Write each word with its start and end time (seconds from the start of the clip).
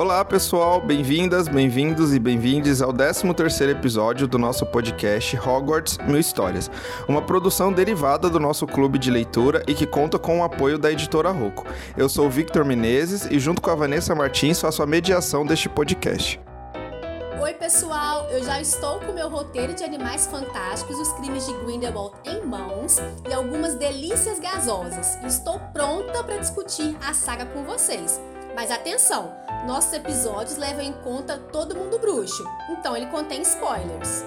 Olá, 0.00 0.24
pessoal, 0.24 0.80
bem-vindas, 0.80 1.46
bem-vindos 1.46 2.14
e 2.14 2.18
bem-vindes 2.18 2.80
ao 2.80 2.90
13º 2.90 3.68
episódio 3.68 4.26
do 4.26 4.38
nosso 4.38 4.64
podcast 4.64 5.36
Hogwarts 5.36 5.98
Mil 5.98 6.18
Histórias, 6.18 6.70
uma 7.06 7.20
produção 7.20 7.70
derivada 7.70 8.30
do 8.30 8.40
nosso 8.40 8.66
clube 8.66 8.98
de 8.98 9.10
leitura 9.10 9.62
e 9.68 9.74
que 9.74 9.86
conta 9.86 10.18
com 10.18 10.40
o 10.40 10.42
apoio 10.42 10.78
da 10.78 10.90
editora 10.90 11.30
Rocco. 11.30 11.66
Eu 11.98 12.08
sou 12.08 12.28
o 12.28 12.30
Victor 12.30 12.64
Menezes 12.64 13.26
e 13.26 13.38
junto 13.38 13.60
com 13.60 13.68
a 13.68 13.74
Vanessa 13.74 14.14
Martins 14.14 14.58
faço 14.58 14.82
a 14.82 14.86
mediação 14.86 15.44
deste 15.44 15.68
podcast. 15.68 16.40
Oi, 17.38 17.52
pessoal! 17.52 18.26
Eu 18.30 18.42
já 18.42 18.58
estou 18.58 19.00
com 19.00 19.12
meu 19.12 19.28
roteiro 19.28 19.74
de 19.74 19.84
Animais 19.84 20.26
Fantásticos, 20.26 20.96
os 20.98 21.12
crimes 21.12 21.46
de 21.46 21.52
Grindelwald 21.58 22.16
em 22.24 22.42
mãos 22.46 22.96
e 23.28 23.34
algumas 23.34 23.74
delícias 23.74 24.40
gasosas. 24.40 25.18
Estou 25.26 25.60
pronta 25.74 26.24
para 26.24 26.38
discutir 26.38 26.96
a 27.06 27.12
saga 27.12 27.44
com 27.44 27.64
vocês. 27.64 28.18
Mas 28.60 28.70
atenção, 28.70 29.32
nossos 29.66 29.90
episódios 29.94 30.58
levam 30.58 30.82
em 30.82 30.92
conta 30.92 31.38
todo 31.50 31.74
mundo 31.74 31.98
bruxo, 31.98 32.44
então 32.68 32.94
ele 32.94 33.06
contém 33.06 33.40
spoilers. 33.40 34.22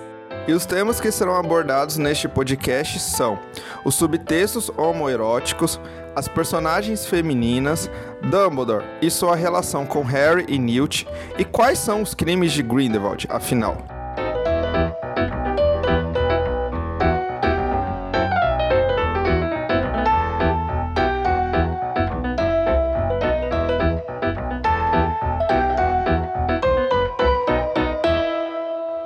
E 0.47 0.53
os 0.53 0.65
temas 0.65 0.99
que 0.99 1.11
serão 1.11 1.35
abordados 1.35 1.97
neste 1.97 2.27
podcast 2.27 2.99
são 2.99 3.37
os 3.85 3.93
subtextos 3.93 4.71
homoeróticos, 4.75 5.79
as 6.15 6.27
personagens 6.27 7.05
femininas, 7.05 7.91
Dumbledore 8.23 8.83
e 9.03 9.11
sua 9.11 9.35
relação 9.35 9.85
com 9.85 10.01
Harry 10.01 10.47
e 10.47 10.57
Newt, 10.57 11.07
e 11.37 11.45
quais 11.45 11.77
são 11.77 12.01
os 12.01 12.15
crimes 12.15 12.53
de 12.53 12.63
Grindelwald, 12.63 13.27
afinal. 13.29 13.92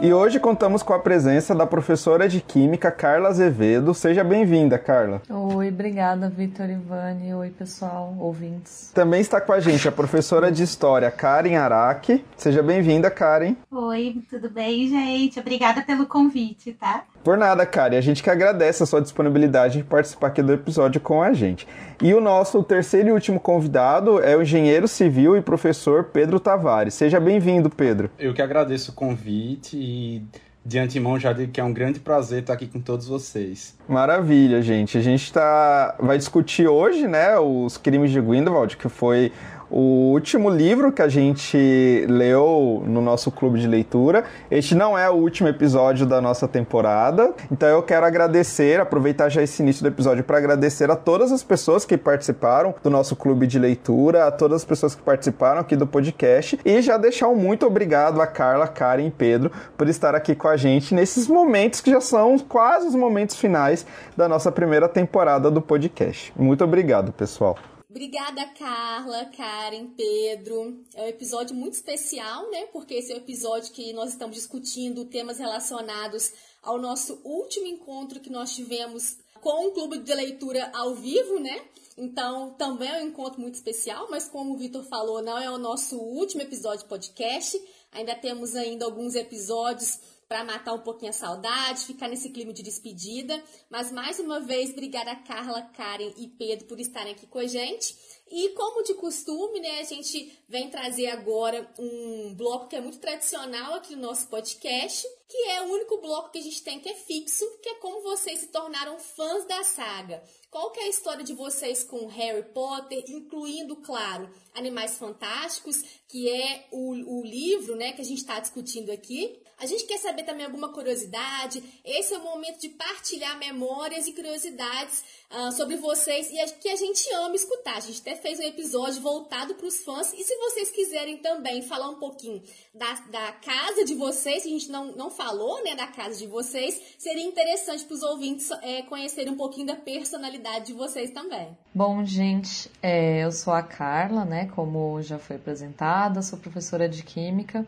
E 0.08 0.14
hoje 0.14 0.40
contamos 0.40 0.82
com 0.82 0.94
a 0.94 1.00
presença 1.00 1.54
da 1.54 1.68
professora 1.68 2.30
de 2.30 2.40
Química 2.40 2.90
Carla 2.90 3.28
Azevedo. 3.28 3.94
Seja 3.94 4.24
bem-vinda, 4.24 4.80
Carla. 4.80 5.22
Oi, 5.30 5.68
obrigada, 5.68 6.30
Vitor 6.30 6.70
Ivani. 6.70 7.34
Oi, 7.34 7.50
pessoal, 7.50 8.16
ouvintes. 8.18 8.90
Também 8.94 9.20
está 9.20 9.42
com 9.42 9.52
a 9.52 9.60
gente 9.60 9.86
a 9.86 9.92
professora 9.92 10.50
de 10.50 10.64
História 10.64 11.12
Karen 11.12 11.58
Araki. 11.58 12.24
Seja 12.38 12.64
bem-vinda, 12.64 13.12
Karen. 13.12 13.58
Oi, 13.70 14.22
tudo 14.30 14.50
bem, 14.50 14.88
gente? 14.88 15.42
Obrigada 15.42 15.82
pelo 15.82 16.06
convite, 16.06 16.72
tá? 16.72 17.04
Por 17.28 17.38
nada, 17.38 17.66
Karen. 17.66 17.97
A 17.97 18.00
gente 18.00 18.23
que 18.23 18.30
agradece 18.30 18.81
a 18.81 18.86
sua 18.86 19.02
disponibilidade 19.02 19.80
de 19.80 19.83
participar 19.83 20.28
aqui 20.28 20.42
do 20.42 20.53
episódio 20.53 21.02
com 21.02 21.22
a 21.22 21.33
gente. 21.33 21.67
E 22.02 22.14
o 22.14 22.22
nosso 22.22 22.64
terceiro 22.64 23.09
e 23.09 23.11
último 23.11 23.38
convidado 23.38 24.23
é 24.23 24.33
o 24.38 24.42
engenheiro 24.42 24.88
civil 24.88 25.36
e 25.36 25.42
professor 25.42 26.05
Pedro 26.05 26.39
Tavares. 26.39 26.94
Seja 26.94 27.20
bem-vindo, 27.20 27.70
Pedro. 27.70 28.09
Eu 28.17 28.33
que 28.33 28.42
agradeço 28.42 28.92
o 28.92 28.94
convite 28.94 29.75
e 29.75 30.23
de 30.66 30.80
antemão 30.80 31.20
já 31.20 31.33
digo 31.33 31.52
que 31.52 31.59
é 31.59 31.64
um 31.66 31.73
grande 31.73 32.00
prazer 32.00 32.42
estar 32.42 32.53
aqui 32.53 32.66
com 32.66 32.80
todos 32.80 33.08
vocês. 33.08 33.78
Maravilha, 33.89 34.61
gente. 34.61 34.98
A 34.98 35.02
gente 35.02 35.31
tá... 35.33 35.95
vai 36.00 36.17
discutir 36.17 36.67
hoje, 36.67 37.09
né, 37.09 37.38
os 37.38 37.78
crimes 37.78 38.09
de 38.09 38.22
Grindelwald, 38.22 38.78
que 38.78 38.88
foi 38.88 39.33
o 39.70 40.12
último 40.12 40.50
livro 40.50 40.92
que 40.92 41.02
a 41.02 41.08
gente 41.08 42.06
leu 42.08 42.84
no 42.86 43.02
nosso 43.02 43.32
clube 43.32 43.60
de 43.60 43.68
leitura. 43.68 44.23
Este 44.50 44.76
não 44.76 44.98
é 44.98 45.10
o 45.10 45.14
último 45.14 45.50
episódio 45.50 46.06
da 46.06 46.22
nossa 46.22 46.48
temporada, 46.48 47.34
então 47.52 47.68
eu 47.68 47.84
quero 47.84 48.06
agradecer, 48.06 48.80
aproveitar 48.80 49.30
já 49.30 49.42
esse 49.42 49.62
início 49.62 49.84
do 49.84 49.88
episódio 49.88 50.23
para 50.23 50.38
agradecer 50.38 50.90
a 50.90 50.95
todas 50.95 51.32
as 51.32 51.44
pessoas 51.44 51.86
que 51.86 51.98
participaram 51.98 52.73
do 52.82 52.90
nosso 52.90 53.16
clube 53.16 53.48
de 53.48 53.60
leitura, 53.60 54.28
a 54.28 54.32
todas 54.32 54.58
as 54.58 54.66
pessoas 54.66 54.95
que 54.95 55.02
participaram 55.02 55.60
aqui 55.60 55.76
do 55.76 55.88
podcast 55.88 56.60
e 56.64 56.82
já 56.82 56.98
deixar 56.98 57.28
um 57.28 57.36
muito 57.36 57.66
obrigado 57.66 58.22
a 58.22 58.28
Carla, 58.28 58.68
Karen 58.68 59.08
e 59.08 59.12
Pedro 59.12 59.52
por 59.78 59.88
estar 59.88 60.16
aqui 60.16 60.36
com 60.36 60.48
a 60.48 60.58
gente 60.58 60.94
nesses 60.94 61.28
momentos 61.28 61.82
que 61.82 61.92
já 61.92 62.02
são 62.02 62.38
quase 62.39 62.88
os 62.88 62.95
momentos 62.95 63.36
finais 63.36 63.86
da 64.16 64.28
nossa 64.28 64.52
primeira 64.52 64.88
temporada 64.88 65.52
do 65.52 65.61
podcast. 65.61 66.34
Muito 66.36 66.64
obrigado, 66.64 67.11
pessoal. 67.11 67.58
Obrigada, 67.89 68.45
Carla, 68.49 69.25
Karen, 69.27 69.87
Pedro. 69.95 70.83
É 70.93 71.03
um 71.03 71.08
episódio 71.08 71.55
muito 71.55 71.75
especial, 71.75 72.52
né? 72.52 72.65
Porque 72.65 72.95
esse 72.95 73.14
é 73.14 73.15
o 73.15 73.20
episódio 73.20 73.71
que 73.71 73.93
nós 73.93 74.09
estamos 74.09 74.36
discutindo 74.36 75.05
temas 75.05 75.39
relacionados 75.39 76.33
ao 76.61 76.77
nosso 76.77 77.21
último 77.23 77.65
encontro 77.65 78.20
que 78.20 78.30
nós 78.30 78.53
tivemos 78.53 79.17
com 79.39 79.67
o 79.67 79.71
Clube 79.71 79.99
de 79.99 80.14
Leitura 80.14 80.70
ao 80.73 80.95
vivo, 80.95 81.39
né? 81.39 81.65
Então, 81.98 82.53
também 82.55 82.89
é 82.89 83.02
um 83.02 83.08
encontro 83.08 83.39
muito 83.39 83.55
especial, 83.55 84.08
mas 84.11 84.27
como 84.27 84.54
o 84.54 84.58
Vitor 84.58 84.83
falou, 84.83 85.21
não 85.21 85.37
é 85.37 85.49
o 85.49 85.58
nosso 85.58 85.98
último 85.98 86.42
episódio 86.42 86.83
de 86.83 86.89
podcast. 86.89 87.59
Ainda 87.93 88.14
temos 88.15 88.54
ainda 88.54 88.83
alguns 88.83 89.15
episódios 89.15 89.98
para 90.27 90.43
matar 90.43 90.73
um 90.73 90.82
pouquinho 90.82 91.11
a 91.11 91.14
saudade, 91.14 91.86
ficar 91.86 92.08
nesse 92.08 92.30
clima 92.30 92.52
de 92.52 92.61
despedida. 92.61 93.42
Mas 93.70 93.92
mais 93.92 94.20
uma 94.20 94.39
vez, 94.39 94.71
obrigada 94.71 95.15
Carla, 95.15 95.61
Karen 95.61 96.14
e 96.17 96.27
Pedro 96.27 96.67
por 96.67 96.80
estarem 96.80 97.14
aqui 97.14 97.26
com 97.26 97.39
a 97.39 97.48
gente. 97.48 97.95
E 98.30 98.49
como 98.49 98.83
de 98.83 98.93
costume, 98.95 99.61
né, 99.61 99.80
a 99.80 99.83
gente 99.83 100.37
vem 100.49 100.70
trazer 100.70 101.08
agora 101.08 101.71
um 101.80 102.33
bloco 102.36 102.67
que 102.67 102.76
é 102.76 102.82
muito 102.82 102.99
tradicional 102.99 103.76
aqui 103.76 103.95
no 103.95 104.02
nosso 104.02 104.27
podcast, 104.27 105.08
que 105.30 105.37
é 105.49 105.61
o 105.61 105.71
único 105.71 106.02
bloco 106.02 106.32
que 106.32 106.39
a 106.39 106.42
gente 106.42 106.61
tem 106.61 106.77
que 106.77 106.89
é 106.89 106.93
fixo, 106.93 107.45
que 107.61 107.70
é 107.70 107.76
como 107.76 108.02
vocês 108.02 108.39
se 108.39 108.48
tornaram 108.48 108.99
fãs 108.99 109.45
da 109.45 109.64
saga. 109.64 110.21
Qual 110.52 110.71
que 110.71 110.80
é 110.82 110.83
a 110.83 110.89
história 110.89 111.23
de 111.23 111.33
vocês 111.33 111.83
com 111.83 112.08
Harry 112.08 112.43
Potter, 112.54 113.02
incluindo, 113.08 113.77
claro, 113.77 114.30
Animais 114.54 114.98
Fantásticos, 114.98 115.82
que 116.10 116.30
é 116.30 116.67
o, 116.71 117.20
o 117.20 117.23
livro 117.23 117.77
né, 117.77 117.93
que 117.93 118.02
a 118.02 118.05
gente 118.05 118.20
está 118.20 118.42
discutindo 118.42 118.89
aqui. 118.89 119.42
A 119.60 119.66
gente 119.66 119.86
quer 119.86 119.98
saber 119.98 120.22
também 120.22 120.45
alguma 120.45 120.70
curiosidade. 120.70 121.64
Esse 121.84 122.14
é 122.14 122.18
o 122.20 122.23
momento 122.23 122.62
de 122.62 122.70
partilhar 122.70 123.40
memórias 123.40 124.06
e 124.06 124.14
curiosidades 124.14 125.04
uh, 125.32 125.52
sobre 125.52 125.78
vocês 125.78 126.30
e 126.30 126.38
que 126.60 126.70
a 126.70 126.76
gente 126.76 127.12
ama 127.16 127.36
escutar. 127.36 127.78
A 127.78 127.80
gente 127.80 128.00
até 128.01 128.16
fez 128.16 128.40
um 128.40 128.44
episódio 128.44 129.01
voltado 129.01 129.56
para 129.56 129.66
os 129.66 129.84
fãs. 129.84 130.13
E 130.13 130.24
se 130.24 130.36
vocês 130.38 130.69
quiserem 130.69 131.18
também 131.18 131.63
falar 131.63 131.90
um 131.90 131.96
pouquinho 131.96 132.40
da, 132.72 132.94
da 133.10 133.31
casa 133.31 133.84
de 133.84 133.96
vocês, 133.96 134.46
a 134.46 134.50
gente 134.50 134.69
não, 134.69 134.96
não 134.96 135.10
falou 135.10 135.63
né, 135.63 135.75
da 135.75 135.88
casa 135.88 136.19
de 136.19 136.28
vocês, 136.28 136.80
seria 137.00 137.25
interessante 137.25 137.84
para 137.84 137.96
os 137.96 138.04
ouvintes 138.04 138.51
é, 138.62 138.84
conhecerem 138.84 139.34
um 139.34 139.38
pouquinho 139.38 139.66
da 139.66 139.75
personalidade 139.75 140.68
de 140.68 140.74
vocês 140.74 141.10
também. 141.10 141.57
Bom, 141.74 142.06
gente, 142.06 142.69
é, 142.80 143.24
eu 143.24 143.31
sou 143.31 143.54
a 143.54 143.63
Carla, 143.63 144.24
né? 144.24 144.51
Como 144.54 145.01
já 145.01 145.18
foi 145.18 145.38
apresentada, 145.38 146.22
sou 146.22 146.38
professora 146.38 146.88
de 146.88 147.01
Química. 147.01 147.66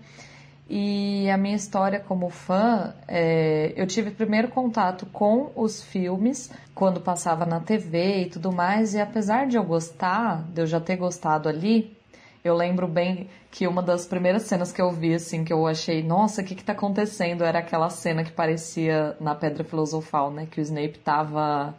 E 0.70 1.28
a 1.32 1.38
minha 1.38 1.56
história 1.56 2.00
como 2.00 2.30
fã, 2.30 2.94
é, 3.08 3.74
eu 3.76 3.88
tive 3.88 4.12
primeiro 4.12 4.50
contato 4.50 5.08
com 5.08 5.52
os 5.56 5.82
filmes 5.82 6.52
quando 6.76 7.02
passava 7.02 7.44
na 7.44 7.60
TV 7.60 8.22
e 8.22 8.26
tudo 8.30 8.52
mais, 8.52 8.94
e 8.94 9.02
apesar 9.02 9.48
de 9.48 9.58
eu 9.58 9.64
gostar, 9.64 10.44
de 10.54 10.62
eu 10.62 10.68
já 10.68 10.80
ter 10.80 10.96
gostado 10.96 11.50
ali, 11.50 11.98
eu 12.44 12.56
lembro 12.56 12.88
bem 12.88 13.28
que 13.50 13.68
uma 13.68 13.82
das 13.82 14.06
primeiras 14.06 14.44
cenas 14.44 14.72
que 14.72 14.80
eu 14.80 14.92
vi, 14.92 15.16
assim, 15.16 15.44
que 15.44 15.52
eu 15.52 15.66
achei, 15.66 16.04
nossa, 16.04 16.42
o 16.42 16.46
que 16.46 16.54
que 16.54 16.64
tá 16.64 16.74
acontecendo? 16.74 17.44
Era 17.44 17.60
aquela 17.60 17.90
cena 17.90 18.24
que 18.24 18.32
parecia 18.32 19.18
na 19.20 19.34
Pedra 19.34 19.64
Filosofal, 19.64 20.32
né? 20.32 20.48
Que 20.50 20.62
o 20.62 20.64
Snape 20.64 21.00
tava 21.00 21.74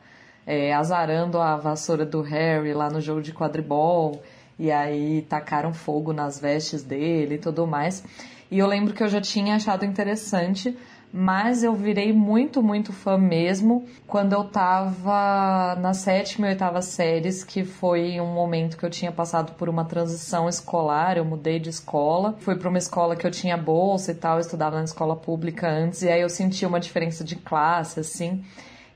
é, 0.45 0.75
azarando 0.75 1.39
a 1.41 1.57
vassoura 1.57 2.05
do 2.05 2.23
Harry 2.23 2.75
lá 2.75 2.91
no 2.91 3.01
jogo 3.01 3.23
de 3.23 3.33
quadribol, 3.33 4.21
e 4.59 4.71
aí 4.71 5.23
tacaram 5.23 5.73
fogo 5.73 6.13
nas 6.13 6.41
vestes 6.41 6.83
dele 6.83 7.37
e 7.37 7.39
tudo 7.39 7.67
mais. 7.67 8.05
E 8.51 8.59
eu 8.59 8.67
lembro 8.67 8.93
que 8.93 9.03
eu 9.03 9.09
já 9.09 9.21
tinha 9.21 9.55
achado 9.55 9.85
interessante, 9.85 10.77
mas 11.13 11.63
eu 11.63 11.75
virei 11.75 12.13
muito, 12.13 12.63
muito 12.63 12.93
fã 12.93 13.19
mesmo 13.19 13.85
quando 14.07 14.33
eu 14.33 14.45
tava 14.45 15.77
na 15.81 15.93
sétima 15.93 16.47
e 16.47 16.51
oitava 16.51 16.81
séries, 16.83 17.43
que 17.43 17.65
foi 17.65 18.21
um 18.21 18.33
momento 18.33 18.77
que 18.77 18.85
eu 18.85 18.91
tinha 18.91 19.11
passado 19.11 19.53
por 19.55 19.69
uma 19.69 19.85
transição 19.85 20.49
escolar, 20.49 21.17
eu 21.17 21.25
mudei 21.25 21.59
de 21.59 21.71
escola, 21.71 22.37
fui 22.41 22.57
para 22.57 22.69
uma 22.69 22.79
escola 22.79 23.17
que 23.17 23.27
eu 23.27 23.31
tinha 23.31 23.57
bolsa 23.57 24.13
e 24.13 24.15
tal, 24.15 24.35
eu 24.35 24.41
estudava 24.41 24.77
na 24.79 24.85
escola 24.85 25.17
pública 25.17 25.69
antes, 25.69 26.03
e 26.03 26.09
aí 26.09 26.21
eu 26.21 26.29
senti 26.29 26.65
uma 26.65 26.81
diferença 26.81 27.25
de 27.25 27.37
classe, 27.37 28.01
assim, 28.01 28.45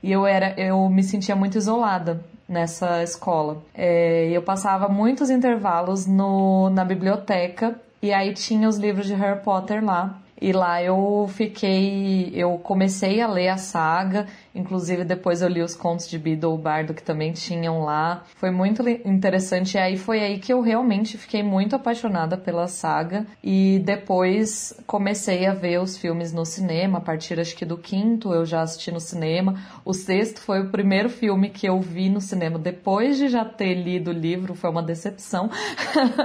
e 0.01 0.11
eu 0.11 0.25
era, 0.25 0.53
eu 0.59 0.87
me 0.89 1.03
sentia 1.03 1.35
muito 1.35 1.57
isolada 1.57 2.23
nessa 2.47 3.01
escola. 3.01 3.61
É, 3.73 4.29
eu 4.29 4.41
passava 4.41 4.87
muitos 4.87 5.29
intervalos 5.29 6.05
no, 6.05 6.69
na 6.69 6.85
biblioteca 6.85 7.75
e 8.05 8.13
aí 8.13 8.35
tinha 8.35 8.69
os 8.69 8.77
livros 8.77 9.07
de 9.07 9.15
Harry 9.15 9.41
Potter 9.41 9.83
lá. 9.83 10.21
E 10.41 10.51
lá 10.51 10.83
eu 10.83 11.29
fiquei, 11.33 12.31
eu 12.35 12.57
comecei 12.57 13.21
a 13.21 13.27
ler 13.27 13.47
a 13.47 13.57
saga, 13.57 14.27
inclusive 14.53 15.05
depois 15.05 15.41
eu 15.41 15.47
li 15.47 15.61
os 15.61 15.73
contos 15.73 16.09
de 16.09 16.19
Beedle 16.19 16.57
Bardo 16.57 16.93
que 16.93 17.01
também 17.01 17.31
tinham 17.31 17.83
lá. 17.83 18.23
Foi 18.35 18.51
muito 18.51 18.87
interessante 18.87 19.75
e 19.75 19.77
aí 19.77 19.97
foi 19.97 20.19
aí 20.19 20.37
que 20.37 20.51
eu 20.51 20.59
realmente 20.59 21.17
fiquei 21.17 21.41
muito 21.41 21.75
apaixonada 21.75 22.37
pela 22.37 22.67
saga 22.67 23.25
e 23.41 23.81
depois 23.85 24.73
comecei 24.85 25.45
a 25.45 25.53
ver 25.53 25.79
os 25.79 25.97
filmes 25.97 26.33
no 26.33 26.45
cinema, 26.45 26.97
a 26.97 27.01
partir 27.01 27.39
acho 27.39 27.55
que 27.55 27.65
do 27.65 27.77
quinto 27.77 28.33
eu 28.33 28.45
já 28.45 28.61
assisti 28.61 28.91
no 28.91 28.99
cinema. 28.99 29.55
O 29.85 29.93
sexto 29.93 30.41
foi 30.41 30.61
o 30.61 30.69
primeiro 30.69 31.09
filme 31.09 31.49
que 31.49 31.65
eu 31.65 31.79
vi 31.79 32.09
no 32.09 32.19
cinema 32.19 32.59
depois 32.59 33.17
de 33.17 33.29
já 33.29 33.45
ter 33.45 33.73
lido 33.73 34.09
o 34.11 34.13
livro, 34.13 34.53
foi 34.53 34.69
uma 34.69 34.83
decepção. 34.83 35.49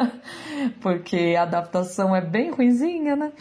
Porque 0.80 1.34
a 1.38 1.42
adaptação 1.42 2.14
é 2.14 2.20
bem 2.20 2.50
ruinzinha, 2.50 3.14
né? 3.14 3.32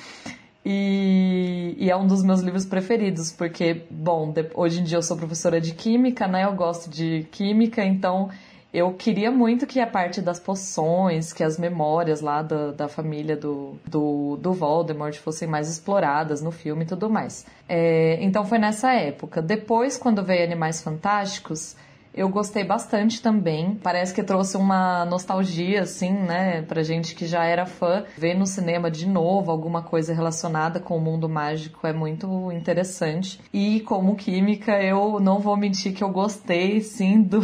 E, 0.65 1.75
e, 1.77 1.89
é 1.89 1.95
um 1.95 2.05
dos 2.05 2.23
meus 2.23 2.41
livros 2.41 2.65
preferidos, 2.65 3.31
porque, 3.31 3.83
bom, 3.89 4.33
hoje 4.53 4.81
em 4.81 4.83
dia 4.83 4.97
eu 4.97 5.01
sou 5.01 5.15
professora 5.15 5.59
de 5.59 5.73
química, 5.73 6.27
né? 6.27 6.43
Eu 6.43 6.53
gosto 6.53 6.89
de 6.89 7.25
química, 7.31 7.83
então 7.83 8.29
eu 8.71 8.93
queria 8.93 9.31
muito 9.31 9.65
que 9.65 9.79
a 9.79 9.87
parte 9.87 10.21
das 10.21 10.39
poções, 10.39 11.33
que 11.33 11.43
as 11.43 11.57
memórias 11.57 12.21
lá 12.21 12.43
da, 12.43 12.71
da 12.71 12.87
família 12.87 13.35
do, 13.35 13.79
do, 13.85 14.37
do 14.37 14.53
Voldemort 14.53 15.15
fossem 15.17 15.47
mais 15.47 15.67
exploradas 15.67 16.41
no 16.41 16.51
filme 16.51 16.83
e 16.83 16.87
tudo 16.87 17.09
mais. 17.09 17.45
É, 17.67 18.19
então 18.21 18.45
foi 18.45 18.59
nessa 18.59 18.93
época. 18.93 19.41
Depois, 19.41 19.97
quando 19.97 20.23
veio 20.23 20.43
Animais 20.43 20.83
Fantásticos, 20.83 21.75
eu 22.13 22.27
gostei 22.29 22.63
bastante 22.63 23.21
também. 23.21 23.75
Parece 23.81 24.13
que 24.13 24.23
trouxe 24.23 24.57
uma 24.57 25.05
nostalgia, 25.05 25.83
assim, 25.83 26.11
né, 26.11 26.61
pra 26.63 26.83
gente 26.83 27.15
que 27.15 27.25
já 27.25 27.45
era 27.45 27.65
fã. 27.65 28.03
Ver 28.17 28.33
no 28.33 28.45
cinema 28.45 28.89
de 28.89 29.07
novo 29.07 29.51
alguma 29.51 29.81
coisa 29.81 30.13
relacionada 30.13 30.79
com 30.79 30.97
o 30.97 31.01
mundo 31.01 31.29
mágico 31.29 31.85
é 31.85 31.93
muito 31.93 32.51
interessante. 32.51 33.39
E 33.53 33.79
como 33.81 34.15
química, 34.15 34.81
eu 34.81 35.19
não 35.19 35.39
vou 35.39 35.55
mentir 35.55 35.93
que 35.93 36.03
eu 36.03 36.09
gostei, 36.09 36.81
sim, 36.81 37.21
do, 37.23 37.39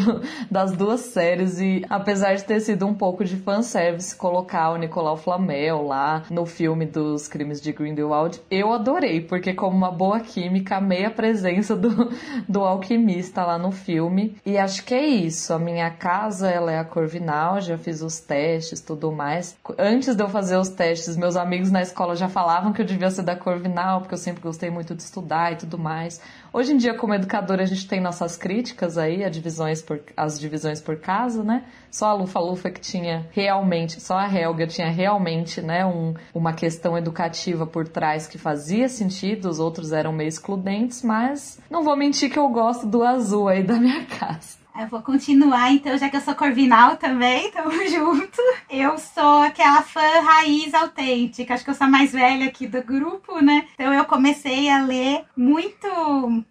das 0.49 0.71
duas 0.71 1.01
séries. 1.01 1.59
E 1.59 1.85
apesar 1.89 2.35
de 2.35 2.43
ter 2.43 2.59
sido 2.59 2.85
um 2.85 2.93
pouco 2.93 3.23
de 3.23 3.35
fanservice 3.37 4.15
colocar 4.15 4.71
o 4.71 4.77
Nicolau 4.77 5.17
Flamel 5.17 5.83
lá 5.83 6.23
no 6.29 6.45
filme 6.45 6.85
dos 6.85 7.27
crimes 7.27 7.61
de 7.61 7.71
Grindelwald, 7.71 8.41
eu 8.49 8.73
adorei, 8.73 9.21
porque 9.21 9.53
como 9.53 9.77
uma 9.77 9.91
boa 9.91 10.19
química, 10.19 10.77
amei 10.77 11.05
a 11.05 11.11
presença 11.11 11.75
do, 11.75 12.11
do 12.47 12.61
alquimista 12.63 13.43
lá 13.45 13.57
no 13.57 13.71
filme. 13.71 14.35
E 14.45 14.54
acho 14.57 14.83
que 14.83 14.93
é 14.93 15.05
isso. 15.05 15.53
A 15.53 15.59
minha 15.59 15.89
casa, 15.89 16.49
ela 16.49 16.71
é 16.71 16.79
a 16.79 16.83
Corvinal, 16.83 17.59
já 17.61 17.77
fiz 17.77 18.01
os 18.01 18.19
testes, 18.19 18.81
tudo 18.81 19.11
mais. 19.11 19.57
Antes 19.77 20.15
de 20.15 20.23
eu 20.23 20.29
fazer 20.29 20.57
os 20.57 20.69
testes, 20.69 21.17
meus 21.17 21.35
amigos 21.35 21.71
na 21.71 21.81
escola 21.81 22.15
já 22.15 22.29
falavam 22.29 22.73
que 22.73 22.81
eu 22.81 22.85
devia 22.85 23.09
ser 23.09 23.23
da 23.23 23.35
Corvinal, 23.35 24.01
porque 24.01 24.13
eu 24.13 24.19
sempre 24.19 24.41
gostei 24.41 24.69
muito 24.69 24.95
de 24.95 25.01
estudar 25.01 25.53
e 25.53 25.55
tudo 25.55 25.77
mais. 25.77 26.21
Hoje 26.55 26.71
em 26.71 26.77
dia, 26.77 26.93
como 26.93 27.13
educadora, 27.13 27.63
a 27.63 27.65
gente 27.65 27.85
tem 27.85 27.99
nossas 27.99 28.37
críticas 28.37 28.97
aí, 28.97 29.25
a 29.25 29.29
divisões 29.29 29.81
por, 29.81 29.99
as 30.15 30.39
divisões 30.39 30.79
por 30.79 30.95
casa, 30.95 31.43
né? 31.43 31.65
Só 31.91 32.05
a 32.05 32.13
Lufa-Lufa 32.13 32.69
que 32.69 32.79
tinha 32.79 33.27
realmente, 33.31 33.99
só 33.99 34.17
a 34.17 34.33
Helga 34.33 34.65
tinha 34.65 34.89
realmente, 34.89 35.61
né, 35.61 35.85
um, 35.85 36.13
uma 36.33 36.53
questão 36.53 36.97
educativa 36.97 37.67
por 37.67 37.89
trás 37.89 38.25
que 38.25 38.37
fazia 38.37 38.87
sentido, 38.87 39.49
os 39.49 39.59
outros 39.59 39.91
eram 39.91 40.13
meio 40.13 40.29
excludentes, 40.29 41.03
mas 41.03 41.59
não 41.69 41.83
vou 41.83 41.97
mentir 41.97 42.31
que 42.31 42.39
eu 42.39 42.47
gosto 42.47 42.87
do 42.87 43.03
azul 43.03 43.49
aí 43.49 43.61
da 43.61 43.75
minha 43.75 44.05
casa. 44.17 44.64
Eu 44.77 44.87
vou 44.87 45.01
continuar, 45.01 45.71
então, 45.71 45.97
já 45.97 46.09
que 46.09 46.17
eu 46.17 46.21
sou 46.21 46.35
corvinal 46.35 46.97
também, 46.97 47.49
tamo 47.51 47.71
junto. 47.87 48.41
Eu 48.69 48.97
sou 48.97 49.41
aquela 49.41 49.81
fã 49.81 50.01
raiz 50.21 50.73
autêntica, 50.73 51.53
acho 51.53 51.63
que 51.63 51.69
eu 51.69 51.73
sou 51.73 51.87
a 51.87 51.89
mais 51.89 52.11
velha 52.11 52.45
aqui 52.45 52.67
do 52.67 52.83
grupo, 52.83 53.39
né? 53.41 53.69
Então 53.73 53.93
eu 53.93 54.03
comecei 54.03 54.69
a 54.69 54.83
ler 54.83 55.23
muito 55.35 55.87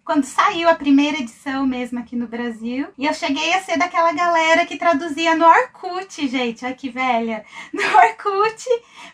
quando 0.03 0.23
saiu 0.23 0.67
a 0.67 0.73
primeira 0.73 1.19
edição 1.19 1.67
mesmo 1.67 1.99
aqui 1.99 2.15
no 2.15 2.27
Brasil. 2.27 2.87
E 2.97 3.05
eu 3.05 3.13
cheguei 3.13 3.53
a 3.53 3.61
ser 3.61 3.77
daquela 3.77 4.11
galera 4.11 4.65
que 4.65 4.75
traduzia 4.75 5.35
no 5.35 5.45
Orkut, 5.45 6.27
gente, 6.27 6.65
olha 6.65 6.73
que 6.73 6.89
velha. 6.89 7.45
No 7.71 7.83
Orkut, 7.83 8.65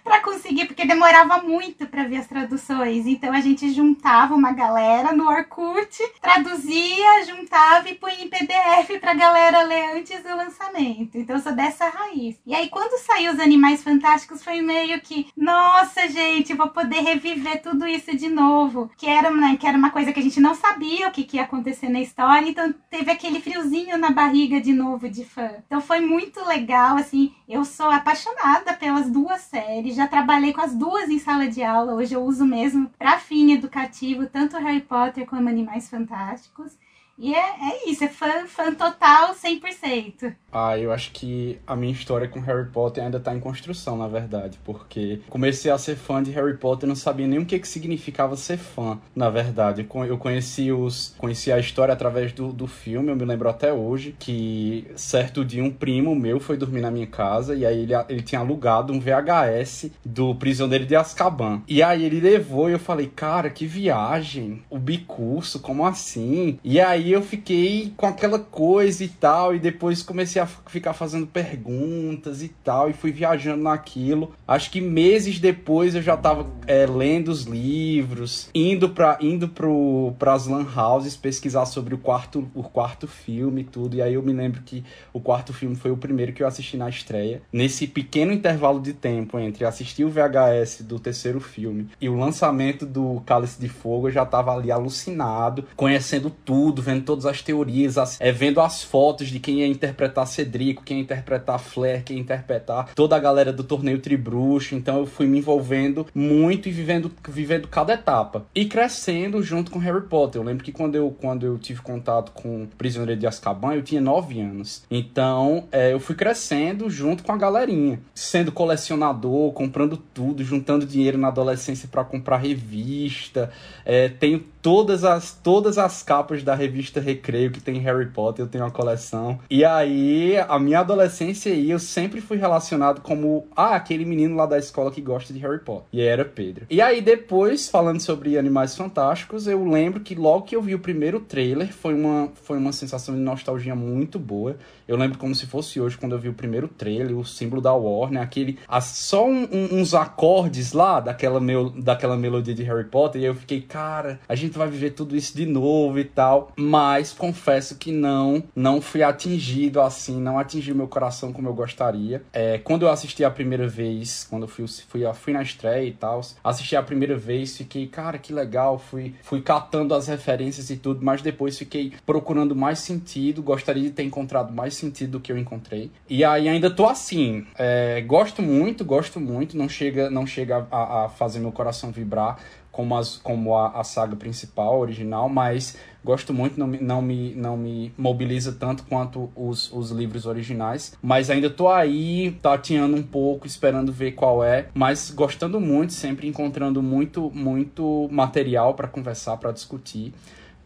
pra 0.03 0.21
conseguir, 0.21 0.67
porque 0.67 0.85
demorava 0.85 1.41
muito 1.41 1.87
pra 1.87 2.03
ver 2.03 2.17
as 2.17 2.27
traduções. 2.27 3.07
Então 3.07 3.33
a 3.33 3.41
gente 3.41 3.73
juntava 3.73 4.35
uma 4.35 4.53
galera 4.53 5.11
no 5.11 5.27
Orkut, 5.27 5.97
traduzia, 6.21 7.25
juntava 7.25 7.89
e 7.89 7.95
punha 7.95 8.23
em 8.23 8.29
PDF 8.29 9.00
pra 9.01 9.15
galera 9.15 9.63
ler 9.63 9.97
antes 9.97 10.21
do 10.21 10.29
lançamento. 10.29 11.17
Então 11.17 11.35
eu 11.35 11.41
sou 11.41 11.53
dessa 11.53 11.89
raiz. 11.89 12.39
E 12.45 12.53
aí, 12.53 12.69
quando 12.69 13.03
saiu 13.03 13.33
os 13.33 13.39
Animais 13.39 13.83
Fantásticos, 13.83 14.43
foi 14.43 14.61
meio 14.61 15.01
que, 15.01 15.27
nossa, 15.35 16.07
gente, 16.07 16.53
vou 16.53 16.69
poder 16.69 17.01
reviver 17.01 17.61
tudo 17.63 17.87
isso 17.87 18.15
de 18.15 18.29
novo. 18.29 18.91
Que 18.95 19.07
era, 19.07 19.31
né, 19.31 19.57
que 19.59 19.65
era 19.65 19.77
uma 19.77 19.89
coisa 19.89 20.13
que 20.13 20.19
a 20.19 20.23
gente 20.23 20.39
não 20.39 20.53
sabia 20.53 21.07
o 21.07 21.11
que, 21.11 21.23
que 21.23 21.37
ia 21.37 21.43
acontecer 21.43 21.89
na 21.89 21.99
história. 21.99 22.47
Então 22.47 22.73
teve 22.91 23.09
aquele 23.09 23.41
friozinho 23.41 23.97
na 23.97 24.11
barriga 24.11 24.61
de 24.61 24.71
novo 24.71 25.09
de 25.09 25.25
fã. 25.25 25.49
Então 25.65 25.81
foi 25.81 25.99
muito 25.99 26.45
legal, 26.45 26.95
assim. 26.95 27.33
Eu 27.49 27.65
sou 27.65 27.89
apaixonada 27.89 28.73
pelas 28.73 29.09
duas 29.09 29.41
séries. 29.41 29.95
Já 29.95 30.07
trabalhei 30.07 30.53
com 30.53 30.61
as 30.61 30.75
duas 30.75 31.09
em 31.09 31.17
sala 31.17 31.47
de 31.47 31.63
aula. 31.63 31.95
Hoje 31.95 32.13
eu 32.13 32.23
uso 32.23 32.45
mesmo 32.45 32.91
para 32.99 33.17
fim 33.17 33.51
educativo, 33.51 34.27
tanto 34.27 34.57
Harry 34.57 34.81
Potter 34.81 35.25
como 35.25 35.49
Animais 35.49 35.89
Fantásticos. 35.89 36.77
E 37.17 37.33
é, 37.33 37.39
é 37.39 37.89
isso, 37.89 38.03
é 38.03 38.07
fã, 38.07 38.47
fã 38.47 38.73
total 38.73 39.35
100%. 39.35 40.35
Ah, 40.51 40.77
eu 40.77 40.91
acho 40.91 41.11
que 41.11 41.59
a 41.65 41.75
minha 41.75 41.91
história 41.93 42.27
com 42.27 42.39
Harry 42.39 42.69
Potter 42.69 43.03
ainda 43.03 43.19
tá 43.19 43.33
em 43.33 43.39
construção, 43.39 43.97
na 43.97 44.07
verdade, 44.07 44.59
porque 44.65 45.21
comecei 45.29 45.71
a 45.71 45.77
ser 45.77 45.95
fã 45.95 46.21
de 46.21 46.31
Harry 46.31 46.57
Potter 46.57 46.87
e 46.87 46.89
não 46.89 46.95
sabia 46.95 47.27
nem 47.27 47.39
o 47.39 47.45
que, 47.45 47.59
que 47.59 47.67
significava 47.67 48.35
ser 48.35 48.57
fã, 48.57 48.99
na 49.15 49.29
verdade. 49.29 49.87
Eu 50.07 50.17
conheci 50.17 50.71
os 50.71 51.15
conheci 51.17 51.51
a 51.51 51.59
história 51.59 51.93
através 51.93 52.33
do, 52.33 52.51
do 52.51 52.67
filme, 52.67 53.09
eu 53.09 53.15
me 53.15 53.25
lembro 53.25 53.49
até 53.49 53.71
hoje 53.71 54.15
que 54.17 54.89
certo 54.95 55.45
dia 55.45 55.63
um 55.63 55.71
primo 55.71 56.15
meu 56.15 56.39
foi 56.39 56.57
dormir 56.57 56.81
na 56.81 56.91
minha 56.91 57.07
casa 57.07 57.55
e 57.55 57.65
aí 57.65 57.81
ele, 57.81 57.93
ele 58.09 58.21
tinha 58.21 58.41
alugado 58.41 58.91
um 58.91 58.99
VHS 58.99 59.91
do 60.03 60.35
Prisioneiro 60.35 60.85
de 60.85 60.95
Azkaban. 60.95 61.61
E 61.67 61.81
aí 61.83 62.03
ele 62.03 62.19
levou 62.19 62.69
e 62.69 62.73
eu 62.73 62.79
falei, 62.79 63.07
cara, 63.07 63.49
que 63.49 63.65
viagem, 63.65 64.63
o 64.69 64.77
bicurso, 64.77 65.59
como 65.59 65.85
assim? 65.85 66.59
E 66.63 66.79
aí 66.79 67.00
eu 67.09 67.21
fiquei 67.21 67.93
com 67.95 68.05
aquela 68.05 68.37
coisa 68.37 69.03
e 69.03 69.07
tal, 69.07 69.55
e 69.55 69.59
depois 69.59 70.03
comecei 70.03 70.41
a 70.41 70.45
ficar 70.45 70.93
fazendo 70.93 71.25
perguntas 71.25 72.43
e 72.43 72.49
tal, 72.49 72.89
e 72.89 72.93
fui 72.93 73.11
viajando 73.11 73.63
naquilo. 73.63 74.33
Acho 74.47 74.69
que 74.69 74.81
meses 74.81 75.39
depois 75.39 75.95
eu 75.95 76.01
já 76.01 76.17
tava 76.17 76.47
é, 76.67 76.85
lendo 76.85 77.29
os 77.29 77.43
livros, 77.43 78.49
indo 78.53 78.89
para 78.89 79.17
indo 79.21 79.47
pro, 79.47 80.13
pras 80.19 80.47
lan 80.47 80.67
houses 80.75 81.15
pesquisar 81.15 81.65
sobre 81.65 81.95
o 81.95 81.97
quarto, 81.97 82.49
o 82.53 82.63
quarto 82.63 83.07
filme 83.07 83.61
e 83.61 83.63
tudo, 83.63 83.95
e 83.95 84.01
aí 84.01 84.15
eu 84.15 84.21
me 84.21 84.33
lembro 84.33 84.61
que 84.61 84.83
o 85.13 85.19
quarto 85.19 85.53
filme 85.53 85.75
foi 85.75 85.91
o 85.91 85.97
primeiro 85.97 86.33
que 86.33 86.43
eu 86.43 86.47
assisti 86.47 86.75
na 86.75 86.89
estreia. 86.89 87.41
Nesse 87.51 87.87
pequeno 87.87 88.33
intervalo 88.33 88.81
de 88.81 88.93
tempo 88.93 89.39
entre 89.39 89.63
assistir 89.63 90.03
o 90.03 90.09
VHS 90.09 90.81
do 90.81 90.99
terceiro 90.99 91.39
filme 91.39 91.87
e 91.99 92.09
o 92.09 92.17
lançamento 92.17 92.85
do 92.85 93.21
Cálice 93.25 93.59
de 93.59 93.69
Fogo, 93.69 94.07
eu 94.07 94.11
já 94.11 94.25
tava 94.25 94.53
ali 94.53 94.71
alucinado, 94.71 95.65
conhecendo 95.75 96.29
tudo, 96.29 96.81
vendo 96.91 97.05
todas 97.05 97.25
as 97.25 97.41
teorias, 97.41 97.97
as, 97.97 98.19
é, 98.19 98.31
vendo 98.31 98.59
as 98.59 98.83
fotos 98.83 99.29
de 99.29 99.39
quem 99.39 99.59
ia 99.59 99.67
interpretar 99.67 100.27
Cedrico, 100.27 100.83
quem 100.83 100.97
ia 100.97 101.03
interpretar 101.03 101.59
Flair, 101.59 102.03
quem 102.03 102.17
ia 102.17 102.21
interpretar 102.21 102.93
toda 102.93 103.15
a 103.15 103.19
galera 103.19 103.53
do 103.53 103.63
torneio 103.63 103.99
Tribruxo. 103.99 104.75
Então 104.75 104.99
eu 104.99 105.05
fui 105.05 105.25
me 105.25 105.39
envolvendo 105.39 106.05
muito 106.13 106.67
e 106.67 106.71
vivendo, 106.71 107.11
vivendo 107.27 107.67
cada 107.67 107.93
etapa. 107.93 108.45
E 108.53 108.65
crescendo 108.65 109.41
junto 109.41 109.71
com 109.71 109.79
Harry 109.79 110.01
Potter. 110.01 110.41
Eu 110.41 110.45
lembro 110.45 110.63
que 110.63 110.71
quando 110.71 110.95
eu, 110.95 111.15
quando 111.19 111.45
eu 111.45 111.57
tive 111.57 111.81
contato 111.81 112.31
com 112.31 112.67
Prisioneiro 112.77 113.19
de 113.19 113.27
Azkaban, 113.27 113.75
eu 113.75 113.81
tinha 113.81 114.01
9 114.01 114.41
anos. 114.41 114.83
Então 114.89 115.67
é, 115.71 115.93
eu 115.93 115.99
fui 115.99 116.15
crescendo 116.15 116.89
junto 116.89 117.23
com 117.23 117.31
a 117.31 117.37
galerinha. 117.37 117.99
Sendo 118.13 118.51
colecionador, 118.51 119.51
comprando 119.53 119.97
tudo, 119.97 120.43
juntando 120.43 120.85
dinheiro 120.85 121.17
na 121.17 121.29
adolescência 121.29 121.87
para 121.89 122.03
comprar 122.03 122.37
revista. 122.37 123.51
É, 123.85 124.09
tenho 124.09 124.43
todas 124.61 125.03
as, 125.03 125.33
todas 125.43 125.77
as 125.77 126.03
capas 126.03 126.43
da 126.43 126.53
revista 126.53 126.80
Recreio 126.89 127.51
que 127.51 127.61
tem 127.61 127.79
Harry 127.79 128.07
Potter, 128.07 128.45
eu 128.45 128.49
tenho 128.49 128.63
uma 128.63 128.71
coleção. 128.71 129.39
E 129.49 129.63
aí, 129.63 130.37
a 130.37 130.57
minha 130.59 130.79
adolescência 130.79 131.51
aí, 131.51 131.69
eu 131.69 131.79
sempre 131.79 132.21
fui 132.21 132.37
relacionado 132.37 133.01
como, 133.01 133.47
ah, 133.55 133.75
aquele 133.75 134.05
menino 134.05 134.35
lá 134.35 134.45
da 134.45 134.57
escola 134.57 134.91
que 134.91 135.01
gosta 135.01 135.33
de 135.33 135.39
Harry 135.39 135.59
Potter. 135.59 135.87
E 135.91 136.01
era 136.01 136.25
Pedro. 136.25 136.65
E 136.69 136.81
aí, 136.81 137.01
depois, 137.01 137.69
falando 137.69 137.99
sobre 137.99 138.37
Animais 138.37 138.75
Fantásticos, 138.75 139.47
eu 139.47 139.63
lembro 139.63 139.99
que 139.99 140.15
logo 140.15 140.45
que 140.45 140.55
eu 140.55 140.61
vi 140.61 140.75
o 140.75 140.79
primeiro 140.79 141.19
trailer, 141.19 141.73
foi 141.73 141.93
uma, 141.93 142.29
foi 142.43 142.57
uma 142.57 142.71
sensação 142.71 143.15
de 143.15 143.21
nostalgia 143.21 143.75
muito 143.75 144.17
boa. 144.17 144.57
Eu 144.87 144.97
lembro 144.97 145.17
como 145.17 145.33
se 145.33 145.45
fosse 145.45 145.79
hoje, 145.79 145.97
quando 145.97 146.13
eu 146.13 146.19
vi 146.19 146.29
o 146.29 146.33
primeiro 146.33 146.67
trailer, 146.67 147.17
o 147.17 147.23
símbolo 147.23 147.61
da 147.61 147.73
Warner, 147.73 148.21
aquele. 148.21 148.59
só 148.81 149.25
um, 149.25 149.47
um, 149.51 149.79
uns 149.79 149.93
acordes 149.93 150.73
lá 150.73 150.99
daquela, 150.99 151.39
meu, 151.39 151.69
daquela 151.69 152.17
melodia 152.17 152.53
de 152.53 152.63
Harry 152.63 152.85
Potter, 152.85 153.21
e 153.21 153.25
eu 153.25 153.35
fiquei, 153.35 153.61
cara, 153.61 154.19
a 154.27 154.35
gente 154.35 154.57
vai 154.57 154.67
viver 154.67 154.91
tudo 154.91 155.15
isso 155.15 155.35
de 155.35 155.45
novo 155.45 155.99
e 155.99 156.03
tal. 156.03 156.51
Mas 156.71 157.11
confesso 157.11 157.75
que 157.75 157.91
não, 157.91 158.41
não 158.55 158.79
fui 158.79 159.03
atingido 159.03 159.81
assim, 159.81 160.21
não 160.21 160.39
atingiu 160.39 160.73
meu 160.73 160.87
coração 160.87 161.33
como 161.33 161.49
eu 161.49 161.53
gostaria. 161.53 162.23
É, 162.31 162.59
quando 162.59 162.83
eu 162.83 162.89
assisti 162.89 163.25
a 163.25 163.29
primeira 163.29 163.67
vez, 163.67 164.25
quando 164.29 164.43
eu 164.43 164.47
fui, 164.47 164.65
fui, 164.87 165.01
fui 165.13 165.33
na 165.33 165.41
estreia 165.41 165.85
e 165.85 165.91
tal, 165.91 166.21
assisti 166.41 166.77
a 166.77 166.81
primeira 166.81 167.17
vez, 167.17 167.57
fiquei, 167.57 167.87
cara, 167.87 168.17
que 168.17 168.31
legal, 168.31 168.79
fui, 168.79 169.13
fui 169.21 169.41
catando 169.41 169.93
as 169.93 170.07
referências 170.07 170.69
e 170.69 170.77
tudo, 170.77 171.03
mas 171.03 171.21
depois 171.21 171.57
fiquei 171.57 171.91
procurando 172.05 172.55
mais 172.55 172.79
sentido, 172.79 173.43
gostaria 173.43 173.83
de 173.83 173.91
ter 173.91 174.03
encontrado 174.03 174.53
mais 174.53 174.73
sentido 174.73 175.11
do 175.11 175.19
que 175.19 175.29
eu 175.29 175.37
encontrei. 175.37 175.91
E 176.07 176.23
aí 176.23 176.47
ainda 176.47 176.71
tô 176.71 176.85
assim, 176.85 177.45
é, 177.57 177.99
gosto 177.99 178.41
muito, 178.41 178.85
gosto 178.85 179.19
muito, 179.19 179.57
não 179.57 179.67
chega, 179.67 180.09
não 180.09 180.25
chega 180.25 180.65
a, 180.71 181.03
a 181.03 181.09
fazer 181.09 181.39
meu 181.39 181.51
coração 181.51 181.91
vibrar, 181.91 182.39
como, 182.71 182.95
as, 182.97 183.17
como 183.17 183.55
a, 183.55 183.79
a 183.79 183.83
saga 183.83 184.15
principal, 184.15 184.79
original, 184.79 185.27
mas 185.27 185.77
gosto 186.03 186.33
muito, 186.33 186.59
não, 186.59 186.67
não, 186.67 187.01
me, 187.01 187.35
não 187.35 187.57
me 187.57 187.93
mobiliza 187.97 188.53
tanto 188.53 188.83
quanto 188.83 189.29
os, 189.35 189.71
os 189.71 189.91
livros 189.91 190.25
originais. 190.25 190.93
Mas 191.01 191.29
ainda 191.29 191.49
tô 191.49 191.69
aí, 191.69 192.37
tateando 192.41 192.95
um 192.95 193.03
pouco, 193.03 193.45
esperando 193.45 193.91
ver 193.91 194.13
qual 194.13 194.43
é, 194.43 194.67
mas 194.73 195.11
gostando 195.11 195.59
muito, 195.59 195.93
sempre 195.93 196.27
encontrando 196.27 196.81
muito, 196.81 197.29
muito 197.33 198.07
material 198.11 198.73
para 198.73 198.87
conversar, 198.87 199.37
para 199.37 199.51
discutir. 199.51 200.13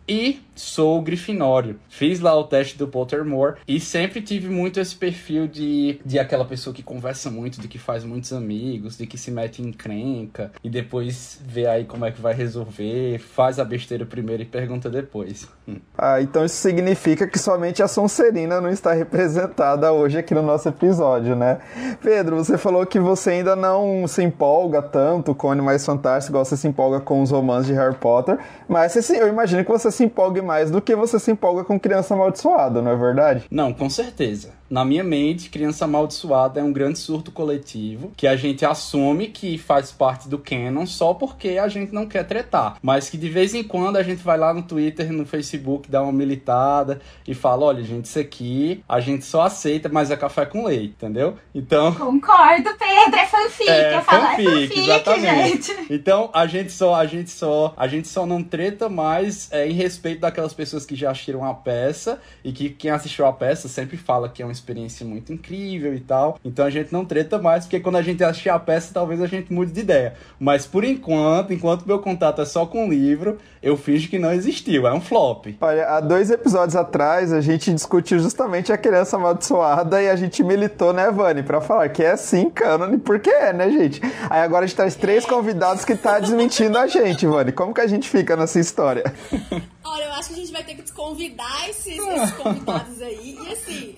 E 0.07 0.39
sou 0.55 1.01
grifinório. 1.01 1.79
Fiz 1.89 2.19
lá 2.19 2.33
o 2.35 2.43
teste 2.43 2.77
do 2.77 2.87
Pottermore 2.87 3.57
e 3.67 3.79
sempre 3.79 4.21
tive 4.21 4.47
muito 4.47 4.79
esse 4.79 4.95
perfil 4.95 5.47
de, 5.47 5.99
de 6.05 6.17
aquela 6.17 6.45
pessoa 6.45 6.73
que 6.73 6.81
conversa 6.81 7.29
muito, 7.29 7.59
de 7.59 7.67
que 7.67 7.77
faz 7.77 8.03
muitos 8.03 8.31
amigos, 8.31 8.97
de 8.97 9.05
que 9.05 9.17
se 9.17 9.31
mete 9.31 9.61
em 9.61 9.71
crenca 9.71 10.51
e 10.63 10.69
depois 10.69 11.39
vê 11.45 11.67
aí 11.67 11.85
como 11.85 12.05
é 12.05 12.11
que 12.11 12.21
vai 12.21 12.33
resolver, 12.33 13.19
faz 13.19 13.59
a 13.59 13.65
besteira 13.65 14.05
primeiro 14.05 14.43
e 14.43 14.45
pergunta 14.45 14.89
depois. 14.89 15.47
Ah, 15.97 16.21
então 16.21 16.43
isso 16.43 16.57
significa 16.57 17.25
que 17.25 17.39
somente 17.39 17.81
a 17.81 17.87
Sonserina 17.87 18.59
não 18.59 18.69
está 18.69 18.91
representada 18.91 19.93
hoje 19.93 20.17
aqui 20.17 20.33
no 20.33 20.41
nosso 20.41 20.67
episódio, 20.67 21.35
né? 21.35 21.59
Pedro, 22.03 22.35
você 22.35 22.57
falou 22.57 22.85
que 22.85 22.99
você 22.99 23.31
ainda 23.31 23.55
não 23.55 24.05
se 24.05 24.21
empolga 24.21 24.81
tanto 24.81 25.33
com 25.33 25.49
Animais 25.49 25.85
Fantásticos, 25.85 26.29
igual 26.29 26.45
você 26.45 26.57
se 26.57 26.67
empolga 26.67 26.99
com 26.99 27.21
os 27.21 27.31
romances 27.31 27.67
de 27.67 27.73
Harry 27.73 27.95
Potter, 27.95 28.37
mas 28.67 29.09
eu 29.09 29.27
imagino 29.27 29.63
que 29.63 29.71
você 29.71 29.89
se 29.95 30.03
empolgue 30.03 30.41
mais 30.41 30.69
do 30.69 30.81
que 30.81 30.95
você 30.95 31.19
se 31.19 31.31
empolga 31.31 31.63
com 31.63 31.79
Criança 31.79 32.13
Amaldiçoada, 32.13 32.81
não 32.81 32.91
é 32.91 32.95
verdade? 32.95 33.45
Não, 33.49 33.73
com 33.73 33.89
certeza. 33.89 34.53
Na 34.69 34.83
minha 34.83 35.03
mente, 35.03 35.49
Criança 35.49 35.85
Amaldiçoada 35.85 36.59
é 36.59 36.63
um 36.63 36.73
grande 36.73 36.97
surto 36.97 37.31
coletivo 37.31 38.11
que 38.17 38.25
a 38.25 38.35
gente 38.35 38.65
assume 38.65 39.27
que 39.27 39.57
faz 39.59 39.91
parte 39.91 40.27
do 40.27 40.39
canon 40.39 40.87
só 40.87 41.13
porque 41.13 41.59
a 41.59 41.67
gente 41.67 41.93
não 41.93 42.07
quer 42.07 42.23
tretar. 42.23 42.77
Mas 42.81 43.09
que 43.09 43.17
de 43.17 43.29
vez 43.29 43.53
em 43.53 43.63
quando 43.63 43.97
a 43.97 44.03
gente 44.03 44.23
vai 44.23 44.37
lá 44.37 44.53
no 44.53 44.63
Twitter, 44.63 45.11
no 45.13 45.25
Facebook, 45.25 45.89
dá 45.89 46.01
uma 46.01 46.11
militada 46.11 46.99
e 47.27 47.35
fala: 47.35 47.65
olha, 47.65 47.83
gente, 47.83 48.05
isso 48.05 48.17
aqui 48.17 48.83
a 48.89 48.99
gente 48.99 49.23
só 49.23 49.43
aceita, 49.43 49.87
mas 49.87 50.09
é 50.09 50.17
café 50.17 50.45
com 50.47 50.65
leite, 50.65 50.95
entendeu? 50.97 51.35
Então. 51.53 51.93
Concordo, 51.95 52.69
Pedro, 52.77 53.19
é 53.19 53.25
fanfic. 53.27 53.69
É, 53.69 53.97
eu 53.97 54.01
falo, 54.01 54.21
fanfic, 54.23 54.47
é 54.47 54.51
fanfic, 54.51 54.79
exatamente. 54.79 55.75
Gente. 55.75 55.93
Então 55.93 56.29
a 56.33 56.47
gente 56.47 56.71
só, 56.71 56.95
a 56.95 57.05
gente 57.05 57.29
só, 57.29 57.73
a 57.77 57.87
gente 57.87 58.07
só 58.07 58.25
não 58.25 58.41
treta 58.41 58.89
mais 58.89 59.47
é, 59.51 59.67
em 59.67 59.73
respeito 59.85 60.21
daquelas 60.21 60.53
pessoas 60.53 60.85
que 60.85 60.95
já 60.95 61.11
assistiram 61.11 61.45
a 61.45 61.53
peça 61.53 62.19
e 62.43 62.51
que 62.51 62.69
quem 62.69 62.91
assistiu 62.91 63.25
a 63.25 63.33
peça 63.33 63.67
sempre 63.67 63.97
fala 63.97 64.27
que 64.27 64.41
é 64.41 64.45
um 64.45 64.51
experiência 64.51 65.05
muito 65.05 65.31
incrível 65.31 65.93
e 65.93 65.99
tal. 65.99 66.39
Então 66.43 66.65
a 66.65 66.69
gente 66.69 66.91
não 66.91 67.05
treta 67.05 67.37
mais, 67.37 67.65
porque 67.65 67.79
quando 67.79 67.97
a 67.97 68.01
gente 68.01 68.23
assistir 68.23 68.49
a 68.49 68.59
peça, 68.59 68.93
talvez 68.93 69.21
a 69.21 69.27
gente 69.27 69.53
mude 69.53 69.71
de 69.71 69.79
ideia. 69.79 70.15
Mas 70.39 70.65
por 70.65 70.83
enquanto, 70.83 71.53
enquanto 71.53 71.85
meu 71.85 71.99
contato 71.99 72.41
é 72.41 72.45
só 72.45 72.65
com 72.65 72.87
o 72.87 72.89
livro, 72.89 73.37
eu 73.61 73.77
finjo 73.77 74.09
que 74.09 74.19
não 74.19 74.33
existiu. 74.33 74.87
É 74.87 74.93
um 74.93 75.01
flop. 75.01 75.47
Olha, 75.61 75.87
há 75.87 75.99
dois 75.99 76.29
episódios 76.29 76.75
atrás, 76.75 77.31
a 77.31 77.41
gente 77.41 77.73
discutiu 77.73 78.19
justamente 78.19 78.71
a 78.71 78.77
criança 78.77 79.17
amaldiçoada 79.17 80.01
e 80.01 80.09
a 80.09 80.15
gente 80.15 80.43
militou, 80.43 80.93
né, 80.93 81.11
Vani, 81.11 81.43
pra 81.43 81.61
falar 81.61 81.89
que 81.89 82.03
é 82.03 82.15
sim 82.15 82.49
cânone, 82.49 82.97
porque 82.97 83.29
é, 83.29 83.53
né, 83.53 83.69
gente? 83.69 84.01
Aí 84.29 84.41
agora 84.41 84.65
a 84.65 84.67
gente 84.67 84.75
traz 84.75 84.95
três 84.95 85.25
convidados 85.25 85.85
que 85.85 85.95
tá 85.95 86.19
desmentindo 86.19 86.77
a 86.77 86.87
gente, 86.87 87.25
Vani. 87.25 87.51
Como 87.51 87.73
que 87.73 87.81
a 87.81 87.87
gente 87.87 88.09
fica 88.09 88.35
nessa 88.35 88.59
história? 88.59 89.03
Olha, 89.87 90.05
eu 90.05 90.13
acho 90.13 90.29
que 90.29 90.33
a 90.33 90.37
gente 90.37 90.51
vai 90.51 90.63
ter 90.63 90.73
que 90.73 90.81
desconvidar 90.81 91.69
esses, 91.69 91.99
esses 91.99 92.31
convidados 92.31 92.99
aí. 93.03 93.37
E 93.39 93.53
assim, 93.53 93.95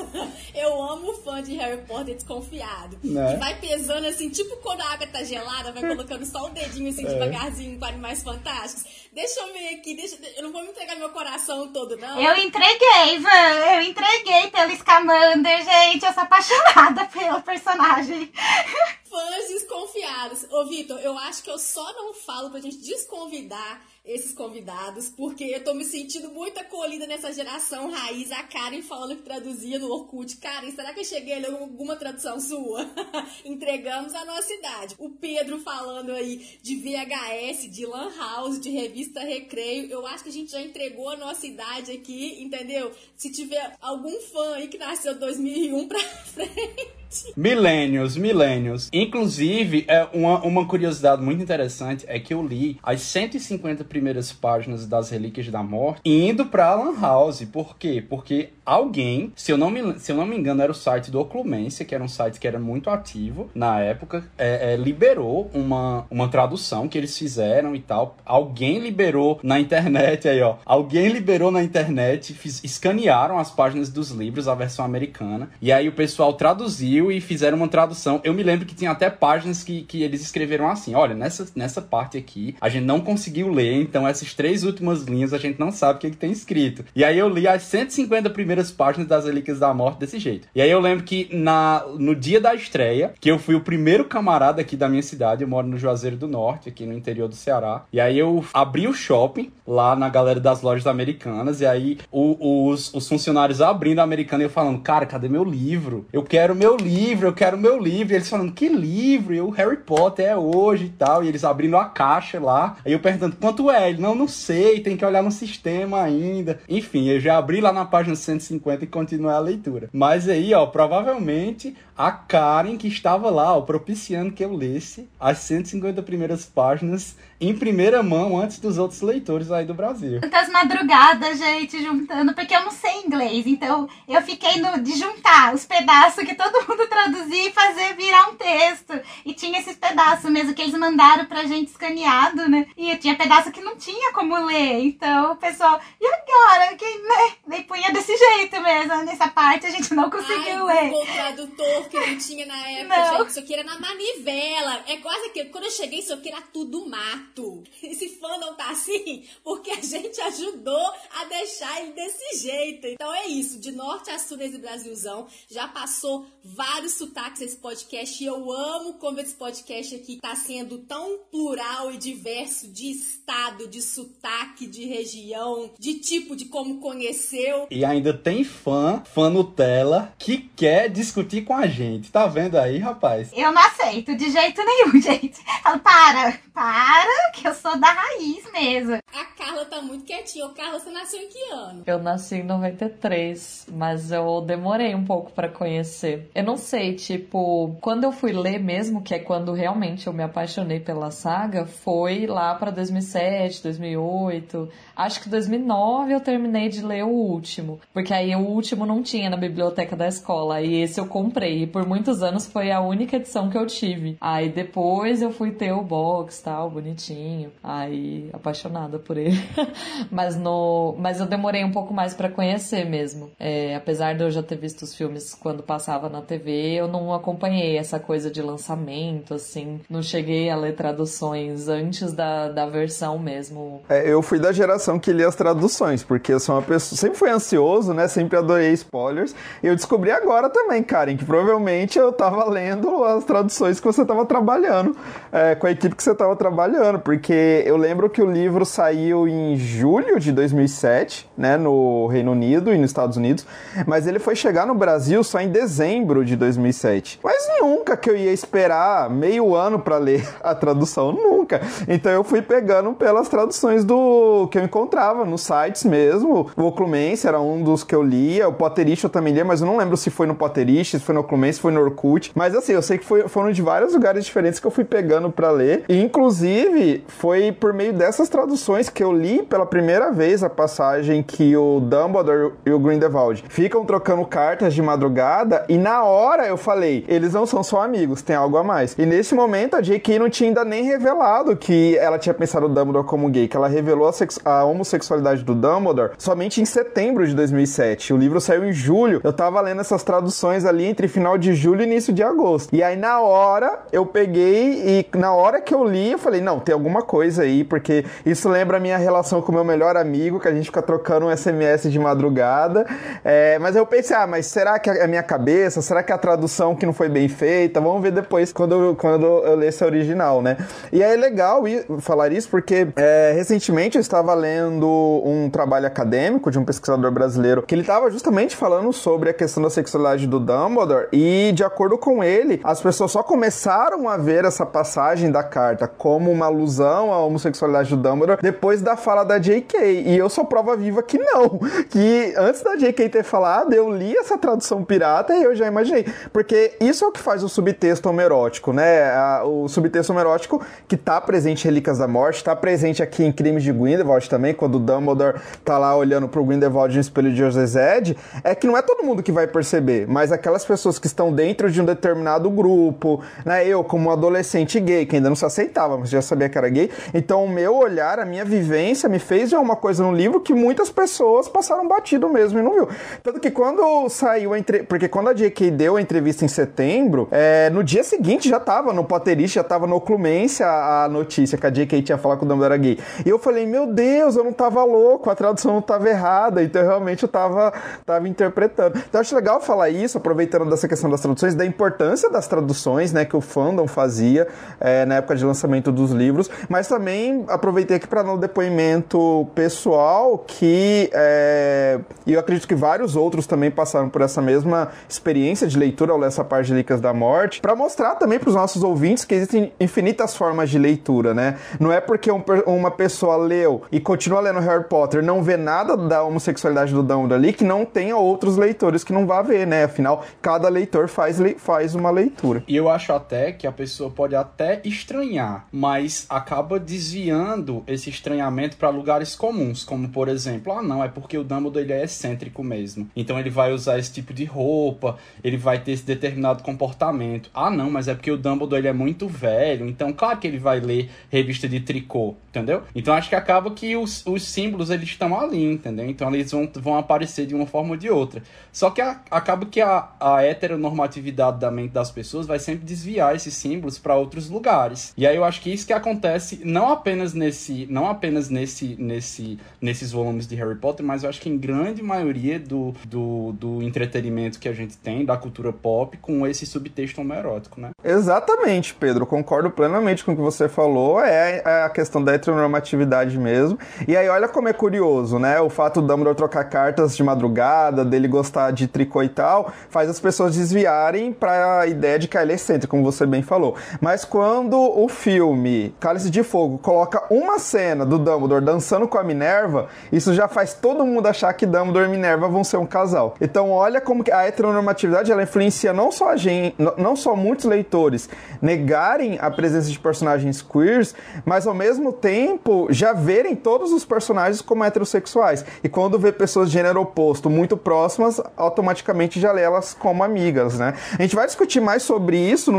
eu 0.56 0.82
amo 0.82 1.12
fã 1.22 1.42
de 1.42 1.54
Harry 1.56 1.82
Potter 1.82 2.14
desconfiado. 2.14 2.98
Né? 3.04 3.34
Que 3.34 3.38
vai 3.38 3.60
pesando 3.60 4.06
assim, 4.06 4.30
tipo 4.30 4.56
quando 4.56 4.80
a 4.80 4.92
água 4.92 5.06
tá 5.06 5.22
gelada, 5.22 5.72
vai 5.72 5.82
colocando 5.82 6.24
só 6.24 6.46
o 6.46 6.50
dedinho 6.50 6.88
assim, 6.88 7.04
é. 7.04 7.08
devagarzinho 7.08 7.78
com 7.78 7.84
animais 7.84 8.22
fantásticos. 8.22 8.84
Deixa 9.12 9.40
eu 9.40 9.52
ver 9.52 9.74
aqui, 9.74 9.94
deixa, 9.94 10.16
eu 10.36 10.42
não 10.42 10.52
vou 10.52 10.62
me 10.62 10.68
entregar 10.68 10.96
meu 10.96 11.10
coração 11.10 11.70
todo, 11.70 11.98
não. 11.98 12.18
Eu 12.18 12.36
entreguei, 12.38 13.18
Van, 13.18 13.74
eu 13.74 13.82
entreguei 13.82 14.50
pelo 14.50 14.74
Scamander, 14.74 15.64
gente. 15.64 16.04
Eu 16.04 16.14
sou 16.14 16.22
apaixonada 16.22 17.04
pelo 17.12 17.42
personagem. 17.42 18.32
Fãs 19.08 19.48
desconfiados. 19.48 20.44
Ô, 20.50 20.64
Vitor, 20.66 20.98
eu 21.00 21.16
acho 21.18 21.42
que 21.42 21.50
eu 21.50 21.58
só 21.58 21.92
não 21.92 22.12
falo 22.12 22.50
pra 22.50 22.60
gente 22.60 22.78
desconvidar 22.78 23.82
esses 24.06 24.32
convidados, 24.32 25.08
porque 25.10 25.44
eu 25.44 25.62
tô 25.64 25.74
me 25.74 25.84
sentindo 25.84 26.30
muito 26.30 26.58
acolhida 26.58 27.06
nessa 27.06 27.32
geração 27.32 27.90
raiz. 27.90 28.30
A 28.30 28.44
Karen 28.44 28.82
falando 28.82 29.16
que 29.16 29.22
traduzia 29.22 29.78
no 29.78 29.90
Orkut. 29.90 30.36
Karen, 30.36 30.70
será 30.70 30.94
que 30.94 31.00
eu 31.00 31.04
cheguei 31.04 31.44
a 31.44 31.52
alguma 31.52 31.96
tradução 31.96 32.40
sua? 32.40 32.88
Entregamos 33.44 34.14
a 34.14 34.24
nossa 34.24 34.52
idade. 34.52 34.94
O 34.98 35.10
Pedro 35.10 35.58
falando 35.60 36.12
aí 36.12 36.58
de 36.62 36.76
VHS, 36.76 37.70
de 37.70 37.84
Lan 37.84 38.12
House, 38.16 38.60
de 38.60 38.70
revista 38.70 39.20
Recreio. 39.20 39.90
Eu 39.90 40.06
acho 40.06 40.22
que 40.22 40.30
a 40.30 40.32
gente 40.32 40.52
já 40.52 40.62
entregou 40.62 41.08
a 41.08 41.16
nossa 41.16 41.46
idade 41.46 41.90
aqui, 41.90 42.40
entendeu? 42.40 42.92
Se 43.16 43.30
tiver 43.30 43.76
algum 43.80 44.20
fã 44.20 44.54
aí 44.54 44.68
que 44.68 44.78
nasceu 44.78 45.18
2001 45.18 45.88
pra 45.88 45.98
frente. 46.32 47.05
Milênios, 47.36 48.16
milênios. 48.16 48.88
Inclusive, 48.92 49.84
é 49.88 50.06
uma, 50.12 50.40
uma 50.42 50.66
curiosidade 50.66 51.22
muito 51.22 51.42
interessante 51.42 52.04
é 52.08 52.18
que 52.18 52.34
eu 52.34 52.44
li 52.44 52.78
as 52.82 53.00
150 53.02 53.84
primeiras 53.84 54.32
páginas 54.32 54.86
das 54.86 55.10
Relíquias 55.10 55.48
da 55.48 55.62
Morte 55.62 56.00
indo 56.04 56.46
pra 56.46 56.74
Lan 56.74 56.98
House. 57.00 57.44
Por 57.44 57.76
quê? 57.76 58.04
Porque 58.06 58.50
alguém, 58.64 59.32
se 59.36 59.52
eu 59.52 59.58
não 59.58 59.70
me, 59.70 59.98
se 59.98 60.12
eu 60.12 60.16
não 60.16 60.26
me 60.26 60.36
engano, 60.36 60.62
era 60.62 60.72
o 60.72 60.74
site 60.74 61.10
do 61.10 61.20
Oclumência, 61.20 61.84
que 61.84 61.94
era 61.94 62.02
um 62.02 62.08
site 62.08 62.40
que 62.40 62.48
era 62.48 62.58
muito 62.58 62.90
ativo 62.90 63.50
na 63.54 63.80
época, 63.80 64.24
é, 64.36 64.72
é, 64.72 64.76
liberou 64.76 65.50
uma, 65.54 66.06
uma 66.10 66.28
tradução 66.28 66.88
que 66.88 66.98
eles 66.98 67.16
fizeram 67.16 67.74
e 67.74 67.80
tal. 67.80 68.16
Alguém 68.24 68.78
liberou 68.78 69.38
na 69.42 69.60
internet 69.60 70.28
aí, 70.28 70.40
ó. 70.42 70.56
Alguém 70.64 71.08
liberou 71.08 71.50
na 71.50 71.62
internet, 71.62 72.34
fiz, 72.34 72.62
escanearam 72.64 73.38
as 73.38 73.50
páginas 73.50 73.88
dos 73.88 74.10
livros, 74.10 74.48
a 74.48 74.54
versão 74.54 74.84
americana, 74.84 75.50
e 75.60 75.72
aí 75.72 75.88
o 75.88 75.92
pessoal 75.92 76.32
traduziu 76.32 76.95
e 77.10 77.20
fizeram 77.20 77.56
uma 77.56 77.68
tradução. 77.68 78.20
Eu 78.24 78.34
me 78.34 78.42
lembro 78.42 78.66
que 78.66 78.74
tinha 78.74 78.90
até 78.90 79.10
páginas 79.10 79.62
que, 79.62 79.82
que 79.82 80.02
eles 80.02 80.20
escreveram 80.20 80.68
assim: 80.68 80.94
olha, 80.94 81.14
nessa, 81.14 81.46
nessa 81.54 81.82
parte 81.82 82.18
aqui 82.18 82.54
a 82.60 82.68
gente 82.68 82.84
não 82.84 83.00
conseguiu 83.00 83.48
ler, 83.48 83.74
então 83.74 84.06
essas 84.06 84.34
três 84.34 84.64
últimas 84.64 85.02
linhas 85.02 85.32
a 85.32 85.38
gente 85.38 85.58
não 85.58 85.70
sabe 85.70 85.98
o 85.98 86.00
que, 86.00 86.10
que 86.10 86.16
tem 86.16 86.32
escrito. 86.32 86.84
E 86.94 87.04
aí 87.04 87.18
eu 87.18 87.28
li 87.28 87.46
as 87.46 87.62
150 87.62 88.30
primeiras 88.30 88.70
páginas 88.70 89.08
das 89.08 89.24
Relíquias 89.24 89.58
da 89.58 89.72
Morte 89.72 90.00
desse 90.00 90.18
jeito. 90.18 90.48
E 90.54 90.60
aí 90.60 90.70
eu 90.70 90.80
lembro 90.80 91.04
que 91.04 91.28
na, 91.32 91.84
no 91.98 92.14
dia 92.14 92.40
da 92.40 92.54
estreia, 92.54 93.12
que 93.20 93.30
eu 93.30 93.38
fui 93.38 93.54
o 93.54 93.60
primeiro 93.60 94.04
camarada 94.04 94.60
aqui 94.60 94.76
da 94.76 94.88
minha 94.88 95.02
cidade, 95.02 95.42
eu 95.42 95.48
moro 95.48 95.66
no 95.66 95.78
Juazeiro 95.78 96.16
do 96.16 96.28
Norte, 96.28 96.68
aqui 96.68 96.86
no 96.86 96.94
interior 96.94 97.28
do 97.28 97.34
Ceará. 97.34 97.84
E 97.92 98.00
aí 98.00 98.18
eu 98.18 98.44
abri 98.52 98.86
o 98.86 98.94
shopping 98.94 99.50
lá 99.66 99.94
na 99.94 100.08
galera 100.08 100.40
das 100.40 100.62
lojas 100.62 100.86
americanas, 100.86 101.60
e 101.60 101.66
aí 101.66 101.98
o, 102.10 102.68
os, 102.70 102.92
os 102.94 103.08
funcionários 103.08 103.60
abrindo 103.60 104.00
a 104.00 104.02
americana 104.02 104.42
e 104.42 104.46
eu 104.46 104.50
falando: 104.50 104.80
cara, 104.80 105.06
cadê 105.06 105.28
meu 105.28 105.44
livro? 105.44 106.06
Eu 106.12 106.22
quero 106.22 106.54
meu 106.54 106.76
livro 106.76 107.26
eu 107.26 107.32
quero 107.32 107.58
meu 107.58 107.78
livro. 107.78 108.12
E 108.12 108.16
eles 108.16 108.28
falando, 108.28 108.52
que 108.52 108.68
livro? 108.68 109.34
E 109.34 109.40
o 109.40 109.50
Harry 109.50 109.76
Potter 109.76 110.26
é 110.26 110.36
hoje 110.36 110.86
e 110.86 110.90
tal. 110.90 111.22
E 111.22 111.28
eles 111.28 111.44
abrindo 111.44 111.76
a 111.76 111.84
caixa 111.84 112.40
lá. 112.40 112.76
Aí 112.84 112.92
eu 112.92 113.00
perguntando, 113.00 113.36
quanto 113.36 113.70
é? 113.70 113.90
Ele, 113.90 114.00
não, 114.00 114.14
não 114.14 114.28
sei, 114.28 114.80
tem 114.80 114.96
que 114.96 115.04
olhar 115.04 115.22
no 115.22 115.30
sistema 115.30 116.02
ainda. 116.02 116.60
Enfim, 116.68 117.08
eu 117.08 117.20
já 117.20 117.36
abri 117.36 117.60
lá 117.60 117.72
na 117.72 117.84
página 117.84 118.14
150 118.14 118.84
e 118.84 118.86
continuei 118.86 119.34
a 119.34 119.38
leitura. 119.38 119.88
Mas 119.92 120.28
aí, 120.28 120.54
ó, 120.54 120.66
provavelmente 120.66 121.74
a 121.96 122.12
Karen 122.12 122.76
que 122.76 122.88
estava 122.88 123.30
lá, 123.30 123.56
ó, 123.56 123.62
propiciando 123.62 124.32
que 124.32 124.44
eu 124.44 124.54
lesse 124.54 125.08
as 125.18 125.38
150 125.38 126.02
primeiras 126.02 126.44
páginas 126.44 127.16
em 127.40 127.56
primeira 127.56 128.02
mão 128.02 128.38
antes 128.38 128.58
dos 128.58 128.78
outros 128.78 129.00
leitores 129.02 129.50
aí 129.50 129.64
do 129.64 129.74
Brasil. 129.74 130.20
Quantas 130.20 130.48
madrugadas, 130.48 131.38
gente, 131.38 131.82
juntando, 131.82 132.34
porque 132.34 132.54
eu 132.54 132.62
não 132.62 132.70
sei 132.70 133.02
inglês, 133.04 133.46
então 133.46 133.88
eu 134.08 134.22
fiquei 134.22 134.60
no, 134.60 134.80
de 134.80 134.96
juntar 134.96 135.54
os 135.54 135.64
pedaços 135.64 136.24
que 136.24 136.34
todo 136.34 136.66
mundo 136.66 136.86
traduzia 136.88 137.48
e 137.48 137.52
fazer 137.52 137.94
virar 137.94 138.30
um 138.30 138.36
texto. 138.36 138.98
E 139.24 139.34
tinha 139.34 139.58
esses 139.58 139.76
pedaços 139.76 140.30
mesmo 140.30 140.54
que 140.54 140.62
eles 140.62 140.78
mandaram 140.78 141.26
pra 141.26 141.44
gente 141.44 141.68
escaneado, 141.68 142.48
né? 142.48 142.66
E 142.76 142.96
tinha 142.96 143.14
pedaço 143.16 143.52
que 143.52 143.60
não 143.60 143.76
tinha 143.76 144.12
como 144.12 144.36
ler. 144.46 144.80
Então 144.80 145.32
o 145.32 145.36
pessoal, 145.36 145.80
e 146.00 146.06
agora? 146.06 146.74
Que, 146.76 146.84
né? 146.84 147.34
Nem 147.46 147.62
punha 147.62 147.92
desse 147.92 148.16
jeito 148.16 148.60
mesmo. 148.62 149.04
Nessa 149.04 149.28
parte 149.28 149.66
a 149.66 149.70
gente 149.70 149.94
não 149.94 150.10
conseguiu 150.10 150.66
Ai, 150.68 150.90
ler. 150.90 150.92
O 150.92 151.06
tradutor 151.06 151.85
porque 151.90 152.06
não 152.06 152.18
tinha 152.18 152.46
na 152.46 152.70
época, 152.70 152.96
não. 152.96 153.18
gente. 153.18 153.30
Isso 153.30 153.40
aqui 153.40 153.54
era 153.54 153.64
na 153.64 153.78
manivela. 153.78 154.84
É 154.86 154.96
quase 154.98 155.30
que 155.30 155.44
quando 155.46 155.64
eu 155.64 155.70
cheguei, 155.70 156.00
isso 156.00 156.12
aqui 156.12 156.28
era 156.28 156.42
tudo 156.42 156.88
mato. 156.88 157.62
Esse 157.82 158.08
fã 158.08 158.36
não 158.38 158.54
tá 158.54 158.70
assim 158.70 159.24
porque 159.42 159.70
a 159.70 159.80
gente 159.80 160.20
ajudou 160.20 160.92
a 161.14 161.24
deixar 161.24 161.82
ele 161.82 161.92
desse 161.92 162.42
jeito. 162.42 162.86
Então 162.88 163.14
é 163.14 163.26
isso. 163.26 163.58
De 163.58 163.72
norte 163.72 164.10
a 164.10 164.18
sul 164.18 164.36
nesse 164.36 164.58
Brasilzão. 164.58 165.26
Já 165.48 165.68
passou 165.68 166.26
vários 166.42 166.94
sotaques 166.94 167.42
esse 167.42 167.56
podcast. 167.56 168.22
E 168.22 168.26
eu 168.26 168.50
amo 168.50 168.94
como 168.94 169.20
esse 169.20 169.34
podcast 169.34 169.94
aqui 169.94 170.18
tá 170.20 170.34
sendo 170.34 170.78
tão 170.78 171.18
plural 171.30 171.92
e 171.92 171.98
diverso 171.98 172.68
de 172.68 172.90
estado, 172.90 173.68
de 173.68 173.80
sotaque, 173.80 174.66
de 174.66 174.84
região, 174.84 175.72
de 175.78 175.94
tipo 175.94 176.34
de 176.34 176.46
como 176.46 176.80
conheceu. 176.80 177.66
E 177.70 177.84
ainda 177.84 178.12
tem 178.12 178.44
fã, 178.44 179.02
fã 179.04 179.30
Nutella, 179.30 180.14
que 180.18 180.38
quer 180.38 180.88
discutir 180.90 181.44
com 181.44 181.54
a 181.54 181.66
gente. 181.66 181.75
Tá 182.10 182.26
vendo 182.26 182.56
aí, 182.56 182.78
rapaz? 182.78 183.30
Eu 183.34 183.52
não 183.52 183.60
aceito 183.60 184.16
de 184.16 184.30
jeito 184.30 184.62
nenhum, 184.64 185.00
gente. 185.02 185.42
Falo, 185.62 185.78
para, 185.80 186.38
para, 186.54 187.30
que 187.32 187.46
eu 187.46 187.54
sou 187.54 187.78
da 187.78 187.88
raiz 187.88 188.50
mesmo. 188.52 188.98
A 189.14 189.24
Carla 189.36 189.64
tá 189.64 189.82
muito 189.82 190.04
quietinha. 190.04 190.46
Ô, 190.46 190.50
Carla, 190.50 190.78
você 190.78 190.90
nasceu 190.90 191.20
em 191.20 191.28
que 191.28 191.52
ano? 191.52 191.82
Eu 191.86 191.98
nasci 191.98 192.36
em 192.36 192.42
93, 192.42 193.66
mas 193.72 194.10
eu 194.10 194.40
demorei 194.40 194.94
um 194.94 195.04
pouco 195.04 195.32
para 195.32 195.48
conhecer. 195.48 196.30
Eu 196.34 196.44
não 196.44 196.56
sei, 196.56 196.94
tipo, 196.94 197.76
quando 197.80 198.04
eu 198.04 198.12
fui 198.12 198.32
ler 198.32 198.58
mesmo, 198.58 199.02
que 199.02 199.14
é 199.14 199.18
quando 199.18 199.52
realmente 199.52 200.06
eu 200.06 200.12
me 200.12 200.22
apaixonei 200.22 200.80
pela 200.80 201.10
saga, 201.10 201.66
foi 201.66 202.26
lá 202.26 202.54
para 202.54 202.70
2007, 202.70 203.62
2008. 203.62 204.68
Acho 204.96 205.22
que 205.22 205.28
2009 205.28 206.14
eu 206.14 206.20
terminei 206.20 206.68
de 206.68 206.80
ler 206.80 207.04
o 207.04 207.08
último, 207.08 207.80
porque 207.92 208.14
aí 208.14 208.34
o 208.34 208.40
último 208.40 208.86
não 208.86 209.02
tinha 209.02 209.28
na 209.28 209.36
biblioteca 209.36 209.94
da 209.94 210.08
escola, 210.08 210.62
e 210.62 210.82
esse 210.82 210.98
eu 210.98 211.06
comprei. 211.06 211.65
E 211.66 211.68
por 211.68 211.84
muitos 211.84 212.22
anos 212.22 212.46
foi 212.46 212.70
a 212.70 212.80
única 212.80 213.16
edição 213.16 213.50
que 213.50 213.58
eu 213.58 213.66
tive. 213.66 214.16
Aí 214.20 214.48
depois 214.48 215.20
eu 215.20 215.32
fui 215.32 215.50
ter 215.50 215.72
o 215.72 215.82
box, 215.82 216.40
tal, 216.40 216.70
bonitinho. 216.70 217.50
Aí 217.60 218.30
apaixonada 218.32 219.00
por 219.00 219.16
ele. 219.16 219.36
mas 220.08 220.36
no, 220.36 220.94
mas 220.96 221.18
eu 221.18 221.26
demorei 221.26 221.64
um 221.64 221.72
pouco 221.72 221.92
mais 221.92 222.14
para 222.14 222.28
conhecer 222.28 222.84
mesmo. 222.88 223.32
É, 223.36 223.74
apesar 223.74 224.14
de 224.14 224.22
eu 224.22 224.30
já 224.30 224.44
ter 224.44 224.56
visto 224.56 224.82
os 224.82 224.94
filmes 224.94 225.34
quando 225.34 225.60
passava 225.60 226.08
na 226.08 226.22
TV, 226.22 226.74
eu 226.74 226.86
não 226.86 227.12
acompanhei 227.12 227.76
essa 227.76 227.98
coisa 227.98 228.30
de 228.30 228.40
lançamento, 228.40 229.34
assim. 229.34 229.80
Não 229.90 230.04
cheguei 230.04 230.48
a 230.48 230.54
ler 230.54 230.76
traduções 230.76 231.66
antes 231.66 232.12
da, 232.12 232.48
da 232.48 232.66
versão 232.66 233.18
mesmo. 233.18 233.82
É, 233.88 234.08
eu 234.08 234.22
fui 234.22 234.38
da 234.38 234.52
geração 234.52 235.00
que 235.00 235.12
lê 235.12 235.24
as 235.24 235.34
traduções, 235.34 236.04
porque 236.04 236.32
eu 236.32 236.38
sou 236.38 236.54
uma 236.54 236.62
pessoa. 236.62 236.96
Sempre 236.96 237.18
fui 237.18 237.30
ansioso, 237.30 237.92
né? 237.92 238.06
Sempre 238.06 238.38
adorei 238.38 238.72
spoilers. 238.72 239.34
E 239.64 239.66
eu 239.66 239.74
descobri 239.74 240.12
agora 240.12 240.48
também, 240.48 240.80
Karen, 240.80 241.16
que 241.16 241.24
provavelmente 241.24 241.55
eu 241.96 242.12
tava 242.12 242.48
lendo 242.48 243.04
as 243.04 243.24
traduções 243.24 243.80
que 243.80 243.86
você 243.86 244.04
tava 244.04 244.24
trabalhando, 244.24 244.96
é, 245.32 245.54
com 245.54 245.66
a 245.66 245.70
equipe 245.70 245.94
que 245.94 246.02
você 246.02 246.14
tava 246.14 246.36
trabalhando, 246.36 246.98
porque 246.98 247.62
eu 247.66 247.76
lembro 247.76 248.08
que 248.10 248.22
o 248.22 248.30
livro 248.30 248.64
saiu 248.64 249.26
em 249.26 249.56
julho 249.56 250.20
de 250.20 250.32
2007, 250.32 251.28
né? 251.36 251.56
No 251.56 252.06
Reino 252.06 252.32
Unido 252.32 252.72
e 252.72 252.78
nos 252.78 252.90
Estados 252.90 253.16
Unidos, 253.16 253.46
mas 253.86 254.06
ele 254.06 254.18
foi 254.18 254.36
chegar 254.36 254.66
no 254.66 254.74
Brasil 254.74 255.22
só 255.24 255.40
em 255.40 255.48
dezembro 255.48 256.24
de 256.24 256.36
2007. 256.36 257.20
Mas 257.22 257.48
nunca 257.60 257.96
que 257.96 258.10
eu 258.10 258.16
ia 258.16 258.32
esperar 258.32 259.08
meio 259.10 259.54
ano 259.54 259.78
para 259.78 259.98
ler 259.98 260.26
a 260.42 260.54
tradução, 260.54 261.12
nunca. 261.12 261.60
Então 261.88 262.12
eu 262.12 262.24
fui 262.24 262.42
pegando 262.42 262.92
pelas 262.92 263.28
traduções 263.28 263.84
do 263.84 264.48
que 264.50 264.58
eu 264.58 264.64
encontrava 264.64 265.24
nos 265.24 265.42
sites 265.42 265.84
mesmo. 265.84 266.50
O 266.56 266.64
Oclumense 266.64 267.26
era 267.26 267.40
um 267.40 267.62
dos 267.62 267.84
que 267.84 267.94
eu 267.94 268.02
lia, 268.02 268.48
o 268.48 268.52
Potterish 268.52 269.04
eu 269.04 269.10
também 269.10 269.32
lia, 269.32 269.44
mas 269.44 269.60
eu 269.60 269.66
não 269.66 269.76
lembro 269.76 269.96
se 269.96 270.10
foi 270.10 270.26
no 270.26 270.34
Potterish, 270.34 270.90
se 270.90 271.00
foi 271.00 271.14
no 271.14 271.20
Oclumense, 271.20 271.45
se 271.52 271.60
foi 271.60 271.72
no 271.72 271.80
Orkut. 271.80 272.32
Mas 272.34 272.54
assim, 272.54 272.72
eu 272.72 272.82
sei 272.82 272.98
que 272.98 273.04
foi, 273.04 273.28
foram 273.28 273.52
de 273.52 273.62
vários 273.62 273.92
lugares 273.94 274.24
diferentes 274.24 274.60
que 274.60 274.66
eu 274.66 274.70
fui 274.70 274.84
pegando 274.84 275.30
para 275.30 275.50
ler. 275.50 275.84
E, 275.88 276.00
inclusive, 276.00 277.04
foi 277.08 277.52
por 277.52 277.72
meio 277.72 277.92
dessas 277.92 278.28
traduções 278.28 278.88
que 278.88 279.02
eu 279.02 279.12
li 279.12 279.42
pela 279.42 279.66
primeira 279.66 280.10
vez 280.12 280.42
a 280.42 280.50
passagem 280.50 281.22
que 281.22 281.56
o 281.56 281.80
Dumbledore 281.80 282.52
e 282.64 282.70
o 282.70 282.78
Grindelwald 282.78 283.44
ficam 283.48 283.84
trocando 283.84 284.24
cartas 284.24 284.74
de 284.74 284.82
madrugada 284.82 285.64
e 285.68 285.76
na 285.78 286.04
hora 286.04 286.46
eu 286.46 286.56
falei, 286.56 287.04
eles 287.08 287.32
não 287.32 287.46
são 287.46 287.62
só 287.62 287.82
amigos, 287.82 288.22
tem 288.22 288.36
algo 288.36 288.56
a 288.56 288.64
mais. 288.64 288.94
E 288.98 289.06
nesse 289.06 289.34
momento 289.34 289.76
a 289.76 289.80
J.K. 289.80 290.18
não 290.18 290.30
tinha 290.30 290.50
ainda 290.50 290.64
nem 290.64 290.84
revelado 290.84 291.56
que 291.56 291.96
ela 291.98 292.18
tinha 292.18 292.34
pensado 292.34 292.66
o 292.66 292.68
Dumbledore 292.68 293.06
como 293.06 293.28
gay, 293.28 293.48
que 293.48 293.56
ela 293.56 293.68
revelou 293.68 294.08
a, 294.08 294.50
a 294.50 294.64
homossexualidade 294.64 295.42
do 295.42 295.54
Dumbledore 295.54 296.12
somente 296.18 296.60
em 296.60 296.64
setembro 296.64 297.26
de 297.26 297.34
2007. 297.34 298.12
O 298.12 298.16
livro 298.16 298.40
saiu 298.40 298.64
em 298.64 298.72
julho. 298.72 299.20
Eu 299.22 299.32
tava 299.32 299.60
lendo 299.60 299.80
essas 299.80 300.02
traduções 300.02 300.64
ali 300.64 300.84
entre 300.84 301.08
final 301.08 301.35
de 301.38 301.54
julho 301.54 301.82
e 301.82 301.84
início 301.84 302.12
de 302.12 302.22
agosto. 302.22 302.74
E 302.74 302.82
aí 302.82 302.96
na 302.96 303.20
hora 303.20 303.80
eu 303.92 304.04
peguei 304.06 305.04
e 305.12 305.18
na 305.18 305.32
hora 305.32 305.60
que 305.60 305.74
eu 305.74 305.84
li 305.84 306.12
eu 306.12 306.18
falei, 306.18 306.40
não, 306.40 306.60
tem 306.60 306.72
alguma 306.72 307.02
coisa 307.02 307.42
aí, 307.42 307.64
porque 307.64 308.04
isso 308.24 308.48
lembra 308.48 308.76
a 308.76 308.80
minha 308.80 308.96
relação 308.96 309.40
com 309.42 309.52
o 309.52 309.54
meu 309.54 309.64
melhor 309.64 309.96
amigo, 309.96 310.40
que 310.40 310.48
a 310.48 310.54
gente 310.54 310.66
fica 310.66 310.82
trocando 310.82 311.26
um 311.26 311.36
SMS 311.36 311.90
de 311.90 311.98
madrugada. 311.98 312.86
É, 313.24 313.58
mas 313.58 313.76
eu 313.76 313.86
pensei, 313.86 314.16
ah, 314.16 314.26
mas 314.26 314.46
será 314.46 314.78
que 314.78 314.90
é 314.90 315.04
a 315.04 315.08
minha 315.08 315.22
cabeça? 315.22 315.82
Será 315.82 316.02
que 316.02 316.12
é 316.12 316.14
a 316.14 316.18
tradução 316.18 316.74
que 316.74 316.86
não 316.86 316.92
foi 316.92 317.08
bem 317.08 317.28
feita? 317.28 317.80
Vamos 317.80 318.02
ver 318.02 318.12
depois 318.12 318.52
quando 318.52 318.96
quando 318.98 319.26
eu 319.26 319.56
ler 319.56 319.68
esse 319.68 319.84
original, 319.84 320.42
né? 320.42 320.56
E 320.92 321.02
aí 321.02 321.14
é 321.14 321.16
legal 321.16 321.62
falar 322.00 322.32
isso 322.32 322.48
porque 322.48 322.88
é, 322.96 323.32
recentemente 323.34 323.96
eu 323.96 324.00
estava 324.00 324.34
lendo 324.34 324.86
um 325.24 325.48
trabalho 325.50 325.86
acadêmico 325.86 326.50
de 326.50 326.58
um 326.58 326.64
pesquisador 326.64 327.10
brasileiro 327.10 327.62
que 327.62 327.74
ele 327.74 327.82
estava 327.82 328.10
justamente 328.10 328.56
falando 328.56 328.92
sobre 328.92 329.30
a 329.30 329.34
questão 329.34 329.62
da 329.62 329.70
sexualidade 329.70 330.26
do 330.26 330.38
Dumbledore 330.38 331.08
e, 331.16 331.52
de 331.52 331.64
acordo 331.64 331.96
com 331.96 332.22
ele, 332.22 332.60
as 332.62 332.80
pessoas 332.80 333.10
só 333.10 333.22
começaram 333.22 334.08
a 334.08 334.16
ver 334.16 334.44
essa 334.44 334.66
passagem 334.66 335.30
da 335.30 335.42
carta 335.42 335.88
como 335.88 336.30
uma 336.30 336.46
alusão 336.46 337.12
à 337.12 337.18
homossexualidade 337.18 337.90
do 337.90 337.96
Dumbledore 337.96 338.40
depois 338.42 338.82
da 338.82 338.96
fala 338.96 339.24
da 339.24 339.38
J.K. 339.38 339.78
E 339.78 340.16
eu 340.16 340.28
sou 340.28 340.44
prova 340.44 340.76
viva 340.76 341.02
que 341.02 341.18
não. 341.18 341.60
Que 341.88 342.34
antes 342.36 342.62
da 342.62 342.76
J.K. 342.76 343.08
ter 343.08 343.22
falado, 343.22 343.72
eu 343.72 343.88
li 343.88 344.16
essa 344.16 344.36
tradução 344.36 344.84
pirata 344.84 345.34
e 345.34 345.42
eu 345.42 345.54
já 345.54 345.66
imaginei. 345.66 346.04
Porque 346.32 346.74
isso 346.80 347.04
é 347.04 347.08
o 347.08 347.12
que 347.12 347.20
faz 347.20 347.42
o 347.42 347.48
subtexto 347.48 348.08
homerótico, 348.08 348.72
né? 348.72 349.40
O 349.44 349.68
subtexto 349.68 350.12
homerótico 350.12 350.60
que 350.88 350.96
está 350.96 351.20
presente 351.20 351.64
em 351.64 351.68
Relíquias 351.68 351.98
da 351.98 352.08
Morte, 352.08 352.36
está 352.36 352.54
presente 352.54 353.02
aqui 353.02 353.24
em 353.24 353.32
Crimes 353.32 353.62
de 353.62 353.72
Grindelwald 353.72 354.28
também, 354.28 354.52
quando 354.52 354.76
o 354.76 354.78
Dumbledore 354.78 355.40
tá 355.64 355.78
lá 355.78 355.96
olhando 355.96 356.28
pro 356.28 356.44
Grindelwald 356.44 356.94
no 356.94 357.00
espelho 357.00 357.30
de 357.30 357.38
José 357.38 357.66
Zed, 357.66 358.16
é 358.42 358.54
que 358.54 358.66
não 358.66 358.76
é 358.76 358.82
todo 358.82 359.04
mundo 359.04 359.22
que 359.22 359.32
vai 359.32 359.46
perceber, 359.46 360.06
mas 360.08 360.32
aquelas 360.32 360.64
pessoas 360.64 360.98
que 360.98 361.05
estão 361.06 361.32
dentro 361.32 361.70
de 361.70 361.80
um 361.80 361.84
determinado 361.84 362.50
grupo, 362.50 363.22
né? 363.44 363.66
Eu, 363.66 363.82
como 363.84 364.10
adolescente 364.10 364.78
gay, 364.80 365.06
que 365.06 365.16
ainda 365.16 365.28
não 365.28 365.36
se 365.36 365.44
aceitava, 365.44 365.96
mas 365.96 366.10
já 366.10 366.22
sabia 366.22 366.48
que 366.48 366.58
era 366.58 366.68
gay, 366.68 366.90
então 367.14 367.44
o 367.44 367.48
meu 367.48 367.76
olhar, 367.76 368.18
a 368.18 368.24
minha 368.24 368.44
vivência 368.44 369.08
me 369.08 369.18
fez 369.18 369.50
ver 369.50 369.56
uma 369.56 369.76
coisa 369.76 370.02
no 370.02 370.12
livro 370.12 370.40
que 370.40 370.54
muitas 370.54 370.90
pessoas 370.90 371.48
passaram 371.48 371.86
batido 371.86 372.28
mesmo 372.28 372.58
e 372.58 372.62
não 372.62 372.72
viu. 372.72 372.88
Tanto 373.22 373.40
que 373.40 373.50
quando 373.50 374.08
saiu 374.08 374.52
a 374.52 374.58
entrevista, 374.58 374.88
porque 374.88 375.08
quando 375.08 375.28
a 375.28 375.34
J.K. 375.34 375.70
deu 375.70 375.96
a 375.96 376.00
entrevista 376.00 376.44
em 376.44 376.48
setembro, 376.48 377.28
é, 377.30 377.70
no 377.70 377.82
dia 377.82 378.02
seguinte 378.04 378.48
já 378.48 378.60
tava 378.60 378.92
no 378.92 379.04
Potterish, 379.04 379.54
já 379.54 379.64
tava 379.64 379.86
no 379.86 379.96
Oclumência 379.96 380.66
a 380.66 381.08
notícia 381.08 381.58
que 381.58 381.66
a 381.66 381.70
J.K. 381.70 382.02
tinha 382.02 382.18
falado 382.18 382.38
que 382.38 382.44
o 382.44 382.48
Dumbledore 382.48 382.74
era 382.74 382.76
gay. 382.76 382.98
E 383.24 383.28
eu 383.28 383.38
falei, 383.38 383.66
meu 383.66 383.86
Deus, 383.86 384.36
eu 384.36 384.44
não 384.44 384.52
tava 384.52 384.82
louco, 384.84 385.30
a 385.30 385.34
tradução 385.34 385.74
não 385.74 385.82
tava 385.82 386.08
errada, 386.08 386.62
então 386.62 386.82
realmente 386.82 387.22
eu 387.22 387.28
tava, 387.28 387.72
tava 388.04 388.28
interpretando. 388.28 388.98
Então 389.08 389.20
acho 389.20 389.34
legal 389.34 389.60
falar 389.60 389.90
isso, 389.90 390.18
aproveitando 390.18 390.68
dessa 390.68 390.88
questão 390.88 390.95
das 390.96 391.20
traduções, 391.20 391.54
da 391.54 391.64
importância 391.64 392.30
das 392.30 392.46
traduções, 392.46 393.12
né, 393.12 393.24
que 393.24 393.36
o 393.36 393.40
fandom 393.40 393.86
fazia 393.86 394.48
é, 394.80 395.04
na 395.04 395.16
época 395.16 395.36
de 395.36 395.44
lançamento 395.44 395.92
dos 395.92 396.10
livros, 396.10 396.50
mas 396.68 396.88
também 396.88 397.44
aproveitei 397.48 397.96
aqui 397.96 398.06
para 398.06 398.22
dar 398.22 398.32
um 398.32 398.38
depoimento 398.38 399.46
pessoal 399.54 400.38
que 400.38 401.10
é, 401.12 402.00
eu 402.26 402.40
acredito 402.40 402.66
que 402.66 402.74
vários 402.74 403.16
outros 403.16 403.46
também 403.46 403.70
passaram 403.70 404.08
por 404.08 404.22
essa 404.22 404.40
mesma 404.42 404.90
experiência 405.08 405.66
de 405.66 405.78
leitura 405.78 406.12
ao 406.12 406.18
ler 406.18 406.28
essa 406.28 406.44
parte 406.44 406.68
de 406.68 406.74
Licas 406.74 407.00
da 407.00 407.12
Morte, 407.12 407.60
para 407.60 407.74
mostrar 407.74 408.14
também 408.16 408.38
para 408.38 408.48
os 408.48 408.54
nossos 408.54 408.82
ouvintes 408.82 409.24
que 409.24 409.34
existem 409.34 409.72
infinitas 409.78 410.36
formas 410.36 410.70
de 410.70 410.78
leitura, 410.78 411.34
né? 411.34 411.56
Não 411.78 411.92
é 411.92 412.00
porque 412.00 412.30
um, 412.30 412.42
uma 412.66 412.90
pessoa 412.90 413.36
leu 413.36 413.82
e 413.90 414.00
continua 414.00 414.40
lendo 414.40 414.60
Harry 414.60 414.84
Potter, 414.84 415.22
não 415.22 415.42
vê 415.42 415.56
nada 415.56 415.96
da 415.96 416.22
homossexualidade 416.22 416.92
do 416.92 417.02
Dumbledore 417.02 417.34
ali, 417.34 417.52
que 417.52 417.64
não 417.64 417.84
tenha 417.84 418.16
outros 418.16 418.56
leitores 418.56 419.04
que 419.04 419.12
não 419.12 419.26
vá 419.26 419.42
ver, 419.42 419.66
né? 419.66 419.84
Afinal, 419.84 420.24
cada 420.40 420.68
leitor 420.68 420.85
faz, 421.08 421.38
faz 421.58 421.94
uma 421.94 422.10
leitura. 422.10 422.62
E 422.66 422.76
eu 422.76 422.88
acho 422.88 423.12
até 423.12 423.52
que 423.52 423.66
a 423.66 423.72
pessoa 423.72 424.10
pode 424.10 424.34
até 424.34 424.80
estranhar, 424.84 425.66
mas 425.70 426.26
acaba 426.28 426.78
desviando 426.78 427.82
esse 427.86 428.10
estranhamento 428.10 428.76
para 428.76 428.88
lugares 428.88 429.34
comuns, 429.34 429.84
como 429.84 430.08
por 430.08 430.28
exemplo, 430.28 430.72
ah 430.72 430.82
não, 430.82 431.02
é 431.02 431.08
porque 431.08 431.36
o 431.36 431.44
Dumbledore 431.44 431.84
ele 431.84 431.92
é 431.92 432.04
excêntrico 432.04 432.62
mesmo. 432.62 433.08
Então 433.14 433.38
ele 433.38 433.50
vai 433.50 433.72
usar 433.72 433.98
esse 433.98 434.12
tipo 434.12 434.32
de 434.32 434.44
roupa, 434.44 435.16
ele 435.42 435.56
vai 435.56 435.78
ter 435.78 435.92
esse 435.92 436.04
determinado 436.04 436.62
comportamento. 436.62 437.50
Ah 437.54 437.70
não, 437.70 437.90
mas 437.90 438.08
é 438.08 438.14
porque 438.14 438.30
o 438.30 438.36
Dumbledore 438.36 438.80
ele 438.80 438.88
é 438.88 438.92
muito 438.92 439.28
velho, 439.28 439.88
então 439.88 440.12
claro 440.12 440.38
que 440.38 440.46
ele 440.46 440.58
vai 440.58 440.80
ler 440.80 441.10
revista 441.30 441.68
de 441.68 441.80
tricô, 441.80 442.34
entendeu? 442.50 442.82
Então 442.94 443.14
acho 443.14 443.28
que 443.28 443.34
acaba 443.34 443.70
que 443.70 443.96
os, 443.96 444.24
os 444.26 444.42
símbolos 444.42 444.90
eles 444.90 445.08
estão 445.08 445.38
ali, 445.38 445.64
entendeu? 445.64 446.08
Então 446.08 446.32
eles 446.34 446.50
vão, 446.50 446.68
vão 446.74 446.96
aparecer 446.96 447.46
de 447.46 447.54
uma 447.54 447.66
forma 447.66 447.90
ou 447.90 447.96
de 447.96 448.10
outra. 448.10 448.42
Só 448.72 448.90
que 448.90 449.00
a, 449.00 449.20
acaba 449.30 449.66
que 449.66 449.80
a, 449.80 450.08
a 450.20 450.42
heteronormatividade 450.76 451.58
da 451.58 451.70
mente 451.70 451.92
das 451.92 452.10
pessoas 452.10 452.46
vai 452.46 452.58
sempre 452.58 452.84
desviar 452.84 453.34
esses 453.34 453.54
símbolos 453.54 453.98
para 453.98 454.14
outros 454.14 454.48
lugares. 454.48 455.12
E 455.16 455.26
aí 455.26 455.36
eu 455.36 455.44
acho 455.44 455.60
que 455.60 455.72
isso 455.72 455.86
que 455.86 455.92
acontece 455.92 456.60
não 456.64 456.90
apenas 456.90 457.34
nesse, 457.34 457.86
não 457.90 458.08
apenas 458.08 458.48
nesse, 458.48 458.96
nesse, 458.98 459.58
nesses 459.80 460.12
volumes 460.12 460.46
de 460.46 460.54
Harry 460.54 460.76
Potter, 460.76 461.04
mas 461.04 461.22
eu 461.22 461.30
acho 461.30 461.40
que 461.40 461.48
em 461.48 461.56
grande 461.56 462.02
maioria 462.02 462.58
do, 462.58 462.94
do, 463.06 463.52
do 463.52 463.82
entretenimento 463.82 464.58
que 464.58 464.68
a 464.68 464.72
gente 464.72 464.96
tem, 464.96 465.24
da 465.24 465.36
cultura 465.36 465.72
pop, 465.72 466.16
com 466.18 466.46
esse 466.46 466.66
subtexto 466.66 467.20
homoerótico, 467.20 467.80
né? 467.80 467.90
Exatamente, 468.04 468.94
Pedro. 468.94 469.26
Concordo 469.26 469.70
plenamente 469.70 470.24
com 470.24 470.32
o 470.32 470.36
que 470.36 470.42
você 470.42 470.68
falou. 470.68 471.20
É, 471.20 471.62
é 471.64 471.82
a 471.84 471.90
questão 471.90 472.22
da 472.22 472.34
heteronormatividade 472.34 473.38
mesmo. 473.38 473.78
E 474.06 474.16
aí, 474.16 474.28
olha 474.28 474.48
como 474.48 474.68
é 474.68 474.72
curioso, 474.72 475.38
né? 475.38 475.60
O 475.60 475.70
fato 475.70 476.00
do 476.00 476.06
Dumbledore 476.06 476.36
trocar 476.36 476.64
cartas 476.64 477.16
de 477.16 477.22
madrugada, 477.22 478.04
dele 478.04 478.28
gostar 478.28 478.70
de 478.70 478.86
tricô 478.86 479.22
e 479.22 479.28
tal, 479.28 479.72
faz 479.88 480.08
as 480.08 480.20
pessoas 480.20 480.54
desviarem 480.66 481.32
para 481.32 481.80
a 481.80 481.86
ideia 481.86 482.18
de 482.18 482.28
que 482.28 482.36
ele 482.36 482.52
é 482.52 482.54
excêntrico, 482.56 482.90
como 482.90 483.04
você 483.04 483.24
bem 483.24 483.42
falou. 483.42 483.76
Mas 484.00 484.24
quando 484.24 484.76
o 484.76 485.08
filme 485.08 485.94
Cálice 486.00 486.30
de 486.30 486.42
Fogo 486.42 486.78
coloca 486.78 487.22
uma 487.30 487.58
cena 487.58 488.04
do 488.04 488.18
Dumbledore 488.18 488.64
dançando 488.64 489.06
com 489.06 489.18
a 489.18 489.24
Minerva, 489.24 489.88
isso 490.10 490.34
já 490.34 490.48
faz 490.48 490.74
todo 490.74 491.04
mundo 491.04 491.26
achar 491.26 491.52
que 491.52 491.66
Dumbledore 491.66 492.06
e 492.06 492.10
Minerva 492.10 492.48
vão 492.48 492.64
ser 492.64 492.76
um 492.76 492.86
casal. 492.86 493.34
Então, 493.40 493.70
olha 493.70 494.00
como 494.00 494.24
a 494.32 494.46
heteronormatividade 494.46 495.30
ela 495.30 495.42
influencia 495.42 495.92
não 495.92 496.10
só 496.10 496.30
a 496.30 496.36
gente, 496.36 496.76
não 496.96 497.14
só 497.14 497.36
muitos 497.36 497.64
leitores 497.64 498.28
negarem 498.60 499.38
a 499.40 499.50
presença 499.50 499.90
de 499.90 499.98
personagens 499.98 500.62
queers, 500.62 501.14
mas 501.44 501.66
ao 501.66 501.74
mesmo 501.74 502.12
tempo 502.12 502.88
já 502.90 503.12
verem 503.12 503.54
todos 503.54 503.92
os 503.92 504.04
personagens 504.04 504.60
como 504.60 504.84
heterossexuais. 504.84 505.64
E 505.82 505.88
quando 505.88 506.18
vê 506.18 506.32
pessoas 506.32 506.68
de 506.68 506.74
gênero 506.74 507.00
oposto 507.00 507.48
muito 507.48 507.76
próximas, 507.76 508.40
automaticamente 508.56 509.40
já 509.40 509.52
lê 509.52 509.62
elas 509.62 509.94
como 509.94 510.24
amigas, 510.24 510.55
né? 510.78 510.94
A 511.18 511.22
gente 511.22 511.34
vai 511.34 511.46
discutir 511.46 511.80
mais 511.80 512.02
sobre 512.02 512.36
isso 512.38 512.72
no, 512.72 512.78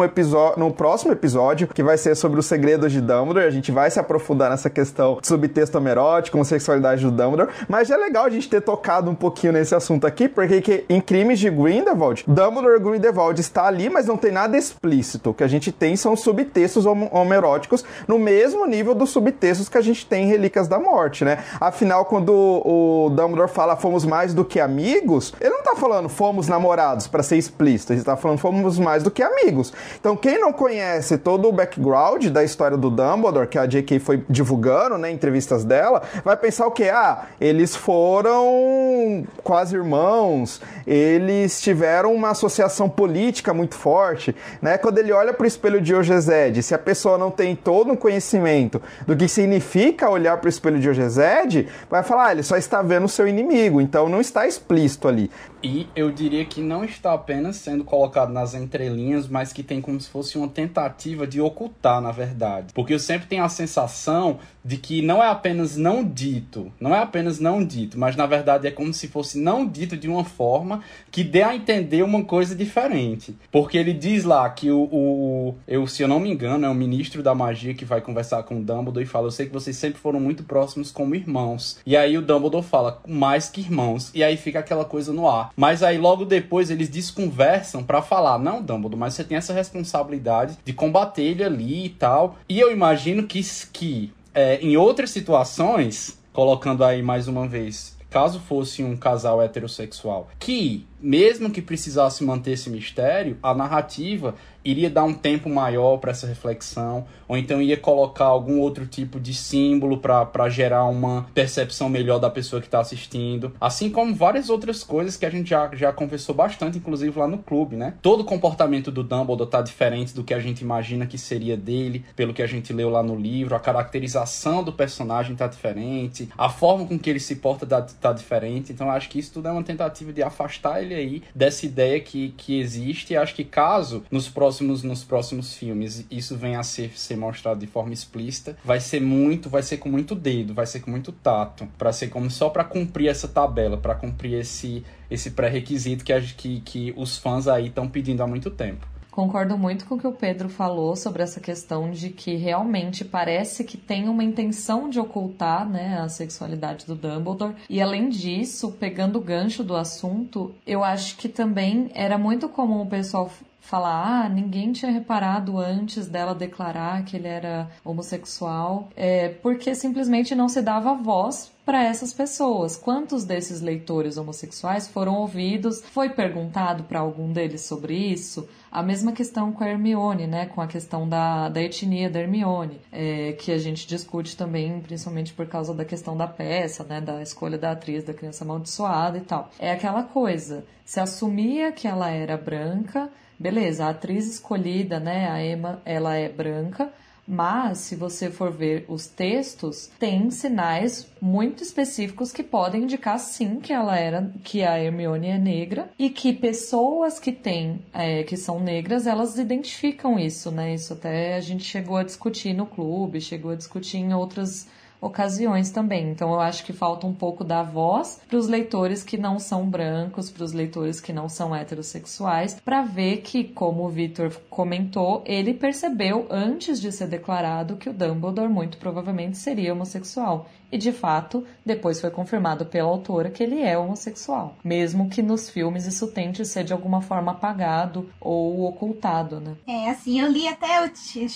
no 0.57 0.73
próximo 0.73 1.11
episódio, 1.11 1.67
que 1.67 1.83
vai 1.83 1.97
ser 1.97 2.15
sobre 2.15 2.39
os 2.39 2.45
segredos 2.45 2.91
de 2.91 3.01
Dumbledore. 3.01 3.45
A 3.45 3.51
gente 3.51 3.71
vai 3.71 3.89
se 3.89 3.99
aprofundar 3.99 4.49
nessa 4.49 4.69
questão 4.69 5.19
de 5.21 5.27
subtexto 5.27 5.77
homoerótico, 5.77 6.37
homossexualidade 6.37 7.03
do 7.03 7.11
Dumbledore. 7.11 7.49
Mas 7.67 7.89
é 7.89 7.97
legal 7.97 8.25
a 8.25 8.29
gente 8.29 8.49
ter 8.49 8.61
tocado 8.61 9.09
um 9.09 9.15
pouquinho 9.15 9.53
nesse 9.53 9.75
assunto 9.75 10.05
aqui, 10.07 10.27
porque 10.27 10.85
em 10.89 10.99
Crimes 10.99 11.39
de 11.39 11.49
Grindelwald, 11.49 12.23
Dumbledore 12.27 12.79
Grindelwald 12.79 13.39
está 13.39 13.65
ali, 13.65 13.89
mas 13.89 14.07
não 14.07 14.17
tem 14.17 14.31
nada 14.31 14.57
explícito. 14.57 15.29
O 15.29 15.33
que 15.33 15.43
a 15.43 15.47
gente 15.47 15.71
tem 15.71 15.95
são 15.95 16.15
subtextos 16.15 16.85
homoeróticos 16.85 17.83
no 18.07 18.17
mesmo 18.17 18.65
nível 18.65 18.95
dos 18.95 19.09
subtextos 19.09 19.69
que 19.69 19.77
a 19.77 19.81
gente 19.81 20.05
tem 20.05 20.25
em 20.25 20.27
Relíquias 20.27 20.67
da 20.67 20.79
Morte, 20.79 21.23
né? 21.23 21.39
Afinal, 21.59 22.05
quando 22.05 22.33
o 22.33 23.09
Dumbledore 23.09 23.49
fala 23.49 23.75
fomos 23.75 24.05
mais 24.05 24.33
do 24.33 24.43
que 24.43 24.59
amigos, 24.59 25.33
ele 25.39 25.49
não 25.49 25.63
tá 25.63 25.75
falando 25.75 26.09
fomos 26.09 26.47
namorados 26.47 27.07
para 27.07 27.23
ser 27.23 27.37
explícito, 27.37 27.66
ele 27.67 28.03
tá 28.03 28.15
falando 28.15 28.37
fomos 28.37 28.79
mais 28.79 29.03
do 29.03 29.11
que 29.11 29.21
amigos. 29.21 29.73
Então, 29.99 30.15
quem 30.15 30.39
não 30.39 30.53
conhece 30.53 31.17
todo 31.17 31.47
o 31.47 31.51
background 31.51 32.27
da 32.27 32.43
história 32.43 32.77
do 32.77 32.89
Dumbledore, 32.89 33.47
que 33.47 33.57
a 33.57 33.65
J.K. 33.65 33.99
foi 33.99 34.23
divulgando, 34.29 34.97
né, 34.97 35.11
entrevistas 35.11 35.63
dela, 35.63 36.01
vai 36.23 36.37
pensar 36.37 36.67
o 36.67 36.71
quê? 36.71 36.89
Ah, 36.89 37.25
eles 37.39 37.75
foram 37.75 39.25
quase 39.43 39.75
irmãos, 39.75 40.61
eles 40.85 41.61
tiveram 41.61 42.13
uma 42.13 42.29
associação 42.29 42.89
política 42.89 43.53
muito 43.53 43.75
forte, 43.75 44.35
né? 44.61 44.77
Quando 44.77 44.97
ele 44.97 45.11
olha 45.11 45.33
para 45.33 45.43
o 45.43 45.47
espelho 45.47 45.81
de 45.81 45.93
Ogezed, 45.93 46.61
se 46.63 46.73
a 46.73 46.79
pessoa 46.79 47.17
não 47.17 47.31
tem 47.31 47.55
todo 47.55 47.91
um 47.91 47.95
conhecimento 47.95 48.81
do 49.05 49.15
que 49.15 49.27
significa 49.27 50.09
olhar 50.09 50.37
para 50.37 50.47
o 50.47 50.49
espelho 50.49 50.79
de 50.79 50.89
Ogezed, 50.89 51.67
vai 51.89 52.03
falar, 52.03 52.27
ah, 52.27 52.31
ele 52.31 52.43
só 52.43 52.57
está 52.57 52.81
vendo 52.81 53.05
o 53.05 53.09
seu 53.09 53.27
inimigo, 53.27 53.81
então 53.81 54.09
não 54.09 54.21
está 54.21 54.47
explícito 54.47 55.07
ali. 55.07 55.29
E 55.63 55.87
eu 55.95 56.11
diria 56.11 56.45
que 56.45 56.61
não 56.61 56.83
está 56.83 57.13
apenas 57.13 57.55
sendo 57.57 57.83
colocado 57.83 58.31
nas 58.31 58.53
entrelinhas, 58.53 59.27
mas 59.27 59.51
que 59.51 59.63
tem 59.63 59.81
como 59.81 59.99
se 59.99 60.09
fosse 60.09 60.37
uma 60.37 60.47
tentativa 60.47 61.25
de 61.25 61.41
ocultar, 61.41 61.99
na 61.99 62.11
verdade. 62.11 62.73
Porque 62.73 62.93
eu 62.93 62.99
sempre 62.99 63.27
tenho 63.27 63.43
a 63.43 63.49
sensação 63.49 64.39
de 64.67 64.75
que 64.75 65.01
não 65.01 65.23
é 65.23 65.29
apenas 65.29 65.77
não 65.77 66.03
dito, 66.03 66.69
não 66.77 66.93
é 66.93 66.99
apenas 66.99 67.39
não 67.39 67.63
dito, 67.63 67.97
mas 67.97 68.17
na 68.17 68.25
verdade 68.25 68.67
é 68.67 68.71
como 68.71 68.93
se 68.93 69.07
fosse 69.07 69.39
não 69.39 69.65
dito 69.65 69.95
de 69.95 70.09
uma 70.09 70.25
forma 70.25 70.83
que 71.09 71.23
dê 71.23 71.41
a 71.41 71.55
entender 71.55 72.03
uma 72.03 72.25
coisa 72.25 72.53
diferente. 72.53 73.33
Porque 73.49 73.77
ele 73.77 73.93
diz 73.93 74.25
lá 74.25 74.49
que 74.49 74.69
o, 74.69 74.81
o 74.91 75.55
eu, 75.65 75.87
se 75.87 76.03
eu 76.03 76.07
não 76.07 76.19
me 76.19 76.29
engano, 76.29 76.65
é 76.65 76.69
o 76.69 76.75
ministro 76.75 77.23
da 77.23 77.33
magia 77.33 77.73
que 77.73 77.85
vai 77.85 78.01
conversar 78.01 78.43
com 78.43 78.59
o 78.59 78.63
Dumbledore 78.63 79.05
e 79.05 79.07
fala: 79.07 79.27
Eu 79.27 79.31
sei 79.31 79.45
que 79.45 79.53
vocês 79.53 79.77
sempre 79.77 80.01
foram 80.01 80.19
muito 80.19 80.43
próximos 80.43 80.91
como 80.91 81.15
irmãos. 81.15 81.79
E 81.85 81.95
aí 81.95 82.17
o 82.17 82.21
Dumbledore 82.21 82.65
fala: 82.65 83.01
Mais 83.07 83.49
que 83.49 83.61
irmãos. 83.61 84.11
E 84.13 84.21
aí 84.21 84.35
fica 84.35 84.59
aquela 84.59 84.83
coisa 84.83 85.13
no 85.13 85.29
ar. 85.29 85.51
Mas 85.55 85.81
aí 85.81 85.97
logo 85.97 86.25
depois 86.25 86.69
eles 86.69 86.89
desconversam 86.89 87.81
para 87.85 88.01
falar: 88.01 88.37
Não, 88.37 88.61
Dumbledore, 88.61 88.99
mas 88.99 89.13
você 89.13 89.23
tem 89.23 89.37
essa 89.37 89.53
responsabilidade 89.53 90.57
de 90.65 90.73
combater 90.73 91.23
ele 91.23 91.43
ali 91.45 91.85
e 91.85 91.89
tal. 91.89 92.35
E 92.49 92.59
eu 92.59 92.69
imagino 92.69 93.23
que, 93.23 93.41
que 93.71 94.11
é, 94.37 94.59
em 94.61 94.77
outras 94.77 95.09
situações, 95.09 96.15
colocando 96.31 96.83
aí 96.83 97.01
mais 97.01 97.27
uma 97.27 97.47
vez, 97.47 97.97
caso 98.07 98.39
fosse 98.39 98.83
um 98.83 98.95
casal 98.95 99.41
heterossexual 99.41 100.29
que, 100.37 100.85
mesmo 100.99 101.49
que 101.49 101.61
precisasse 101.61 102.23
manter 102.23 102.51
esse 102.51 102.69
mistério, 102.69 103.37
a 103.41 103.53
narrativa 103.53 104.35
iria 104.69 104.89
dar 104.89 105.03
um 105.03 105.13
tempo 105.13 105.49
maior 105.49 105.97
para 105.97 106.11
essa 106.11 106.27
reflexão, 106.27 107.05
ou 107.27 107.37
então 107.37 107.61
ia 107.61 107.77
colocar 107.77 108.25
algum 108.25 108.59
outro 108.59 108.85
tipo 108.85 109.17
de 109.19 109.33
símbolo 109.33 109.99
para 109.99 110.49
gerar 110.49 110.85
uma 110.85 111.25
percepção 111.33 111.87
melhor 111.87 112.19
da 112.19 112.29
pessoa 112.29 112.61
que 112.61 112.67
está 112.67 112.81
assistindo, 112.81 113.53
assim 113.61 113.89
como 113.89 114.13
várias 114.13 114.49
outras 114.49 114.83
coisas 114.83 115.15
que 115.15 115.25
a 115.25 115.29
gente 115.29 115.49
já, 115.49 115.69
já 115.73 115.93
conversou 115.93 116.35
bastante, 116.35 116.77
inclusive 116.77 117.17
lá 117.17 117.27
no 117.27 117.37
clube, 117.37 117.77
né? 117.77 117.93
Todo 118.01 118.25
comportamento 118.25 118.91
do 118.91 119.03
Dumbledore 119.03 119.49
tá 119.49 119.61
diferente 119.61 120.13
do 120.13 120.23
que 120.23 120.33
a 120.33 120.39
gente 120.39 120.61
imagina 120.61 121.05
que 121.05 121.17
seria 121.17 121.55
dele, 121.55 122.03
pelo 122.15 122.33
que 122.33 122.41
a 122.41 122.47
gente 122.47 122.73
leu 122.73 122.89
lá 122.89 123.01
no 123.01 123.15
livro, 123.15 123.55
a 123.55 123.59
caracterização 123.59 124.63
do 124.63 124.73
personagem 124.73 125.35
tá 125.35 125.47
diferente, 125.47 126.29
a 126.37 126.49
forma 126.49 126.85
com 126.85 126.99
que 126.99 127.09
ele 127.09 127.19
se 127.19 127.37
porta 127.37 127.65
tá, 127.65 127.81
tá 127.81 128.11
diferente, 128.11 128.73
então 128.73 128.91
acho 128.91 129.09
que 129.09 129.19
isso 129.19 129.31
tudo 129.33 129.47
é 129.47 129.51
uma 129.51 129.63
tentativa 129.63 130.11
de 130.11 130.21
afastar 130.21 130.81
ele 130.83 130.86
aí 130.93 131.23
dessa 131.33 131.65
ideia 131.65 131.99
que, 131.99 132.29
que 132.37 132.59
existe, 132.59 133.13
e 133.13 133.17
acho 133.17 133.35
que 133.35 133.43
caso 133.43 134.03
nos 134.11 134.27
próximos 134.27 134.83
nos 134.83 135.03
próximos 135.03 135.53
filmes 135.53 136.05
isso 136.09 136.35
venha 136.35 136.59
a 136.59 136.63
ser, 136.63 136.97
ser 136.97 137.17
mostrado 137.17 137.59
de 137.59 137.67
forma 137.67 137.93
explícita, 137.93 138.57
vai 138.63 138.79
ser 138.79 139.01
muito, 139.01 139.49
vai 139.49 139.63
ser 139.63 139.77
com 139.77 139.89
muito 139.89 140.15
dedo, 140.15 140.53
vai 140.53 140.65
ser 140.65 140.79
com 140.79 140.91
muito 140.91 141.11
tato, 141.11 141.67
para 141.77 141.91
ser 141.91 142.07
como 142.07 142.29
só 142.29 142.49
para 142.49 142.63
cumprir 142.63 143.07
essa 143.07 143.27
tabela, 143.27 143.77
para 143.77 143.95
cumprir 143.95 144.39
esse 144.39 144.83
esse 145.09 145.31
pré-requisito 145.31 146.03
que, 146.03 146.21
que, 146.33 146.59
que 146.59 146.93
os 146.97 147.17
fãs 147.17 147.47
aí 147.47 147.67
estão 147.67 147.87
pedindo 147.87 148.21
há 148.21 148.27
muito 148.27 148.51
tempo. 148.51 148.85
Concordo 149.17 149.57
muito 149.57 149.87
com 149.87 149.95
o 149.95 149.97
que 149.97 150.05
o 150.05 150.11
Pedro 150.11 150.47
falou 150.47 150.95
sobre 150.95 151.23
essa 151.23 151.39
questão 151.39 151.89
de 151.89 152.11
que 152.11 152.35
realmente 152.35 153.03
parece 153.03 153.63
que 153.63 153.75
tem 153.75 154.07
uma 154.07 154.23
intenção 154.23 154.87
de 154.87 154.99
ocultar 154.99 155.67
né, 155.67 155.97
a 155.99 156.07
sexualidade 156.07 156.85
do 156.85 156.93
Dumbledore. 156.93 157.55
E 157.67 157.81
além 157.81 158.09
disso, 158.09 158.73
pegando 158.79 159.17
o 159.17 159.21
gancho 159.23 159.63
do 159.63 159.75
assunto, 159.75 160.53
eu 160.67 160.83
acho 160.83 161.17
que 161.17 161.27
também 161.27 161.89
era 161.95 162.15
muito 162.15 162.47
comum 162.47 162.83
o 162.83 162.85
pessoal 162.85 163.31
falar, 163.59 164.25
ah, 164.25 164.29
ninguém 164.29 164.71
tinha 164.71 164.91
reparado 164.91 165.57
antes 165.57 166.07
dela 166.07 166.35
declarar 166.35 167.03
que 167.03 167.17
ele 167.17 167.27
era 167.27 167.69
homossexual, 167.83 168.87
é, 168.95 169.29
porque 169.29 169.75
simplesmente 169.75 170.33
não 170.33 170.47
se 170.47 170.61
dava 170.61 170.93
voz 170.93 171.51
para 171.65 171.83
essas 171.83 172.13
pessoas. 172.13 172.77
Quantos 172.77 173.25
desses 173.25 173.59
leitores 173.59 174.15
homossexuais 174.15 174.87
foram 174.87 175.15
ouvidos? 175.15 175.81
Foi 175.81 176.07
perguntado 176.07 176.83
para 176.83 176.99
algum 176.99 177.33
deles 177.33 177.61
sobre 177.61 177.93
isso? 177.93 178.47
A 178.77 178.83
mesma 178.83 179.11
questão 179.11 179.51
com 179.51 179.63
a 179.63 179.69
Hermione, 179.69 180.27
né? 180.27 180.45
Com 180.45 180.61
a 180.61 180.67
questão 180.67 181.09
da, 181.09 181.49
da 181.49 181.59
etnia 181.59 182.11
da 182.11 182.19
Hermione, 182.19 182.79
é, 182.91 183.31
que 183.33 183.51
a 183.51 183.57
gente 183.57 183.87
discute 183.87 184.37
também, 184.37 184.79
principalmente 184.81 185.33
por 185.33 185.47
causa 185.47 185.73
da 185.73 185.83
questão 185.83 186.15
da 186.15 186.27
peça, 186.27 186.83
né? 186.83 187.01
Da 187.01 187.19
escolha 187.19 187.57
da 187.57 187.71
atriz, 187.71 188.03
da 188.03 188.13
criança 188.13 188.43
amaldiçoada 188.43 189.17
e 189.17 189.21
tal. 189.21 189.49
É 189.57 189.71
aquela 189.71 190.03
coisa, 190.03 190.63
se 190.85 190.99
assumia 190.99 191.71
que 191.71 191.87
ela 191.87 192.11
era 192.11 192.37
branca, 192.37 193.09
beleza, 193.39 193.83
a 193.83 193.89
atriz 193.89 194.31
escolhida, 194.31 194.99
né? 194.99 195.27
A 195.27 195.43
Emma, 195.43 195.81
ela 195.83 196.13
é 196.13 196.29
branca, 196.29 196.93
mas, 197.27 197.79
se 197.79 197.95
você 197.95 198.31
for 198.31 198.51
ver 198.51 198.85
os 198.87 199.07
textos, 199.07 199.89
tem 199.99 200.31
sinais 200.31 201.11
muito 201.21 201.61
específicos 201.61 202.31
que 202.31 202.41
podem 202.41 202.83
indicar 202.83 203.19
sim 203.19 203.59
que 203.59 203.73
ela 203.73 203.97
era, 203.97 204.31
que 204.43 204.63
a 204.63 204.81
Hermione 204.81 205.27
é 205.27 205.37
negra 205.37 205.89
e 205.99 206.09
que 206.09 206.31
pessoas 206.31 207.19
que 207.19 207.31
têm, 207.31 207.81
é, 207.93 208.23
que 208.23 208.37
são 208.37 208.59
negras, 208.59 209.05
elas 209.05 209.37
identificam 209.37 210.17
isso, 210.17 210.51
né? 210.51 210.73
Isso 210.73 210.93
até 210.93 211.35
a 211.35 211.41
gente 211.41 211.65
chegou 211.65 211.97
a 211.97 212.03
discutir 212.03 212.53
no 212.53 212.65
clube, 212.65 213.19
chegou 213.19 213.51
a 213.51 213.55
discutir 213.55 213.97
em 213.97 214.13
outras 214.13 214.67
ocasiões 214.99 215.71
também. 215.71 216.09
Então 216.09 216.31
eu 216.31 216.39
acho 216.39 216.63
que 216.63 216.73
falta 216.73 217.05
um 217.07 217.13
pouco 217.13 217.43
da 217.43 217.63
voz 217.63 218.19
para 218.27 218.37
os 218.37 218.47
leitores 218.47 219.03
que 219.03 219.17
não 219.17 219.39
são 219.39 219.69
brancos, 219.69 220.29
para 220.29 220.43
os 220.43 220.53
leitores 220.53 220.99
que 220.99 221.13
não 221.13 221.29
são 221.29 221.55
heterossexuais, 221.55 222.59
para 222.63 222.81
ver 222.81 223.17
que, 223.17 223.43
como 223.43 223.85
o 223.85 223.89
Victor 223.89 224.31
comentou, 224.49 225.23
ele 225.25 225.53
percebeu 225.53 226.27
antes 226.29 226.81
de 226.81 226.91
ser 226.91 227.07
declarado 227.07 227.77
que 227.77 227.89
o 227.89 227.93
Dumbledore 227.93 228.49
muito 228.49 228.77
provavelmente 228.77 229.37
seria 229.37 229.73
homossexual. 229.73 230.47
E 230.71 230.77
de 230.77 230.91
fato, 230.91 231.45
depois 231.65 232.01
foi 232.01 232.09
confirmado 232.09 232.65
pela 232.65 232.89
autora 232.89 233.29
que 233.29 233.41
ele 233.41 233.61
é 233.61 233.77
homossexual, 233.77 234.57
mesmo 234.63 235.09
que 235.09 235.21
nos 235.21 235.49
filmes 235.49 235.85
isso 235.85 236.07
tente 236.07 236.45
ser 236.45 236.63
de 236.63 236.73
alguma 236.73 237.01
forma 237.01 237.31
apagado 237.31 238.09
ou 238.19 238.65
ocultado, 238.65 239.39
né? 239.39 239.55
É, 239.65 239.89
assim, 239.89 240.19
eu 240.19 240.29
li 240.29 240.47
até 240.47 240.77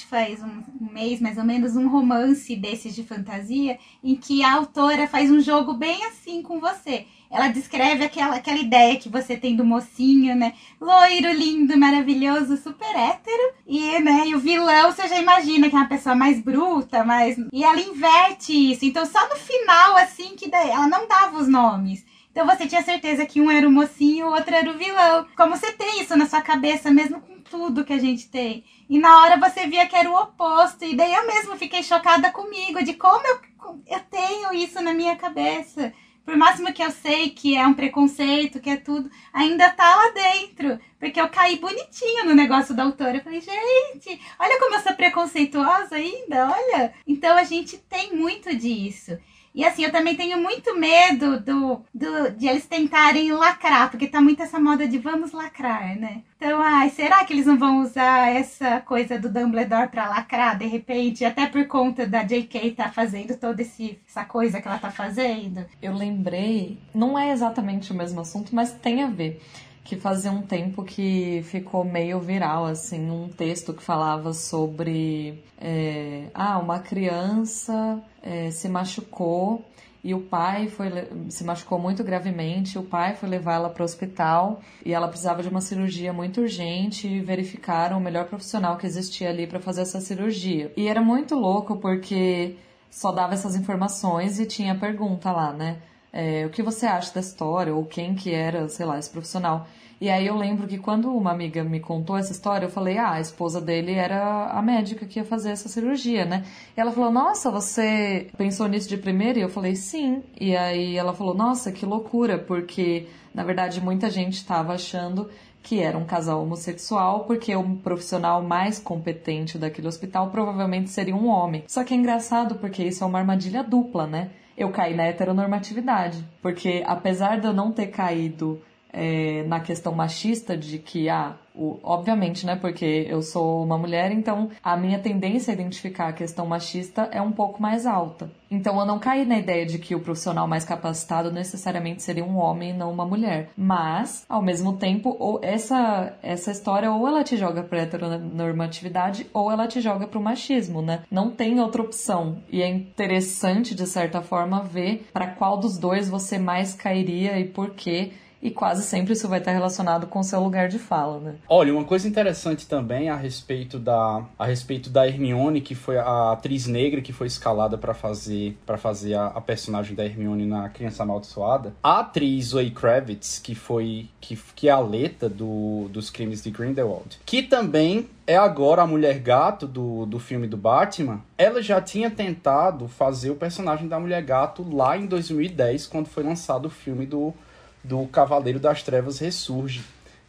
faz 0.09 0.41
um 0.43 0.63
mês 0.91 1.21
mais 1.21 1.37
ou 1.37 1.43
menos 1.43 1.75
um 1.75 1.89
romance 1.89 2.55
desses 2.55 2.93
de 2.93 3.03
fantasia 3.03 3.77
em 4.03 4.15
que 4.15 4.43
a 4.43 4.53
autora 4.53 5.07
faz 5.07 5.31
um 5.31 5.39
jogo 5.39 5.73
bem 5.73 6.05
assim 6.05 6.41
com 6.41 6.59
você 6.59 7.05
ela 7.31 7.47
descreve 7.47 8.03
aquela, 8.03 8.35
aquela 8.35 8.59
ideia 8.59 8.97
que 8.97 9.07
você 9.07 9.37
tem 9.37 9.55
do 9.55 9.63
mocinho, 9.63 10.35
né? 10.35 10.53
Loiro, 10.79 11.31
lindo, 11.31 11.77
maravilhoso, 11.77 12.57
super 12.57 12.93
hétero. 12.93 13.53
E, 13.65 13.99
né, 14.01 14.23
e 14.27 14.35
o 14.35 14.39
vilão, 14.39 14.91
você 14.91 15.07
já 15.07 15.17
imagina 15.17 15.69
que 15.69 15.75
é 15.75 15.79
uma 15.79 15.87
pessoa 15.87 16.13
mais 16.13 16.41
bruta, 16.41 17.05
mais. 17.05 17.37
E 17.53 17.63
ela 17.63 17.79
inverte 17.79 18.51
isso. 18.51 18.83
Então, 18.83 19.05
só 19.05 19.29
no 19.29 19.37
final, 19.37 19.95
assim, 19.95 20.35
que 20.35 20.49
daí, 20.49 20.69
ela 20.69 20.87
não 20.87 21.07
dava 21.07 21.37
os 21.37 21.47
nomes. 21.47 22.05
Então 22.31 22.45
você 22.45 22.65
tinha 22.65 22.81
certeza 22.81 23.25
que 23.25 23.41
um 23.41 23.51
era 23.51 23.67
o 23.67 23.71
mocinho 23.71 24.27
o 24.27 24.31
outro 24.31 24.55
era 24.55 24.69
o 24.69 24.77
vilão. 24.77 25.27
Como 25.35 25.55
você 25.55 25.71
tem 25.73 26.01
isso 26.01 26.15
na 26.15 26.25
sua 26.25 26.41
cabeça, 26.41 26.89
mesmo 26.89 27.19
com 27.19 27.41
tudo 27.41 27.83
que 27.83 27.91
a 27.91 27.97
gente 27.97 28.29
tem. 28.29 28.63
E 28.89 28.97
na 28.97 29.21
hora 29.21 29.37
você 29.37 29.67
via 29.67 29.85
que 29.85 29.95
era 29.95 30.09
o 30.09 30.15
oposto. 30.15 30.85
E 30.85 30.95
daí 30.95 31.13
eu 31.13 31.27
mesmo 31.27 31.57
fiquei 31.57 31.83
chocada 31.83 32.31
comigo, 32.31 32.83
de 32.83 32.93
como 32.93 33.25
eu, 33.27 33.41
eu 33.85 33.99
tenho 34.09 34.53
isso 34.53 34.81
na 34.81 34.93
minha 34.93 35.17
cabeça 35.17 35.93
por 36.25 36.38
máximo 36.38 36.71
que 36.73 36.84
eu 36.84 36.91
sei 36.91 37.29
que 37.29 37.57
é 37.57 37.65
um 37.65 37.73
preconceito, 37.73 38.60
que 38.60 38.69
é 38.69 38.77
tudo, 38.77 39.10
ainda 39.34 39.69
tá 39.69 39.95
lá 39.95 40.12
dentro. 40.12 40.79
Porque 40.99 41.19
eu 41.19 41.29
caí 41.29 41.57
bonitinho 41.57 42.25
no 42.25 42.36
negócio 42.36 42.75
da 42.75 42.84
autora. 42.84 43.17
Eu 43.17 43.23
falei, 43.23 43.41
gente, 43.41 44.21
olha 44.39 44.60
como 44.60 44.75
eu 44.75 44.81
sou 44.81 44.93
preconceituosa 44.93 45.95
ainda, 45.95 46.51
olha. 46.51 46.93
Então 47.07 47.36
a 47.38 47.43
gente 47.43 47.77
tem 47.77 48.15
muito 48.15 48.55
disso. 48.55 49.17
E 49.53 49.65
assim, 49.65 49.83
eu 49.83 49.91
também 49.91 50.15
tenho 50.15 50.37
muito 50.41 50.77
medo 50.77 51.39
do, 51.39 51.83
do, 51.93 52.31
de 52.31 52.47
eles 52.47 52.65
tentarem 52.65 53.31
lacrar, 53.33 53.91
porque 53.91 54.07
tá 54.07 54.21
muito 54.21 54.41
essa 54.41 54.59
moda 54.59 54.87
de 54.87 54.97
vamos 54.97 55.33
lacrar, 55.33 55.99
né? 55.99 56.21
Então, 56.37 56.61
ai, 56.61 56.89
será 56.89 57.23
que 57.25 57.33
eles 57.33 57.45
não 57.45 57.57
vão 57.57 57.81
usar 57.81 58.29
essa 58.29 58.79
coisa 58.79 59.19
do 59.19 59.29
Dumbledore 59.29 59.89
pra 59.89 60.09
lacrar, 60.09 60.57
de 60.57 60.65
repente? 60.65 61.25
Até 61.25 61.45
por 61.47 61.67
conta 61.67 62.07
da 62.07 62.23
J.K. 62.23 62.71
tá 62.71 62.89
fazendo 62.89 63.37
toda 63.37 63.61
essa 63.61 64.25
coisa 64.25 64.61
que 64.61 64.67
ela 64.67 64.79
tá 64.79 64.89
fazendo. 64.89 65.65
Eu 65.81 65.93
lembrei, 65.93 66.79
não 66.95 67.19
é 67.19 67.31
exatamente 67.31 67.91
o 67.91 67.95
mesmo 67.95 68.21
assunto, 68.21 68.55
mas 68.55 68.71
tem 68.71 69.03
a 69.03 69.07
ver 69.07 69.41
que 69.83 69.95
fazia 69.95 70.31
um 70.31 70.41
tempo 70.41 70.83
que 70.83 71.41
ficou 71.43 71.83
meio 71.83 72.19
viral, 72.19 72.65
assim, 72.65 73.09
um 73.09 73.29
texto 73.29 73.73
que 73.73 73.81
falava 73.81 74.33
sobre 74.33 75.43
é, 75.59 76.27
ah, 76.33 76.59
uma 76.59 76.79
criança 76.79 78.01
é, 78.21 78.51
se 78.51 78.69
machucou 78.69 79.65
e 80.03 80.13
o 80.13 80.21
pai 80.21 80.67
foi 80.67 80.89
se 81.29 81.43
machucou 81.43 81.77
muito 81.79 82.03
gravemente, 82.03 82.77
o 82.77 82.83
pai 82.83 83.15
foi 83.15 83.29
levá-la 83.29 83.69
para 83.69 83.81
o 83.81 83.85
hospital 83.85 84.61
e 84.83 84.93
ela 84.93 85.07
precisava 85.07 85.43
de 85.43 85.49
uma 85.49 85.61
cirurgia 85.61 86.11
muito 86.11 86.41
urgente 86.41 87.07
e 87.07 87.19
verificaram 87.19 87.97
o 87.97 88.01
melhor 88.01 88.25
profissional 88.25 88.77
que 88.77 88.87
existia 88.87 89.29
ali 89.29 89.45
para 89.45 89.59
fazer 89.59 89.81
essa 89.81 90.01
cirurgia. 90.01 90.71
E 90.75 90.87
era 90.87 91.01
muito 91.01 91.35
louco 91.35 91.77
porque 91.77 92.55
só 92.89 93.11
dava 93.11 93.33
essas 93.33 93.55
informações 93.55 94.39
e 94.39 94.45
tinha 94.45 94.75
pergunta 94.75 95.31
lá, 95.31 95.53
né? 95.53 95.77
É, 96.13 96.45
o 96.45 96.50
que 96.50 96.62
você 96.62 96.86
acha 96.86 97.13
da 97.13 97.19
história, 97.19 97.74
ou 97.74 97.86
quem 97.86 98.15
que 98.15 98.34
era, 98.34 98.67
sei 98.69 98.86
lá, 98.86 99.00
esse 99.00 99.10
profissional. 99.10 99.67
E 100.02 100.10
aí 100.10 100.26
eu 100.26 100.36
lembro 100.36 100.67
que 100.67 100.80
quando 100.80 101.15
uma 101.15 101.32
amiga 101.32 101.63
me 101.63 101.80
contou 101.80 102.17
essa 102.17 102.32
história, 102.32 102.65
eu 102.65 102.71
falei, 102.71 102.97
ah, 102.97 103.12
a 103.12 103.21
esposa 103.21 103.62
dele 103.62 103.93
era 103.93 104.47
a 104.47 104.60
médica 104.60 105.06
que 105.06 105.19
ia 105.19 105.24
fazer 105.24 105.52
essa 105.52 105.69
cirurgia, 105.69 106.26
né? 106.26 106.43
E 106.76 106.82
ela 106.82 106.91
falou, 106.91 107.12
nossa, 107.12 107.52
você 107.52 108.28
pensou 108.36 108.67
nisso 108.67 108.89
de 108.89 108.97
primeira? 108.97 109.38
E 109.38 109.43
eu 109.43 109.50
falei, 109.50 109.76
sim. 109.76 110.24
E 110.39 110.58
aí 110.58 110.97
ela 110.97 111.13
falou, 111.13 111.36
nossa, 111.36 111.71
que 111.71 111.86
loucura, 111.86 112.39
porque 112.39 113.06
na 113.32 113.43
verdade 113.43 113.80
muita 113.80 114.10
gente 114.10 114.34
estava 114.34 114.74
achando 114.74 115.30
que 115.62 115.80
era 115.80 115.95
um 115.95 116.04
casal 116.04 116.41
homossexual, 116.41 117.26
porque 117.26 117.56
o 117.56 117.76
profissional 117.78 118.41
mais 118.41 118.80
competente 118.80 119.60
daquele 119.60 119.88
hospital 119.88 120.32
provavelmente 120.32 120.89
seria 120.89 121.15
um 121.15 121.28
homem. 121.28 121.63
Só 121.67 121.84
que 121.84 121.93
é 121.93 121.97
engraçado 121.97 122.56
porque 122.56 122.84
isso 122.84 123.04
é 123.04 123.08
uma 123.08 123.19
armadilha 123.19 123.63
dupla, 123.63 124.08
né? 124.08 124.32
Eu 124.57 124.69
caí 124.69 124.95
na 124.95 125.03
heteronormatividade. 125.03 126.23
Porque 126.41 126.83
apesar 126.85 127.39
de 127.39 127.47
eu 127.47 127.53
não 127.53 127.71
ter 127.71 127.87
caído 127.87 128.61
é, 128.93 129.43
na 129.43 129.60
questão 129.60 129.93
machista 129.93 130.58
de 130.58 130.77
que, 130.77 131.10
ah, 131.10 131.36
o, 131.54 131.80
obviamente, 131.84 132.45
né, 132.45 132.56
porque 132.56 133.06
eu 133.10 133.21
sou 133.21 133.63
uma 133.63 133.77
mulher, 133.77 134.12
então 134.12 134.49
a 134.63 134.77
minha 134.77 134.99
tendência 134.99 135.51
a 135.51 135.54
identificar 135.54 136.08
a 136.08 136.13
questão 136.13 136.45
machista 136.45 137.10
é 137.12 137.21
um 137.21 137.32
pouco 137.32 137.62
mais 137.62 137.86
alta. 137.86 138.30
Então 138.49 138.80
eu 138.80 138.86
não 138.86 138.99
caí 138.99 139.25
na 139.25 139.38
ideia 139.38 139.65
de 139.65 139.80
que 139.80 139.95
o 139.95 139.99
profissional 139.99 140.47
mais 140.47 140.65
capacitado 140.65 141.32
necessariamente 141.32 142.04
seria 142.04 142.23
um 142.23 142.38
homem 142.38 142.71
e 142.71 142.73
não 142.73 142.91
uma 142.91 143.06
mulher. 143.06 143.49
Mas, 143.56 144.25
ao 144.27 144.41
mesmo 144.41 144.73
tempo, 144.73 145.15
ou 145.19 145.39
essa, 145.41 146.13
essa 146.21 146.51
história 146.51 146.91
ou 146.91 147.08
ela 147.08 147.23
te 147.23 147.38
joga 147.38 147.63
pra 147.63 147.82
heteronormatividade 147.82 149.27
ou 149.34 149.51
ela 149.51 149.67
te 149.67 149.80
joga 149.80 150.08
pro 150.08 150.21
machismo, 150.21 150.82
né? 150.82 151.04
Não 151.10 151.32
tem 151.32 151.60
outra 151.60 151.82
opção. 151.82 152.38
E 152.49 152.62
é 152.62 152.67
interessante, 152.67 153.73
de 153.73 153.88
certa 153.88 154.21
forma, 154.21 154.63
ver 154.63 155.08
para 155.13 155.27
qual 155.27 155.58
dos 155.58 155.77
dois 155.77 156.10
você 156.10 156.38
mais 156.38 156.73
cairia 156.73 157.39
e 157.39 157.45
por 157.45 157.71
quê 157.71 158.12
e 158.41 158.49
quase 158.49 158.84
sempre 158.84 159.13
isso 159.13 159.27
vai 159.27 159.39
estar 159.39 159.51
relacionado 159.51 160.08
com 160.08 160.19
o 160.19 160.23
seu 160.23 160.41
lugar 160.41 160.67
de 160.67 160.80
fala, 160.80 161.19
né? 161.19 161.36
Olha, 161.47 161.73
uma 161.73 161.84
coisa 161.84 162.08
interessante 162.08 162.67
também 162.67 163.10
a 163.10 163.15
respeito 163.15 163.77
da 163.77 164.23
a 164.38 164.45
respeito 164.45 164.89
da 164.89 165.08
Hermione, 165.08 165.62
que 165.62 165.75
foi 165.75 165.97
a 165.97 166.32
atriz 166.32 166.65
negra 166.65 167.01
que 167.01 167.13
foi 167.13 167.27
escalada 167.27 167.77
para 167.77 167.93
fazer 167.93 168.58
para 168.65 168.77
fazer 168.77 169.13
a, 169.13 169.27
a, 169.27 169.41
personagem 169.41 169.95
da 169.95 170.06
Hermione 170.06 170.45
na 170.45 170.69
Criança 170.69 171.04
Amaldiçoada. 171.04 171.73
A 171.84 171.99
atriz 171.99 172.47
Zoe 172.47 172.71
Kravitz, 172.71 173.39
que 173.39 173.54
foi 173.54 174.10
que, 174.19 174.38
que 174.56 174.67
é 174.67 174.71
a 174.71 174.80
Leta 174.80 175.30
do, 175.30 175.88
dos 175.89 176.10
crimes 176.10 176.43
de 176.43 176.49
Grindelwald, 176.49 177.19
que 177.25 177.43
também 177.43 178.10
é 178.25 178.38
agora 178.38 178.82
a 178.82 178.88
mulher 178.88 179.19
gato 179.19 179.67
do, 179.67 180.06
do 180.06 180.19
filme 180.19 180.47
do 180.47 180.56
Batman, 180.56 181.21
ela 181.38 181.62
já 181.62 181.82
tinha 181.82 182.10
tentado 182.10 182.88
fazer 182.88 183.30
o 183.30 183.36
personagem 183.36 183.88
da 183.88 183.99
mulher 183.99 184.21
gato 184.21 184.65
lá 184.73 184.97
em 184.97 185.06
2010, 185.06 185.88
quando 185.88 186.08
foi 186.08 186.23
lançado 186.23 186.67
o 186.67 186.69
filme 186.69 187.06
do 187.06 187.34
do 187.83 188.05
Cavaleiro 188.07 188.59
das 188.59 188.83
Trevas 188.83 189.19
ressurge. 189.19 189.83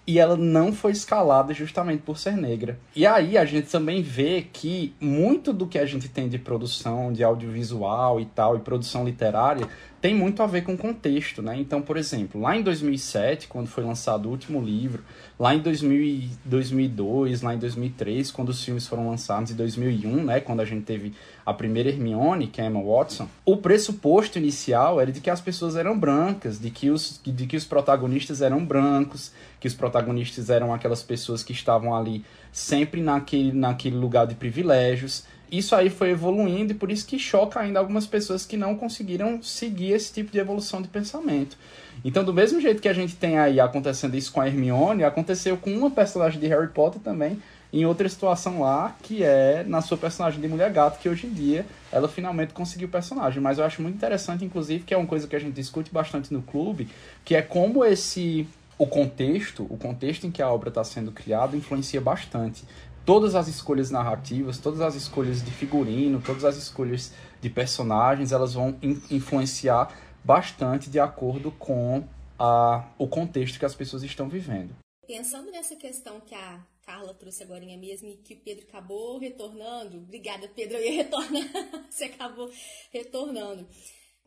E 0.04 0.18
ela 0.18 0.36
não 0.36 0.72
foi 0.72 0.90
escalada 0.90 1.54
justamente 1.54 2.02
por 2.02 2.18
ser 2.18 2.36
negra. 2.36 2.76
E 2.94 3.06
aí 3.06 3.38
a 3.38 3.44
gente 3.44 3.70
também 3.70 4.02
vê 4.02 4.42
que 4.52 4.92
muito 5.00 5.52
do 5.52 5.66
que 5.66 5.78
a 5.78 5.86
gente 5.86 6.08
tem 6.08 6.28
de 6.28 6.38
produção, 6.38 7.12
de 7.12 7.22
audiovisual 7.22 8.18
e 8.18 8.26
tal, 8.26 8.56
e 8.56 8.60
produção 8.60 9.04
literária, 9.04 9.68
tem 10.02 10.16
muito 10.16 10.42
a 10.42 10.48
ver 10.48 10.62
com 10.62 10.76
contexto, 10.76 11.40
né? 11.40 11.56
Então, 11.56 11.80
por 11.80 11.96
exemplo, 11.96 12.40
lá 12.40 12.56
em 12.56 12.62
2007, 12.62 13.46
quando 13.46 13.68
foi 13.68 13.84
lançado 13.84 14.26
o 14.26 14.32
último 14.32 14.60
livro, 14.60 15.04
lá 15.38 15.54
em 15.54 15.60
2000, 15.60 16.28
2002, 16.44 17.40
lá 17.40 17.54
em 17.54 17.58
2003, 17.58 18.32
quando 18.32 18.48
os 18.48 18.64
filmes 18.64 18.84
foram 18.84 19.08
lançados, 19.08 19.52
em 19.52 19.54
2001, 19.54 20.24
né, 20.24 20.40
quando 20.40 20.58
a 20.58 20.64
gente 20.64 20.82
teve 20.82 21.14
a 21.46 21.54
primeira 21.54 21.88
Hermione, 21.88 22.48
que 22.48 22.60
é 22.60 22.66
Emma 22.66 22.82
Watson, 22.82 23.28
o 23.44 23.56
pressuposto 23.58 24.38
inicial 24.38 25.00
era 25.00 25.12
de 25.12 25.20
que 25.20 25.30
as 25.30 25.40
pessoas 25.40 25.76
eram 25.76 25.96
brancas, 25.96 26.58
de 26.58 26.70
que 26.70 26.90
os, 26.90 27.20
de 27.24 27.46
que 27.46 27.56
os 27.56 27.64
protagonistas 27.64 28.42
eram 28.42 28.64
brancos, 28.64 29.30
que 29.60 29.68
os 29.68 29.74
protagonistas 29.74 30.50
eram 30.50 30.74
aquelas 30.74 31.04
pessoas 31.04 31.44
que 31.44 31.52
estavam 31.52 31.94
ali 31.94 32.24
sempre 32.50 33.00
naquele, 33.00 33.52
naquele 33.52 33.96
lugar 33.96 34.26
de 34.26 34.34
privilégios, 34.34 35.24
isso 35.52 35.76
aí 35.76 35.90
foi 35.90 36.10
evoluindo 36.10 36.72
e 36.72 36.74
por 36.74 36.90
isso 36.90 37.06
que 37.06 37.18
choca 37.18 37.60
ainda 37.60 37.78
algumas 37.78 38.06
pessoas 38.06 38.46
que 38.46 38.56
não 38.56 38.74
conseguiram 38.74 39.42
seguir 39.42 39.92
esse 39.92 40.10
tipo 40.10 40.32
de 40.32 40.38
evolução 40.38 40.80
de 40.80 40.88
pensamento. 40.88 41.58
Então, 42.02 42.24
do 42.24 42.32
mesmo 42.32 42.58
jeito 42.58 42.80
que 42.80 42.88
a 42.88 42.92
gente 42.94 43.14
tem 43.14 43.38
aí 43.38 43.60
acontecendo 43.60 44.16
isso 44.16 44.32
com 44.32 44.40
a 44.40 44.46
Hermione, 44.48 45.04
aconteceu 45.04 45.58
com 45.58 45.70
uma 45.70 45.90
personagem 45.90 46.40
de 46.40 46.46
Harry 46.46 46.68
Potter 46.68 47.02
também, 47.02 47.38
em 47.70 47.84
outra 47.84 48.08
situação 48.08 48.60
lá, 48.60 48.96
que 49.02 49.22
é 49.22 49.62
na 49.66 49.82
sua 49.82 49.98
personagem 49.98 50.40
de 50.40 50.48
Mulher 50.48 50.70
Gato, 50.72 50.98
que 50.98 51.08
hoje 51.08 51.26
em 51.26 51.32
dia 51.32 51.66
ela 51.90 52.08
finalmente 52.08 52.54
conseguiu 52.54 52.88
o 52.88 52.90
personagem. 52.90 53.40
Mas 53.40 53.58
eu 53.58 53.64
acho 53.64 53.82
muito 53.82 53.94
interessante, 53.94 54.44
inclusive, 54.44 54.84
que 54.84 54.94
é 54.94 54.96
uma 54.96 55.06
coisa 55.06 55.28
que 55.28 55.36
a 55.36 55.38
gente 55.38 55.54
discute 55.54 55.92
bastante 55.92 56.32
no 56.32 56.40
clube, 56.40 56.88
que 57.24 57.34
é 57.34 57.42
como 57.42 57.84
esse 57.84 58.46
o 58.78 58.86
contexto, 58.86 59.66
o 59.70 59.76
contexto 59.76 60.26
em 60.26 60.30
que 60.30 60.42
a 60.42 60.50
obra 60.50 60.70
está 60.70 60.82
sendo 60.82 61.12
criada 61.12 61.56
influencia 61.56 62.00
bastante 62.00 62.64
todas 63.04 63.34
as 63.34 63.48
escolhas 63.48 63.90
narrativas, 63.90 64.58
todas 64.58 64.80
as 64.80 64.94
escolhas 64.94 65.44
de 65.44 65.50
figurino, 65.50 66.20
todas 66.20 66.44
as 66.44 66.56
escolhas 66.56 67.12
de 67.40 67.50
personagens, 67.50 68.32
elas 68.32 68.54
vão 68.54 68.78
in 68.82 69.00
influenciar 69.10 69.92
bastante 70.24 70.88
de 70.88 71.00
acordo 71.00 71.50
com 71.50 72.04
a, 72.38 72.88
o 72.98 73.08
contexto 73.08 73.58
que 73.58 73.64
as 73.64 73.74
pessoas 73.74 74.02
estão 74.02 74.28
vivendo. 74.28 74.74
pensando 75.06 75.50
nessa 75.50 75.76
questão 75.76 76.20
que 76.20 76.34
a 76.34 76.64
Carla 76.82 77.14
trouxe 77.14 77.42
agora 77.42 77.64
mesmo 77.64 78.08
e 78.08 78.16
que 78.16 78.34
o 78.34 78.38
Pedro 78.38 78.64
acabou 78.68 79.18
retornando. 79.18 79.98
Obrigada, 79.98 80.48
Pedro, 80.48 80.78
eu 80.78 80.84
ia 80.84 81.02
retornar. 81.02 81.48
Você 81.90 82.04
acabou 82.04 82.50
retornando. 82.92 83.66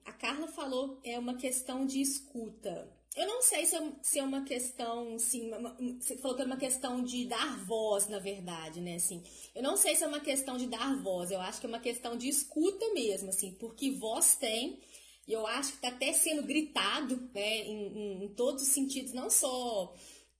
A 0.06 0.14
Carla 0.14 0.48
falou 0.48 1.00
é 1.04 1.18
uma 1.18 1.36
questão 1.36 1.86
de 1.86 2.00
escuta. 2.00 2.88
Eu 3.16 3.28
não 3.28 3.42
sei 3.42 3.66
se 3.66 3.76
é, 3.78 3.92
se 4.02 4.20
é 4.20 4.24
uma 4.24 4.44
questão, 4.44 5.18
sim, 5.18 5.50
você 6.00 6.18
falou 6.18 6.36
que 6.36 6.44
é 6.44 6.46
uma 6.46 6.58
questão 6.58 7.02
de 7.02 7.26
dar 7.26 7.58
voz, 7.66 8.10
na 8.10 8.20
verdade, 8.20 8.82
né, 8.82 8.96
assim. 8.96 9.24
Eu 9.56 9.64
não 9.64 9.78
sei 9.78 9.96
se 9.96 10.04
é 10.04 10.08
uma 10.08 10.20
questão 10.20 10.58
de 10.58 10.68
dar 10.68 11.02
voz, 11.02 11.32
eu 11.32 11.40
acho 11.40 11.62
que 11.62 11.66
é 11.66 11.70
uma 11.70 11.80
questão 11.80 12.18
de 12.18 12.28
escuta 12.28 12.94
mesmo, 12.94 13.30
assim, 13.30 13.54
porque 13.54 13.92
voz 13.92 14.36
tem, 14.36 14.82
e 15.26 15.32
eu 15.32 15.48
acho 15.48 15.72
que 15.72 15.78
está 15.78 15.88
até 15.88 16.12
sendo 16.12 16.44
gritado, 16.44 17.30
né, 17.34 17.60
em, 17.60 17.88
em, 17.88 18.24
em 18.26 18.28
todos 18.36 18.64
os 18.64 18.70
sentidos, 18.70 19.14
não 19.14 19.30
só 19.30 19.96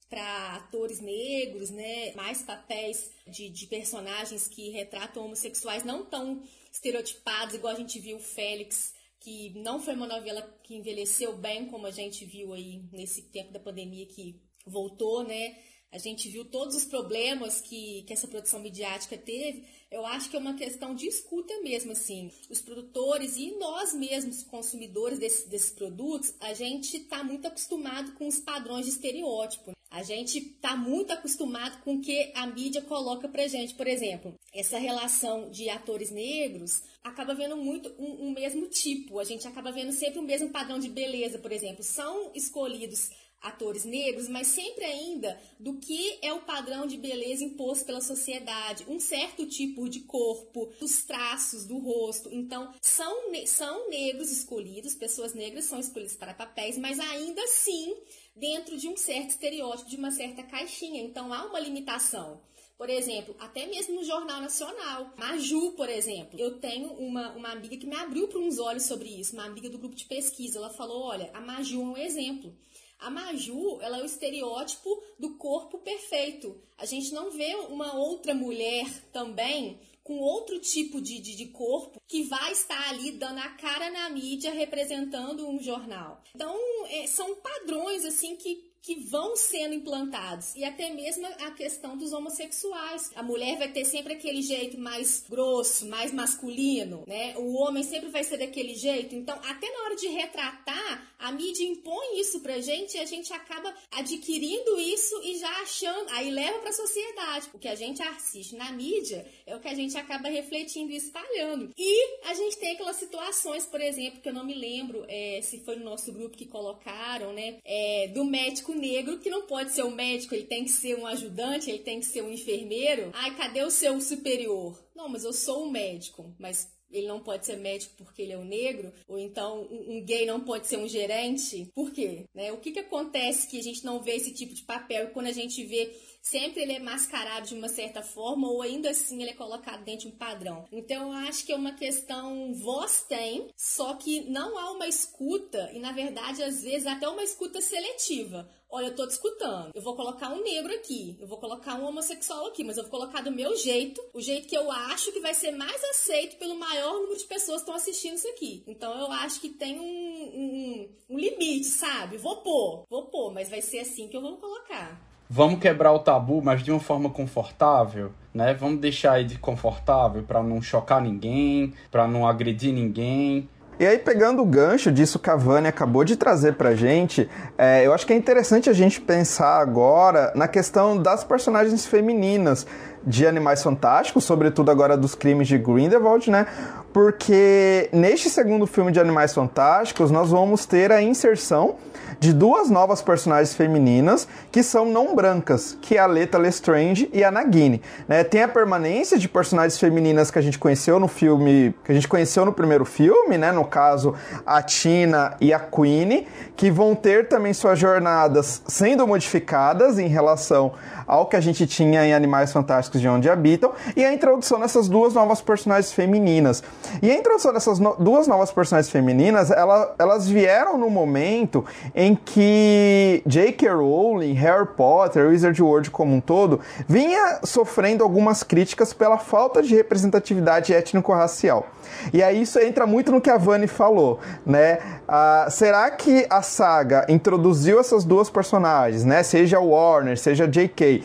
para 0.10 0.56
atores 0.56 1.00
negros, 1.00 1.70
né, 1.70 2.14
mais 2.14 2.42
papéis 2.42 3.10
de, 3.26 3.50
de 3.50 3.68
personagens 3.68 4.50
que 4.50 4.70
retratam 4.70 5.24
homossexuais 5.24 5.86
não 5.86 6.04
tão 6.04 6.44
estereotipados, 6.74 7.56
igual 7.56 7.74
a 7.74 7.78
gente 7.78 8.00
viu 8.00 8.18
o 8.18 8.22
Félix 8.22 8.95
que 9.26 9.50
não 9.56 9.82
foi 9.82 9.96
uma 9.96 10.06
novela 10.06 10.44
que 10.62 10.76
envelheceu 10.76 11.36
bem, 11.36 11.66
como 11.66 11.88
a 11.88 11.92
gente 11.92 12.24
viu 12.24 12.54
aí 12.54 12.84
nesse 12.92 13.24
tempo 13.24 13.52
da 13.52 13.60
pandemia 13.60 14.06
que 14.06 14.40
voltou, 14.68 15.24
né? 15.24 15.58
A 15.92 15.98
gente 15.98 16.30
viu 16.30 16.46
todos 16.46 16.76
os 16.76 16.86
problemas 16.86 17.60
que, 17.60 18.04
que 18.04 18.14
essa 18.14 18.28
produção 18.28 18.60
midiática 18.60 19.18
teve. 19.18 19.66
Eu 19.96 20.06
acho 20.06 20.30
que 20.30 20.36
é 20.36 20.40
uma 20.40 20.56
questão 20.56 20.94
de 20.94 21.08
escuta 21.08 21.54
mesmo, 21.62 21.94
assim. 21.94 22.30
Os 22.50 22.62
produtores 22.62 23.38
e 23.38 23.56
nós 23.58 23.94
mesmos, 23.94 24.44
consumidores 24.44 25.18
desse, 25.18 25.48
desses 25.48 25.70
produtos, 25.72 26.34
a 26.42 26.54
gente 26.54 26.98
está 26.98 27.24
muito 27.24 27.48
acostumado 27.48 28.12
com 28.16 28.28
os 28.28 28.38
padrões 28.38 28.86
de 28.86 28.92
estereótipo. 28.92 29.72
A 29.90 30.04
gente 30.04 30.40
está 30.40 30.76
muito 30.76 31.14
acostumado 31.14 31.82
com 31.82 31.96
o 31.96 32.02
que 32.02 32.30
a 32.36 32.46
mídia 32.46 32.82
coloca 32.82 33.30
pra 33.30 33.48
gente. 33.48 33.74
Por 33.74 33.88
exemplo, 33.88 34.34
essa 34.54 34.78
relação 34.78 35.50
de 35.50 35.70
atores 35.70 36.12
negros 36.12 36.84
acaba 37.02 37.34
vendo 37.34 37.56
muito 37.56 37.88
um, 37.98 38.28
um, 38.28 38.32
mesmo 38.32 38.68
tipo. 38.68 39.18
A 39.18 39.24
gente 39.24 39.48
acaba 39.48 39.72
vendo 39.72 39.94
sempre 39.94 40.20
o 40.20 40.24
mesmo 40.24 40.50
padrão 40.50 40.78
de 40.78 40.90
beleza, 40.90 41.40
por 41.40 41.54
exemplo. 41.54 41.82
São 41.82 42.32
escolhidos 42.36 43.12
atores 43.42 43.86
negros, 43.86 44.28
mas 44.28 44.48
sempre 44.48 44.84
ainda 44.84 45.40
do 45.60 45.78
que 45.78 46.18
é 46.22 46.34
o 46.34 46.42
padrão 46.42 46.88
de 46.88 46.98
beleza 46.98 47.44
imposto 47.44 47.86
pela 47.86 48.02
sociedade, 48.02 48.86
um 48.88 49.00
certo 49.00 49.46
tipo 49.46 49.88
de 49.88 50.02
corpo, 50.02 50.72
dos 50.80 51.04
traços 51.04 51.66
do 51.66 51.78
rosto. 51.78 52.30
Então, 52.32 52.74
são, 52.82 53.32
são 53.46 53.90
negros 53.90 54.32
escolhidos, 54.32 54.96
pessoas 54.96 55.34
negras 55.34 55.66
são 55.66 55.80
escolhidas 55.80 56.16
para 56.16 56.34
papéis, 56.34 56.78
mas 56.78 57.00
ainda 57.00 57.42
assim 57.44 57.96
dentro 58.36 58.78
de 58.78 58.88
um 58.88 58.98
certo 58.98 59.30
estereótipo, 59.30 59.90
de 59.90 59.96
uma 59.96 60.12
certa 60.12 60.44
caixinha. 60.44 61.02
Então, 61.02 61.32
há 61.32 61.46
uma 61.46 61.60
limitação. 61.60 62.42
Por 62.78 62.90
exemplo, 62.90 63.34
até 63.40 63.66
mesmo 63.68 63.96
no 63.96 64.04
Jornal 64.04 64.42
Nacional. 64.42 65.14
Maju, 65.18 65.72
por 65.74 65.90
exemplo. 65.90 66.38
Eu 66.38 66.60
tenho 66.60 66.90
uma, 66.90 67.32
uma 67.32 67.50
amiga 67.52 67.78
que 67.78 67.88
me 67.88 67.96
abriu 67.96 68.28
para 68.28 68.40
uns 68.40 68.60
olhos 68.60 68.84
sobre 68.84 69.08
isso, 69.08 69.34
uma 69.34 69.46
amiga 69.46 69.70
do 69.70 69.78
grupo 69.78 69.96
de 69.96 70.06
pesquisa. 70.06 70.58
Ela 70.58 70.70
falou: 70.70 71.04
olha, 71.04 71.30
a 71.34 71.40
Maju 71.40 71.82
é 71.82 71.86
um 71.86 71.98
exemplo. 71.98 72.54
A 73.00 73.10
Maju, 73.10 73.80
ela 73.82 74.00
é 74.00 74.02
o 74.02 74.06
estereótipo 74.06 75.04
do 75.20 75.38
corpo 75.38 75.78
perfeito. 75.80 76.60
A 76.78 76.86
gente 76.86 77.14
não 77.14 77.32
vê 77.32 77.54
uma 77.70 77.96
outra 77.96 78.34
mulher 78.34 78.88
também 79.12 79.80
com 80.04 80.20
outro 80.20 80.60
tipo 80.60 81.02
de, 81.02 81.20
de, 81.20 81.36
de, 81.36 81.48
corpo 81.48 82.00
que 82.08 82.24
vai 82.24 82.52
estar 82.52 82.90
ali 82.90 83.12
dando 83.14 83.40
a 83.40 83.50
cara 83.50 83.90
na 83.90 84.08
mídia 84.12 84.54
representando 84.54 85.50
um 85.50 85.60
jornal. 85.60 86.22
Então, 86.36 86.56
é, 86.90 87.08
são 87.08 87.36
padrões 87.36 88.06
assim 88.06 88.36
que 88.36 88.72
que 88.86 89.00
vão 89.00 89.36
sendo 89.36 89.74
implantados. 89.74 90.56
E 90.56 90.64
até 90.64 90.92
mesmo 90.92 91.26
a 91.26 91.50
questão 91.52 91.98
dos 91.98 92.14
homossexuais. 92.14 93.10
A 93.16 93.24
mulher 93.24 93.58
vai 93.58 93.72
ter 93.72 93.84
sempre 93.84 94.14
aquele 94.14 94.44
jeito 94.44 94.78
mais 94.78 95.26
grosso, 95.28 95.88
mais 95.88 96.14
masculino, 96.14 97.04
né? 97.08 97.36
O 97.36 97.56
homem 97.56 97.82
sempre 97.82 98.10
vai 98.10 98.24
ser 98.24 98.38
daquele 98.38 98.76
jeito. 98.76 99.16
Então, 99.16 99.36
até 99.44 99.72
na 99.72 99.86
hora 99.86 99.96
de 99.96 100.08
retratar, 100.08 101.16
a 101.18 101.32
mídia 101.32 101.66
impõe 101.66 102.20
isso 102.20 102.42
pra 102.42 102.60
gente 102.60 102.96
e 102.96 103.00
a 103.00 103.06
gente 103.06 103.34
acaba 103.34 103.74
adquirindo 103.92 104.80
isso 104.80 105.20
e 105.24 105.40
já 105.40 105.50
achando, 105.62 106.12
aí 106.12 106.30
leva 106.30 106.60
pra 106.60 106.72
sociedade. 106.72 107.50
O 107.56 107.58
que 107.58 107.68
a 107.68 107.76
gente 107.76 108.04
assiste 108.04 108.56
na 108.56 108.72
mídia 108.72 109.26
é 109.48 109.56
o 109.56 109.60
que 109.60 109.68
a 109.68 109.74
gente 109.74 109.98
acaba 109.98 110.30
refletindo 110.30 110.92
e 110.92 110.98
espalhando. 110.98 111.72
E 111.76 112.20
a 112.28 112.36
gente 112.36 112.58
tem 112.58 112.74
aquelas 112.74 112.98
situações, 112.98 113.66
por 113.66 113.82
exemplo, 113.82 114.22
que 114.22 114.30
eu 114.30 114.34
não 114.34 114.46
me 114.46 114.54
lembro 114.54 115.04
é, 115.08 115.40
se 115.42 115.60
foi 115.62 115.76
no 115.76 115.86
nosso 115.86 116.12
grupo 116.12 116.38
que 116.38 116.46
colocaram, 116.46 117.34
né? 117.34 117.58
É, 117.66 118.10
do 118.10 118.24
médico 118.24 118.75
negro 118.76 119.20
que 119.20 119.30
não 119.30 119.48
pode 119.48 119.72
ser 119.72 119.84
um 119.84 119.96
médico, 119.96 120.36
ele 120.36 120.46
tem 120.46 120.64
que 120.64 120.72
ser 120.72 120.98
um 120.98 121.06
ajudante, 121.06 121.70
ele 121.70 121.80
tem 121.80 122.00
que 122.00 122.06
ser 122.06 122.22
um 122.22 122.32
enfermeiro. 122.32 123.12
Ai, 123.14 123.36
cadê 123.36 123.64
o 123.64 123.72
seu 123.72 124.00
superior? 124.02 124.84
Não, 124.96 125.10
mas 125.10 125.24
eu 125.24 125.34
sou 125.34 125.66
um 125.66 125.72
médico, 125.72 126.34
mas 126.40 126.74
ele 126.92 127.08
não 127.08 127.20
pode 127.20 127.46
ser 127.46 127.58
médico 127.58 127.96
porque 127.98 128.22
ele 128.22 128.34
é 128.34 128.38
um 128.38 128.46
negro, 128.46 128.94
ou 129.08 129.18
então 129.18 129.68
um, 129.70 130.04
gay 130.06 130.26
não 130.26 130.42
pode 130.42 130.68
ser 130.68 130.78
um 130.78 130.88
gerente. 130.88 131.70
Por 131.74 131.92
quê? 131.92 132.26
Né? 132.34 132.52
O 132.52 132.58
que, 132.58 132.72
que 132.72 132.80
acontece 132.80 133.48
que 133.48 133.60
a 133.60 133.64
gente 133.64 133.84
não 133.84 134.02
vê 134.02 134.16
esse 134.16 134.34
tipo 134.34 134.54
de 134.54 134.64
papel 134.64 135.10
quando 135.10 135.28
a 135.28 135.32
gente 135.32 135.64
vê 135.64 135.94
sempre 136.22 136.64
ele 136.64 136.74
é 136.74 136.80
mascarado 136.80 137.48
de 137.48 137.54
uma 137.54 137.70
certa 137.70 138.02
forma 138.02 138.50
ou 138.50 138.62
ainda 138.62 138.90
assim 138.90 139.22
ele 139.22 139.32
é 139.32 139.36
colocado 139.36 139.84
dentro 139.84 140.10
de 140.10 140.16
um 140.16 140.18
padrão. 140.18 140.66
Então 140.72 141.12
eu 141.12 141.28
acho 141.28 141.46
que 141.46 141.52
é 141.52 141.56
uma 141.56 141.74
questão 141.74 142.54
voz 142.54 143.06
tem, 143.08 143.48
só 143.56 143.94
que 143.96 144.22
não 144.22 144.58
há 144.58 144.72
uma 144.72 144.88
escuta 144.88 145.70
e 145.74 145.80
na 145.80 145.92
verdade 145.92 146.42
às 146.42 146.64
vezes 146.64 146.88
até 146.88 147.08
uma 147.08 147.24
escuta 147.24 147.62
seletiva. 147.62 148.50
Olha, 148.76 148.88
eu 148.88 148.96
tô 148.96 149.08
te 149.08 149.12
escutando. 149.12 149.72
Eu 149.74 149.82
vou 149.82 149.96
colocar 149.96 150.28
um 150.34 150.44
negro 150.44 150.74
aqui, 150.74 151.16
eu 151.18 151.26
vou 151.26 151.38
colocar 151.38 151.76
um 151.76 151.88
homossexual 151.88 152.48
aqui, 152.48 152.62
mas 152.62 152.76
eu 152.76 152.84
vou 152.84 152.92
colocar 152.92 153.22
do 153.22 153.32
meu 153.32 153.56
jeito, 153.56 154.04
o 154.14 154.20
jeito 154.20 154.50
que 154.50 154.58
eu 154.58 154.70
acho 154.70 155.14
que 155.14 155.22
vai 155.22 155.34
ser 155.34 155.52
mais 155.52 155.82
aceito 155.82 156.36
pelo 156.36 156.60
maior 156.60 156.96
número 156.96 157.18
de 157.18 157.24
pessoas 157.24 157.60
que 157.60 157.62
estão 157.62 157.76
assistindo 157.76 158.16
isso 158.16 158.28
aqui. 158.28 158.66
Então 158.68 158.94
eu 159.00 159.10
acho 159.14 159.40
que 159.40 159.48
tem 159.48 159.80
um, 159.80 159.86
um, 159.86 160.90
um 161.12 161.18
limite, 161.18 161.68
sabe? 161.68 162.18
Vou 162.18 162.42
pôr, 162.42 162.84
vou 162.90 163.06
pôr, 163.06 163.34
mas 163.34 163.50
vai 163.50 163.62
ser 163.62 163.80
assim 163.80 164.10
que 164.10 164.18
eu 164.18 164.22
vou 164.22 164.36
colocar 164.36 165.00
vamos 165.30 165.60
quebrar 165.60 165.92
o 165.92 166.00
tabu, 166.00 166.42
mas 166.42 166.64
de 166.64 166.72
uma 166.72 166.80
forma 166.80 167.10
confortável, 167.10 168.12
né? 168.34 168.54
Vamos 168.54 168.80
deixar 168.80 169.14
aí 169.14 169.24
de 169.24 169.38
confortável 169.38 170.24
para 170.24 170.44
não 170.44 170.62
chocar 170.62 171.02
ninguém, 171.02 171.74
para 171.92 172.08
não 172.08 172.28
agredir 172.28 172.74
ninguém. 172.74 173.50
E 173.78 173.86
aí, 173.86 174.00
pegando 174.00 174.42
o 174.42 174.46
gancho 174.46 174.90
disso 174.90 175.20
que 175.20 175.30
a 175.30 175.36
Vânia 175.36 175.70
acabou 175.70 176.06
de 176.06 176.16
trazer 176.16 176.54
pra 176.54 176.74
gente, 176.74 177.30
é, 177.58 177.86
eu 177.86 177.94
acho 177.94 178.08
que 178.08 178.14
é 178.14 178.16
interessante 178.16 178.70
a 178.70 178.74
gente 178.74 179.02
pensar 179.02 179.60
agora 179.60 180.32
na 180.34 180.48
questão 180.48 180.98
das 180.98 181.26
personagens 181.26 181.86
femininas 181.86 182.66
de 183.06 183.28
Animais 183.28 183.62
Fantásticos, 183.62 184.24
sobretudo 184.24 184.72
agora 184.72 184.96
dos 184.96 185.14
crimes 185.14 185.48
de 185.48 185.58
Grindelwald, 185.58 186.32
né? 186.32 186.48
Porque 186.94 187.90
neste 187.92 188.30
segundo 188.30 188.66
filme 188.66 188.92
de 188.92 189.00
Animais 189.00 189.34
Fantásticos, 189.34 190.10
nós 190.10 190.32
vamos 190.32 190.66
ter 190.66 190.92
a 190.92 191.02
inserção 191.02 191.76
de 192.20 192.34
duas 192.34 192.70
novas 192.70 193.02
personagens 193.02 193.54
femininas 193.56 194.28
que 194.52 194.64
são 194.64 194.86
não 194.86 195.16
brancas, 195.16 195.78
que 195.82 195.98
é 195.98 196.00
a 196.00 196.06
Leta 196.06 196.38
Lestrange 196.38 197.10
e 197.12 197.24
a 197.24 197.32
Nagini. 197.32 197.82
Né? 198.08 198.24
Tem 198.24 198.44
a 198.44 198.48
permanência 198.48 199.18
de 199.18 199.28
personagens 199.28 199.80
femininas 199.80 200.32
que 200.32 200.40
a 200.40 200.42
gente 200.42 200.60
conheceu 200.60 201.00
no 201.00 201.08
filme, 201.08 201.74
que 201.84 201.92
a 201.92 201.96
gente 201.96 202.08
conheceu 202.08 202.46
no 202.46 202.54
primeiro 202.54 202.86
filme, 202.86 203.38
né? 203.38 203.52
No 203.52 203.66
caso, 203.66 204.16
a 204.46 204.62
Tina 204.62 205.36
e 205.42 205.54
a 205.54 205.60
Queenie, 205.60 206.28
que 206.56 206.72
vão 206.72 206.96
ter 206.96 207.28
também 207.28 207.54
suas 207.54 207.78
jornadas 207.78 208.62
sendo 208.68 209.08
modificadas 209.08 210.00
em 210.00 210.08
relação 210.08 210.74
ao 211.08 211.28
que 211.28 211.36
a 211.36 211.42
gente 211.42 211.68
tinha 211.68 212.06
em 212.06 212.14
Animais 212.14 212.52
Fantásticos 212.52 213.00
de 213.02 213.08
Onde 213.08 213.30
Habitam, 213.30 213.72
e 213.96 214.04
a 214.04 214.14
introdução 214.14 214.60
dessas 214.60 214.88
duas 214.88 215.14
novas 215.14 215.42
personagens 215.42 215.92
femininas. 215.92 216.64
E 217.02 217.12
a 217.12 217.16
introdução 217.16 217.54
dessas 217.54 217.80
no 217.80 217.96
duas 218.06 218.28
novas 218.28 218.52
personagens 218.52 218.92
femininas, 218.92 219.52
ela, 219.52 219.94
elas 219.98 220.28
vieram 220.28 220.78
no 220.78 220.90
momento 220.90 221.66
em 221.96 222.14
que 222.14 223.24
J.K. 223.26 223.70
Rowling, 223.70 224.34
Harry 224.34 224.68
Potter, 224.76 225.30
Wizard 225.30 225.62
World 225.64 225.90
como 225.90 226.14
um 226.14 226.20
todo, 226.20 226.60
vinha 226.88 227.40
sofrendo 227.44 228.04
algumas 228.04 228.44
críticas 228.44 228.92
pela 228.92 229.18
falta 229.18 229.64
de 229.64 229.74
representatividade 229.74 230.74
étnico-racial. 230.74 231.68
E 232.12 232.22
aí 232.22 232.42
isso 232.42 232.60
entra 232.60 232.86
muito 232.86 233.12
no 233.12 233.22
que 233.22 233.30
a 233.30 233.38
Vani 233.38 233.68
falou, 233.68 234.20
né? 234.46 234.80
Ah, 235.08 235.48
será 235.50 235.90
que 235.90 236.26
a 236.30 236.42
saga 236.42 237.06
introduziu 237.08 237.80
essas 237.80 238.04
duas 238.04 238.30
personagens, 238.30 239.06
né? 239.06 239.24
Seja 239.24 239.60
Warner, 239.60 240.18
seja 240.18 240.46
J.K., 240.46 241.04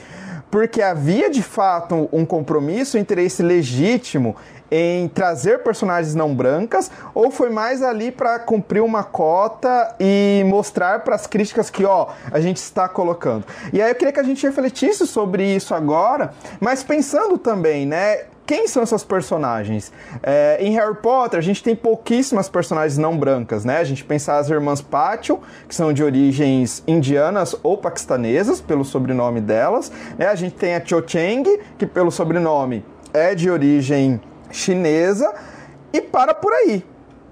porque 0.51 0.83
havia 0.83 1.31
de 1.31 1.45
fato 1.45 2.09
um 2.13 2.27
compromisso, 2.27 2.99
um 2.99 3.01
interesse 3.01 3.41
legítimo 3.41 4.35
em 4.71 5.09
trazer 5.09 5.63
personagens 5.63 6.15
não 6.15 6.35
brancas 6.35 6.91
ou 7.15 7.31
foi 7.31 7.51
mais 7.51 7.83
ali 7.83 8.11
para 8.11 8.39
cumprir 8.39 8.83
uma 8.83 9.03
cota 9.03 9.95
e 9.99 10.43
mostrar 10.47 11.01
para 11.01 11.15
as 11.15 11.27
críticas 11.27 11.71
que 11.71 11.85
ó 11.85 12.09
a 12.31 12.41
gente 12.41 12.59
está 12.59 12.89
colocando 12.89 13.45
e 13.73 13.83
aí 13.83 13.91
eu 13.91 13.95
queria 13.95 14.13
que 14.13 14.21
a 14.21 14.25
gente 14.25 14.47
refletisse 14.47 15.07
sobre 15.07 15.45
isso 15.45 15.75
agora 15.75 16.33
mas 16.61 16.83
pensando 16.83 17.37
também 17.37 17.87
né 17.87 18.25
quem 18.51 18.67
são 18.67 18.83
essas 18.83 19.05
personagens? 19.05 19.93
É, 20.25 20.59
em 20.61 20.75
Harry 20.75 20.97
Potter, 20.97 21.39
a 21.39 21.41
gente 21.41 21.63
tem 21.63 21.77
pouquíssimas 21.77 22.49
personagens 22.49 22.99
não 22.99 23.17
brancas, 23.17 23.65
né? 23.65 23.79
A 23.79 23.85
gente 23.85 24.05
pensa 24.05 24.37
as 24.39 24.51
irmãs 24.51 24.81
Patchell, 24.81 25.41
que 25.69 25.75
são 25.75 25.93
de 25.93 26.03
origens 26.03 26.83
indianas 26.85 27.55
ou 27.63 27.79
paquistanesas, 27.79 28.61
pelo 28.61 28.85
sobrenome 28.85 29.41
delas. 29.41 29.93
Né? 30.19 30.27
A 30.27 30.35
gente 30.35 30.57
tem 30.57 30.75
a 30.75 30.85
Cho 30.85 31.01
Chang, 31.07 31.49
que 31.79 31.87
pelo 31.87 32.11
sobrenome 32.11 32.85
é 33.15 33.37
de 33.37 33.49
origem 33.49 34.21
chinesa. 34.51 35.33
E 35.93 36.01
para 36.01 36.33
por 36.35 36.53
aí 36.53 36.85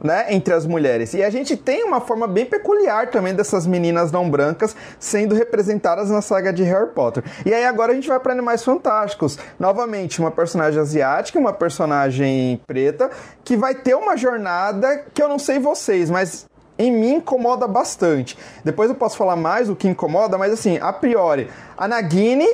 né, 0.03 0.27
entre 0.31 0.55
as 0.55 0.67
mulheres. 0.67 1.15
E 1.15 1.23
a 1.23 1.31
gente 1.31 1.57
tem 1.57 1.85
uma 1.85 2.01
forma 2.01 2.27
bem 2.27 2.45
peculiar 2.45 3.11
também 3.11 3.35
dessas 3.35 3.67
meninas 3.67 4.13
não 4.13 4.29
brancas 4.31 4.75
sendo 4.99 5.35
representadas 5.35 6.11
na 6.11 6.23
saga 6.23 6.53
de 6.53 6.63
Harry 6.63 6.91
Potter. 6.91 7.23
E 7.45 7.53
aí 7.53 7.65
agora 7.65 7.93
a 7.93 7.95
gente 7.95 8.09
vai 8.09 8.19
para 8.21 8.33
Animais 8.33 8.65
Fantásticos. 8.65 9.39
Novamente, 9.59 10.21
uma 10.21 10.31
personagem 10.31 10.81
asiática, 10.81 11.39
uma 11.39 11.53
personagem 11.53 12.61
preta, 12.67 13.11
que 13.45 13.57
vai 13.57 13.75
ter 13.75 13.95
uma 13.95 14.17
jornada 14.17 15.05
que 15.13 15.23
eu 15.23 15.29
não 15.29 15.39
sei 15.39 15.59
vocês, 15.59 16.11
mas 16.11 16.47
em 16.79 16.93
mim 16.93 17.15
incomoda 17.15 17.67
bastante. 17.67 18.39
Depois 18.65 18.89
eu 18.89 18.97
posso 18.97 19.17
falar 19.17 19.37
mais 19.37 19.69
o 19.69 19.75
que 19.75 19.89
incomoda, 19.89 20.39
mas 20.39 20.53
assim, 20.53 20.79
a 20.81 20.93
priori, 20.93 21.51
a 21.77 21.89
Nagini 21.89 22.49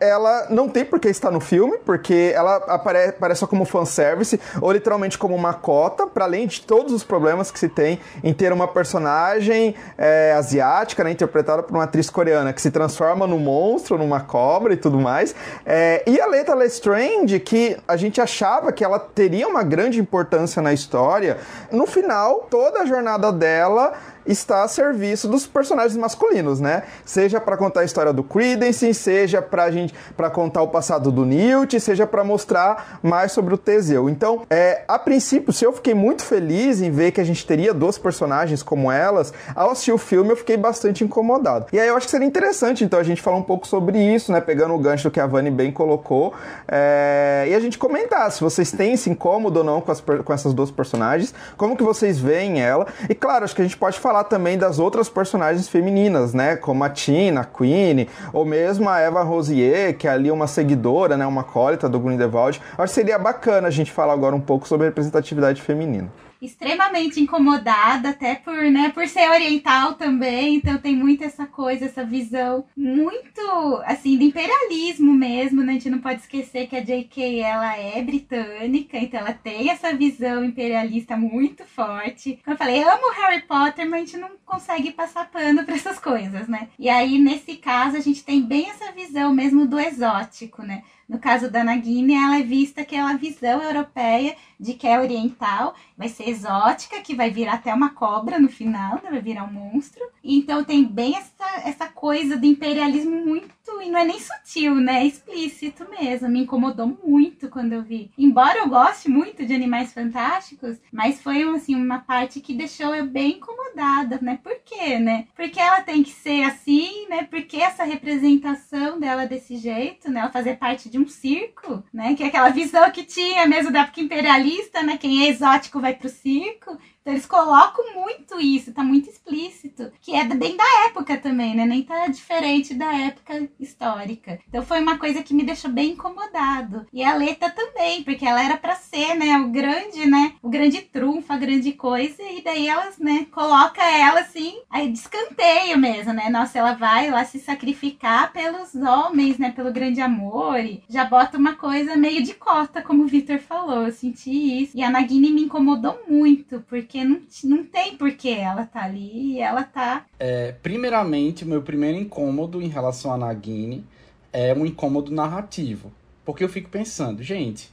ela 0.00 0.46
não 0.50 0.68
tem 0.68 0.84
por 0.84 1.00
que 1.00 1.08
estar 1.08 1.30
no 1.30 1.40
filme, 1.40 1.78
porque 1.78 2.32
ela 2.34 2.56
apare 2.56 3.08
aparece 3.08 3.40
só 3.40 3.46
como 3.46 3.64
fanservice, 3.64 4.40
ou 4.60 4.72
literalmente 4.72 5.18
como 5.18 5.34
uma 5.34 5.54
cota, 5.54 6.06
para 6.06 6.24
além 6.24 6.46
de 6.46 6.60
todos 6.60 6.92
os 6.92 7.04
problemas 7.04 7.50
que 7.50 7.58
se 7.58 7.68
tem 7.68 8.00
em 8.22 8.32
ter 8.32 8.52
uma 8.52 8.68
personagem 8.68 9.74
é, 9.96 10.34
asiática, 10.36 11.04
né, 11.04 11.10
interpretada 11.10 11.62
por 11.62 11.74
uma 11.74 11.84
atriz 11.84 12.10
coreana, 12.10 12.52
que 12.52 12.60
se 12.60 12.70
transforma 12.70 13.26
num 13.26 13.38
monstro, 13.38 13.98
numa 13.98 14.20
cobra 14.20 14.72
e 14.72 14.76
tudo 14.76 14.98
mais. 14.98 15.34
É, 15.64 16.02
e 16.06 16.20
a 16.20 16.26
Leta 16.26 16.54
Lestrange, 16.54 17.38
que 17.40 17.76
a 17.86 17.96
gente 17.96 18.20
achava 18.20 18.72
que 18.72 18.84
ela 18.84 18.98
teria 18.98 19.46
uma 19.48 19.62
grande 19.62 20.00
importância 20.00 20.60
na 20.62 20.72
história, 20.72 21.38
no 21.70 21.86
final, 21.86 22.46
toda 22.50 22.80
a 22.80 22.86
jornada 22.86 23.32
dela 23.32 23.92
está 24.26 24.62
a 24.62 24.68
serviço 24.68 25.28
dos 25.28 25.46
personagens 25.46 25.96
masculinos, 25.96 26.60
né? 26.60 26.82
Seja 27.04 27.40
para 27.40 27.56
contar 27.56 27.80
a 27.80 27.84
história 27.84 28.12
do 28.12 28.22
Credence, 28.22 28.92
seja 28.94 29.40
pra 29.40 29.70
gente 29.70 29.94
para 30.16 30.30
contar 30.30 30.62
o 30.62 30.68
passado 30.68 31.10
do 31.10 31.24
Newt, 31.24 31.78
seja 31.80 32.06
para 32.06 32.24
mostrar 32.24 32.98
mais 33.02 33.32
sobre 33.32 33.54
o 33.54 33.58
Teseu. 33.58 34.08
Então, 34.08 34.42
é, 34.50 34.82
a 34.88 34.98
princípio, 34.98 35.52
se 35.52 35.64
eu 35.64 35.72
fiquei 35.72 35.94
muito 35.94 36.22
feliz 36.22 36.80
em 36.80 36.90
ver 36.90 37.12
que 37.12 37.20
a 37.20 37.24
gente 37.24 37.46
teria 37.46 37.72
duas 37.72 37.98
personagens 37.98 38.62
como 38.62 38.90
elas, 38.90 39.32
ao 39.54 39.70
assistir 39.70 39.92
o 39.92 39.98
filme 39.98 40.30
eu 40.30 40.36
fiquei 40.36 40.56
bastante 40.56 41.04
incomodado. 41.04 41.66
E 41.72 41.78
aí 41.78 41.88
eu 41.88 41.96
acho 41.96 42.06
que 42.06 42.10
seria 42.10 42.26
interessante, 42.26 42.84
então, 42.84 42.98
a 42.98 43.02
gente 43.02 43.22
falar 43.22 43.36
um 43.36 43.42
pouco 43.42 43.66
sobre 43.66 43.98
isso, 43.98 44.32
né? 44.32 44.40
Pegando 44.40 44.74
o 44.74 44.78
gancho 44.78 45.10
que 45.10 45.20
a 45.20 45.26
Vani 45.26 45.50
bem 45.50 45.70
colocou, 45.70 46.34
é, 46.68 47.46
e 47.48 47.54
a 47.54 47.60
gente 47.60 47.78
comentar 47.78 48.30
se 48.30 48.40
vocês 48.40 48.70
têm 48.72 48.94
esse 48.94 49.08
incômodo 49.10 49.60
ou 49.60 49.64
não 49.64 49.80
com, 49.80 49.92
as, 49.92 50.00
com 50.00 50.32
essas 50.32 50.52
duas 50.52 50.70
personagens, 50.70 51.34
como 51.56 51.76
que 51.76 51.82
vocês 51.82 52.18
veem 52.18 52.60
ela. 52.60 52.86
E 53.08 53.14
claro, 53.14 53.44
acho 53.44 53.54
que 53.54 53.62
a 53.62 53.64
gente 53.64 53.76
pode 53.76 53.98
falar 53.98 54.15
falar 54.16 54.24
também 54.24 54.56
das 54.56 54.78
outras 54.78 55.08
personagens 55.08 55.68
femininas, 55.68 56.32
né? 56.32 56.56
Como 56.56 56.82
a 56.82 56.88
Tina, 56.88 57.42
a 57.42 57.44
Queen, 57.44 58.08
ou 58.32 58.44
mesmo 58.44 58.88
a 58.88 58.98
Eva 58.98 59.22
Rosier, 59.22 59.96
que 59.96 60.08
é 60.08 60.10
ali 60.10 60.30
uma 60.30 60.46
seguidora, 60.46 61.16
né? 61.16 61.26
Uma 61.26 61.44
cólita 61.44 61.88
do 61.88 62.00
Grindelwald. 62.00 62.60
Acho 62.78 62.94
que 62.94 63.00
seria 63.00 63.18
bacana 63.18 63.68
a 63.68 63.70
gente 63.70 63.92
falar 63.92 64.14
agora 64.14 64.34
um 64.34 64.40
pouco 64.40 64.66
sobre 64.66 64.86
representatividade 64.86 65.60
feminina 65.60 66.08
extremamente 66.40 67.20
incomodada, 67.20 68.10
até 68.10 68.34
por, 68.34 68.70
né, 68.70 68.90
por 68.90 69.06
ser 69.08 69.28
oriental 69.30 69.94
também, 69.94 70.56
então 70.56 70.78
tem 70.78 70.94
muito 70.94 71.24
essa 71.24 71.46
coisa, 71.46 71.86
essa 71.86 72.04
visão 72.04 72.64
muito, 72.76 73.82
assim, 73.84 74.16
do 74.16 74.24
imperialismo 74.24 75.12
mesmo, 75.12 75.62
né? 75.62 75.72
A 75.72 75.74
gente 75.74 75.90
não 75.90 75.98
pode 75.98 76.20
esquecer 76.20 76.66
que 76.68 76.76
a 76.76 76.82
J.K. 76.82 77.40
ela 77.40 77.76
é 77.76 78.02
britânica, 78.02 78.98
então 78.98 79.20
ela 79.20 79.32
tem 79.32 79.70
essa 79.70 79.94
visão 79.94 80.44
imperialista 80.44 81.16
muito 81.16 81.64
forte. 81.64 82.38
Como 82.44 82.54
eu 82.54 82.58
falei, 82.58 82.82
amo 82.82 83.12
Harry 83.14 83.42
Potter, 83.42 83.88
mas 83.88 84.02
a 84.02 84.04
gente 84.04 84.16
não 84.18 84.30
consegue 84.44 84.92
passar 84.92 85.30
pano 85.30 85.64
para 85.64 85.74
essas 85.74 85.98
coisas, 85.98 86.48
né? 86.48 86.68
E 86.78 86.88
aí, 86.88 87.18
nesse 87.18 87.56
caso, 87.56 87.96
a 87.96 88.00
gente 88.00 88.24
tem 88.24 88.42
bem 88.42 88.70
essa 88.70 88.92
visão 88.92 89.32
mesmo 89.32 89.66
do 89.66 89.78
exótico, 89.78 90.62
né? 90.62 90.82
No 91.08 91.20
caso 91.20 91.48
da 91.48 91.62
Nagini, 91.62 92.14
ela 92.14 92.38
é 92.38 92.42
vista 92.42 92.80
aquela 92.80 93.12
visão 93.14 93.62
europeia 93.62 94.34
de 94.58 94.74
que 94.74 94.88
é 94.88 94.98
oriental, 94.98 95.74
vai 95.96 96.08
ser 96.08 96.28
exótica, 96.28 97.00
que 97.00 97.14
vai 97.14 97.30
virar 97.30 97.54
até 97.54 97.72
uma 97.72 97.90
cobra 97.90 98.38
no 98.38 98.48
final, 98.48 99.00
né? 99.02 99.10
vai 99.10 99.20
virar 99.20 99.44
um 99.44 99.52
monstro. 99.52 100.02
Então 100.22 100.64
tem 100.64 100.84
bem 100.84 101.16
essa, 101.16 101.68
essa 101.68 101.86
coisa 101.86 102.36
do 102.36 102.46
imperialismo 102.46 103.24
muito, 103.24 103.54
e 103.82 103.90
não 103.90 103.98
é 103.98 104.04
nem 104.04 104.18
sutil, 104.20 104.74
né? 104.76 105.02
É 105.02 105.06
explícito 105.06 105.86
mesmo. 105.90 106.28
Me 106.28 106.40
incomodou 106.40 106.98
muito 107.04 107.48
quando 107.48 107.72
eu 107.72 107.82
vi. 107.82 108.10
Embora 108.16 108.58
eu 108.58 108.68
goste 108.68 109.08
muito 109.08 109.44
de 109.44 109.54
Animais 109.54 109.92
Fantásticos, 109.92 110.78
mas 110.92 111.20
foi 111.20 111.42
assim, 111.54 111.74
uma 111.74 111.98
parte 111.98 112.40
que 112.40 112.54
deixou 112.54 112.94
eu 112.94 113.06
bem 113.06 113.36
incomodada, 113.36 114.18
né? 114.22 114.38
Por 114.42 114.56
quê, 114.64 114.98
né? 114.98 115.26
Porque 115.34 115.60
ela 115.60 115.80
tem 115.82 116.02
que 116.02 116.10
ser 116.10 116.42
assim, 116.44 117.08
né? 117.08 117.24
Porque 117.24 117.56
essa 117.56 117.84
representação 117.84 118.98
dela 118.98 119.26
desse 119.26 119.56
jeito, 119.56 120.10
né? 120.10 120.20
Ela 120.20 120.30
fazer 120.30 120.56
parte 120.56 120.88
de 120.88 120.98
um 120.98 121.06
circo, 121.06 121.82
né? 121.92 122.14
Que 122.14 122.24
é 122.24 122.26
aquela 122.26 122.50
visão 122.50 122.90
que 122.90 123.04
tinha 123.04 123.46
mesmo 123.46 123.70
da 123.70 123.82
época 123.82 124.00
imperialista, 124.00 124.82
né? 124.82 124.96
Quem 124.96 125.24
é 125.24 125.28
exótico 125.28 125.80
vai 125.86 125.96
pro 125.96 126.08
circo. 126.08 126.76
Então 127.06 127.14
eles 127.14 127.24
colocam 127.24 127.94
muito 127.94 128.40
isso, 128.40 128.72
tá 128.72 128.82
muito 128.82 129.08
explícito, 129.08 129.92
que 130.00 130.12
é 130.12 130.24
bem 130.24 130.56
da 130.56 130.64
época 130.88 131.16
também, 131.16 131.54
né? 131.54 131.64
Nem 131.64 131.84
tá 131.84 132.08
diferente 132.08 132.74
da 132.74 132.92
época 132.92 133.48
histórica. 133.60 134.40
Então 134.48 134.64
foi 134.64 134.80
uma 134.80 134.98
coisa 134.98 135.22
que 135.22 135.32
me 135.32 135.44
deixou 135.44 135.70
bem 135.70 135.92
incomodado. 135.92 136.84
E 136.92 137.04
a 137.04 137.14
Leta 137.14 137.48
também, 137.48 138.02
porque 138.02 138.26
ela 138.26 138.44
era 138.44 138.56
para 138.56 138.74
ser, 138.74 139.14
né, 139.14 139.38
o 139.38 139.50
grande, 139.50 140.04
né, 140.04 140.34
o 140.42 140.48
grande 140.48 140.82
trunfo, 140.82 141.32
a 141.32 141.36
grande 141.36 141.72
coisa, 141.74 142.20
e 142.24 142.42
daí 142.42 142.66
elas, 142.66 142.98
né, 142.98 143.28
coloca 143.30 143.80
ela 143.84 144.18
assim, 144.22 144.58
aí 144.68 144.90
descanteio 144.90 145.78
mesmo, 145.78 146.12
né? 146.12 146.28
Nossa, 146.28 146.58
ela 146.58 146.72
vai 146.72 147.08
lá 147.08 147.24
se 147.24 147.38
sacrificar 147.38 148.32
pelos 148.32 148.74
homens, 148.74 149.38
né, 149.38 149.52
pelo 149.52 149.72
grande 149.72 150.00
amor, 150.00 150.58
e 150.58 150.82
já 150.88 151.04
bota 151.04 151.38
uma 151.38 151.54
coisa 151.54 151.94
meio 151.94 152.24
de 152.24 152.34
cota, 152.34 152.82
como 152.82 153.04
o 153.04 153.06
Victor 153.06 153.38
falou, 153.38 153.86
eu 153.86 153.92
senti 153.92 154.62
isso. 154.62 154.76
E 154.76 154.82
a 154.82 154.90
Nagini 154.90 155.30
me 155.30 155.44
incomodou 155.44 156.00
muito, 156.08 156.64
porque 156.68 156.95
porque 156.96 157.04
não, 157.04 157.20
não 157.44 157.64
tem 157.64 157.96
porquê 157.96 158.30
ela 158.30 158.64
tá 158.64 158.84
ali 158.84 159.34
e 159.34 159.40
ela 159.40 159.62
tá. 159.62 160.06
É, 160.18 160.52
primeiramente, 160.62 161.44
o 161.44 161.46
meu 161.46 161.60
primeiro 161.60 161.98
incômodo 161.98 162.62
em 162.62 162.68
relação 162.68 163.12
a 163.12 163.18
Nagini 163.18 163.84
é 164.32 164.54
um 164.54 164.64
incômodo 164.64 165.12
narrativo. 165.12 165.92
Porque 166.24 166.42
eu 166.42 166.48
fico 166.48 166.70
pensando, 166.70 167.22
gente, 167.22 167.70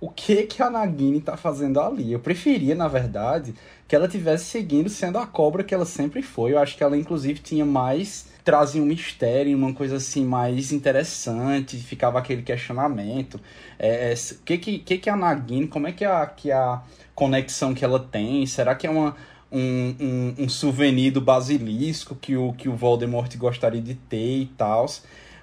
o 0.00 0.10
que 0.10 0.42
que 0.42 0.62
a 0.62 0.68
Nagini 0.68 1.20
tá 1.20 1.36
fazendo 1.36 1.80
ali? 1.80 2.12
Eu 2.12 2.18
preferia, 2.18 2.74
na 2.74 2.88
verdade, 2.88 3.54
que 3.86 3.94
ela 3.94 4.08
tivesse 4.08 4.46
seguindo 4.46 4.88
sendo 4.88 5.18
a 5.18 5.26
cobra 5.26 5.62
que 5.62 5.74
ela 5.74 5.86
sempre 5.86 6.20
foi. 6.20 6.52
Eu 6.52 6.58
acho 6.58 6.76
que 6.76 6.82
ela, 6.82 6.96
inclusive, 6.96 7.38
tinha 7.38 7.64
mais. 7.64 8.26
trazia 8.42 8.82
um 8.82 8.86
mistério, 8.86 9.56
uma 9.56 9.72
coisa 9.72 9.96
assim 9.96 10.24
mais 10.24 10.72
interessante, 10.72 11.76
ficava 11.76 12.18
aquele 12.18 12.42
questionamento. 12.42 13.40
É, 13.78 14.12
é, 14.12 14.14
que, 14.44 14.58
que, 14.58 14.78
que 14.80 14.98
que 14.98 15.10
a 15.10 15.16
Nagini, 15.16 15.68
como 15.68 15.86
é 15.86 15.92
que 15.92 16.04
a, 16.04 16.26
que 16.26 16.50
a 16.50 16.82
conexão 17.14 17.74
que 17.74 17.84
ela 17.84 17.98
tem? 17.98 18.44
Será 18.46 18.74
que 18.74 18.86
é 18.86 18.90
uma, 18.90 19.16
um, 19.50 19.94
um, 20.00 20.34
um 20.44 20.48
souvenir 20.48 21.12
do 21.12 21.20
basilisco 21.20 22.14
que 22.14 22.36
o, 22.36 22.52
que 22.52 22.68
o 22.68 22.76
Voldemort 22.76 23.34
gostaria 23.36 23.80
de 23.80 23.94
ter 23.94 24.42
e 24.42 24.46
tal? 24.56 24.86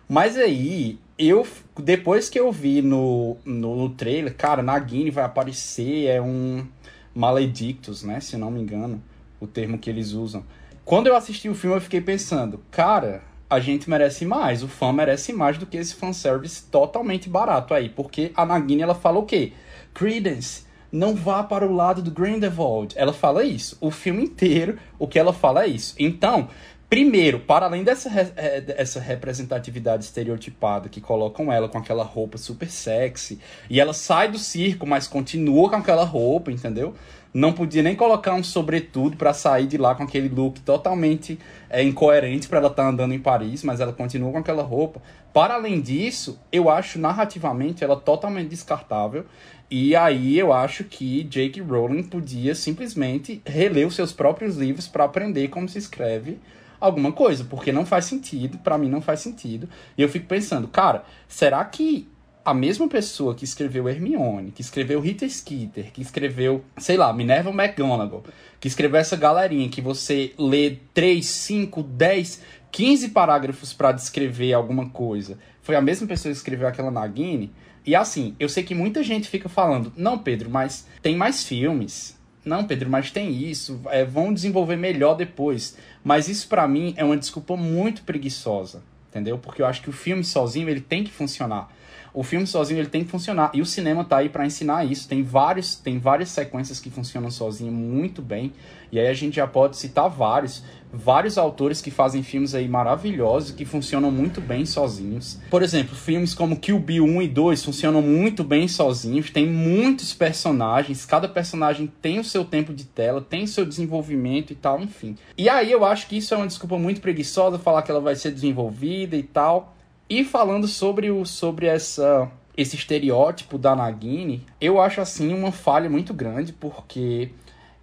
Mas 0.08 0.38
aí, 0.38 1.00
eu 1.18 1.48
depois 1.80 2.30
que 2.30 2.40
eu 2.40 2.52
vi 2.52 2.82
no, 2.82 3.38
no, 3.46 3.90
trailer, 3.90 4.36
cara, 4.36 4.62
Nagini 4.62 5.10
vai 5.10 5.24
aparecer, 5.24 6.08
é 6.08 6.22
um 6.22 6.68
Maledictus, 7.16 8.04
né? 8.04 8.20
Se 8.20 8.36
não 8.36 8.52
me 8.52 8.62
engano, 8.62 9.02
o 9.40 9.48
termo 9.48 9.78
que 9.78 9.90
eles 9.90 10.12
usam. 10.12 10.44
Quando 10.84 11.08
eu 11.08 11.16
assisti 11.16 11.48
o 11.48 11.56
filme, 11.56 11.78
eu 11.78 11.82
fiquei 11.82 12.02
pensando, 12.02 12.60
cara, 12.70 13.22
a 13.50 13.60
gente 13.60 13.90
merece 13.90 14.26
mais, 14.26 14.64
o 14.64 14.68
fã 14.68 14.92
merece 14.92 15.32
mais 15.32 15.58
do 15.58 15.66
que 15.66 15.78
esse 15.78 15.96
fanservice 15.96 16.64
totalmente 16.64 17.30
barato 17.30 17.74
aí. 17.74 17.88
Porque 17.88 18.32
a 18.36 18.46
Nagini, 18.46 18.82
ela 18.82 18.96
fala 18.96 19.20
o 19.20 19.26
quê? 19.26 19.54
Credence, 19.94 20.66
não 20.92 21.16
vá 21.16 21.44
para 21.44 21.66
o 21.66 21.74
lado 21.74 22.02
do 22.02 22.12
Grindelwald. 22.12 22.94
Ela 22.98 23.14
fala 23.14 23.44
isso. 23.44 23.78
O 23.80 23.90
filme 23.90 24.24
inteiro, 24.24 24.78
o 25.00 25.08
que 25.08 25.18
ela 25.18 25.32
fala 25.32 25.64
é 25.64 25.68
isso. 25.68 25.96
Então, 25.98 26.50
primeiro, 26.90 27.40
para 27.40 27.66
além 27.66 27.84
dessa 27.84 28.10
é, 28.36 28.64
essa 28.78 29.00
representatividade 29.00 30.04
estereotipada 30.04 30.90
que 30.90 31.00
colocam 31.00 31.52
ela 31.52 31.70
com 31.70 31.78
aquela 31.78 32.04
roupa 32.04 32.38
super 32.38 32.70
sexy, 32.70 33.40
e 33.70 33.80
ela 33.80 33.94
sai 33.94 34.30
do 34.30 34.38
circo, 34.38 34.86
mas 34.86 35.08
continua 35.08 35.70
com 35.70 35.78
aquela 35.78 36.04
roupa, 36.04 36.52
entendeu? 36.52 36.94
Não 37.34 37.54
podia 37.54 37.82
nem 37.82 37.96
colocar 37.96 38.34
um 38.34 38.44
sobretudo 38.44 39.16
para 39.16 39.34
sair 39.34 39.66
de 39.66 39.78
lá 39.78 39.96
com 39.96 40.04
aquele 40.04 40.28
look 40.28 40.60
totalmente 40.60 41.40
é, 41.70 41.82
incoerente 41.82 42.50
para 42.50 42.58
ela 42.58 42.68
estar 42.68 42.84
tá 42.84 42.90
andando 42.90 43.14
em 43.14 43.20
Paris, 43.20 43.64
mas 43.64 43.80
ela 43.80 43.94
continua 43.94 44.34
com 44.34 44.38
aquela 44.40 44.64
roupa. 44.64 45.02
Para 45.34 45.54
além 45.54 45.80
disso, 45.80 46.38
eu 46.52 46.70
acho 46.70 47.00
narrativamente 47.00 47.86
ela 47.86 47.96
totalmente 47.96 48.50
descartável. 48.50 49.26
E 49.72 49.96
aí 49.96 50.38
eu 50.38 50.52
acho 50.52 50.84
que 50.84 51.24
Jake 51.24 51.62
Rowling 51.62 52.04
podia 52.04 52.54
simplesmente 52.54 53.42
reler 53.46 53.88
os 53.88 53.96
seus 53.96 54.12
próprios 54.12 54.58
livros 54.58 54.86
para 54.86 55.06
aprender 55.06 55.48
como 55.48 55.70
se 55.70 55.78
escreve 55.78 56.40
alguma 56.78 57.14
coisa, 57.14 57.46
porque 57.46 57.72
não 57.72 57.86
faz 57.86 58.04
sentido, 58.04 58.58
para 58.58 58.78
mim 58.78 58.90
não 58.90 59.00
faz 59.00 59.22
sentido. 59.22 59.70
E 59.98 60.02
eu 60.02 60.10
fico 60.10 60.26
pensando, 60.26 60.68
cara, 60.68 61.06
será 61.26 61.64
que 61.64 62.06
a 62.44 62.54
mesma 62.54 62.90
pessoa 62.90 63.34
que 63.34 63.46
escreveu 63.46 63.88
Hermione, 63.88 64.52
que 64.52 64.62
escreveu 64.62 65.00
Rita 65.00 65.30
Skeeter, 65.30 65.94
que 65.94 66.02
escreveu, 66.02 66.66
sei 66.78 66.98
lá, 66.98 67.14
Minerva 67.14 67.52
McGonagall, 67.52 68.26
que 68.60 68.68
escreveu 68.68 69.00
essa 69.00 69.16
galerinha 69.16 69.70
que 69.70 69.80
você 69.80 70.34
lê 70.38 70.80
3, 70.94 71.26
5, 71.26 71.82
10, 71.82 72.42
15 72.72 73.10
parágrafos 73.10 73.72
para 73.72 73.94
descrever 73.94 74.52
alguma 74.52 74.90
coisa. 74.90 75.38
Foi 75.62 75.76
a 75.76 75.82
mesma 75.82 76.08
pessoa 76.08 76.32
que 76.32 76.38
escreveu 76.38 76.68
aquela 76.68 76.92
Nagini. 76.92 77.54
E 77.86 77.96
assim, 77.96 78.36
eu 78.40 78.48
sei 78.48 78.64
que 78.64 78.76
muita 78.76 79.04
gente 79.04 79.28
fica 79.28 79.50
falando, 79.50 79.92
não, 79.96 80.18
Pedro, 80.18 80.50
mas 80.50 80.88
tem 81.02 81.16
mais 81.16 81.44
filmes. 81.44 82.20
Não, 82.44 82.66
Pedro, 82.66 82.90
mas 82.90 83.12
tem 83.12 83.32
isso. 83.32 83.80
É, 83.88 84.04
vão 84.04 84.34
desenvolver 84.34 84.76
melhor 84.76 85.16
depois. 85.16 85.78
Mas 86.04 86.28
isso 86.28 86.48
para 86.48 86.68
mim 86.68 86.94
é 86.98 87.04
uma 87.04 87.18
desculpa 87.18 87.56
muito 87.56 88.04
preguiçosa, 88.04 88.84
entendeu? 89.10 89.38
Porque 89.38 89.62
eu 89.62 89.66
acho 89.66 89.82
que 89.82 89.90
o 89.90 89.94
filme 89.94 90.24
sozinho 90.24 90.70
ele 90.70 90.82
tem 90.82 91.04
que 91.04 91.12
funcionar. 91.12 91.70
O 92.14 92.24
filme 92.24 92.46
sozinho 92.46 92.80
ele 92.80 92.90
tem 92.90 93.04
que 93.04 93.10
funcionar 93.10 93.52
e 93.54 93.62
o 93.62 93.66
cinema 93.66 94.04
tá 94.04 94.18
aí 94.18 94.30
para 94.30 94.46
ensinar 94.46 94.86
isso. 94.86 95.08
Tem 95.08 95.24
vários, 95.24 95.76
tem 95.76 95.98
várias 95.98 96.30
sequências 96.30 96.80
que 96.80 96.90
funcionam 96.90 97.32
sozinho 97.32 97.72
muito 97.72 98.22
bem. 98.22 98.52
E 98.92 99.00
aí 99.00 99.08
a 99.08 99.14
gente 99.14 99.38
já 99.38 99.48
pode 99.48 99.78
citar 99.78 100.10
vários, 100.10 100.62
vários 100.92 101.38
autores 101.38 101.82
que 101.82 101.90
fazem 101.90 102.22
filmes 102.22 102.54
aí 102.54 102.68
maravilhosos 102.68 103.52
que 103.52 103.64
funcionam 103.64 104.12
muito 104.12 104.42
bem 104.42 104.66
sozinhos. 104.66 105.40
Por 105.50 105.64
exemplo, 105.64 105.96
filmes 105.96 106.34
como 106.34 106.60
Kill 106.60 106.78
Bill 106.78 107.06
1 107.06 107.22
e 107.22 107.28
2 107.30 107.64
funcionam 107.64 108.02
muito 108.02 108.44
bem 108.44 108.68
sozinhos, 108.68 109.30
tem 109.30 109.48
muitos 109.48 110.14
personagens, 110.14 111.06
cada 111.06 111.30
personagem 111.30 111.92
tem 112.02 112.20
o 112.20 112.24
seu 112.24 112.44
tempo 112.44 112.74
de 112.74 112.84
tela, 112.84 113.22
tem 113.22 113.44
o 113.44 113.48
seu 113.48 113.66
desenvolvimento 113.66 114.52
e 114.52 114.56
tal, 114.56 114.82
enfim. 114.82 115.16
E 115.38 115.48
aí 115.48 115.72
eu 115.72 115.86
acho 115.86 116.08
que 116.08 116.18
isso 116.18 116.34
é 116.34 116.38
uma 116.38 116.48
desculpa 116.48 116.78
muito 116.78 117.00
preguiçosa 117.00 117.58
falar 117.58 117.84
que 117.84 117.92
ela 117.92 118.02
vai 118.02 118.16
ser 118.16 118.32
desenvolvida 118.32 119.16
e 119.16 119.24
tal. 119.24 119.74
E 120.12 120.26
falando 120.26 120.68
sobre, 120.68 121.10
o, 121.10 121.26
sobre 121.26 121.68
essa, 121.68 122.30
esse 122.58 122.76
estereótipo 122.76 123.58
da 123.58 123.74
Nagini, 123.74 124.46
eu 124.60 124.82
acho 124.82 125.00
assim 125.00 125.34
uma 125.34 125.54
falha 125.54 125.90
muito 125.90 126.14
grande, 126.14 126.52
porque 126.52 127.32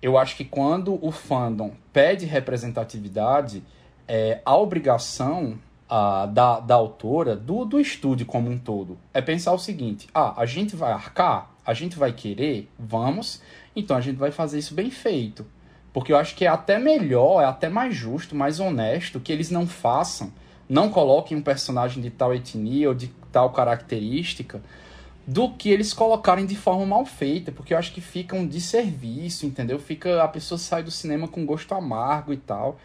eu 0.02 0.18
acho 0.18 0.36
que 0.36 0.44
quando 0.44 1.02
o 1.02 1.10
fandom 1.10 1.72
pede 1.90 2.26
representatividade, 2.26 3.62
é, 4.06 4.42
a 4.44 4.54
obrigação 4.58 5.58
a, 5.88 6.26
da, 6.26 6.60
da 6.60 6.74
autora, 6.74 7.34
do, 7.34 7.64
do 7.64 7.80
estúdio 7.80 8.26
como 8.26 8.50
um 8.50 8.58
todo, 8.58 8.98
é 9.14 9.22
pensar 9.22 9.54
o 9.54 9.58
seguinte: 9.58 10.06
ah, 10.12 10.34
a 10.36 10.44
gente 10.44 10.76
vai 10.76 10.92
arcar, 10.92 11.50
a 11.64 11.72
gente 11.72 11.96
vai 11.96 12.12
querer, 12.12 12.68
vamos, 12.78 13.40
então 13.74 13.96
a 13.96 14.02
gente 14.02 14.18
vai 14.18 14.30
fazer 14.30 14.58
isso 14.58 14.74
bem 14.74 14.90
feito. 14.90 15.46
Porque 15.94 16.12
eu 16.12 16.18
acho 16.18 16.36
que 16.36 16.44
é 16.44 16.48
até 16.48 16.78
melhor, 16.78 17.40
é 17.40 17.46
até 17.46 17.70
mais 17.70 17.96
justo, 17.96 18.36
mais 18.36 18.60
honesto 18.60 19.18
que 19.18 19.32
eles 19.32 19.50
não 19.50 19.66
façam 19.66 20.30
não 20.68 20.90
coloquem 20.90 21.36
um 21.36 21.42
personagem 21.42 22.02
de 22.02 22.10
tal 22.10 22.34
etnia 22.34 22.88
ou 22.88 22.94
de 22.94 23.08
tal 23.32 23.50
característica 23.50 24.60
do 25.26 25.50
que 25.50 25.68
eles 25.68 25.92
colocarem 25.92 26.46
de 26.46 26.56
forma 26.56 26.86
mal 26.86 27.04
feita, 27.04 27.52
porque 27.52 27.74
eu 27.74 27.78
acho 27.78 27.92
que 27.92 28.00
fica 28.00 28.34
um 28.34 28.46
desserviço, 28.46 29.44
entendeu? 29.44 29.78
Fica 29.78 30.22
a 30.22 30.28
pessoa 30.28 30.56
sai 30.58 30.82
do 30.82 30.90
cinema 30.90 31.28
com 31.28 31.44
gosto 31.44 31.74
amargo 31.74 32.32
e 32.32 32.38
tal. 32.38 32.78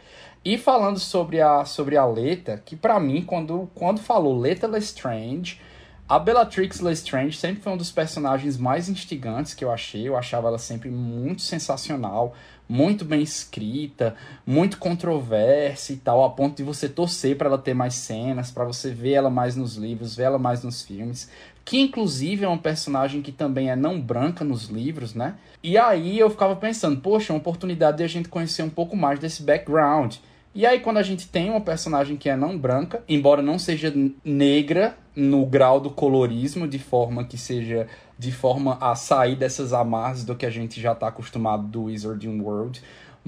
E 0.43 0.57
falando 0.57 0.99
sobre 0.99 1.39
a 1.39 1.63
sobre 1.63 1.95
a 1.95 2.05
Leta, 2.05 2.61
que 2.65 2.75
para 2.75 2.99
mim 2.99 3.21
quando 3.21 3.69
quando 3.73 4.01
falou 4.01 4.37
Leta 4.37 4.67
Lestrange, 4.67 5.61
a 6.07 6.19
Bellatrix 6.19 6.81
Lestrange 6.81 7.37
sempre 7.37 7.63
foi 7.63 7.71
um 7.71 7.77
dos 7.77 7.91
personagens 7.91 8.57
mais 8.57 8.89
instigantes 8.89 9.53
que 9.53 9.63
eu 9.63 9.71
achei. 9.71 10.05
Eu 10.05 10.17
achava 10.17 10.49
ela 10.49 10.59
sempre 10.59 10.89
muito 10.89 11.41
sensacional, 11.41 12.35
muito 12.73 13.05
bem 13.05 13.21
escrita, 13.21 14.15
muito 14.43 14.79
controversa 14.79 15.93
e 15.93 15.95
tal, 15.95 16.23
a 16.23 16.29
ponto 16.31 16.57
de 16.57 16.63
você 16.63 16.89
torcer 16.89 17.37
para 17.37 17.47
ela 17.47 17.57
ter 17.59 17.75
mais 17.75 17.93
cenas, 17.93 18.49
para 18.49 18.65
você 18.65 18.89
ver 18.89 19.11
ela 19.11 19.29
mais 19.29 19.55
nos 19.55 19.75
livros, 19.75 20.15
ver 20.15 20.23
ela 20.23 20.39
mais 20.39 20.63
nos 20.63 20.81
filmes, 20.81 21.29
que 21.63 21.79
inclusive 21.79 22.43
é 22.43 22.49
um 22.49 22.57
personagem 22.57 23.21
que 23.21 23.31
também 23.31 23.69
é 23.69 23.75
não 23.75 24.01
branca 24.01 24.43
nos 24.43 24.69
livros, 24.69 25.13
né? 25.13 25.35
E 25.61 25.77
aí 25.77 26.17
eu 26.17 26.31
ficava 26.31 26.55
pensando, 26.55 26.99
poxa, 26.99 27.31
é 27.31 27.35
uma 27.35 27.39
oportunidade 27.39 27.97
de 27.97 28.03
a 28.05 28.07
gente 28.07 28.27
conhecer 28.27 28.63
um 28.63 28.71
pouco 28.71 28.97
mais 28.97 29.19
desse 29.19 29.43
background. 29.43 30.15
E 30.55 30.65
aí, 30.65 30.79
quando 30.79 30.97
a 30.97 31.03
gente 31.03 31.27
tem 31.27 31.51
uma 31.51 31.61
personagem 31.61 32.15
que 32.15 32.29
é 32.29 32.35
não 32.35 32.57
branca, 32.57 33.03
embora 33.07 33.41
não 33.41 33.57
seja 33.59 33.93
negra 34.23 34.97
no 35.15 35.45
grau 35.45 35.79
do 35.79 35.89
colorismo, 35.89 36.67
de 36.67 36.79
forma 36.79 37.23
que 37.23 37.37
seja 37.37 37.87
de 38.17 38.31
forma 38.31 38.77
a 38.79 38.95
sair 38.95 39.35
dessas 39.35 39.73
amarras 39.73 40.23
do 40.23 40.35
que 40.35 40.45
a 40.45 40.49
gente 40.49 40.79
já 40.79 40.93
está 40.93 41.07
acostumado 41.07 41.63
do 41.63 41.83
Wizarding 41.83 42.39
World, 42.39 42.81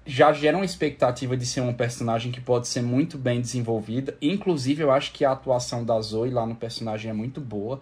já 0.06 0.32
gera 0.34 0.58
uma 0.58 0.66
expectativa 0.66 1.36
de 1.38 1.46
ser 1.46 1.62
um 1.62 1.74
personagem 1.74 2.32
que 2.32 2.42
pode 2.42 2.68
ser 2.68 2.82
muito 2.82 3.18
bem 3.18 3.42
desenvolvida. 3.42 4.16
Inclusive, 4.22 4.84
eu 4.84 4.92
acho 4.92 5.12
que 5.12 5.24
a 5.26 5.32
atuação 5.32 5.84
da 5.84 6.00
Zoe 6.02 6.30
lá 6.30 6.46
no 6.46 6.56
personagem 6.56 7.10
é 7.10 7.14
muito 7.14 7.40
boa 7.42 7.80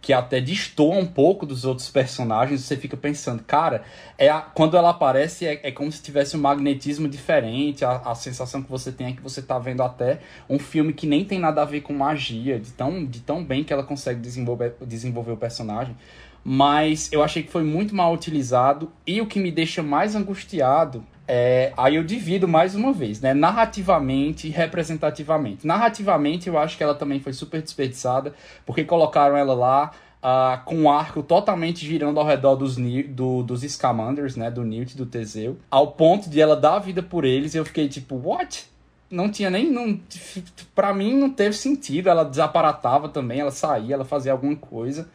que 0.00 0.12
até 0.12 0.40
destoa 0.40 0.96
um 0.96 1.06
pouco 1.06 1.44
dos 1.44 1.64
outros 1.64 1.90
personagens, 1.90 2.62
você 2.62 2.76
fica 2.76 2.96
pensando, 2.96 3.42
cara, 3.42 3.82
é 4.16 4.28
a, 4.28 4.40
quando 4.40 4.76
ela 4.76 4.90
aparece 4.90 5.46
é, 5.46 5.60
é, 5.62 5.72
como 5.72 5.90
se 5.90 6.00
tivesse 6.02 6.36
um 6.36 6.40
magnetismo 6.40 7.08
diferente, 7.08 7.84
a, 7.84 7.96
a, 7.96 8.14
sensação 8.14 8.62
que 8.62 8.70
você 8.70 8.92
tem 8.92 9.08
é 9.08 9.12
que 9.12 9.20
você 9.20 9.42
tá 9.42 9.58
vendo 9.58 9.82
até 9.82 10.20
um 10.48 10.58
filme 10.58 10.92
que 10.92 11.06
nem 11.06 11.24
tem 11.24 11.38
nada 11.38 11.62
a 11.62 11.64
ver 11.64 11.80
com 11.80 11.92
magia, 11.92 12.58
de 12.60 12.70
tão, 12.72 13.04
de 13.04 13.20
tão 13.20 13.44
bem 13.44 13.64
que 13.64 13.72
ela 13.72 13.82
consegue 13.82 14.20
desenvolver, 14.20 14.74
desenvolver 14.86 15.32
o 15.32 15.36
personagem. 15.36 15.96
Mas 16.44 17.12
eu 17.12 17.22
achei 17.22 17.42
que 17.42 17.50
foi 17.50 17.64
muito 17.64 17.94
mal 17.94 18.14
utilizado 18.14 18.90
e 19.06 19.20
o 19.20 19.26
que 19.26 19.40
me 19.40 19.50
deixa 19.50 19.82
mais 19.82 20.14
angustiado 20.14 21.04
é, 21.30 21.74
aí 21.76 21.96
eu 21.96 22.02
divido 22.02 22.48
mais 22.48 22.74
uma 22.74 22.90
vez, 22.90 23.20
né? 23.20 23.34
Narrativamente 23.34 24.48
e 24.48 24.50
representativamente. 24.50 25.66
Narrativamente, 25.66 26.48
eu 26.48 26.56
acho 26.56 26.74
que 26.78 26.82
ela 26.82 26.94
também 26.94 27.20
foi 27.20 27.34
super 27.34 27.60
desperdiçada, 27.60 28.32
porque 28.64 28.82
colocaram 28.82 29.36
ela 29.36 29.52
lá 29.52 29.92
uh, 30.22 30.64
com 30.64 30.74
um 30.74 30.90
arco 30.90 31.22
totalmente 31.22 31.84
girando 31.84 32.18
ao 32.18 32.26
redor 32.26 32.56
dos, 32.56 32.76
do, 33.10 33.42
dos 33.42 33.60
Scamanders, 33.60 34.36
né? 34.36 34.50
Do 34.50 34.64
Newt 34.64 34.94
e 34.94 34.96
do 34.96 35.04
Teseu, 35.04 35.58
ao 35.70 35.88
ponto 35.88 36.30
de 36.30 36.40
ela 36.40 36.56
dar 36.56 36.76
a 36.76 36.78
vida 36.78 37.02
por 37.02 37.26
eles. 37.26 37.52
E 37.52 37.58
eu 37.58 37.64
fiquei 37.66 37.90
tipo, 37.90 38.16
what? 38.16 38.66
Não 39.10 39.30
tinha 39.30 39.50
nem. 39.50 39.70
Não, 39.70 40.00
pra 40.74 40.94
mim, 40.94 41.14
não 41.14 41.28
teve 41.28 41.54
sentido. 41.54 42.08
Ela 42.08 42.24
desaparatava 42.24 43.06
também, 43.06 43.40
ela 43.40 43.50
saía, 43.50 43.94
ela 43.94 44.04
fazia 44.06 44.32
alguma 44.32 44.56
coisa. 44.56 45.06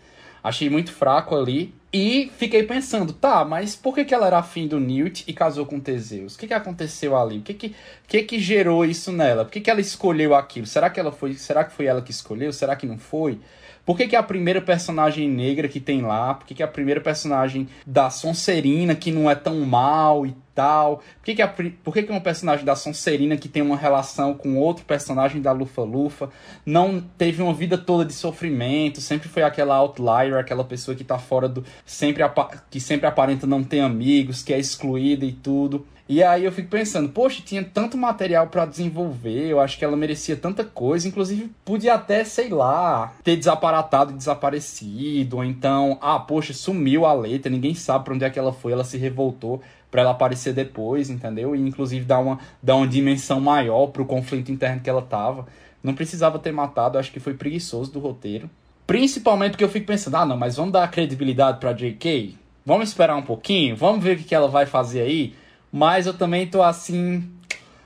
Achei 0.44 0.70
muito 0.70 0.92
fraco 0.92 1.36
ali. 1.36 1.74
E 1.96 2.32
fiquei 2.38 2.64
pensando, 2.64 3.14
tá, 3.14 3.46
mas 3.46 3.76
por 3.76 3.94
que, 3.94 4.04
que 4.04 4.16
ela 4.16 4.26
era 4.26 4.40
afim 4.40 4.68
do 4.68 4.80
Newt 4.80 5.24
e 5.28 5.32
casou 5.32 5.64
com 5.64 5.80
Teseus? 5.80 6.34
O 6.34 6.40
que, 6.40 6.48
que 6.48 6.54
aconteceu 6.54 7.16
ali? 7.16 7.38
O 7.38 7.42
que 7.44 7.54
que, 7.54 7.76
que 8.08 8.24
que 8.24 8.40
gerou 8.40 8.84
isso 8.84 9.12
nela? 9.12 9.46
Por 9.46 9.52
que, 9.52 9.62
que 9.62 9.70
ela 9.70 9.80
escolheu 9.80 10.34
aquilo? 10.34 10.66
Será 10.66 10.90
que 10.90 11.00
ela 11.00 11.12
foi. 11.12 11.36
Será 11.36 11.64
que 11.64 11.72
foi 11.72 11.86
ela 11.86 12.02
que 12.02 12.10
escolheu? 12.10 12.52
Será 12.52 12.76
que 12.76 12.88
não 12.88 12.98
foi? 12.98 13.40
Por 13.86 13.96
que, 13.96 14.08
que 14.08 14.16
a 14.16 14.24
primeira 14.24 14.60
personagem 14.60 15.30
negra 15.30 15.68
que 15.68 15.80
tem 15.80 16.02
lá? 16.02 16.34
Por 16.34 16.48
que, 16.48 16.56
que 16.56 16.64
a 16.64 16.68
primeira 16.68 17.00
personagem 17.00 17.68
da 17.86 18.10
Sonserina 18.10 18.96
que 18.96 19.12
não 19.12 19.30
é 19.30 19.36
tão 19.36 19.60
mal 19.60 20.26
e 20.26 20.36
tal? 20.54 20.98
Por 20.98 21.26
que, 21.26 21.36
que, 21.36 21.42
é, 21.42 21.48
por 21.48 21.94
que, 21.94 22.04
que 22.04 22.12
um 22.12 22.20
personagem 22.20 22.66
da 22.66 22.76
Sonserina 22.76 23.38
que 23.38 23.48
tem 23.48 23.62
uma 23.62 23.78
relação 23.78 24.34
com 24.34 24.58
outro 24.58 24.86
personagem 24.86 25.42
da 25.42 25.52
Lufa-Lufa? 25.52 26.30
Não 26.66 27.02
teve 27.18 27.42
uma 27.42 27.54
vida 27.54 27.78
toda 27.78 28.06
de 28.06 28.14
sofrimento, 28.14 29.02
sempre 29.02 29.28
foi 29.30 29.44
aquela 29.44 29.76
outlier, 29.76 30.38
aquela 30.38 30.64
pessoa 30.64 30.96
que 30.96 31.04
tá 31.04 31.18
fora 31.18 31.48
do. 31.48 31.64
sempre 31.86 32.24
que 32.70 32.80
sempre 32.80 33.08
aparenta 33.08 33.46
não 33.46 33.64
ter 33.64 33.80
amigos, 33.80 34.44
que 34.44 34.54
é 34.54 34.60
excluída 34.60 35.26
e 35.26 35.32
tudo. 35.32 35.86
E 36.08 36.22
aí 36.22 36.44
eu 36.44 36.52
fico 36.52 36.68
pensando, 36.68 37.10
poxa, 37.10 37.42
tinha 37.44 37.64
tanto 37.64 37.98
material 37.98 38.48
para 38.48 38.66
desenvolver, 38.66 39.48
eu 39.48 39.60
acho 39.62 39.78
que 39.78 39.86
ela 39.86 39.96
merecia 39.96 40.36
tanta 40.36 40.64
coisa, 40.64 41.08
inclusive 41.08 41.50
podia 41.64 41.94
até, 41.94 42.26
sei 42.26 42.50
lá, 42.50 43.14
ter 43.24 43.38
desaparatado 43.38 44.12
e 44.12 44.18
desaparecido, 44.18 45.38
ou 45.38 45.46
então, 45.46 45.98
ah, 46.02 46.20
poxa, 46.20 46.54
sumiu 46.54 47.06
a 47.06 47.14
letra, 47.14 47.50
ninguém 47.50 47.74
sabe 47.74 48.04
para 48.04 48.14
onde 48.14 48.26
é 48.26 48.30
que 48.30 48.38
ela 48.38 48.52
foi, 48.52 48.74
ela 48.74 48.84
se 48.84 48.98
revoltou 48.98 49.62
para 49.94 50.02
ela 50.02 50.10
aparecer 50.10 50.54
depois, 50.56 51.12
entendeu? 51.12 51.56
E 51.56 51.62
inclusive 51.62 52.04
dar 52.04 52.18
uma, 52.18 52.40
dar 52.64 52.78
uma 52.78 52.88
dimensão 52.88 53.40
maior 53.40 53.86
pro 53.92 54.04
conflito 54.04 54.52
interno 54.52 54.82
que 54.82 54.90
ela 54.90 55.04
tava. 55.04 55.46
Não 55.84 55.94
precisava 55.94 56.40
ter 56.40 56.52
matado, 56.52 56.98
acho 56.98 57.12
que 57.12 57.20
foi 57.20 57.36
preguiçoso 57.36 57.92
do 57.92 58.00
roteiro. 58.00 58.50
Principalmente 58.88 59.52
porque 59.52 59.64
eu 59.64 59.70
fico 59.70 59.86
pensando, 59.86 60.16
ah, 60.16 60.26
não, 60.26 60.36
mas 60.36 60.56
vamos 60.56 60.74
dar 60.74 60.90
credibilidade 60.90 61.60
pra 61.60 61.74
JK? 61.74 62.36
Vamos 62.66 62.90
esperar 62.90 63.16
um 63.16 63.22
pouquinho? 63.22 63.76
Vamos 63.76 64.04
ver 64.04 64.18
o 64.18 64.24
que 64.24 64.34
ela 64.34 64.48
vai 64.48 64.66
fazer 64.66 65.02
aí? 65.02 65.36
Mas 65.72 66.08
eu 66.08 66.16
também 66.16 66.48
tô 66.48 66.64
assim, 66.64 67.30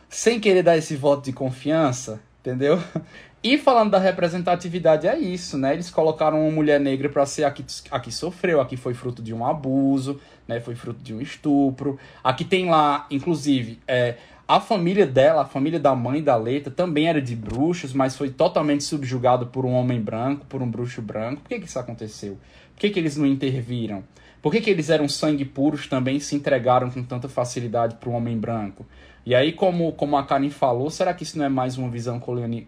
sem 0.08 0.39
querer 0.39 0.64
dar 0.64 0.78
esse 0.78 0.95
voto 0.95 1.26
de 1.26 1.34
confiança, 1.34 2.22
entendeu? 2.39 2.82
E 3.43 3.57
falando 3.57 3.91
da 3.91 3.99
representatividade, 3.99 5.07
é 5.07 5.17
isso, 5.17 5.57
né? 5.57 5.73
Eles 5.73 5.89
colocaram 5.91 6.41
uma 6.41 6.51
mulher 6.51 6.79
negra 6.79 7.07
para 7.07 7.25
ser 7.25 7.43
a 7.43 7.51
que, 7.51 7.63
a 7.91 7.99
que 7.99 8.11
sofreu, 8.11 8.59
a 8.59 8.65
que 8.65 8.75
foi 8.75 8.93
fruto 8.93 9.21
de 9.21 9.33
um 9.33 9.45
abuso, 9.45 10.19
né? 10.47 10.59
Foi 10.59 10.75
fruto 10.75 11.01
de 11.03 11.13
um 11.13 11.21
estupro. 11.21 11.99
Aqui 12.23 12.43
tem 12.43 12.67
lá, 12.69 13.05
inclusive, 13.11 13.79
é, 13.88 14.15
a 14.47 14.59
família 14.59 15.05
dela, 15.05 15.43
a 15.43 15.45
família 15.45 15.79
da 15.79 15.93
mãe 15.93 16.23
da 16.23 16.35
Leita, 16.35 16.71
também 16.71 17.07
era 17.07 17.21
de 17.21 17.35
bruxos, 17.35 17.93
mas 17.93 18.15
foi 18.15 18.29
totalmente 18.29 18.83
subjugado 18.83 19.47
por 19.47 19.65
um 19.65 19.73
homem 19.73 20.01
branco, 20.01 20.45
por 20.47 20.61
um 20.61 20.69
bruxo 20.69 21.01
branco. 21.01 21.41
Por 21.41 21.49
que, 21.49 21.59
que 21.59 21.67
isso 21.67 21.77
aconteceu? 21.77 22.39
Por 22.73 22.79
que, 22.79 22.89
que 22.89 22.99
eles 22.99 23.17
não 23.17 23.25
interviram? 23.25 24.03
Por 24.41 24.51
que, 24.51 24.61
que 24.61 24.69
eles 24.69 24.89
eram 24.89 25.09
sangue 25.09 25.43
puros 25.43 25.88
também 25.88 26.19
se 26.19 26.35
entregaram 26.35 26.89
com 26.89 27.03
tanta 27.03 27.27
facilidade 27.27 27.95
para 27.95 28.09
o 28.09 28.13
homem 28.13 28.38
branco? 28.38 28.85
E 29.28 29.36
aí, 29.36 29.51
como, 29.51 29.91
como 29.91 30.15
a 30.15 30.23
Karen 30.23 30.49
falou, 30.49 30.89
será 30.89 31.13
que 31.13 31.23
isso 31.23 31.38
não 31.38 31.43
é 31.43 31.49
mais 31.49 31.78
uma 31.78 31.89
visão 31.89 32.19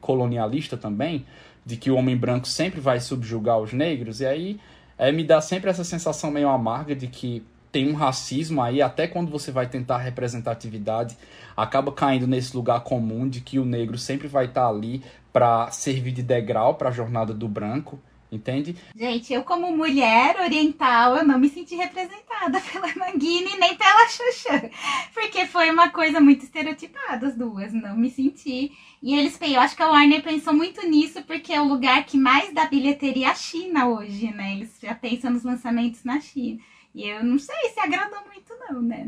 colonialista 0.01 0.76
também? 0.76 1.26
de 1.66 1.78
que 1.78 1.91
o 1.91 1.95
homem 1.95 2.18
branco 2.18 2.47
sempre 2.47 2.80
vai 2.80 2.99
subjugar 2.99 3.60
os 3.60 3.74
negros, 3.74 4.22
e 4.22 4.26
aí 4.26 4.60
é, 4.97 5.12
me 5.12 5.24
dá 5.24 5.39
sempre 5.39 5.70
essa 5.70 5.84
sensação 5.84 6.32
meio 6.32 6.49
amarga 6.49 6.95
de 6.95 7.07
que 7.07 7.43
tem 7.72 7.88
um 7.88 7.93
racismo 7.93 8.60
aí, 8.64 8.82
até 8.82 9.07
quando 9.07 9.30
você 9.30 9.51
vai 9.51 9.68
tentar 9.68 9.99
representatividade, 9.99 11.16
acaba 11.55 11.91
caindo 11.91 12.26
nesse 12.26 12.57
lugar 12.57 12.82
comum 12.82 13.30
de 13.30 13.41
que 13.41 13.60
o 13.60 13.66
negro 13.66 13.99
sempre 13.99 14.28
vai 14.28 14.45
estar 14.45 14.68
ali 14.68 15.03
para 15.32 15.70
servir 15.70 16.12
de 16.12 16.24
degrau 16.24 16.74
para 16.74 16.89
a 16.89 16.91
jornada 16.91 17.32
do 17.36 17.47
branco. 17.47 17.99
Entende? 18.32 18.76
Gente, 18.96 19.34
eu 19.34 19.44
como 19.44 19.76
mulher 19.76 20.40
oriental, 20.40 21.18
eu 21.18 21.26
não 21.26 21.40
me 21.40 21.50
senti 21.50 21.76
representada 21.76 22.62
pela 22.72 22.94
Manguini 22.96 23.58
nem 23.58 23.76
pela 23.76 24.08
Xuxa. 24.08 24.70
Porque 25.14 25.48
foi 25.48 25.72
uma 25.72 25.90
coisa 25.90 26.20
muito 26.20 26.44
estereotipada 26.44 27.26
as 27.26 27.36
duas, 27.36 27.74
não 27.74 27.98
me 27.98 28.10
senti. 28.10 28.72
E 29.02 29.16
eles, 29.18 29.40
eu 29.42 29.60
acho 29.60 29.76
que 29.76 29.82
a 29.82 29.90
Warner 29.90 30.22
pensou 30.22 30.54
muito 30.54 30.88
nisso 30.88 31.24
porque 31.24 31.52
é 31.52 31.60
o 31.60 31.68
lugar 31.68 32.06
que 32.06 32.18
mais 32.18 32.54
dá 32.54 32.68
bilheteria 32.68 33.32
a 33.32 33.36
China 33.36 33.88
hoje, 33.88 34.32
né? 34.32 34.54
Eles 34.54 34.78
já 34.80 34.94
pensam 34.94 35.32
nos 35.32 35.44
lançamentos 35.44 36.04
na 36.04 36.22
China. 36.22 36.60
E 36.94 37.08
eu 37.08 37.24
não 37.24 37.38
sei 37.38 37.70
se 37.74 37.80
agradou 37.80 38.20
muito, 38.26 38.54
não, 38.70 38.82
né? 38.82 39.06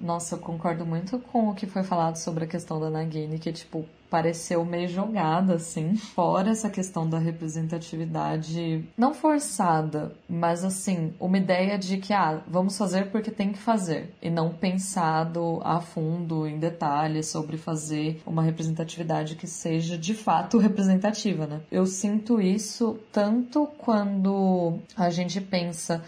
Nossa, 0.00 0.34
eu 0.34 0.38
concordo 0.38 0.84
muito 0.84 1.18
com 1.18 1.48
o 1.48 1.54
que 1.54 1.66
foi 1.66 1.82
falado 1.82 2.16
sobre 2.16 2.44
a 2.44 2.48
questão 2.48 2.78
da 2.78 2.90
Nagini, 2.90 3.38
que, 3.38 3.52
tipo, 3.52 3.86
pareceu 4.10 4.64
meio 4.64 4.88
jogada, 4.88 5.54
assim. 5.54 5.96
Fora 5.96 6.50
essa 6.50 6.68
questão 6.68 7.08
da 7.08 7.18
representatividade 7.18 8.84
não 8.96 9.14
forçada, 9.14 10.14
mas, 10.28 10.62
assim, 10.62 11.14
uma 11.18 11.38
ideia 11.38 11.78
de 11.78 11.96
que, 11.96 12.12
ah, 12.12 12.42
vamos 12.46 12.76
fazer 12.76 13.10
porque 13.10 13.30
tem 13.30 13.52
que 13.52 13.58
fazer. 13.58 14.14
E 14.22 14.28
não 14.28 14.52
pensado 14.52 15.60
a 15.64 15.80
fundo, 15.80 16.46
em 16.46 16.58
detalhes, 16.58 17.28
sobre 17.28 17.56
fazer 17.56 18.22
uma 18.26 18.42
representatividade 18.42 19.34
que 19.34 19.46
seja 19.46 19.96
de 19.96 20.14
fato 20.14 20.58
representativa, 20.58 21.46
né? 21.46 21.62
Eu 21.72 21.86
sinto 21.86 22.40
isso 22.40 22.98
tanto 23.10 23.66
quando 23.78 24.78
a 24.96 25.10
gente 25.10 25.40
pensa 25.40 26.04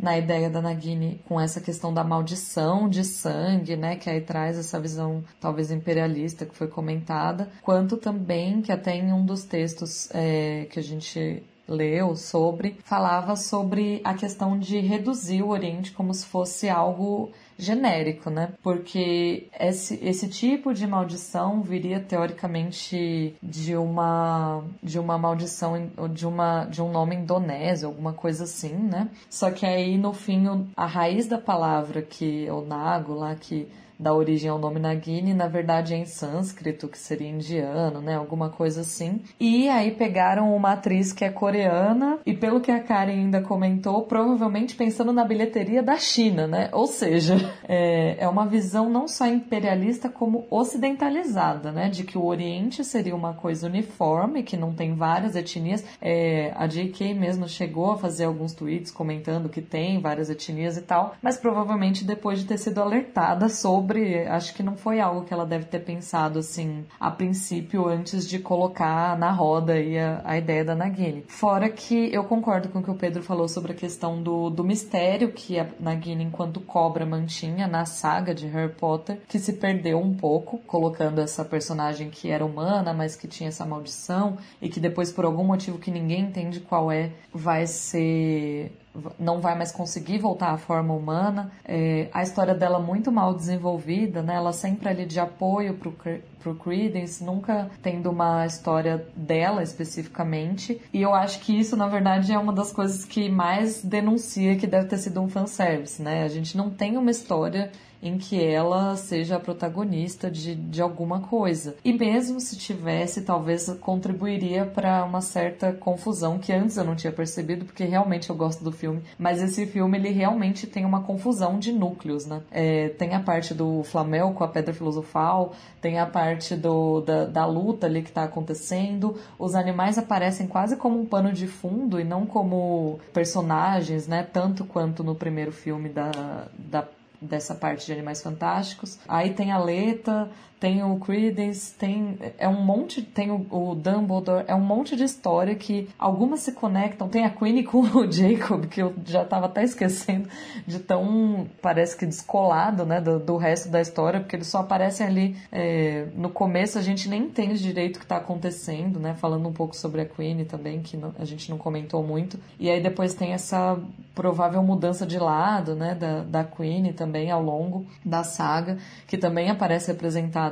na 0.00 0.16
ideia 0.16 0.48
da 0.48 0.62
Nagini 0.62 1.20
com 1.28 1.40
essa 1.40 1.60
questão 1.60 1.92
da 1.92 2.02
maldição 2.02 2.88
de 2.88 3.04
sangue, 3.04 3.76
né, 3.76 3.96
que 3.96 4.08
aí 4.08 4.20
traz 4.20 4.58
essa 4.58 4.80
visão 4.80 5.22
talvez 5.40 5.70
imperialista 5.70 6.46
que 6.46 6.56
foi 6.56 6.68
comentada, 6.68 7.50
quanto 7.62 7.96
também 7.96 8.62
que 8.62 8.72
até 8.72 8.96
em 8.96 9.12
um 9.12 9.24
dos 9.24 9.44
textos 9.44 10.08
é, 10.12 10.66
que 10.70 10.78
a 10.78 10.82
gente 10.82 11.42
leu 11.68 12.16
sobre, 12.16 12.76
falava 12.82 13.36
sobre 13.36 14.00
a 14.02 14.12
questão 14.14 14.58
de 14.58 14.80
reduzir 14.80 15.42
o 15.42 15.48
Oriente 15.48 15.92
como 15.92 16.12
se 16.12 16.26
fosse 16.26 16.68
algo 16.68 17.30
genérico, 17.60 18.30
né? 18.30 18.52
Porque 18.62 19.48
esse, 19.58 19.98
esse 20.02 20.28
tipo 20.28 20.72
de 20.72 20.86
maldição 20.86 21.62
viria 21.62 22.00
teoricamente 22.00 23.34
de 23.42 23.76
uma 23.76 24.64
de 24.82 24.98
uma 24.98 25.18
maldição 25.18 25.90
de 26.12 26.26
uma 26.26 26.64
de 26.64 26.82
um 26.82 26.90
nome 26.90 27.16
indonésio, 27.16 27.88
alguma 27.88 28.12
coisa 28.12 28.44
assim, 28.44 28.74
né? 28.74 29.08
Só 29.28 29.50
que 29.50 29.66
aí 29.66 29.96
no 29.96 30.12
fim 30.12 30.40
a 30.76 30.86
raiz 30.86 31.26
da 31.26 31.38
palavra 31.38 32.02
que 32.02 32.48
o 32.50 32.62
nago 32.62 33.14
lá 33.14 33.34
que 33.34 33.68
dá 34.00 34.14
origem 34.14 34.50
ao 34.50 34.58
nome 34.58 34.80
Nagini, 34.80 35.34
na 35.34 35.46
verdade 35.46 35.92
é 35.92 35.98
em 35.98 36.06
sânscrito, 36.06 36.88
que 36.88 36.98
seria 36.98 37.28
indiano, 37.28 38.00
né? 38.00 38.16
Alguma 38.16 38.48
coisa 38.48 38.80
assim. 38.80 39.20
E 39.38 39.68
aí 39.68 39.90
pegaram 39.90 40.54
uma 40.56 40.72
atriz 40.72 41.12
que 41.12 41.24
é 41.24 41.30
coreana, 41.30 42.18
e 42.24 42.32
pelo 42.32 42.60
que 42.60 42.70
a 42.70 42.80
Karen 42.80 43.12
ainda 43.12 43.42
comentou, 43.42 44.02
provavelmente 44.02 44.74
pensando 44.74 45.12
na 45.12 45.24
bilheteria 45.24 45.82
da 45.82 45.96
China, 45.96 46.46
né? 46.46 46.70
Ou 46.72 46.86
seja, 46.86 47.36
é, 47.68 48.16
é 48.18 48.28
uma 48.28 48.46
visão 48.46 48.88
não 48.88 49.06
só 49.06 49.26
imperialista, 49.26 50.08
como 50.08 50.46
ocidentalizada, 50.50 51.70
né? 51.70 51.90
De 51.90 52.02
que 52.02 52.16
o 52.16 52.24
Oriente 52.24 52.82
seria 52.82 53.14
uma 53.14 53.34
coisa 53.34 53.66
uniforme, 53.66 54.42
que 54.42 54.56
não 54.56 54.72
tem 54.72 54.94
várias 54.94 55.36
etnias. 55.36 55.84
É, 56.00 56.52
a 56.56 56.66
J.K. 56.66 57.12
mesmo 57.12 57.46
chegou 57.46 57.92
a 57.92 57.98
fazer 57.98 58.24
alguns 58.24 58.54
tweets 58.54 58.90
comentando 58.90 59.50
que 59.50 59.60
tem 59.60 60.00
várias 60.00 60.30
etnias 60.30 60.78
e 60.78 60.82
tal, 60.82 61.14
mas 61.20 61.36
provavelmente 61.36 62.04
depois 62.04 62.38
de 62.38 62.46
ter 62.46 62.56
sido 62.56 62.80
alertada 62.80 63.48
sobre 63.48 63.89
sobre, 63.90 64.24
acho 64.28 64.54
que 64.54 64.62
não 64.62 64.76
foi 64.76 65.00
algo 65.00 65.24
que 65.24 65.34
ela 65.34 65.44
deve 65.44 65.64
ter 65.64 65.80
pensado 65.80 66.38
assim 66.38 66.84
a 66.98 67.10
princípio 67.10 67.88
antes 67.88 68.28
de 68.28 68.38
colocar 68.38 69.18
na 69.18 69.32
roda 69.32 69.72
aí 69.72 69.98
a, 69.98 70.22
a 70.24 70.38
ideia 70.38 70.64
da 70.64 70.76
Nagini. 70.76 71.24
Fora 71.26 71.68
que 71.68 72.12
eu 72.12 72.22
concordo 72.24 72.68
com 72.68 72.78
o 72.78 72.82
que 72.82 72.90
o 72.90 72.94
Pedro 72.94 73.22
falou 73.22 73.48
sobre 73.48 73.72
a 73.72 73.74
questão 73.74 74.22
do, 74.22 74.48
do 74.48 74.62
mistério 74.62 75.32
que 75.32 75.58
a 75.58 75.66
Nagini 75.80 76.22
enquanto 76.22 76.60
cobra 76.60 77.04
mantinha 77.04 77.66
na 77.66 77.84
saga 77.84 78.32
de 78.32 78.46
Harry 78.46 78.72
Potter, 78.72 79.20
que 79.26 79.38
se 79.38 79.54
perdeu 79.54 79.98
um 79.98 80.14
pouco, 80.14 80.58
colocando 80.58 81.20
essa 81.20 81.44
personagem 81.44 82.10
que 82.10 82.30
era 82.30 82.46
humana, 82.46 82.92
mas 82.92 83.16
que 83.16 83.26
tinha 83.26 83.48
essa 83.48 83.66
maldição 83.66 84.38
e 84.62 84.68
que 84.68 84.78
depois 84.78 85.10
por 85.10 85.24
algum 85.24 85.44
motivo 85.44 85.78
que 85.78 85.90
ninguém 85.90 86.20
entende 86.20 86.60
qual 86.60 86.92
é, 86.92 87.10
vai 87.34 87.66
ser 87.66 88.72
não 89.18 89.40
vai 89.40 89.56
mais 89.56 89.70
conseguir 89.70 90.18
voltar 90.18 90.50
à 90.50 90.56
forma 90.58 90.92
humana. 90.94 91.50
É, 91.64 92.08
a 92.12 92.22
história 92.22 92.54
dela 92.54 92.80
muito 92.80 93.12
mal 93.12 93.34
desenvolvida, 93.34 94.22
né? 94.22 94.34
Ela 94.34 94.52
sempre 94.52 94.88
ali 94.88 95.06
de 95.06 95.20
apoio 95.20 95.74
pro, 95.74 95.94
pro 96.40 96.54
Credence, 96.56 97.22
nunca 97.22 97.70
tendo 97.82 98.10
uma 98.10 98.44
história 98.46 99.06
dela 99.14 99.62
especificamente. 99.62 100.80
E 100.92 101.00
eu 101.00 101.14
acho 101.14 101.40
que 101.40 101.58
isso, 101.58 101.76
na 101.76 101.86
verdade, 101.86 102.32
é 102.32 102.38
uma 102.38 102.52
das 102.52 102.72
coisas 102.72 103.04
que 103.04 103.28
mais 103.28 103.82
denuncia 103.84 104.56
que 104.56 104.66
deve 104.66 104.86
ter 104.86 104.98
sido 104.98 105.20
um 105.20 105.28
fanservice, 105.28 106.02
né? 106.02 106.24
A 106.24 106.28
gente 106.28 106.56
não 106.56 106.70
tem 106.70 106.96
uma 106.96 107.10
história 107.10 107.70
em 108.02 108.18
que 108.18 108.42
ela 108.42 108.96
seja 108.96 109.36
a 109.36 109.40
protagonista 109.40 110.30
de, 110.30 110.54
de 110.54 110.80
alguma 110.80 111.20
coisa. 111.20 111.76
E 111.84 111.92
mesmo 111.92 112.40
se 112.40 112.56
tivesse, 112.56 113.22
talvez 113.22 113.68
contribuiria 113.80 114.64
para 114.64 115.04
uma 115.04 115.20
certa 115.20 115.72
confusão 115.72 116.38
que 116.38 116.52
antes 116.52 116.76
eu 116.76 116.84
não 116.84 116.96
tinha 116.96 117.12
percebido, 117.12 117.64
porque 117.64 117.84
realmente 117.84 118.30
eu 118.30 118.36
gosto 118.36 118.64
do 118.64 118.72
filme. 118.72 119.02
Mas 119.18 119.42
esse 119.42 119.66
filme, 119.66 119.98
ele 119.98 120.10
realmente 120.10 120.66
tem 120.66 120.84
uma 120.84 121.02
confusão 121.02 121.58
de 121.58 121.72
núcleos, 121.72 122.26
né? 122.26 122.42
É, 122.50 122.88
tem 122.90 123.14
a 123.14 123.20
parte 123.20 123.54
do 123.54 123.82
Flamel 123.82 124.32
com 124.32 124.44
a 124.44 124.48
Pedra 124.48 124.72
Filosofal, 124.72 125.52
tem 125.80 125.98
a 125.98 126.06
parte 126.06 126.56
do, 126.56 127.00
da, 127.00 127.26
da 127.26 127.46
luta 127.46 127.86
ali 127.86 128.02
que 128.02 128.08
está 128.08 128.24
acontecendo. 128.24 129.16
Os 129.38 129.54
animais 129.54 129.98
aparecem 129.98 130.46
quase 130.46 130.76
como 130.76 130.98
um 130.98 131.06
pano 131.06 131.32
de 131.32 131.46
fundo 131.46 132.00
e 132.00 132.04
não 132.04 132.26
como 132.26 132.98
personagens, 133.12 134.06
né? 134.06 134.22
Tanto 134.22 134.64
quanto 134.64 135.04
no 135.04 135.14
primeiro 135.14 135.52
filme 135.52 135.88
da, 135.88 136.48
da 136.58 136.86
dessa 137.20 137.54
parte 137.54 137.86
de 137.86 137.92
Animais 137.92 138.22
Fantásticos. 138.22 138.98
Aí 139.06 139.34
tem 139.34 139.52
a 139.52 139.58
Leta, 139.58 140.30
tem 140.60 140.84
o 140.84 140.96
Credence, 140.98 141.72
tem 141.72 142.18
é 142.38 142.46
um 142.46 142.62
monte, 142.62 143.00
tem 143.00 143.30
o, 143.30 143.46
o, 143.50 143.74
Dumbledore, 143.74 144.44
é 144.46 144.54
um 144.54 144.60
monte 144.60 144.94
de 144.94 145.04
história 145.04 145.54
que 145.54 145.88
algumas 145.98 146.40
se 146.40 146.52
conectam. 146.52 147.08
Tem 147.08 147.24
a 147.24 147.30
Queenie 147.30 147.64
com 147.64 147.80
o 147.80 148.04
Jacob, 148.12 148.66
que 148.66 148.82
eu 148.82 148.94
já 149.06 149.22
estava 149.22 149.46
até 149.46 149.64
esquecendo 149.64 150.28
de 150.66 150.78
tão 150.78 151.48
parece 151.62 151.96
que 151.96 152.04
descolado, 152.04 152.84
né, 152.84 153.00
do, 153.00 153.18
do 153.18 153.38
resto 153.38 153.70
da 153.70 153.80
história, 153.80 154.20
porque 154.20 154.36
eles 154.36 154.48
só 154.48 154.58
aparecem 154.58 155.06
ali 155.06 155.36
é, 155.50 156.08
no 156.14 156.28
começo. 156.28 156.78
A 156.78 156.82
gente 156.82 157.08
nem 157.08 157.22
entende 157.22 157.58
direito 157.58 157.96
o 157.96 157.98
que 158.00 158.04
está 158.04 158.18
acontecendo, 158.18 159.00
né? 159.00 159.14
Falando 159.14 159.48
um 159.48 159.52
pouco 159.54 159.74
sobre 159.74 160.02
a 160.02 160.04
Queenie 160.04 160.44
também, 160.44 160.82
que 160.82 160.94
não, 160.94 161.14
a 161.18 161.24
gente 161.24 161.50
não 161.50 161.56
comentou 161.56 162.02
muito. 162.02 162.38
E 162.58 162.68
aí 162.68 162.82
depois 162.82 163.14
tem 163.14 163.32
essa 163.32 163.78
provável 164.14 164.62
mudança 164.62 165.06
de 165.06 165.18
lado, 165.18 165.74
né, 165.74 165.94
da, 165.94 166.20
da 166.20 166.44
Queenie 166.44 166.92
também 166.92 167.30
ao 167.30 167.42
longo 167.42 167.86
da 168.04 168.22
saga, 168.22 168.76
que 169.06 169.16
também 169.16 169.48
aparece 169.48 169.90
representada 169.90 170.49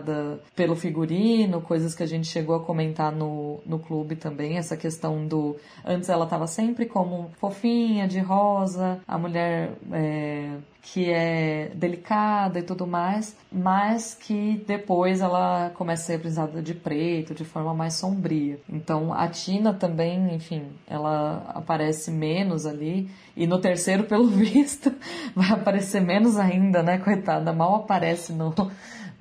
pelo 0.54 0.76
figurino, 0.76 1.60
coisas 1.60 1.94
que 1.94 2.02
a 2.02 2.06
gente 2.06 2.26
chegou 2.26 2.56
a 2.56 2.64
comentar 2.64 3.12
no, 3.12 3.60
no 3.64 3.78
clube 3.78 4.16
também, 4.16 4.58
essa 4.58 4.76
questão 4.76 5.26
do. 5.26 5.56
Antes 5.84 6.08
ela 6.08 6.24
estava 6.24 6.46
sempre 6.46 6.86
como 6.86 7.30
fofinha, 7.38 8.06
de 8.06 8.20
rosa, 8.20 9.00
a 9.06 9.18
mulher. 9.18 9.72
É, 9.92 10.56
que 10.92 11.10
é 11.10 11.70
delicada 11.74 12.58
e 12.58 12.62
tudo 12.62 12.86
mais, 12.86 13.36
mas 13.52 14.14
que 14.14 14.62
depois 14.66 15.20
ela 15.20 15.70
começa 15.74 16.02
a 16.02 16.06
ser 16.06 16.14
apresentada 16.14 16.62
de 16.62 16.74
preto, 16.74 17.34
de 17.34 17.44
forma 17.44 17.74
mais 17.74 17.94
sombria. 17.94 18.58
Então 18.68 19.12
a 19.12 19.28
Tina 19.28 19.74
também, 19.74 20.34
enfim, 20.34 20.62
ela 20.86 21.44
aparece 21.54 22.10
menos 22.10 22.64
ali. 22.64 23.10
E 23.36 23.46
no 23.46 23.58
terceiro, 23.58 24.04
pelo 24.08 24.28
visto, 24.28 24.92
vai 25.34 25.50
aparecer 25.50 26.00
menos 26.00 26.38
ainda, 26.38 26.82
né? 26.82 26.98
Coitada, 26.98 27.52
mal 27.52 27.74
aparece 27.74 28.32
no, 28.32 28.54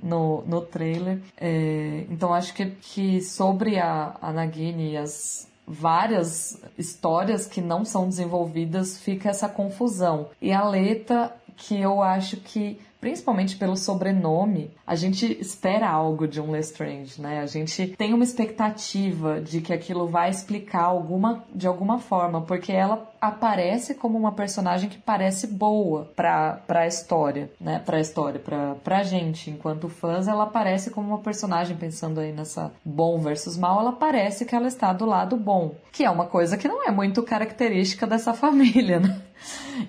no, 0.01 0.43
no 0.45 0.61
trailer. 0.61 1.19
É, 1.39 2.05
então 2.09 2.33
acho 2.33 2.53
que, 2.53 2.65
que 2.65 3.21
sobre 3.21 3.79
a, 3.79 4.15
a 4.21 4.31
Nagini 4.31 4.93
e 4.93 4.97
as 4.97 5.47
várias 5.67 6.61
histórias 6.77 7.45
que 7.45 7.59
não 7.59 7.83
são 7.83 8.07
desenvolvidas, 8.07 8.97
fica 8.97 9.29
essa 9.29 9.49
confusão. 9.49 10.29
E 10.41 10.53
a 10.53 10.63
Leta, 10.63 11.35
que 11.57 11.77
eu 11.77 12.01
acho 12.01 12.37
que 12.37 12.79
principalmente 12.99 13.55
pelo 13.57 13.77
sobrenome, 13.77 14.71
a 14.85 14.95
gente 14.95 15.39
espera 15.39 15.89
algo 15.89 16.27
de 16.27 16.41
um 16.41 16.51
Lestrange, 16.51 17.21
né? 17.21 17.39
A 17.39 17.45
gente 17.45 17.87
tem 17.95 18.13
uma 18.13 18.23
expectativa 18.23 19.39
de 19.39 19.61
que 19.61 19.71
aquilo 19.71 20.07
vai 20.07 20.29
explicar 20.29 20.83
alguma, 20.83 21.43
de 21.53 21.67
alguma 21.67 21.99
forma, 21.99 22.41
porque 22.41 22.71
ela 22.71 23.09
aparece 23.27 23.95
como 23.95 24.17
uma 24.17 24.31
personagem 24.31 24.89
que 24.89 24.97
parece 24.97 25.47
boa 25.47 26.11
pra, 26.15 26.61
pra 26.67 26.87
história, 26.87 27.49
né? 27.59 27.81
Pra 27.85 27.99
história, 27.99 28.39
pra, 28.39 28.75
pra 28.75 29.03
gente. 29.03 29.49
Enquanto 29.49 29.89
fãs, 29.89 30.27
ela 30.27 30.43
aparece 30.43 30.89
como 30.91 31.09
uma 31.09 31.19
personagem, 31.19 31.77
pensando 31.77 32.19
aí 32.19 32.31
nessa 32.31 32.71
bom 32.83 33.19
versus 33.19 33.57
mal, 33.57 33.79
ela 33.79 33.91
parece 33.91 34.45
que 34.45 34.55
ela 34.55 34.67
está 34.67 34.93
do 34.93 35.05
lado 35.05 35.35
bom. 35.37 35.75
Que 35.91 36.03
é 36.03 36.09
uma 36.09 36.25
coisa 36.25 36.57
que 36.57 36.67
não 36.67 36.87
é 36.87 36.91
muito 36.91 37.23
característica 37.23 38.05
dessa 38.05 38.33
família, 38.35 38.99
né? 38.99 39.21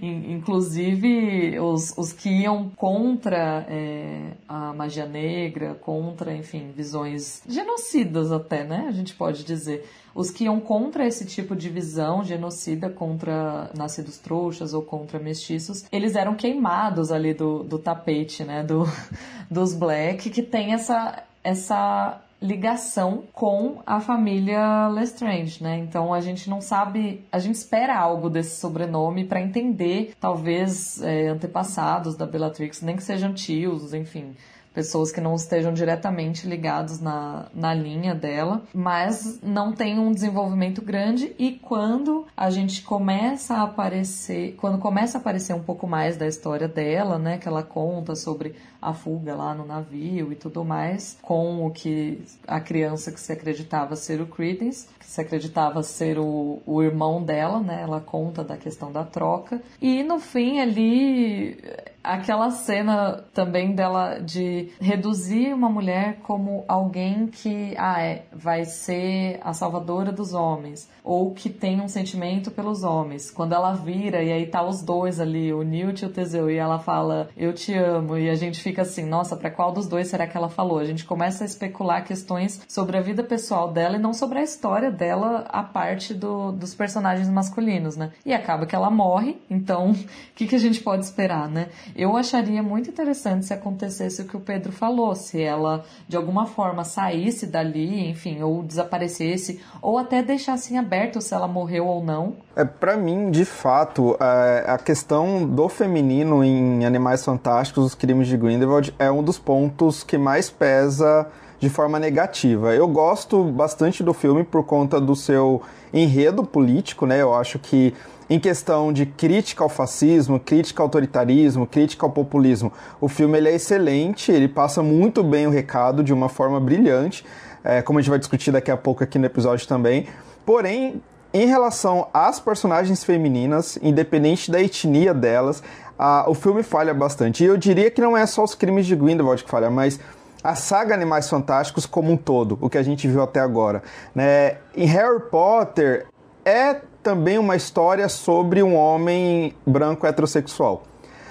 Inclusive, 0.03 1.59
os, 1.59 1.97
os 1.97 2.13
que 2.13 2.29
iam 2.29 2.69
contra 2.77 3.67
é, 3.69 4.33
a 4.47 4.73
magia 4.75 5.07
negra, 5.07 5.75
contra, 5.75 6.35
enfim, 6.35 6.71
visões 6.77 7.43
genocidas 7.49 8.31
até, 8.31 8.65
né? 8.65 8.87
A 8.89 8.93
gente 8.93 9.15
pode 9.15 9.45
dizer 9.45 9.89
os 10.19 10.33
que 10.33 10.45
iam 10.45 10.59
contra 10.59 11.07
esse 11.07 11.25
tipo 11.25 11.55
de 11.55 11.69
visão 11.69 12.25
genocida 12.25 12.91
contra 12.91 13.71
nascidos 13.73 14.19
trouxas 14.19 14.75
ou 14.75 14.83
contra 14.83 15.17
mestiços, 15.17 15.85
eles 15.93 16.17
eram 16.17 16.35
queimados 16.35 17.13
ali 17.13 17.33
do, 17.33 17.63
do 17.63 17.79
tapete, 17.79 18.43
né, 18.43 18.65
do, 18.65 18.83
dos 19.49 19.75
Black, 19.75 20.29
que 20.29 20.43
tem 20.43 20.75
essa, 20.75 21.23
essa 21.45 22.21
ligação 22.43 23.23
com 23.33 23.79
a 23.87 24.01
família 24.01 24.89
Lestrange, 24.89 25.63
né? 25.63 25.79
Então 25.79 26.13
a 26.13 26.21
gente 26.21 26.51
não 26.51 26.61
sabe, 26.61 27.25
a 27.31 27.39
gente 27.39 27.55
espera 27.55 27.97
algo 27.97 28.29
desse 28.29 28.57
sobrenome 28.57 29.25
para 29.25 29.41
entender, 29.41 30.15
talvez 30.21 31.01
é, 31.01 31.29
antepassados 31.29 32.17
da 32.17 32.27
Bellatrix, 32.27 32.83
nem 32.83 32.97
que 32.97 33.05
sejam 33.05 33.33
tios, 33.33 33.95
enfim, 33.95 34.35
pessoas 34.75 35.11
que 35.11 35.21
não 35.21 35.35
estejam 35.35 35.73
diretamente 35.73 36.47
ligados 36.47 37.01
na, 37.01 37.47
na 37.55 37.75
linha 37.75 38.15
dela, 38.15 38.63
mas 38.75 39.41
não 39.43 39.73
tem 39.73 39.99
um 39.99 40.13
desenvolvimento 40.13 40.83
grande 40.83 41.35
e 41.39 41.53
quando 41.53 42.27
a 42.37 42.51
gente 42.51 42.83
começa 42.83 43.55
a 43.55 43.63
aparecer, 43.63 44.55
quando 44.57 44.79
começa 44.79 45.19
a 45.19 45.21
aparecer 45.21 45.55
um 45.55 45.63
pouco 45.63 45.87
mais 45.87 46.17
da 46.17 46.27
história 46.27 46.69
dela, 46.69 47.19
né, 47.19 47.39
que 47.39 47.49
ela 47.49 47.63
conta 47.63 48.15
sobre 48.15 48.55
a 48.81 48.93
fuga 48.95 49.35
lá 49.35 49.55
no 49.55 49.67
navio 49.67 50.33
e 50.33 50.37
tudo 50.37 50.65
mais, 50.65 51.19
com 51.21 51.67
o 51.67 51.71
que 51.71 52.23
a 52.47 52.61
criança 52.61 53.11
que 53.11 53.21
se 53.21 53.33
acreditava 53.33 53.97
ser 53.97 54.21
o 54.21 54.27
Credence, 54.27 54.87
que 54.99 55.07
se 55.07 55.21
acreditava 55.21 55.83
ser 55.83 56.19
o, 56.19 56.63
o 56.65 56.83
irmão 56.83 57.23
dela, 57.23 57.61
né? 57.61 57.81
Ela 57.83 58.01
conta 58.01 58.45
da 58.45 58.57
questão 58.57 58.93
da 58.93 59.05
troca. 59.05 59.61
E 59.81 60.03
no 60.05 60.21
fim 60.21 60.61
ali 60.61 61.59
aquela 62.03 62.51
cena 62.51 63.25
também 63.35 63.75
dela 63.75 64.19
de 64.19 64.71
reduzir 64.81 65.53
uma 65.53 65.69
mulher 65.69 66.19
como 66.23 66.65
alguém 66.67 67.27
que 67.27 67.75
ah, 67.77 68.01
é, 68.01 68.25
vai 68.33 68.65
ser 68.65 69.41
a 69.43 69.53
salvadora 69.53 70.13
dos 70.13 70.33
homens 70.33 70.89
ou 71.03 71.33
que 71.33 71.49
tem 71.49 71.81
um 71.81 71.89
sentimento 71.89 72.51
pelos 72.51 72.83
homens. 72.83 73.31
Quando 73.31 73.55
ela 73.55 73.73
vira 73.73 74.23
e 74.23 74.33
aí 74.33 74.47
tá 74.47 74.63
os 74.63 74.83
dois 74.83 75.21
ali, 75.21 75.53
o 75.53 75.63
Newt 75.63 76.03
e 76.03 76.07
o 76.07 76.11
Teseu, 76.11 76.51
e 76.51 76.57
ela 76.57 76.79
fala 76.79 77.29
eu 77.37 77.53
te 77.53 77.75
amo 77.75 78.17
e 78.17 78.29
a 78.29 78.35
gente 78.35 78.61
fica 78.61 78.83
assim, 78.83 79.05
nossa, 79.05 79.37
para 79.37 79.51
qual 79.51 79.73
dos 79.73 79.87
dois 79.87 80.09
será 80.09 80.27
que 80.27 80.37
ela 80.37 80.49
falou? 80.49 80.79
A 80.79 80.85
gente 80.85 81.05
começa 81.05 81.45
a 81.45 81.47
especular 81.47 82.05
questões 82.05 82.61
sobre 82.69 82.97
a 82.97 83.01
vida 83.01 83.23
pessoal 83.23 83.73
dela 83.73 83.97
e 83.97 83.99
não 83.99 84.13
sobre 84.13 84.39
a 84.39 84.43
história 84.43 84.91
dela, 84.91 85.47
a 85.49 85.63
parte 85.63 86.15
do, 86.15 86.53
dos 86.53 86.75
personagens 86.75 87.29
masculinos, 87.29 87.97
né? 87.97 88.13
E 88.25 88.33
acaba 88.33 88.67
que 88.67 88.75
ela 88.75 88.91
morre, 88.91 89.37
então 89.51 89.91
o 89.93 89.97
que, 90.35 90.47
que 90.47 90.55
a 90.55 90.61
gente 90.61 90.81
pode 90.81 91.05
esperar, 91.05 91.49
né? 91.49 91.69
Eu 91.97 92.17
acharia 92.17 92.63
muito 92.63 92.91
interessante 92.91 93.47
se 93.47 93.55
acontecesse 93.55 94.23
o 94.23 94.25
que 94.25 94.37
o 94.37 94.41
Pedro 94.41 94.73
falou, 94.73 95.15
se 95.15 95.41
ela 95.41 95.85
de 96.07 96.17
alguma 96.17 96.47
forma 96.47 96.85
saísse 96.85 97.47
dali, 97.47 98.09
enfim, 98.09 98.43
ou 98.43 98.63
desaparecesse, 98.63 99.61
ou 99.81 99.99
até 99.99 100.23
deixasse 100.23 100.75
em 100.75 100.79
aberto 100.79 101.21
se 101.21 101.35
ela 101.35 101.49
morreu 101.49 101.87
ou 101.87 102.03
não. 102.03 102.37
É, 102.57 102.65
para 102.65 102.97
mim, 102.97 103.31
de 103.31 103.45
fato, 103.45 104.17
é, 104.21 104.65
a 104.67 104.79
questão 104.79 105.47
do 105.47 105.69
feminino 105.69 106.43
em 106.45 106.85
Animais 106.85 107.25
Fantásticos, 107.25 107.85
os 107.85 107.95
crimes 107.95 108.29
de 108.29 108.37
Grindelwald, 108.37 108.95
é 108.99 109.11
um 109.11 109.23
dos 109.23 109.39
pontos 109.39 110.03
que 110.03 110.19
mais 110.19 110.51
pesa 110.51 111.27
de 111.59 111.69
forma 111.69 111.99
negativa. 111.99 112.75
Eu 112.75 112.87
gosto 112.87 113.45
bastante 113.45 114.03
do 114.03 114.15
filme 114.15 114.45
por 114.45 114.65
conta 114.65 115.01
do 115.01 115.17
seu 115.17 115.63
enredo 115.93 116.45
político, 116.45 117.07
né? 117.07 117.21
Eu 117.21 117.35
acho 117.35 117.59
que 117.59 117.95
em 118.29 118.39
questão 118.39 118.93
de 118.93 119.07
crítica 119.07 119.63
ao 119.63 119.69
fascismo, 119.69 120.39
crítica 120.39 120.83
ao 120.83 120.87
autoritarismo, 120.87 121.67
crítica 121.67 122.05
ao 122.05 122.13
populismo, 122.13 122.73
o 123.01 123.09
filme 123.09 123.39
ele 123.39 123.49
é 123.49 123.55
excelente, 123.55 124.31
ele 124.31 124.49
passa 124.49 124.83
muito 124.83 125.23
bem 125.23 125.47
o 125.47 125.51
recado 125.51 126.03
de 126.03 126.13
uma 126.13 126.29
forma 126.29 126.61
brilhante, 126.61 127.25
é, 127.65 127.83
como 127.83 127.99
a 127.99 128.03
gente 128.03 128.11
vai 128.11 128.19
discutir 128.19 128.53
daqui 128.53 128.71
a 128.71 128.77
pouco 128.77 129.03
aqui 129.03 129.19
no 129.19 129.27
episódio 129.27 129.67
também. 129.67 130.07
Porém, 130.45 131.03
em 131.33 131.47
relação 131.47 132.09
às 132.13 132.41
personagens 132.41 133.05
femininas, 133.05 133.79
independente 133.83 134.51
da 134.51 134.61
etnia 134.61 135.13
delas, 135.13 135.63
a, 135.99 136.25
o 136.29 136.35
filme 136.35 136.63
falha 136.63 136.95
bastante. 136.95 137.45
E 137.45 137.47
eu 137.47 137.57
diria 137.57 137.91
que 137.91 138.01
não 138.01 138.17
é 138.17 138.25
só 138.25 138.45
os 138.45 138.55
crimes 138.55 138.87
de 138.87 138.95
Grindelwald 138.95 139.43
que 139.43 139.51
falha, 139.51 139.71
mas 139.71 139.99
a 140.43 140.55
saga 140.55 140.95
Animais 140.95 141.29
Fantásticos 141.29 141.85
como 141.85 142.13
um 142.13 142.17
todo, 142.17 142.57
o 142.61 142.71
que 142.71 142.79
a 142.79 142.83
gente 142.83 143.09
viu 143.09 143.23
até 143.23 143.41
agora. 143.41 143.83
Né? 144.15 144.59
Em 144.75 144.87
Harry 144.87 145.21
Potter 145.31 146.07
é 146.45 146.77
também 147.09 147.39
uma 147.39 147.57
história 147.57 148.07
sobre 148.07 148.63
um 148.63 148.77
homem 148.77 149.55
branco 149.67 150.07
heterossexual. 150.07 150.83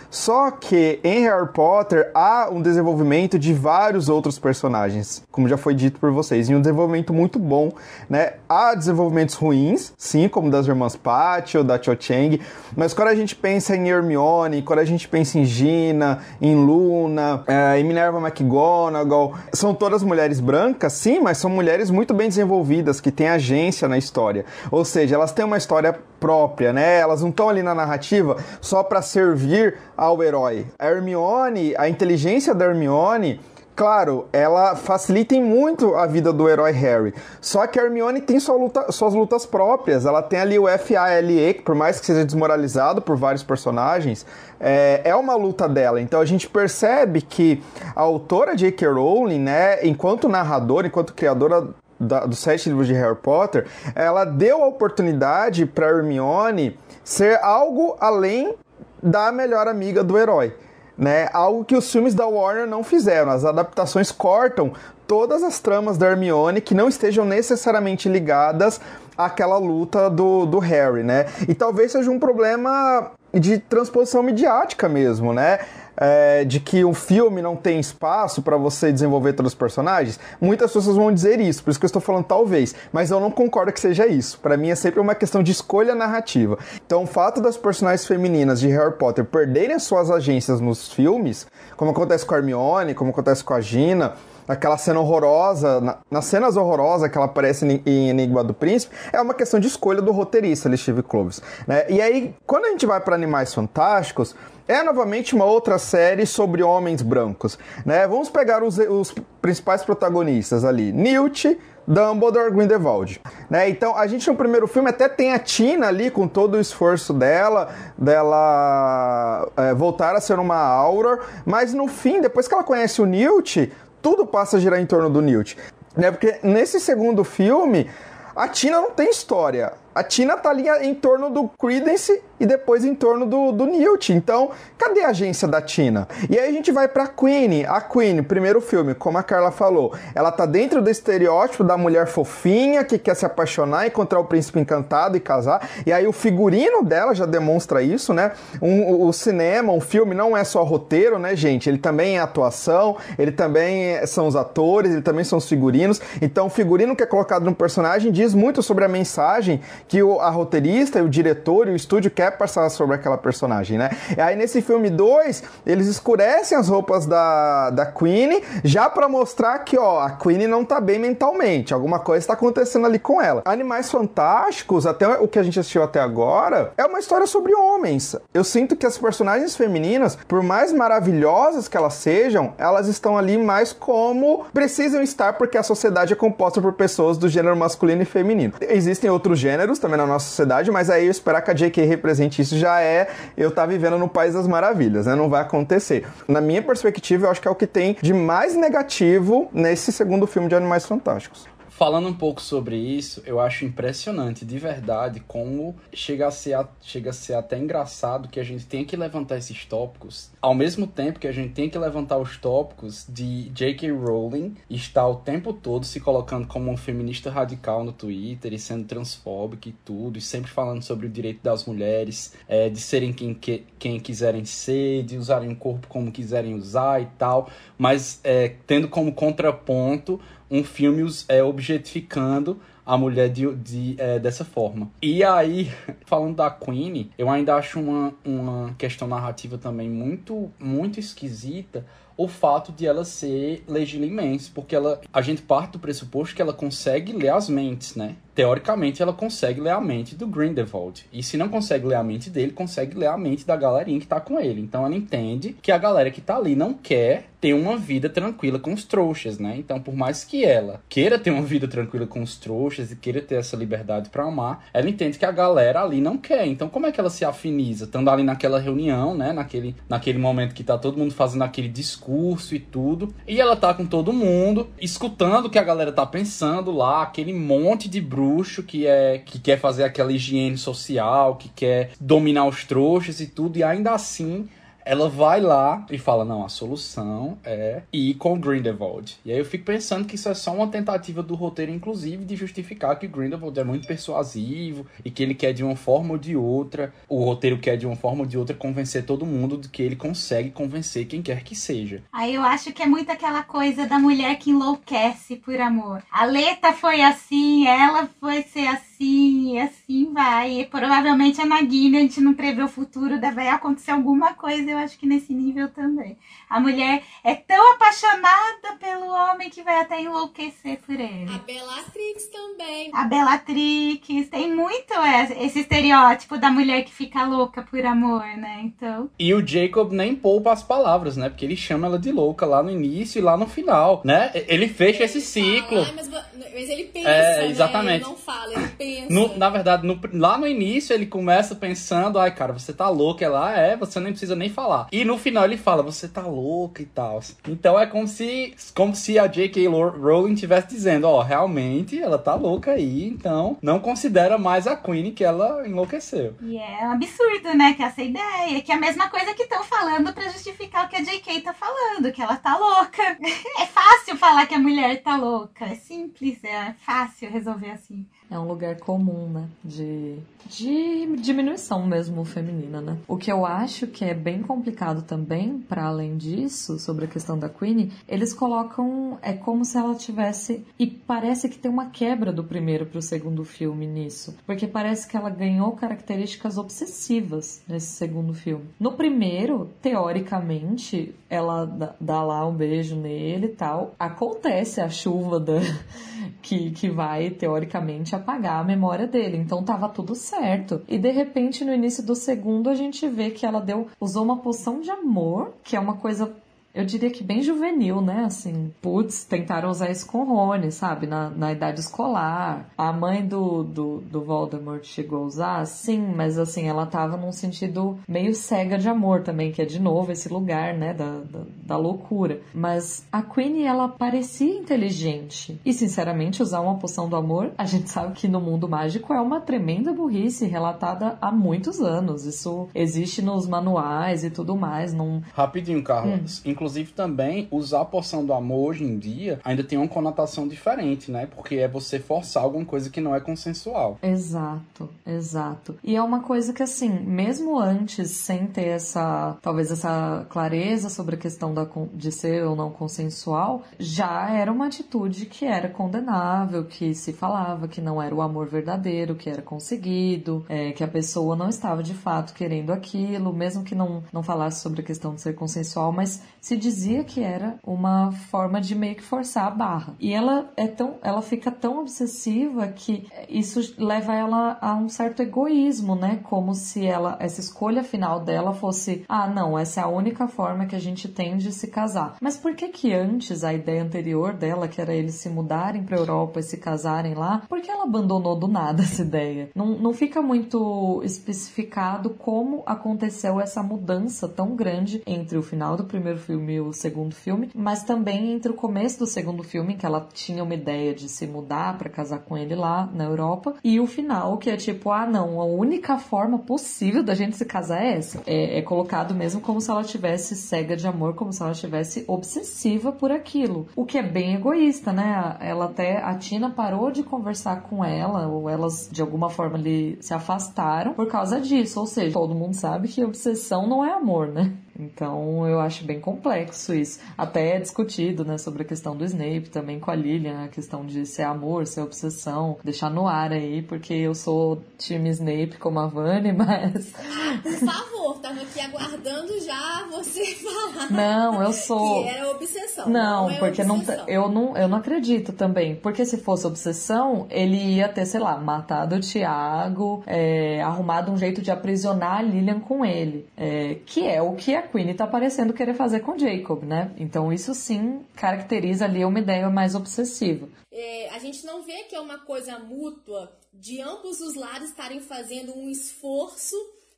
Só 0.09 0.51
que 0.51 0.99
em 1.03 1.21
Harry 1.23 1.47
Potter 1.53 2.11
há 2.13 2.49
um 2.51 2.61
desenvolvimento 2.61 3.37
de 3.37 3.53
vários 3.53 4.09
outros 4.09 4.39
personagens, 4.39 5.23
como 5.31 5.47
já 5.47 5.57
foi 5.57 5.73
dito 5.73 5.99
por 5.99 6.11
vocês, 6.11 6.49
e 6.49 6.55
um 6.55 6.61
desenvolvimento 6.61 7.13
muito 7.13 7.37
bom, 7.37 7.71
né? 8.09 8.33
Há 8.47 8.73
desenvolvimentos 8.73 9.35
ruins, 9.35 9.93
sim, 9.97 10.27
como 10.29 10.49
das 10.49 10.67
irmãs 10.67 10.95
Patty 10.95 11.57
ou 11.57 11.63
da 11.63 11.81
Cho 11.81 11.95
Chang, 11.99 12.39
mas 12.75 12.93
quando 12.93 13.09
a 13.09 13.15
gente 13.15 13.35
pensa 13.35 13.75
em 13.75 13.89
Hermione, 13.89 14.61
quando 14.61 14.79
a 14.79 14.85
gente 14.85 15.07
pensa 15.07 15.39
em 15.39 15.45
Gina, 15.45 16.19
em 16.41 16.55
Luna, 16.55 17.43
é, 17.47 17.79
em 17.79 17.83
Minerva 17.83 18.19
McGonagall, 18.19 19.33
são 19.51 19.73
todas 19.73 20.03
mulheres 20.03 20.39
brancas, 20.39 20.93
sim, 20.93 21.19
mas 21.19 21.37
são 21.37 21.49
mulheres 21.49 21.89
muito 21.89 22.13
bem 22.13 22.29
desenvolvidas, 22.29 23.01
que 23.01 23.11
têm 23.11 23.27
agência 23.27 23.87
na 23.87 23.97
história. 23.97 24.45
Ou 24.71 24.85
seja, 24.85 25.15
elas 25.15 25.31
têm 25.31 25.45
uma 25.45 25.57
história 25.57 25.97
própria, 26.19 26.73
né? 26.73 26.99
Elas 26.99 27.21
não 27.21 27.29
estão 27.29 27.49
ali 27.49 27.61
na 27.61 27.75
narrativa 27.75 28.37
só 28.59 28.83
para 28.83 29.01
servir 29.01 29.75
ao 29.97 30.21
herói. 30.23 30.67
A 30.77 30.87
Hermione, 30.87 31.73
a 31.77 31.89
inteligência 31.89 32.53
da 32.53 32.65
Hermione 32.65 33.39
claro, 33.77 34.27
ela 34.33 34.75
facilita 34.75 35.35
muito 35.35 35.93
a 35.93 36.07
vida 36.07 36.33
do 36.33 36.49
herói 36.49 36.71
Harry. 36.71 37.13
Só 37.39 37.67
que 37.67 37.79
a 37.79 37.83
Hermione 37.83 38.19
tem 38.19 38.39
sua 38.39 38.55
luta, 38.55 38.91
suas 38.91 39.13
lutas 39.13 39.45
próprias. 39.45 40.03
Ela 40.03 40.23
tem 40.23 40.39
ali 40.39 40.57
o 40.57 40.65
FALE, 40.67 41.53
que 41.53 41.61
por 41.61 41.75
mais 41.75 41.99
que 41.99 42.07
seja 42.07 42.25
desmoralizado 42.25 43.03
por 43.03 43.15
vários 43.15 43.43
personagens, 43.43 44.25
é, 44.59 45.01
é 45.03 45.15
uma 45.15 45.35
luta 45.35 45.69
dela. 45.69 46.01
Então 46.01 46.19
a 46.19 46.25
gente 46.25 46.49
percebe 46.49 47.21
que 47.21 47.63
a 47.95 48.01
autora 48.01 48.55
J.K. 48.55 48.87
Rowling, 48.87 49.39
né, 49.39 49.85
enquanto 49.85 50.27
narradora, 50.27 50.87
enquanto 50.87 51.13
criadora 51.13 51.67
da, 51.99 52.25
dos 52.25 52.39
sete 52.39 52.69
livros 52.69 52.87
de 52.87 52.93
Harry 52.93 53.15
Potter, 53.15 53.67
ela 53.93 54.25
deu 54.25 54.63
a 54.63 54.67
oportunidade 54.67 55.67
para 55.67 55.87
Hermione 55.87 56.77
ser 57.03 57.39
algo 57.43 57.95
além 57.99 58.55
da 59.01 59.31
melhor 59.31 59.67
amiga 59.67 60.03
do 60.03 60.17
herói. 60.17 60.53
Né? 60.97 61.29
Algo 61.31 61.63
que 61.63 61.75
os 61.75 61.91
filmes 61.91 62.15
da 62.15 62.25
Warner 62.25 62.65
não 62.65 62.83
fizeram. 62.83 63.31
As 63.31 63.45
adaptações 63.45 64.11
cortam 64.11 64.73
todas 65.07 65.43
as 65.43 65.59
tramas 65.59 65.97
da 65.97 66.07
Hermione 66.07 66.59
que 66.59 66.73
não 66.73 66.89
estejam 66.89 67.23
necessariamente 67.23 68.09
ligadas 68.09 68.81
àquela 69.17 69.57
luta 69.57 70.09
do, 70.09 70.45
do 70.45 70.59
Harry, 70.59 71.03
né? 71.03 71.25
E 71.47 71.55
talvez 71.55 71.91
seja 71.91 72.11
um 72.11 72.19
problema 72.19 73.11
de 73.33 73.57
transposição 73.57 74.21
midiática 74.21 74.87
mesmo, 74.87 75.33
né? 75.33 75.59
É, 75.97 76.45
de 76.45 76.59
que 76.59 76.85
um 76.85 76.93
filme 76.93 77.41
não 77.41 77.55
tem 77.55 77.79
espaço 77.79 78.41
para 78.41 78.55
você 78.55 78.91
desenvolver 78.91 79.33
todos 79.33 79.51
os 79.51 79.57
personagens, 79.57 80.19
muitas 80.39 80.71
pessoas 80.71 80.95
vão 80.95 81.11
dizer 81.11 81.39
isso, 81.39 81.63
por 81.63 81.71
isso 81.71 81.79
que 81.79 81.85
eu 81.85 81.87
estou 81.87 82.01
falando 82.01 82.25
talvez, 82.25 82.75
mas 82.91 83.11
eu 83.11 83.19
não 83.19 83.31
concordo 83.31 83.73
que 83.73 83.79
seja 83.79 84.05
isso. 84.05 84.39
Para 84.39 84.55
mim 84.55 84.69
é 84.69 84.75
sempre 84.75 84.99
uma 84.99 85.15
questão 85.15 85.41
de 85.41 85.51
escolha 85.51 85.95
narrativa. 85.95 86.57
Então, 86.85 87.03
o 87.03 87.07
fato 87.07 87.41
das 87.41 87.57
personagens 87.57 88.05
femininas 88.05 88.59
de 88.59 88.67
Harry 88.67 88.93
Potter 88.93 89.25
perderem 89.25 89.79
suas 89.79 90.11
agências 90.11 90.61
nos 90.61 90.91
filmes, 90.91 91.47
como 91.75 91.91
acontece 91.91 92.25
com 92.25 92.35
a 92.35 92.37
Hermione, 92.37 92.93
como 92.93 93.09
acontece 93.09 93.43
com 93.43 93.53
a 93.53 93.61
Gina, 93.61 94.13
aquela 94.47 94.77
cena 94.77 94.99
horrorosa, 94.99 95.81
na, 95.81 95.97
nas 96.09 96.25
cenas 96.25 96.55
horrorosas 96.55 97.11
que 97.11 97.17
ela 97.17 97.25
aparece 97.25 97.65
em, 97.85 98.09
Enigma 98.09 98.43
do 98.43 98.53
Príncipe, 98.53 98.95
é 99.11 99.19
uma 99.19 99.33
questão 99.33 99.59
de 99.59 99.67
escolha 99.67 100.01
do 100.01 100.11
roteirista, 100.11 100.75
Steve 100.77 101.03
Kloves. 101.03 101.41
Né? 101.67 101.85
E 101.89 102.01
aí, 102.01 102.33
quando 102.45 102.65
a 102.65 102.69
gente 102.69 102.85
vai 102.85 103.01
para 103.01 103.15
Animais 103.15 103.53
Fantásticos, 103.53 104.35
é 104.67 104.83
novamente 104.83 105.33
uma 105.33 105.45
outra 105.45 105.77
série 105.77 106.25
sobre 106.25 106.61
homens 106.61 107.01
brancos. 107.01 107.57
Né? 107.85 108.05
Vamos 108.07 108.29
pegar 108.29 108.63
os, 108.63 108.77
os 108.77 109.13
principais 109.41 109.83
protagonistas 109.83 110.65
ali: 110.65 110.91
Newt, 110.91 111.57
Dumbledore 111.87 112.51
Grindelwald. 112.51 113.21
Né? 113.49 113.69
Então, 113.69 113.95
a 113.95 114.05
gente 114.07 114.27
no 114.27 114.35
primeiro 114.35 114.67
filme 114.67 114.89
até 114.89 115.07
tem 115.07 115.33
a 115.33 115.39
Tina 115.39 115.87
ali 115.87 116.11
com 116.11 116.27
todo 116.27 116.55
o 116.55 116.59
esforço 116.59 117.13
dela, 117.13 117.69
dela 117.97 119.49
é, 119.55 119.73
voltar 119.73 120.15
a 120.15 120.19
ser 120.19 120.37
uma 120.37 120.57
Auror, 120.57 121.21
mas 121.45 121.73
no 121.73 121.87
fim, 121.87 122.19
depois 122.19 122.47
que 122.47 122.53
ela 122.53 122.63
conhece 122.63 123.01
o 123.01 123.05
Newt, 123.05 123.71
tudo 124.01 124.25
passa 124.25 124.57
a 124.57 124.59
girar 124.59 124.81
em 124.81 124.85
torno 124.85 125.09
do 125.09 125.21
Newt. 125.21 125.57
Né? 125.95 126.11
Porque 126.11 126.39
nesse 126.43 126.79
segundo 126.79 127.23
filme, 127.23 127.89
a 128.35 128.47
Tina 128.49 128.81
não 128.81 128.91
tem 128.91 129.09
história. 129.09 129.73
A 129.97 130.03
Tina 130.03 130.37
tá 130.37 130.51
ali 130.51 130.69
em 130.83 130.93
torno 130.93 131.27
do 131.27 131.49
Credence 131.59 132.21
e 132.39 132.45
depois 132.45 132.85
em 132.85 132.93
torno 132.93 133.25
do, 133.25 133.51
do 133.51 133.65
Newt. 133.65 134.13
Então, 134.13 134.51
cadê 134.77 135.01
a 135.01 135.07
agência 135.07 135.47
da 135.47 135.59
Tina? 135.59 136.07
E 136.29 136.37
aí 136.37 136.47
a 136.47 136.51
gente 136.51 136.71
vai 136.71 136.87
pra 136.87 137.07
Queen. 137.07 137.65
A 137.65 137.81
Queen, 137.81 138.21
primeiro 138.21 138.61
filme, 138.61 138.93
como 138.93 139.17
a 139.17 139.23
Carla 139.23 139.49
falou, 139.49 139.95
ela 140.13 140.31
tá 140.31 140.45
dentro 140.45 140.83
do 140.83 140.89
estereótipo 140.91 141.63
da 141.63 141.75
mulher 141.75 142.05
fofinha 142.05 142.83
que 142.83 142.99
quer 142.99 143.15
se 143.15 143.25
apaixonar, 143.25 143.87
encontrar 143.87 144.19
o 144.19 144.25
príncipe 144.25 144.59
encantado 144.59 145.17
e 145.17 145.19
casar. 145.19 145.67
E 145.83 145.91
aí 145.91 146.05
o 146.05 146.13
figurino 146.13 146.83
dela 146.83 147.15
já 147.15 147.25
demonstra 147.25 147.81
isso, 147.81 148.13
né? 148.13 148.33
Um, 148.61 149.07
o 149.07 149.11
cinema, 149.11 149.73
um 149.73 149.81
filme 149.81 150.13
não 150.13 150.37
é 150.37 150.43
só 150.43 150.61
roteiro, 150.61 151.17
né, 151.17 151.35
gente? 151.35 151.67
Ele 151.67 151.79
também 151.79 152.17
é 152.17 152.21
atuação, 152.21 152.97
ele 153.17 153.31
também 153.31 154.05
são 154.05 154.27
os 154.27 154.35
atores, 154.35 154.91
ele 154.91 155.01
também 155.01 155.23
são 155.23 155.39
os 155.39 155.49
figurinos. 155.49 155.99
Então, 156.21 156.45
o 156.45 156.49
figurino 156.51 156.95
que 156.95 157.01
é 157.01 157.07
colocado 157.07 157.45
no 157.45 157.55
personagem 157.55 158.11
diz 158.11 158.35
muito 158.35 158.61
sobre 158.61 158.85
a 158.85 158.87
mensagem 158.87 159.59
que 159.87 160.03
o, 160.03 160.19
a 160.19 160.29
roteirista, 160.29 161.01
o 161.01 161.09
diretor 161.09 161.67
e 161.67 161.71
o 161.71 161.75
estúdio 161.75 162.11
quer 162.11 162.37
passar 162.37 162.69
sobre 162.69 162.95
aquela 162.95 163.17
personagem, 163.17 163.77
né? 163.77 163.89
E 164.15 164.21
aí 164.21 164.35
nesse 164.35 164.61
filme 164.61 164.89
2, 164.89 165.43
eles 165.65 165.87
escurecem 165.87 166.57
as 166.57 166.67
roupas 166.67 167.05
da, 167.05 167.69
da 167.69 167.85
Queen 167.85 168.41
já 168.63 168.89
para 168.89 169.07
mostrar 169.07 169.59
que, 169.59 169.77
ó, 169.77 169.99
a 169.99 170.11
Queen 170.11 170.47
não 170.47 170.65
tá 170.65 170.79
bem 170.79 170.99
mentalmente, 170.99 171.73
alguma 171.73 171.99
coisa 171.99 172.23
está 172.23 172.33
acontecendo 172.33 172.85
ali 172.85 172.99
com 172.99 173.21
ela. 173.21 173.41
Animais 173.45 173.89
Fantásticos, 173.89 174.85
até 174.85 175.07
o 175.07 175.27
que 175.27 175.39
a 175.39 175.43
gente 175.43 175.59
assistiu 175.59 175.83
até 175.83 175.99
agora, 175.99 176.71
é 176.77 176.85
uma 176.85 176.99
história 176.99 177.25
sobre 177.25 177.53
homens. 177.53 178.15
Eu 178.33 178.43
sinto 178.43 178.75
que 178.75 178.85
as 178.85 178.97
personagens 178.97 179.55
femininas, 179.55 180.17
por 180.27 180.43
mais 180.43 180.73
maravilhosas 180.73 181.67
que 181.67 181.77
elas 181.77 181.93
sejam, 181.93 182.53
elas 182.57 182.87
estão 182.87 183.17
ali 183.17 183.37
mais 183.37 183.71
como 183.73 184.45
precisam 184.53 185.01
estar 185.01 185.33
porque 185.33 185.57
a 185.57 185.63
sociedade 185.63 186.13
é 186.13 186.15
composta 186.15 186.61
por 186.61 186.73
pessoas 186.73 187.17
do 187.17 187.29
gênero 187.29 187.55
masculino 187.55 188.01
e 188.01 188.05
feminino. 188.05 188.53
Existem 188.61 189.09
outros 189.09 189.39
gêneros 189.39 189.76
também 189.79 189.97
na 189.97 190.05
nossa 190.05 190.27
sociedade, 190.27 190.71
mas 190.71 190.89
aí 190.89 191.05
eu 191.05 191.11
esperar 191.11 191.41
que 191.41 191.51
a 191.51 191.53
J.K. 191.53 191.85
represente 191.85 192.41
isso 192.41 192.57
já 192.57 192.81
é 192.81 193.07
eu 193.35 193.49
estar 193.49 193.63
tá 193.63 193.67
vivendo 193.67 193.97
no 193.97 194.07
País 194.07 194.33
das 194.33 194.47
Maravilhas, 194.47 195.05
né? 195.05 195.15
Não 195.15 195.29
vai 195.29 195.41
acontecer. 195.41 196.05
Na 196.27 196.41
minha 196.41 196.61
perspectiva, 196.61 197.27
eu 197.27 197.31
acho 197.31 197.41
que 197.41 197.47
é 197.47 197.51
o 197.51 197.55
que 197.55 197.67
tem 197.67 197.97
de 198.01 198.13
mais 198.13 198.55
negativo 198.55 199.49
nesse 199.53 199.91
segundo 199.91 200.27
filme 200.27 200.47
de 200.47 200.55
Animais 200.55 200.85
Fantásticos. 200.85 201.56
Falando 201.77 202.07
um 202.07 202.13
pouco 202.13 202.41
sobre 202.41 202.75
isso, 202.75 203.21
eu 203.23 203.39
acho 203.39 203.63
impressionante 203.63 204.43
de 204.43 204.57
verdade 204.57 205.19
como 205.19 205.75
chega 205.93 206.25
a, 206.25 206.31
ser, 206.31 206.57
chega 206.81 207.11
a 207.11 207.13
ser 207.13 207.35
até 207.35 207.55
engraçado 207.55 208.29
que 208.29 208.39
a 208.39 208.43
gente 208.43 208.65
tem 208.65 208.83
que 208.83 208.97
levantar 208.97 209.37
esses 209.37 209.63
tópicos, 209.63 210.31
ao 210.41 210.55
mesmo 210.55 210.87
tempo 210.87 211.19
que 211.19 211.27
a 211.27 211.31
gente 211.31 211.53
tem 211.53 211.69
que 211.69 211.77
levantar 211.77 212.17
os 212.17 212.35
tópicos 212.35 213.05
de 213.07 213.51
J.K. 213.51 213.91
Rowling 213.91 214.55
estar 214.67 215.07
o 215.07 215.17
tempo 215.17 215.53
todo 215.53 215.85
se 215.85 215.99
colocando 215.99 216.47
como 216.47 216.71
um 216.71 216.75
feminista 216.75 217.29
radical 217.29 217.83
no 217.83 217.91
Twitter 217.91 218.53
e 218.53 218.57
sendo 218.57 218.87
transfóbica 218.87 219.69
e 219.69 219.75
tudo, 219.85 220.17
e 220.17 220.21
sempre 220.21 220.49
falando 220.49 220.81
sobre 220.81 221.05
o 221.05 221.09
direito 221.09 221.43
das 221.43 221.65
mulheres, 221.65 222.33
é, 222.47 222.69
de 222.69 222.81
serem 222.81 223.13
quem, 223.13 223.35
que, 223.35 223.67
quem 223.77 223.99
quiserem 223.99 224.45
ser, 224.45 225.03
de 225.03 225.15
usarem 225.15 225.51
o 225.51 225.55
corpo 225.55 225.87
como 225.87 226.11
quiserem 226.11 226.55
usar 226.55 227.03
e 227.03 227.07
tal, 227.19 227.47
mas 227.77 228.19
é, 228.23 228.55
tendo 228.65 228.87
como 228.87 229.13
contraponto 229.13 230.19
um 230.49 230.63
filme 230.63 231.09
é, 231.27 231.43
objetificando 231.43 232.59
a 232.85 232.97
mulher 232.97 233.29
de, 233.29 233.53
de 233.55 233.95
é, 233.97 234.17
dessa 234.17 234.45
forma. 234.45 234.89
E 235.01 235.23
aí, 235.23 235.69
falando 236.05 236.37
da 236.37 236.49
Queen, 236.49 237.11
eu 237.17 237.29
ainda 237.29 237.55
acho 237.55 237.79
uma, 237.79 238.13
uma 238.23 238.73
questão 238.77 239.07
narrativa 239.07 239.57
também 239.57 239.89
muito, 239.89 240.49
muito 240.57 240.99
esquisita 240.99 241.85
o 242.15 242.27
fato 242.27 242.71
de 242.71 242.87
ela 242.87 243.05
ser 243.05 243.63
legilimense, 243.67 244.49
porque 244.49 244.75
ela, 244.75 244.99
a 245.13 245.21
gente 245.21 245.43
parte 245.43 245.73
do 245.73 245.79
pressuposto 245.79 246.35
que 246.35 246.41
ela 246.41 246.53
consegue 246.53 247.13
ler 247.13 247.29
as 247.29 247.47
mentes, 247.47 247.95
né? 247.95 248.15
Teoricamente 248.37 249.01
ela 249.01 249.13
consegue 249.13 249.59
ler 249.59 249.71
a 249.71 249.81
mente 249.81 250.13
do 250.13 250.27
Grindelwald. 250.27 251.07
E 251.11 251.23
se 251.23 251.37
não 251.37 251.49
consegue 251.49 251.87
ler 251.87 251.95
a 251.95 252.03
mente 252.03 252.29
dele, 252.29 252.51
consegue 252.51 252.95
ler 252.95 253.07
a 253.07 253.17
mente 253.17 253.47
da 253.47 253.55
galerinha 253.55 253.99
que 253.99 254.05
tá 254.05 254.21
com 254.21 254.39
ele. 254.39 254.61
Então 254.61 254.85
ela 254.85 254.95
entende 254.95 255.55
que 255.59 255.71
a 255.71 255.77
galera 255.79 256.11
que 256.11 256.21
tá 256.21 256.37
ali 256.37 256.55
não 256.55 256.71
quer 256.71 257.29
ter 257.41 257.53
uma 257.53 257.77
vida 257.77 258.09
tranquila 258.09 258.59
com 258.59 258.73
os 258.73 258.83
trouxas, 258.83 259.37
né? 259.37 259.55
Então, 259.57 259.79
por 259.79 259.95
mais 259.95 260.23
que 260.23 260.43
ela 260.43 260.81
queira 260.89 261.19
ter 261.19 261.29
uma 261.29 261.43
vida 261.43 261.67
tranquila 261.67 262.07
com 262.07 262.21
os 262.21 262.35
trouxas 262.35 262.91
e 262.91 262.95
queira 262.95 263.21
ter 263.21 263.35
essa 263.35 263.55
liberdade 263.55 264.09
para 264.09 264.23
amar, 264.23 264.65
ela 264.73 264.89
entende 264.89 265.19
que 265.19 265.25
a 265.25 265.31
galera 265.31 265.83
ali 265.83 266.01
não 266.01 266.17
quer. 266.17 266.47
Então, 266.47 266.67
como 266.67 266.87
é 266.87 266.91
que 266.91 266.99
ela 266.99 267.11
se 267.11 267.23
afiniza? 267.23 267.85
Estando 267.85 268.09
ali 268.09 268.23
naquela 268.23 268.59
reunião, 268.59 269.15
né? 269.15 269.33
Naquele, 269.33 269.75
naquele 269.87 270.17
momento 270.17 270.55
que 270.55 270.63
tá 270.63 270.79
todo 270.79 270.97
mundo 270.97 271.13
fazendo 271.13 271.43
aquele 271.43 271.69
discurso 271.69 272.55
e 272.55 272.59
tudo. 272.59 273.13
E 273.27 273.39
ela 273.39 273.55
tá 273.55 273.71
com 273.71 273.85
todo 273.85 274.11
mundo, 274.11 274.69
escutando 274.81 275.45
o 275.45 275.49
que 275.49 275.59
a 275.59 275.63
galera 275.63 275.91
tá 275.91 276.07
pensando 276.07 276.71
lá, 276.71 277.03
aquele 277.03 277.33
monte 277.33 277.87
de 277.87 278.01
bruxo 278.01 278.26
bruxo 278.27 278.63
que 278.63 278.85
é 278.85 279.19
que 279.19 279.39
quer 279.39 279.57
fazer 279.57 279.83
aquela 279.83 280.11
higiene 280.11 280.57
social, 280.57 281.35
que 281.35 281.49
quer 281.49 281.91
dominar 281.99 282.45
os 282.45 282.63
trouxas 282.63 283.19
e 283.19 283.27
tudo, 283.27 283.57
e 283.57 283.63
ainda 283.63 283.91
assim 283.91 284.49
ela 284.87 285.09
vai 285.09 285.41
lá 285.41 285.85
e 285.91 285.97
fala: 285.97 286.23
não, 286.23 286.45
a 286.45 286.49
solução 286.49 287.37
é 287.43 287.81
ir 287.91 288.15
com 288.15 288.39
Grindelwald. 288.39 289.17
E 289.25 289.31
aí 289.31 289.37
eu 289.37 289.45
fico 289.45 289.65
pensando 289.65 290.05
que 290.05 290.15
isso 290.15 290.29
é 290.29 290.33
só 290.33 290.53
uma 290.53 290.67
tentativa 290.67 291.21
do 291.21 291.35
roteiro, 291.35 291.71
inclusive, 291.71 292.23
de 292.23 292.35
justificar 292.35 292.97
que 292.97 293.07
Grindelwald 293.07 293.59
é 293.59 293.63
muito 293.63 293.87
persuasivo 293.87 294.85
e 295.03 295.11
que 295.11 295.21
ele 295.21 295.35
quer 295.35 295.53
de 295.53 295.63
uma 295.63 295.75
forma 295.75 296.13
ou 296.13 296.17
de 296.17 296.35
outra, 296.35 296.93
o 297.07 297.23
roteiro 297.23 297.57
quer 297.57 297.77
de 297.77 297.85
uma 297.85 297.95
forma 297.95 298.21
ou 298.21 298.25
de 298.25 298.37
outra 298.37 298.55
convencer 298.55 299.05
todo 299.05 299.25
mundo 299.25 299.57
de 299.57 299.69
que 299.69 299.81
ele 299.83 299.95
consegue 299.95 300.51
convencer 300.51 301.05
quem 301.05 301.21
quer 301.21 301.43
que 301.43 301.55
seja. 301.55 302.01
Aí 302.11 302.33
eu 302.33 302.41
acho 302.41 302.71
que 302.71 302.81
é 302.81 302.85
muito 302.85 303.11
aquela 303.11 303.43
coisa 303.43 303.85
da 303.85 303.99
mulher 303.99 304.37
que 304.37 304.51
enlouquece 304.51 305.35
por 305.35 305.59
amor. 305.59 306.01
A 306.11 306.25
Leta 306.25 306.71
foi 306.71 307.01
assim, 307.01 307.67
ela 307.67 308.07
foi 308.19 308.43
ser 308.43 308.67
assim, 308.67 308.86
e 309.03 309.59
assim 309.59 310.11
vai. 310.13 310.61
E 310.61 310.65
provavelmente 310.65 311.41
a 311.41 311.45
Nagini, 311.45 311.97
a 311.97 312.01
gente 312.01 312.21
não 312.21 312.33
prevê 312.33 312.63
o 312.63 312.67
futuro, 312.67 313.19
deve 313.19 313.47
acontecer 313.47 313.91
alguma 313.91 314.33
coisa 314.33 314.69
eu 314.69 314.77
acho 314.77 314.97
que 314.97 315.05
nesse 315.05 315.33
nível 315.33 315.69
também. 315.69 316.17
A 316.49 316.59
mulher 316.59 317.03
é 317.23 317.35
tão 317.35 317.73
apaixonada 317.73 318.75
pelo 318.79 319.07
homem 319.07 319.49
que 319.49 319.61
vai 319.61 319.81
até 319.81 320.01
enlouquecer 320.01 320.79
por 320.85 320.95
ele. 320.95 321.29
A 321.33 321.39
Bellatrix 321.39 322.27
também. 322.31 322.89
A 322.93 323.03
Bellatrix. 323.05 324.29
Tem 324.29 324.53
muito 324.53 324.93
esse 325.39 325.59
estereótipo 325.59 326.37
da 326.37 326.49
mulher 326.49 326.83
que 326.83 326.91
fica 326.91 327.25
louca 327.25 327.61
por 327.61 327.85
amor, 327.85 328.25
né? 328.37 328.61
Então. 328.63 329.09
E 329.19 329.33
o 329.33 329.45
Jacob 329.45 329.91
nem 329.91 330.15
poupa 330.15 330.51
as 330.51 330.63
palavras, 330.63 331.17
né? 331.17 331.29
Porque 331.29 331.45
ele 331.45 331.55
chama 331.55 331.87
ela 331.87 331.99
de 331.99 332.11
louca 332.11 332.45
lá 332.45 332.63
no 332.63 332.71
início 332.71 333.19
e 333.19 333.21
lá 333.21 333.35
no 333.35 333.47
final, 333.47 334.01
né? 334.03 334.31
Ele 334.47 334.67
fecha 334.67 335.03
esse 335.03 335.21
ciclo. 335.21 335.83
Fala, 335.83 335.95
mas, 335.95 336.09
mas, 336.09 336.69
ele 336.69 336.85
pensa, 336.85 337.09
é, 337.09 337.37
né? 337.39 337.47
exatamente. 337.47 337.87
Né? 337.87 337.95
Ele 337.95 338.05
não 338.05 338.15
fala, 338.15 338.53
ele 338.53 338.67
pensa. 338.69 338.86
No, 339.09 339.37
na 339.37 339.49
verdade, 339.49 339.85
no, 339.85 339.99
lá 340.13 340.37
no 340.37 340.47
início 340.47 340.93
ele 340.93 341.05
começa 341.05 341.55
pensando, 341.55 342.19
ai, 342.19 342.33
cara, 342.33 342.53
você 342.53 342.73
tá 342.73 342.89
louca. 342.89 343.25
Ela 343.25 343.57
é, 343.57 343.75
você 343.75 343.99
nem 343.99 344.11
precisa 344.11 344.35
nem 344.35 344.49
falar. 344.49 344.87
E 344.91 345.03
no 345.03 345.17
final 345.17 345.45
ele 345.45 345.57
fala, 345.57 345.83
você 345.83 346.07
tá 346.07 346.21
louca 346.21 346.81
e 346.81 346.85
tal. 346.85 347.21
Então 347.47 347.79
é 347.79 347.85
como 347.85 348.07
se, 348.07 348.53
como 348.73 348.95
se 348.95 349.17
a 349.17 349.27
J.K. 349.27 349.67
Rowling 349.67 350.33
estivesse 350.33 350.67
dizendo, 350.67 351.07
ó, 351.07 351.19
oh, 351.19 351.21
realmente 351.21 351.99
ela 351.99 352.17
tá 352.17 352.35
louca 352.35 352.71
aí, 352.71 353.07
então 353.07 353.57
não 353.61 353.79
considera 353.79 354.37
mais 354.37 354.67
a 354.67 354.75
Queen 354.75 355.11
que 355.11 355.23
ela 355.23 355.67
enlouqueceu. 355.67 356.35
E 356.41 356.57
é 356.57 356.87
um 356.87 356.91
absurdo, 356.91 357.55
né, 357.55 357.73
que 357.73 357.83
essa 357.83 358.01
ideia, 358.01 358.61
que 358.61 358.71
é 358.71 358.75
a 358.75 358.79
mesma 358.79 359.09
coisa 359.09 359.33
que 359.33 359.43
estão 359.43 359.63
falando 359.63 360.13
para 360.13 360.29
justificar 360.29 360.85
o 360.85 360.89
que 360.89 360.95
a 360.95 361.03
J.K. 361.03 361.41
tá 361.41 361.53
falando, 361.53 362.11
que 362.11 362.21
ela 362.21 362.35
tá 362.35 362.57
louca. 362.57 363.17
É 363.59 363.65
fácil 363.65 364.17
falar 364.17 364.45
que 364.45 364.53
a 364.53 364.59
mulher 364.59 365.01
tá 365.01 365.15
louca, 365.15 365.65
é 365.65 365.75
simples, 365.75 366.43
é 366.43 366.73
fácil 366.85 367.29
resolver 367.29 367.71
assim. 367.71 368.05
É 368.29 368.37
um 368.37 368.47
lugar 368.47 368.77
comum, 368.77 369.29
né? 369.29 369.47
De, 369.63 370.17
de 370.49 371.15
diminuição 371.17 371.85
mesmo 371.85 372.25
feminina, 372.25 372.81
né? 372.81 372.97
O 373.07 373.15
que 373.15 373.31
eu 373.31 373.45
acho 373.45 373.87
que 373.87 374.03
é 374.03 374.13
bem 374.13 374.41
complicado 374.41 375.01
também, 375.01 375.59
para 375.59 375.85
além 375.85 376.17
disso, 376.17 376.77
sobre 376.77 377.05
a 377.05 377.07
questão 377.07 377.39
da 377.39 377.47
Queen, 377.47 377.91
eles 378.07 378.33
colocam. 378.33 379.17
É 379.21 379.33
como 379.33 379.63
se 379.63 379.77
ela 379.77 379.95
tivesse. 379.95 380.65
E 380.77 380.87
parece 380.87 381.47
que 381.47 381.57
tem 381.57 381.71
uma 381.71 381.89
quebra 381.89 382.33
do 382.33 382.43
primeiro 382.43 382.85
pro 382.85 383.01
segundo 383.01 383.43
filme 383.45 383.87
nisso. 383.87 384.35
Porque 384.45 384.67
parece 384.67 385.07
que 385.07 385.15
ela 385.15 385.29
ganhou 385.29 385.71
características 385.71 386.57
obsessivas 386.57 387.61
nesse 387.67 387.87
segundo 387.87 388.33
filme. 388.33 388.65
No 388.79 388.91
primeiro, 388.93 389.69
teoricamente, 389.81 391.15
ela 391.29 391.65
dá 391.99 392.23
lá 392.23 392.45
um 392.45 392.53
beijo 392.53 392.95
nele 392.95 393.47
e 393.47 393.55
tal. 393.55 393.95
Acontece 393.97 394.81
a 394.81 394.89
chuva 394.89 395.39
da, 395.39 395.59
que, 396.41 396.71
que 396.71 396.89
vai, 396.89 397.29
teoricamente, 397.29 398.15
apagar 398.17 398.59
a 398.59 398.63
memória 398.63 399.07
dele. 399.07 399.37
Então 399.37 399.63
tava 399.63 399.89
tudo 399.89 400.13
certo. 400.13 400.81
E 400.87 400.97
de 400.97 401.11
repente, 401.11 401.63
no 401.63 401.73
início 401.73 402.03
do 402.03 402.15
segundo, 402.15 402.69
a 402.69 402.75
gente 402.75 403.07
vê 403.07 403.31
que 403.31 403.45
ela 403.45 403.59
deu, 403.59 403.87
usou 403.99 404.23
uma 404.23 404.37
poção 404.37 404.81
de 404.81 404.91
amor, 404.91 405.53
que 405.63 405.75
é 405.75 405.79
uma 405.79 405.95
coisa 405.95 406.31
eu 406.77 406.85
diria 406.85 407.09
que 407.09 407.23
bem 407.23 407.41
juvenil, 407.41 408.01
né? 408.01 408.25
Assim, 408.25 408.71
putz, 408.79 409.25
tentaram 409.25 409.71
usar 409.71 409.89
isso 409.89 410.05
com 410.05 410.23
Rony, 410.23 410.71
sabe? 410.71 411.07
Na, 411.07 411.27
na 411.27 411.51
idade 411.51 411.79
escolar. 411.79 412.69
A 412.77 412.93
mãe 412.93 413.25
do, 413.25 413.63
do, 413.63 413.97
do 414.01 414.21
Voldemort 414.21 414.83
chegou 414.83 415.23
a 415.23 415.25
usar, 415.25 415.65
sim, 415.65 416.13
mas 416.15 416.37
assim, 416.37 416.67
ela 416.67 416.85
tava 416.85 417.17
num 417.17 417.31
sentido 417.31 417.97
meio 418.07 418.35
cega 418.35 418.77
de 418.77 418.87
amor 418.87 419.23
também, 419.23 419.51
que 419.51 419.59
é 419.59 419.65
de 419.65 419.81
novo 419.81 420.11
esse 420.11 420.29
lugar, 420.29 420.75
né? 420.75 420.93
Da, 420.93 421.21
da, 421.21 421.39
da 421.63 421.77
loucura. 421.77 422.41
Mas 422.53 423.03
a 423.11 423.23
Queen, 423.23 423.65
ela 423.65 423.87
parecia 423.89 424.53
inteligente. 424.53 425.59
E, 425.65 425.73
sinceramente, 425.73 426.43
usar 426.43 426.61
uma 426.61 426.77
poção 426.77 427.09
do 427.09 427.15
amor, 427.15 427.53
a 427.57 427.65
gente 427.65 427.89
sabe 427.89 428.13
que 428.13 428.27
no 428.27 428.39
mundo 428.39 428.69
mágico 428.69 429.11
é 429.13 429.19
uma 429.19 429.41
tremenda 429.41 429.91
burrice 429.91 430.45
relatada 430.45 431.17
há 431.19 431.31
muitos 431.31 431.81
anos. 431.81 432.23
Isso 432.23 432.69
existe 432.75 433.23
nos 433.23 433.47
manuais 433.47 434.23
e 434.23 434.29
tudo 434.29 434.55
mais. 434.55 434.93
Não... 434.93 435.23
Rapidinho, 435.33 435.81
Carlos. 435.81 436.43
Hum. 436.45 436.51
Inclusive, 436.51 436.66
também, 436.93 437.47
usar 437.51 437.81
a 437.81 437.85
poção 437.85 438.25
do 438.25 438.33
amor 438.33 438.69
hoje 438.69 438.83
em 438.83 438.97
dia 438.97 439.39
ainda 439.43 439.63
tem 439.63 439.77
uma 439.77 439.87
conotação 439.87 440.47
diferente, 440.47 441.11
né? 441.11 441.27
Porque 441.27 441.55
é 441.55 441.67
você 441.67 441.99
forçar 441.99 442.43
alguma 442.43 442.65
coisa 442.65 442.89
que 442.89 443.01
não 443.01 443.15
é 443.15 443.19
consensual. 443.19 443.97
Exato, 444.01 444.89
exato. 445.05 445.75
E 445.83 445.95
é 445.95 446.01
uma 446.01 446.21
coisa 446.21 446.53
que, 446.53 446.63
assim, 446.63 446.89
mesmo 446.89 447.57
antes, 447.57 448.11
sem 448.11 448.47
ter 448.47 448.67
essa, 448.67 449.37
talvez 449.41 449.71
essa 449.71 450.25
clareza 450.29 450.89
sobre 450.89 451.15
a 451.15 451.17
questão 451.17 451.53
da, 451.53 451.67
de 451.93 452.11
ser 452.11 452.43
ou 452.43 452.55
não 452.55 452.69
consensual, 452.69 453.63
já 453.79 454.29
era 454.29 454.51
uma 454.51 454.67
atitude 454.67 455.25
que 455.25 455.45
era 455.45 455.69
condenável, 455.69 456.65
que 456.65 456.93
se 456.93 457.13
falava 457.13 457.67
que 457.67 457.81
não 457.81 458.01
era 458.01 458.13
o 458.13 458.21
amor 458.21 458.47
verdadeiro, 458.47 459.15
que 459.15 459.29
era 459.29 459.41
conseguido, 459.41 460.45
é, 460.49 460.71
que 460.71 460.83
a 460.83 460.87
pessoa 460.87 461.35
não 461.35 461.49
estava 461.49 461.81
de 461.81 461.93
fato 461.93 462.33
querendo 462.33 462.71
aquilo, 462.71 463.33
mesmo 463.33 463.63
que 463.63 463.75
não, 463.75 464.03
não 464.11 464.23
falasse 464.23 464.61
sobre 464.61 464.81
a 464.81 464.83
questão 464.83 465.15
de 465.15 465.21
ser 465.21 465.33
consensual, 465.33 465.91
mas 465.91 466.21
se 466.41 466.56
dizia 466.57 467.03
que 467.03 467.23
era 467.23 467.57
uma 467.63 468.11
forma 468.11 468.59
de 468.59 468.75
meio 468.75 468.95
que 468.95 469.03
forçar 469.03 469.47
a 469.47 469.51
barra. 469.51 469.95
E 469.99 470.13
ela 470.13 470.49
é 470.55 470.67
tão, 470.67 470.95
ela 471.01 471.21
fica 471.21 471.51
tão 471.51 471.79
obsessiva 471.79 472.67
que 472.67 473.07
isso 473.29 473.75
leva 473.77 474.13
ela 474.13 474.57
a 474.61 474.75
um 474.75 474.89
certo 474.89 475.21
egoísmo, 475.21 475.95
né? 475.95 476.19
Como 476.23 476.53
se 476.53 476.85
ela 476.85 477.17
essa 477.19 477.41
escolha 477.41 477.83
final 477.83 478.19
dela 478.19 478.53
fosse, 478.53 479.05
ah, 479.07 479.27
não, 479.27 479.57
essa 479.57 479.81
é 479.81 479.83
a 479.83 479.87
única 479.87 480.27
forma 480.27 480.65
que 480.65 480.75
a 480.75 480.79
gente 480.79 481.07
tem 481.07 481.37
de 481.37 481.51
se 481.51 481.67
casar. 481.67 482.15
Mas 482.21 482.37
por 482.37 482.55
que 482.55 482.69
que 482.69 482.93
antes 482.93 483.43
a 483.43 483.53
ideia 483.53 483.83
anterior 483.83 484.33
dela, 484.33 484.67
que 484.67 484.81
era 484.81 484.93
eles 484.93 485.15
se 485.15 485.29
mudarem 485.29 485.83
para 485.83 485.97
Europa 485.97 486.39
e 486.39 486.43
se 486.43 486.57
casarem 486.57 487.13
lá, 487.13 487.43
por 487.47 487.61
que 487.61 487.69
ela 487.69 487.83
abandonou 487.83 488.35
do 488.35 488.47
nada 488.47 488.83
essa 488.83 489.01
ideia? 489.01 489.49
Não, 489.55 489.77
não 489.77 489.93
fica 489.93 490.21
muito 490.21 491.01
especificado 491.03 492.11
como 492.11 492.63
aconteceu 492.65 493.39
essa 493.39 493.61
mudança 493.63 494.27
tão 494.27 494.55
grande 494.55 495.01
entre 495.05 495.37
o 495.37 495.43
final 495.43 495.75
do 495.75 495.85
primeiro 495.85 496.19
filme 496.19 496.36
filme 496.37 496.53
e 496.53 496.61
o 496.61 496.71
segundo 496.71 497.15
filme, 497.15 497.49
mas 497.55 497.83
também 497.83 498.31
entre 498.31 498.51
o 498.51 498.55
começo 498.55 498.99
do 498.99 499.07
segundo 499.07 499.43
filme, 499.43 499.75
que 499.75 499.85
ela 499.85 500.07
tinha 500.13 500.43
uma 500.43 500.53
ideia 500.53 500.93
de 500.93 501.09
se 501.09 501.25
mudar 501.25 501.77
para 501.77 501.89
casar 501.89 502.19
com 502.19 502.37
ele 502.37 502.55
lá 502.55 502.87
na 502.93 503.05
Europa, 503.05 503.55
e 503.63 503.79
o 503.79 503.87
final, 503.87 504.37
que 504.37 504.49
é 504.49 504.55
tipo, 504.55 504.91
ah, 504.91 505.05
não, 505.05 505.41
a 505.41 505.45
única 505.45 505.97
forma 505.97 506.39
possível 506.39 507.03
da 507.03 507.15
gente 507.15 507.35
se 507.35 507.45
casar 507.45 507.81
é 507.81 507.97
essa. 507.97 508.21
É, 508.25 508.59
é 508.59 508.61
colocado 508.61 509.13
mesmo 509.13 509.41
como 509.41 509.59
se 509.59 509.71
ela 509.71 509.83
tivesse 509.83 510.35
cega 510.35 510.75
de 510.75 510.87
amor, 510.87 511.15
como 511.15 511.33
se 511.33 511.41
ela 511.41 511.53
tivesse 511.53 512.05
obsessiva 512.07 512.91
por 512.91 513.11
aquilo, 513.11 513.67
o 513.75 513.85
que 513.85 513.97
é 513.97 514.03
bem 514.03 514.35
egoísta, 514.35 514.93
né? 514.93 515.37
Ela 515.39 515.65
até, 515.65 515.97
a 515.97 516.15
Tina 516.15 516.49
parou 516.49 516.91
de 516.91 517.03
conversar 517.03 517.63
com 517.63 517.83
ela, 517.83 518.27
ou 518.27 518.49
elas 518.49 518.89
de 518.91 519.01
alguma 519.01 519.29
forma 519.29 519.57
ali 519.57 519.97
se 520.01 520.13
afastaram 520.13 520.93
por 520.93 521.07
causa 521.07 521.39
disso, 521.39 521.79
ou 521.79 521.87
seja, 521.87 522.13
todo 522.13 522.35
mundo 522.35 522.53
sabe 522.53 522.87
que 522.87 523.03
obsessão 523.03 523.67
não 523.67 523.83
é 523.83 523.93
amor, 523.93 524.27
né? 524.27 524.53
Então 524.79 525.47
eu 525.47 525.59
acho 525.59 525.83
bem 525.83 525.99
complexo 525.99 526.73
isso. 526.73 526.99
Até 527.17 527.55
é 527.55 527.59
discutido, 527.59 528.23
né, 528.23 528.37
sobre 528.37 528.63
a 528.63 528.65
questão 528.65 528.95
do 528.95 529.03
Snape 529.05 529.49
também 529.49 529.79
com 529.79 529.91
a 529.91 529.95
Lilian, 529.95 530.45
a 530.45 530.47
questão 530.47 530.85
de 530.85 531.05
ser 531.05 531.23
amor, 531.23 531.65
ser 531.65 531.81
obsessão, 531.81 532.57
deixar 532.63 532.89
no 532.89 533.07
ar 533.07 533.31
aí, 533.31 533.61
porque 533.61 533.93
eu 533.93 534.13
sou 534.13 534.61
time 534.77 535.09
Snape 535.09 535.57
como 535.57 535.79
a 535.79 535.87
Vani, 535.87 536.31
mas. 536.33 536.93
Ah, 536.95 537.39
por 537.41 537.53
favor, 537.53 538.19
tava 538.19 538.41
aqui 538.41 538.59
aguardando 538.59 539.39
já 539.41 539.85
você 539.89 540.25
falar. 540.35 540.91
Não, 540.91 541.41
eu 541.41 541.53
sou. 541.53 542.03
Que 542.03 542.09
era 542.09 542.29
obsessão. 542.29 542.89
Não, 542.89 543.23
não 543.23 543.29
é 543.29 543.39
porque 543.39 543.61
obsessão. 543.61 543.97
Não, 543.97 544.07
eu, 544.07 544.29
não, 544.29 544.57
eu 544.57 544.67
não 544.67 544.77
acredito 544.77 545.33
também. 545.33 545.75
Porque 545.75 546.05
se 546.05 546.17
fosse 546.17 546.45
obsessão, 546.45 547.27
ele 547.29 547.57
ia 547.57 547.89
ter, 547.89 548.05
sei 548.05 548.19
lá, 548.19 548.37
matado 548.37 548.95
o 548.95 548.99
Tiago, 548.99 550.03
é, 550.05 550.61
arrumado 550.61 551.11
um 551.11 551.17
jeito 551.17 551.41
de 551.41 551.51
aprisionar 551.51 552.19
a 552.19 552.21
Lilian 552.21 552.59
com 552.59 552.85
ele. 552.85 553.27
É, 553.35 553.77
que 553.85 554.05
é 554.07 554.21
o 554.21 554.33
que 554.33 554.53
Queen 554.71 554.95
tá 554.95 555.07
parecendo 555.07 555.53
querer 555.53 555.73
fazer 555.73 556.01
com 556.01 556.17
Jacob, 556.17 556.63
né? 556.63 556.93
Então 556.97 557.31
isso 557.31 557.53
sim 557.53 558.05
caracteriza 558.15 558.85
ali 558.85 559.03
uma 559.03 559.19
ideia 559.19 559.49
mais 559.49 559.75
obsessiva. 559.75 560.47
É, 560.71 561.09
a 561.09 561.19
gente 561.19 561.45
não 561.45 561.63
vê 561.63 561.83
que 561.83 561.95
é 561.95 561.99
uma 561.99 562.19
coisa 562.19 562.59
mútua 562.59 563.37
de 563.53 563.81
ambos 563.81 564.21
os 564.21 564.35
lados 564.35 564.69
estarem 564.69 564.99
fazendo 564.99 565.57
um 565.57 565.69
esforço 565.69 566.55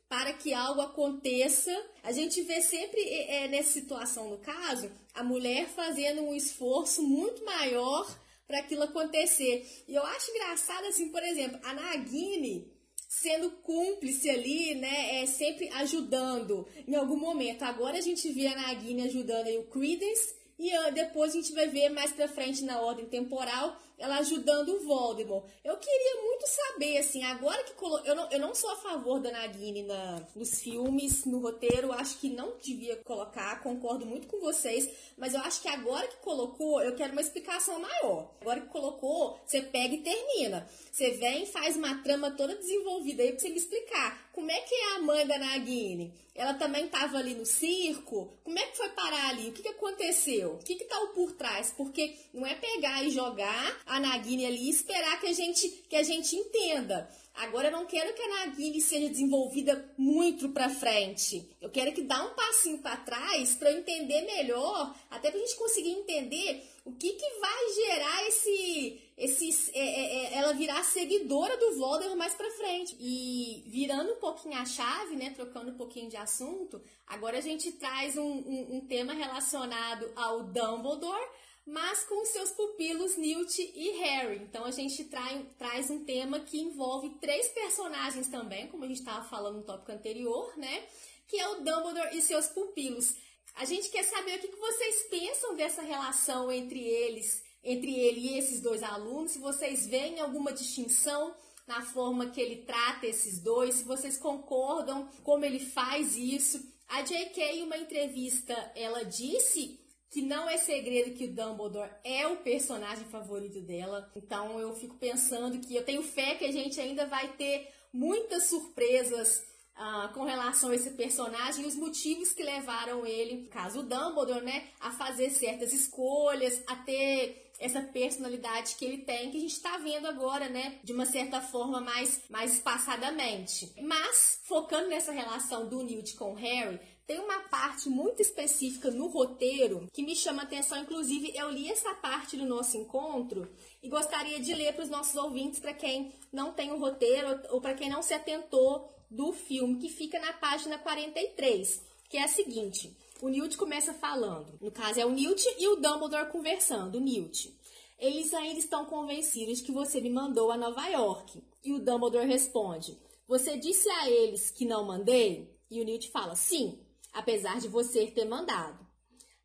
para 0.08 0.32
que 0.32 0.52
algo 0.52 0.80
aconteça. 0.80 1.70
A 2.02 2.12
gente 2.12 2.42
vê 2.42 2.60
sempre 2.60 3.00
é, 3.00 3.44
é 3.44 3.48
nessa 3.48 3.70
situação, 3.70 4.28
no 4.28 4.38
caso, 4.38 4.90
a 5.14 5.22
mulher 5.22 5.68
fazendo 5.68 6.22
um 6.22 6.34
esforço 6.34 7.02
muito 7.02 7.44
maior 7.44 8.06
para 8.46 8.58
aquilo 8.58 8.82
acontecer. 8.82 9.64
E 9.86 9.94
eu 9.94 10.02
acho 10.02 10.30
engraçado, 10.32 10.84
assim, 10.86 11.10
por 11.10 11.22
exemplo, 11.22 11.60
a 11.62 11.72
Nagini 11.72 12.79
sendo 13.10 13.50
cúmplice 13.62 14.30
ali, 14.30 14.76
né? 14.76 15.20
É, 15.20 15.26
sempre 15.26 15.68
ajudando 15.70 16.64
em 16.86 16.94
algum 16.94 17.18
momento. 17.18 17.64
Agora 17.64 17.98
a 17.98 18.00
gente 18.00 18.30
vê 18.30 18.46
a 18.46 18.54
Nagini 18.54 19.02
ajudando 19.02 19.48
aí 19.48 19.58
o 19.58 19.66
Credence 19.66 20.32
e 20.56 20.70
uh, 20.78 20.92
depois 20.92 21.32
a 21.32 21.34
gente 21.34 21.52
vai 21.52 21.66
ver 21.66 21.88
mais 21.88 22.12
pra 22.12 22.28
frente 22.28 22.62
na 22.62 22.80
ordem 22.80 23.06
temporal 23.06 23.76
ela 24.00 24.18
ajudando 24.18 24.70
o 24.70 24.80
Voldemort. 24.80 25.44
Eu 25.62 25.76
queria 25.76 26.22
muito 26.22 26.46
saber, 26.48 26.96
assim, 26.98 27.22
agora 27.22 27.62
que 27.62 27.74
colo... 27.74 27.98
eu, 27.98 28.14
não, 28.14 28.30
eu 28.30 28.40
não 28.40 28.54
sou 28.54 28.70
a 28.70 28.76
favor 28.76 29.20
da 29.20 29.30
Nagini 29.30 29.82
na, 29.82 30.22
nos 30.34 30.60
filmes, 30.60 31.24
no 31.26 31.38
roteiro, 31.38 31.92
acho 31.92 32.18
que 32.18 32.30
não 32.30 32.56
devia 32.60 32.96
colocar, 32.96 33.62
concordo 33.62 34.06
muito 34.06 34.26
com 34.26 34.40
vocês, 34.40 34.88
mas 35.16 35.34
eu 35.34 35.40
acho 35.40 35.60
que 35.60 35.68
agora 35.68 36.08
que 36.08 36.16
colocou, 36.16 36.82
eu 36.82 36.94
quero 36.96 37.12
uma 37.12 37.20
explicação 37.20 37.78
maior. 37.78 38.30
Agora 38.40 38.62
que 38.62 38.68
colocou, 38.68 39.38
você 39.44 39.60
pega 39.60 39.94
e 39.94 40.02
termina. 40.02 40.66
Você 40.90 41.10
vem 41.12 41.44
faz 41.46 41.76
uma 41.76 42.02
trama 42.02 42.30
toda 42.30 42.56
desenvolvida 42.56 43.22
aí 43.22 43.32
pra 43.32 43.40
você 43.40 43.50
me 43.50 43.58
explicar. 43.58 44.30
Como 44.32 44.50
é 44.50 44.60
que 44.60 44.74
é 44.74 44.96
a 44.96 45.00
mãe 45.00 45.26
da 45.26 45.38
Nagini? 45.38 46.14
Ela 46.34 46.54
também 46.54 46.86
estava 46.86 47.18
ali 47.18 47.34
no 47.34 47.44
circo? 47.44 48.32
Como 48.42 48.58
é 48.58 48.66
que 48.66 48.76
foi 48.76 48.88
parar 48.90 49.28
ali? 49.28 49.50
O 49.50 49.52
que, 49.52 49.62
que 49.62 49.68
aconteceu? 49.68 50.54
O 50.54 50.64
que, 50.64 50.76
que 50.76 50.84
tá 50.84 50.96
por 51.14 51.32
trás? 51.32 51.74
Porque 51.76 52.16
não 52.32 52.46
é 52.46 52.54
pegar 52.54 53.02
e 53.04 53.10
jogar 53.10 53.82
a 53.90 53.98
Nagini 53.98 54.46
ali 54.46 54.66
e 54.66 54.70
esperar 54.70 55.20
que 55.20 55.26
a 55.26 55.32
gente, 55.32 55.68
que 55.88 55.96
a 55.96 56.02
gente 56.02 56.36
entenda. 56.36 57.10
Agora 57.34 57.68
eu 57.68 57.72
não 57.72 57.86
quero 57.86 58.14
que 58.14 58.22
a 58.22 58.46
Nagini 58.46 58.80
seja 58.80 59.08
desenvolvida 59.08 59.92
muito 59.98 60.50
para 60.50 60.68
frente. 60.68 61.48
Eu 61.60 61.70
quero 61.70 61.92
que 61.92 62.02
dá 62.02 62.22
um 62.24 62.34
passinho 62.34 62.78
para 62.78 62.96
trás 62.98 63.54
para 63.54 63.72
eu 63.72 63.78
entender 63.78 64.22
melhor, 64.22 64.94
até 65.10 65.30
para 65.30 65.38
a 65.38 65.42
gente 65.42 65.56
conseguir 65.56 65.90
entender 65.90 66.62
o 66.84 66.92
que, 66.92 67.12
que 67.12 67.40
vai 67.40 67.68
gerar 67.74 68.28
esse, 68.28 69.02
esse 69.16 69.70
é, 69.74 69.80
é, 69.80 70.34
é, 70.34 70.38
ela 70.38 70.52
virar 70.52 70.84
seguidora 70.84 71.56
do 71.56 71.76
Voldemort 71.76 72.16
mais 72.16 72.34
para 72.34 72.50
frente. 72.52 72.96
E 73.00 73.64
virando 73.66 74.12
um 74.12 74.20
pouquinho 74.20 74.56
a 74.56 74.64
chave, 74.64 75.16
né, 75.16 75.30
trocando 75.30 75.72
um 75.72 75.76
pouquinho 75.76 76.08
de 76.08 76.16
assunto, 76.16 76.80
agora 77.06 77.38
a 77.38 77.42
gente 77.42 77.72
traz 77.72 78.16
um, 78.16 78.22
um, 78.22 78.76
um 78.76 78.80
tema 78.86 79.14
relacionado 79.14 80.12
ao 80.14 80.44
Dumbledore 80.44 81.39
mas 81.70 82.02
com 82.02 82.24
seus 82.24 82.50
pupilos 82.50 83.16
Newt 83.16 83.60
e 83.60 83.90
Harry. 84.00 84.42
Então 84.42 84.64
a 84.64 84.72
gente 84.72 85.04
trai, 85.04 85.46
traz 85.56 85.88
um 85.88 86.04
tema 86.04 86.40
que 86.40 86.60
envolve 86.60 87.10
três 87.20 87.48
personagens 87.48 88.28
também, 88.28 88.66
como 88.66 88.84
a 88.84 88.88
gente 88.88 88.98
estava 88.98 89.24
falando 89.28 89.58
no 89.58 89.62
tópico 89.62 89.92
anterior, 89.92 90.52
né? 90.58 90.84
Que 91.28 91.38
é 91.38 91.48
o 91.48 91.60
Dumbledore 91.60 92.16
e 92.16 92.22
seus 92.22 92.48
pupilos. 92.48 93.14
A 93.54 93.64
gente 93.64 93.88
quer 93.88 94.02
saber 94.02 94.36
o 94.36 94.40
que, 94.40 94.48
que 94.48 94.56
vocês 94.56 95.02
pensam 95.10 95.54
dessa 95.54 95.82
relação 95.82 96.50
entre 96.50 96.80
eles, 96.80 97.42
entre 97.62 97.94
ele 97.94 98.20
e 98.20 98.38
esses 98.38 98.60
dois 98.60 98.82
alunos, 98.82 99.32
se 99.32 99.38
vocês 99.38 99.86
veem 99.86 100.18
alguma 100.18 100.52
distinção 100.52 101.34
na 101.68 101.82
forma 101.82 102.30
que 102.30 102.40
ele 102.40 102.64
trata 102.64 103.06
esses 103.06 103.40
dois, 103.40 103.76
se 103.76 103.84
vocês 103.84 104.16
concordam 104.16 105.08
como 105.22 105.44
ele 105.44 105.60
faz 105.60 106.16
isso. 106.16 106.68
A 106.88 107.02
J.K. 107.02 107.58
em 107.58 107.62
uma 107.62 107.78
entrevista, 107.78 108.54
ela 108.74 109.04
disse 109.04 109.79
que 110.10 110.20
não 110.20 110.50
é 110.50 110.56
segredo 110.56 111.16
que 111.16 111.26
o 111.26 111.32
Dumbledore 111.32 111.90
é 112.02 112.26
o 112.26 112.38
personagem 112.38 113.04
favorito 113.04 113.60
dela. 113.60 114.10
Então 114.16 114.58
eu 114.58 114.74
fico 114.74 114.96
pensando 114.96 115.60
que 115.60 115.74
eu 115.74 115.84
tenho 115.84 116.02
fé 116.02 116.34
que 116.34 116.44
a 116.44 116.52
gente 116.52 116.80
ainda 116.80 117.06
vai 117.06 117.28
ter 117.34 117.68
muitas 117.92 118.48
surpresas 118.48 119.42
uh, 119.76 120.12
com 120.12 120.24
relação 120.24 120.70
a 120.70 120.74
esse 120.74 120.90
personagem 120.90 121.64
e 121.64 121.68
os 121.68 121.76
motivos 121.76 122.32
que 122.32 122.42
levaram 122.42 123.06
ele, 123.06 123.48
caso 123.48 123.80
o 123.80 123.82
Dumbledore, 123.82 124.44
né, 124.44 124.68
a 124.80 124.90
fazer 124.90 125.30
certas 125.30 125.72
escolhas, 125.72 126.60
a 126.66 126.74
ter 126.76 127.50
essa 127.60 127.82
personalidade 127.82 128.74
que 128.76 128.84
ele 128.84 128.98
tem, 128.98 129.30
que 129.30 129.36
a 129.36 129.40
gente 129.40 129.52
está 129.52 129.76
vendo 129.76 130.06
agora, 130.06 130.48
né? 130.48 130.80
De 130.82 130.94
uma 130.94 131.04
certa 131.04 131.42
forma 131.42 131.78
mais, 131.78 132.22
mais 132.30 132.54
espaçadamente. 132.54 133.70
Mas, 133.82 134.40
focando 134.44 134.88
nessa 134.88 135.12
relação 135.12 135.68
do 135.68 135.82
Newt 135.82 136.16
com 136.16 136.32
o 136.32 136.36
Harry, 136.36 136.80
tem 137.10 137.18
uma 137.18 137.40
parte 137.40 137.88
muito 137.88 138.22
específica 138.22 138.88
no 138.88 139.08
roteiro 139.08 139.88
que 139.92 140.00
me 140.00 140.14
chama 140.14 140.42
atenção. 140.42 140.78
Inclusive, 140.78 141.32
eu 141.34 141.50
li 141.50 141.68
essa 141.68 141.92
parte 141.92 142.36
do 142.36 142.46
nosso 142.46 142.76
encontro 142.76 143.50
e 143.82 143.88
gostaria 143.88 144.38
de 144.38 144.54
ler 144.54 144.74
para 144.74 144.84
os 144.84 144.88
nossos 144.88 145.16
ouvintes, 145.16 145.58
para 145.58 145.74
quem 145.74 146.12
não 146.32 146.52
tem 146.52 146.70
o 146.70 146.78
roteiro 146.78 147.40
ou 147.50 147.60
para 147.60 147.74
quem 147.74 147.90
não 147.90 148.00
se 148.00 148.14
atentou 148.14 148.88
do 149.10 149.32
filme, 149.32 149.80
que 149.80 149.88
fica 149.88 150.20
na 150.20 150.34
página 150.34 150.78
43, 150.78 151.82
que 152.08 152.16
é 152.16 152.22
a 152.22 152.28
seguinte. 152.28 152.96
O 153.20 153.28
Newt 153.28 153.56
começa 153.56 153.92
falando. 153.92 154.56
No 154.60 154.70
caso, 154.70 155.00
é 155.00 155.04
o 155.04 155.10
Newt 155.10 155.44
e 155.58 155.66
o 155.66 155.74
Dumbledore 155.74 156.30
conversando. 156.30 156.98
O 156.98 157.00
Newt. 157.00 157.52
Eles 157.98 158.32
ainda 158.32 158.60
estão 158.60 158.84
convencidos 158.84 159.60
que 159.60 159.72
você 159.72 160.00
me 160.00 160.10
mandou 160.10 160.52
a 160.52 160.56
Nova 160.56 160.86
York. 160.86 161.42
E 161.64 161.72
o 161.72 161.80
Dumbledore 161.80 162.28
responde: 162.28 162.96
Você 163.26 163.58
disse 163.58 163.90
a 163.90 164.08
eles 164.08 164.48
que 164.48 164.64
não 164.64 164.86
mandei? 164.86 165.52
E 165.68 165.80
o 165.80 165.84
Newt 165.84 166.08
fala: 166.10 166.36
Sim, 166.36 166.78
apesar 167.12 167.60
de 167.60 167.68
você 167.68 168.06
ter 168.06 168.24
mandado. 168.24 168.78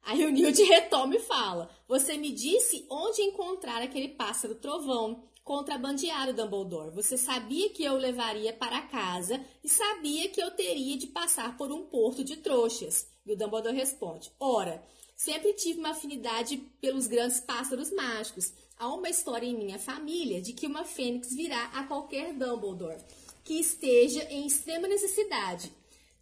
Aí 0.04 0.24
o 0.24 0.30
Newt 0.30 0.62
retoma 0.64 1.16
e 1.16 1.20
fala: 1.20 1.70
Você 1.88 2.16
me 2.16 2.32
disse 2.32 2.86
onde 2.90 3.22
encontrar 3.22 3.82
aquele 3.82 4.10
pássaro 4.10 4.56
trovão 4.56 5.24
contrabandeado, 5.44 6.34
Dumbledore. 6.34 6.94
Você 6.96 7.18
sabia 7.18 7.70
que 7.70 7.84
eu 7.84 7.94
o 7.94 7.98
levaria 7.98 8.54
para 8.54 8.82
casa 8.82 9.44
e 9.64 9.70
sabia 9.70 10.30
que 10.30 10.42
eu 10.42 10.52
teria 10.52 10.98
de 10.98 11.08
passar 11.08 11.56
por 11.58 11.72
um 11.72 11.86
porto 11.86 12.24
de 12.24 12.38
trouxas. 12.38 13.08
E 13.26 13.34
o 13.34 13.38
Dumbledore 13.38 13.76
responde: 13.76 14.32
Ora, 14.40 14.84
sempre 15.16 15.54
tive 15.54 15.80
uma 15.80 15.92
afinidade 15.92 16.58
pelos 16.80 17.08
grandes 17.08 17.40
pássaros 17.40 17.92
mágicos. 17.92 18.54
Há 18.78 18.94
uma 18.94 19.10
história 19.10 19.48
em 19.48 19.58
minha 19.58 19.80
família 19.80 20.42
de 20.42 20.54
que 20.54 20.68
uma 20.68 20.84
fênix 20.84 21.34
virá 21.34 21.66
a 21.74 21.84
qualquer 21.84 22.34
Dumbledore 22.34 23.02
que 23.44 23.60
esteja 23.60 24.24
em 24.24 24.48
extrema 24.48 24.88
necessidade. 24.88 25.72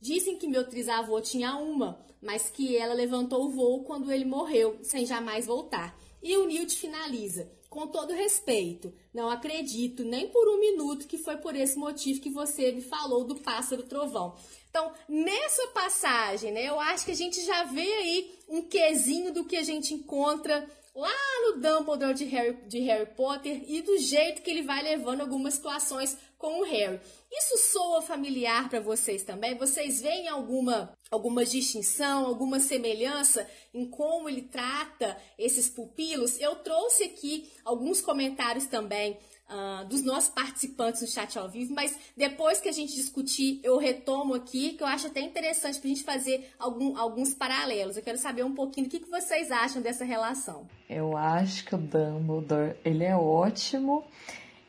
Dizem 0.03 0.37
que 0.37 0.49
meu 0.49 0.67
trisavô 0.67 1.21
tinha 1.21 1.55
uma, 1.55 1.97
mas 2.21 2.49
que 2.49 2.75
ela 2.75 2.93
levantou 2.93 3.45
o 3.45 3.49
voo 3.49 3.85
quando 3.85 4.11
ele 4.11 4.25
morreu, 4.25 4.77
sem 4.81 5.05
jamais 5.05 5.45
voltar. 5.45 5.97
E 6.21 6.35
o 6.35 6.45
Newt 6.45 6.77
finaliza: 6.77 7.49
com 7.69 7.87
todo 7.87 8.11
respeito, 8.11 8.93
não 9.13 9.29
acredito 9.29 10.03
nem 10.03 10.27
por 10.27 10.45
um 10.49 10.59
minuto 10.59 11.07
que 11.07 11.17
foi 11.17 11.37
por 11.37 11.55
esse 11.55 11.77
motivo 11.77 12.19
que 12.19 12.29
você 12.29 12.73
me 12.73 12.81
falou 12.81 13.23
do 13.23 13.35
pássaro 13.35 13.83
trovão. 13.83 14.35
Então, 14.69 14.91
nessa 15.07 15.67
passagem, 15.67 16.51
né, 16.51 16.67
eu 16.67 16.77
acho 16.81 17.05
que 17.05 17.11
a 17.11 17.15
gente 17.15 17.39
já 17.45 17.63
vê 17.63 17.89
aí 17.93 18.31
um 18.49 18.61
quesinho 18.61 19.33
do 19.33 19.45
que 19.45 19.55
a 19.55 19.63
gente 19.63 19.93
encontra 19.93 20.69
lá 20.93 21.15
no 21.45 21.61
Dumbledore 21.61 22.13
de 22.13 22.25
Harry, 22.25 22.57
de 22.67 22.79
Harry 22.79 23.09
Potter 23.15 23.63
e 23.65 23.81
do 23.81 23.97
jeito 23.97 24.41
que 24.41 24.51
ele 24.51 24.63
vai 24.63 24.83
levando 24.83 25.21
algumas 25.21 25.53
situações 25.53 26.17
com 26.43 26.59
o 26.59 26.65
Harry. 26.65 26.99
Isso 27.31 27.57
soa 27.71 28.01
familiar 28.01 28.67
para 28.67 28.81
vocês 28.81 29.23
também? 29.23 29.55
Vocês 29.55 30.01
veem 30.01 30.27
alguma 30.27 30.91
alguma 31.09 31.45
distinção, 31.45 32.25
alguma 32.25 32.59
semelhança 32.59 33.47
em 33.73 33.85
como 33.85 34.27
ele 34.27 34.41
trata 34.41 35.15
esses 35.39 35.69
pupilos? 35.69 36.37
Eu 36.41 36.55
trouxe 36.55 37.05
aqui 37.05 37.49
alguns 37.63 38.01
comentários 38.01 38.65
também 38.65 39.17
Uh, 39.43 39.85
dos 39.87 40.01
nossos 40.01 40.29
participantes 40.29 41.01
no 41.01 41.07
chat 41.07 41.37
ao 41.37 41.49
vivo, 41.49 41.75
mas 41.75 41.95
depois 42.15 42.61
que 42.61 42.69
a 42.69 42.71
gente 42.71 42.95
discutir, 42.95 43.59
eu 43.61 43.77
retomo 43.77 44.33
aqui, 44.33 44.71
que 44.71 44.81
eu 44.81 44.87
acho 44.87 45.07
até 45.07 45.19
interessante 45.19 45.79
para 45.79 45.85
a 45.85 45.93
gente 45.93 46.03
fazer 46.03 46.49
algum, 46.57 46.97
alguns 46.97 47.33
paralelos. 47.33 47.97
Eu 47.97 48.01
quero 48.01 48.17
saber 48.17 48.43
um 48.43 48.55
pouquinho 48.55 48.87
o 48.87 48.89
que, 48.89 49.01
que 49.01 49.09
vocês 49.09 49.51
acham 49.51 49.81
dessa 49.81 50.05
relação. 50.05 50.65
Eu 50.89 51.15
acho 51.17 51.65
que 51.65 51.75
o 51.75 51.77
Dumbledore, 51.77 52.77
ele 52.85 53.03
é 53.03 53.15
ótimo 53.15 54.05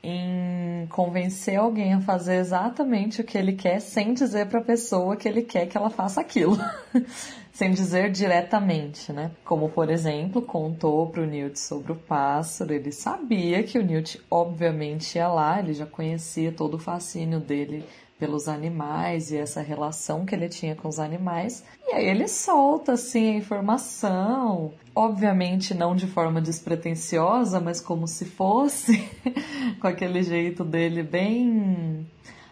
em 0.04 0.86
convencer 0.88 1.56
alguém 1.56 1.94
a 1.94 2.00
fazer 2.00 2.36
exatamente 2.36 3.20
o 3.20 3.24
que 3.24 3.38
ele 3.38 3.54
quer 3.54 3.80
sem 3.80 4.12
dizer 4.12 4.46
para 4.46 4.60
a 4.60 4.64
pessoa 4.64 5.16
que 5.16 5.26
ele 5.26 5.42
quer 5.42 5.66
que 5.66 5.76
ela 5.76 5.88
faça 5.88 6.20
aquilo. 6.20 6.58
sem 7.54 7.70
dizer 7.70 8.10
diretamente, 8.10 9.12
né? 9.12 9.30
Como, 9.44 9.68
por 9.68 9.88
exemplo, 9.88 10.42
contou 10.42 11.08
para 11.08 11.22
o 11.22 11.26
Newt 11.26 11.56
sobre 11.56 11.92
o 11.92 11.96
pássaro, 11.96 12.74
ele 12.74 12.90
sabia 12.90 13.62
que 13.62 13.78
o 13.78 13.82
Newt 13.82 14.20
obviamente 14.28 15.16
ia 15.16 15.28
lá, 15.28 15.60
ele 15.60 15.72
já 15.72 15.86
conhecia 15.86 16.50
todo 16.50 16.74
o 16.74 16.80
fascínio 16.80 17.38
dele 17.38 17.84
pelos 18.18 18.48
animais 18.48 19.30
e 19.30 19.36
essa 19.36 19.60
relação 19.60 20.24
que 20.24 20.34
ele 20.34 20.48
tinha 20.48 20.74
com 20.74 20.88
os 20.88 20.98
animais. 20.98 21.64
E 21.86 21.92
aí 21.92 22.06
ele 22.06 22.28
solta 22.28 22.92
assim 22.92 23.32
a 23.32 23.36
informação, 23.36 24.72
obviamente 24.94 25.74
não 25.74 25.96
de 25.96 26.06
forma 26.06 26.40
despretensiosa, 26.40 27.60
mas 27.60 27.80
como 27.80 28.06
se 28.06 28.24
fosse, 28.24 29.08
com 29.80 29.86
aquele 29.86 30.22
jeito 30.22 30.64
dele 30.64 31.02
bem 31.02 32.06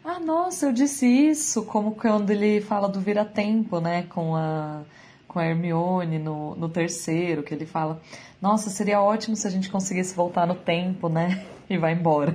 ah, 0.04 0.18
nossa, 0.18 0.66
eu 0.66 0.72
disse 0.72 1.06
isso, 1.06 1.64
como 1.64 1.94
quando 1.94 2.30
ele 2.30 2.60
fala 2.60 2.88
do 2.88 3.00
vira-tempo, 3.00 3.78
né, 3.78 4.02
com 4.02 4.34
a, 4.34 4.82
com 5.28 5.38
a 5.38 5.46
Hermione 5.46 6.18
no, 6.18 6.56
no 6.56 6.68
terceiro, 6.68 7.44
que 7.44 7.54
ele 7.54 7.64
fala, 7.64 8.00
nossa, 8.40 8.68
seria 8.68 9.00
ótimo 9.00 9.36
se 9.36 9.46
a 9.46 9.50
gente 9.50 9.70
conseguisse 9.70 10.12
voltar 10.12 10.44
no 10.44 10.56
tempo, 10.56 11.08
né? 11.08 11.46
E 11.72 11.78
vai 11.78 11.94
embora. 11.94 12.34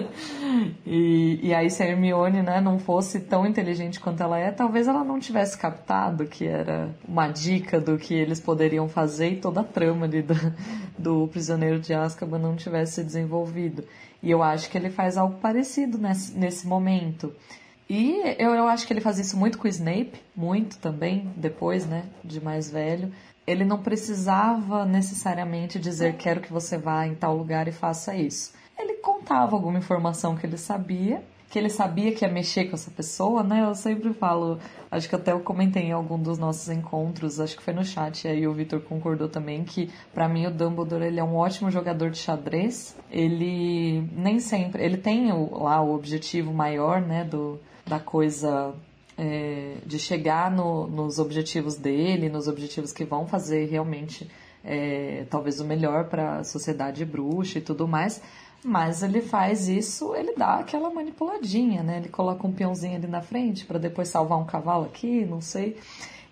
e, 0.86 1.38
e 1.42 1.52
aí, 1.52 1.68
se 1.68 1.82
a 1.82 1.86
Hermione 1.86 2.40
né, 2.40 2.62
não 2.62 2.78
fosse 2.78 3.20
tão 3.20 3.44
inteligente 3.46 4.00
quanto 4.00 4.22
ela 4.22 4.38
é, 4.38 4.50
talvez 4.50 4.88
ela 4.88 5.04
não 5.04 5.20
tivesse 5.20 5.58
captado 5.58 6.24
que 6.24 6.46
era 6.46 6.88
uma 7.06 7.28
dica 7.28 7.78
do 7.78 7.98
que 7.98 8.14
eles 8.14 8.40
poderiam 8.40 8.88
fazer 8.88 9.32
e 9.32 9.36
toda 9.36 9.60
a 9.60 9.64
trama 9.64 10.06
ali 10.06 10.22
do, 10.22 10.34
do 10.98 11.28
Prisioneiro 11.28 11.78
de 11.78 11.92
Azkaban 11.92 12.38
não 12.38 12.56
tivesse 12.56 13.04
desenvolvido. 13.04 13.84
E 14.22 14.30
eu 14.30 14.42
acho 14.42 14.70
que 14.70 14.78
ele 14.78 14.88
faz 14.88 15.18
algo 15.18 15.36
parecido 15.36 15.98
nesse, 15.98 16.34
nesse 16.34 16.66
momento. 16.66 17.30
E 17.86 18.22
eu, 18.38 18.54
eu 18.54 18.66
acho 18.66 18.86
que 18.86 18.94
ele 18.94 19.02
faz 19.02 19.18
isso 19.18 19.36
muito 19.36 19.58
com 19.58 19.66
o 19.66 19.70
Snape, 19.70 20.22
muito 20.34 20.78
também, 20.78 21.30
depois, 21.36 21.84
né, 21.84 22.04
de 22.24 22.40
mais 22.40 22.70
velho 22.70 23.12
ele 23.48 23.64
não 23.64 23.78
precisava 23.78 24.84
necessariamente 24.84 25.78
dizer 25.78 26.16
quero 26.18 26.42
que 26.42 26.52
você 26.52 26.76
vá 26.76 27.06
em 27.06 27.14
tal 27.14 27.34
lugar 27.34 27.66
e 27.66 27.72
faça 27.72 28.14
isso. 28.14 28.52
Ele 28.78 28.94
contava 28.94 29.56
alguma 29.56 29.78
informação 29.78 30.36
que 30.36 30.44
ele 30.44 30.58
sabia, 30.58 31.22
que 31.48 31.58
ele 31.58 31.70
sabia 31.70 32.14
que 32.14 32.26
ia 32.26 32.30
mexer 32.30 32.66
com 32.66 32.74
essa 32.74 32.90
pessoa, 32.90 33.42
né? 33.42 33.64
Eu 33.64 33.74
sempre 33.74 34.12
falo, 34.12 34.58
acho 34.90 35.08
que 35.08 35.14
até 35.14 35.32
eu 35.32 35.40
comentei 35.40 35.84
em 35.84 35.92
algum 35.92 36.18
dos 36.18 36.36
nossos 36.36 36.68
encontros, 36.68 37.40
acho 37.40 37.56
que 37.56 37.62
foi 37.62 37.72
no 37.72 37.82
chat, 37.82 38.26
e 38.26 38.28
aí 38.28 38.46
o 38.46 38.52
Victor 38.52 38.80
concordou 38.82 39.30
também 39.30 39.64
que 39.64 39.90
para 40.12 40.28
mim 40.28 40.46
o 40.46 40.50
Dumbledore 40.50 41.06
ele 41.06 41.18
é 41.18 41.24
um 41.24 41.34
ótimo 41.34 41.70
jogador 41.70 42.10
de 42.10 42.18
xadrez. 42.18 42.94
Ele 43.10 44.06
nem 44.12 44.40
sempre, 44.40 44.84
ele 44.84 44.98
tem 44.98 45.32
o, 45.32 45.62
lá 45.62 45.80
o 45.80 45.94
objetivo 45.94 46.52
maior, 46.52 47.00
né, 47.00 47.24
do 47.24 47.58
da 47.86 47.98
coisa 47.98 48.74
é, 49.18 49.78
de 49.84 49.98
chegar 49.98 50.50
no, 50.50 50.86
nos 50.86 51.18
objetivos 51.18 51.76
dele, 51.76 52.28
nos 52.28 52.46
objetivos 52.46 52.92
que 52.92 53.04
vão 53.04 53.26
fazer 53.26 53.66
realmente 53.66 54.30
é, 54.64 55.26
talvez 55.28 55.60
o 55.60 55.64
melhor 55.64 56.04
para 56.04 56.38
a 56.38 56.44
sociedade 56.44 57.04
bruxa 57.04 57.58
e 57.58 57.62
tudo 57.62 57.88
mais. 57.88 58.22
Mas 58.64 59.02
ele 59.02 59.20
faz 59.20 59.68
isso, 59.68 60.14
ele 60.14 60.34
dá 60.36 60.56
aquela 60.56 60.90
manipuladinha, 60.90 61.82
né? 61.82 61.98
Ele 61.98 62.08
coloca 62.08 62.46
um 62.46 62.52
peãozinho 62.52 62.96
ali 62.96 63.06
na 63.06 63.20
frente 63.20 63.64
para 63.64 63.78
depois 63.78 64.08
salvar 64.08 64.38
um 64.38 64.44
cavalo 64.44 64.84
aqui, 64.84 65.24
não 65.24 65.40
sei. 65.40 65.76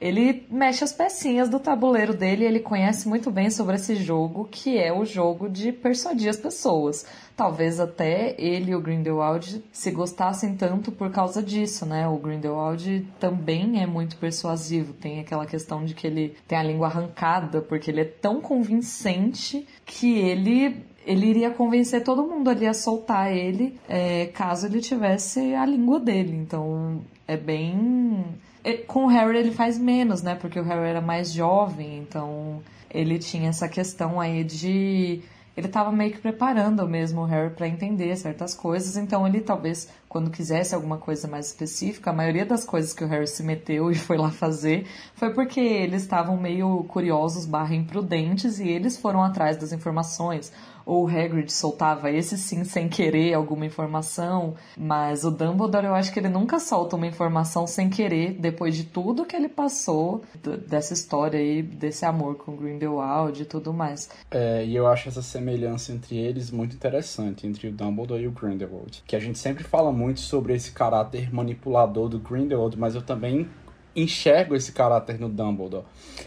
Ele 0.01 0.47
mexe 0.51 0.85
as 0.85 0.93
pecinhas 0.93 1.49
do 1.49 1.59
tabuleiro 1.59 2.15
dele, 2.15 2.45
ele 2.45 2.61
conhece 2.61 3.09
muito 3.09 3.31
bem 3.31 3.51
sobre 3.51 3.77
esse 3.77 3.97
jogo, 3.97 4.49
que 4.51 4.79
é 4.79 4.93
o 4.93 5.05
jogo 5.05 5.49
de 5.49 5.73
persuadir 5.73 6.29
as 6.29 6.37
pessoas 6.37 7.07
talvez 7.37 7.79
até 7.79 8.35
ele 8.39 8.71
e 8.71 8.75
o 8.75 8.81
Grindelwald 8.81 9.63
se 9.71 9.91
gostassem 9.91 10.57
tanto 10.57 10.91
por 10.91 11.11
causa 11.11 11.43
disso, 11.43 11.85
né? 11.85 12.09
O 12.09 12.17
Grindelwald 12.17 13.07
também 13.21 13.83
é 13.83 13.87
muito 13.87 14.17
persuasivo, 14.17 14.95
tem 14.95 15.21
aquela 15.21 15.45
questão 15.45 15.85
de 15.85 15.95
que 15.95 16.07
ele 16.07 16.35
tem 16.49 16.57
a 16.57 16.63
língua 16.63 16.87
arrancada, 16.87 17.61
porque 17.61 17.91
ele 17.91 18.01
é 18.01 18.05
tão 18.05 18.41
convincente 18.41 19.67
que 19.85 20.19
ele 20.19 20.85
ele 21.07 21.27
iria 21.27 21.51
convencer 21.51 22.03
todo 22.03 22.27
mundo 22.27 22.51
ali 22.51 22.67
a 22.67 22.75
soltar 22.75 23.33
ele 23.33 23.79
é, 23.89 24.27
caso 24.27 24.67
ele 24.67 24.81
tivesse 24.81 25.55
a 25.55 25.65
língua 25.65 26.01
dele. 26.01 26.35
Então 26.37 27.01
é 27.29 27.37
bem. 27.37 28.25
É, 28.67 28.79
com 28.79 29.05
o 29.05 29.07
Harry 29.07 29.39
ele 29.39 29.53
faz 29.53 29.79
menos, 29.79 30.23
né? 30.23 30.35
Porque 30.35 30.59
o 30.59 30.65
Harry 30.65 30.89
era 30.89 31.01
mais 31.01 31.33
jovem, 31.33 31.99
então 31.99 32.61
ele 32.91 33.17
tinha 33.17 33.49
essa 33.49 33.69
questão 33.69 34.21
aí 34.21 34.43
de 34.43 35.23
ele 35.57 35.69
estava 35.69 35.93
meio 35.93 36.11
que 36.11 36.19
preparando 36.19 36.85
mesmo 36.89 37.21
o 37.21 37.25
Harry 37.25 37.55
para 37.55 37.69
entender 37.69 38.15
certas 38.17 38.55
coisas, 38.55 38.97
então 38.97 39.25
ele 39.25 39.41
talvez, 39.41 39.89
quando 40.09 40.33
quisesse 40.33 40.75
alguma 40.75 40.99
coisa 40.99 41.29
mais 41.29 41.47
específica, 41.47 42.11
a 42.11 42.13
maioria 42.13 42.45
das 42.45 42.65
coisas 42.65 42.93
que 42.93 43.05
o 43.05 43.07
Harry 43.07 43.29
se 43.29 43.45
meteu 43.45 43.89
e 43.89 43.95
foi 43.95 44.19
lá 44.19 44.33
fazer 44.33 44.85
foi 45.15 45.33
porque 45.33 45.61
eles 45.61 46.03
estavam 46.03 46.37
meio 46.37 46.83
curiosos 46.89 47.47
barra 47.47 47.75
imprudentes 47.77 48.59
e 48.59 48.69
eles 48.69 48.99
foram 48.99 49.23
atrás 49.23 49.57
das 49.57 49.73
informações. 49.73 50.53
Ou 50.87 51.05
o 51.05 51.09
Hagrid 51.09 51.53
soltava 51.53 52.11
esse 52.13 52.39
sim 52.39 52.63
sem 52.63 52.89
querer 52.89 53.35
alguma 53.35 53.67
informação, 53.67 54.55
mas 54.79 55.25
o 55.25 55.31
Dumbledore 55.33 55.87
eu 55.87 55.95
acho 55.95 56.13
que 56.13 56.21
ele 56.21 56.29
nunca 56.29 56.61
solta 56.61 56.95
uma 56.95 57.07
informação 57.07 57.67
sem 57.67 57.91
querer, 57.91 58.35
depois 58.35 58.77
de 58.77 58.85
tudo 58.85 59.27
que 59.27 59.35
ele 59.35 59.49
passou, 59.49 60.23
dessa 60.69 60.95
história 60.95 61.41
aí, 61.41 61.61
desse 61.61 62.05
amor 62.05 62.37
com 62.37 62.57
Grindelwald 62.57 63.43
e 63.43 63.45
tudo 63.45 63.73
mais. 63.73 64.09
É, 64.31 64.65
e 64.65 64.77
eu 64.77 64.87
acho 64.87 65.09
essa 65.09 65.23
semelhança 65.23 65.93
entre 65.93 66.17
eles 66.17 66.53
muito 66.53 66.77
interessante, 66.77 67.47
entre 67.47 67.67
o 67.67 67.73
Dumbledore 67.73 68.23
e 68.23 68.29
o 68.29 68.31
Grindelwald. 68.31 69.03
Que 69.07 69.17
a 69.17 69.21
gente 69.21 69.39
sempre 69.39 69.65
fala 69.65 69.91
muito 69.91 70.21
sobre 70.21 70.55
esse 70.55 70.71
caráter 70.71 71.35
manipulador 71.35 72.09
do 72.09 72.21
Grindelwald, 72.21 72.79
mas 72.79 72.95
eu 72.95 73.03
também 73.03 73.49
enxergo 73.97 74.55
esse 74.55 74.73
caráter 74.73 75.19
no 75.19 75.29
Dumbledore. 75.29 75.85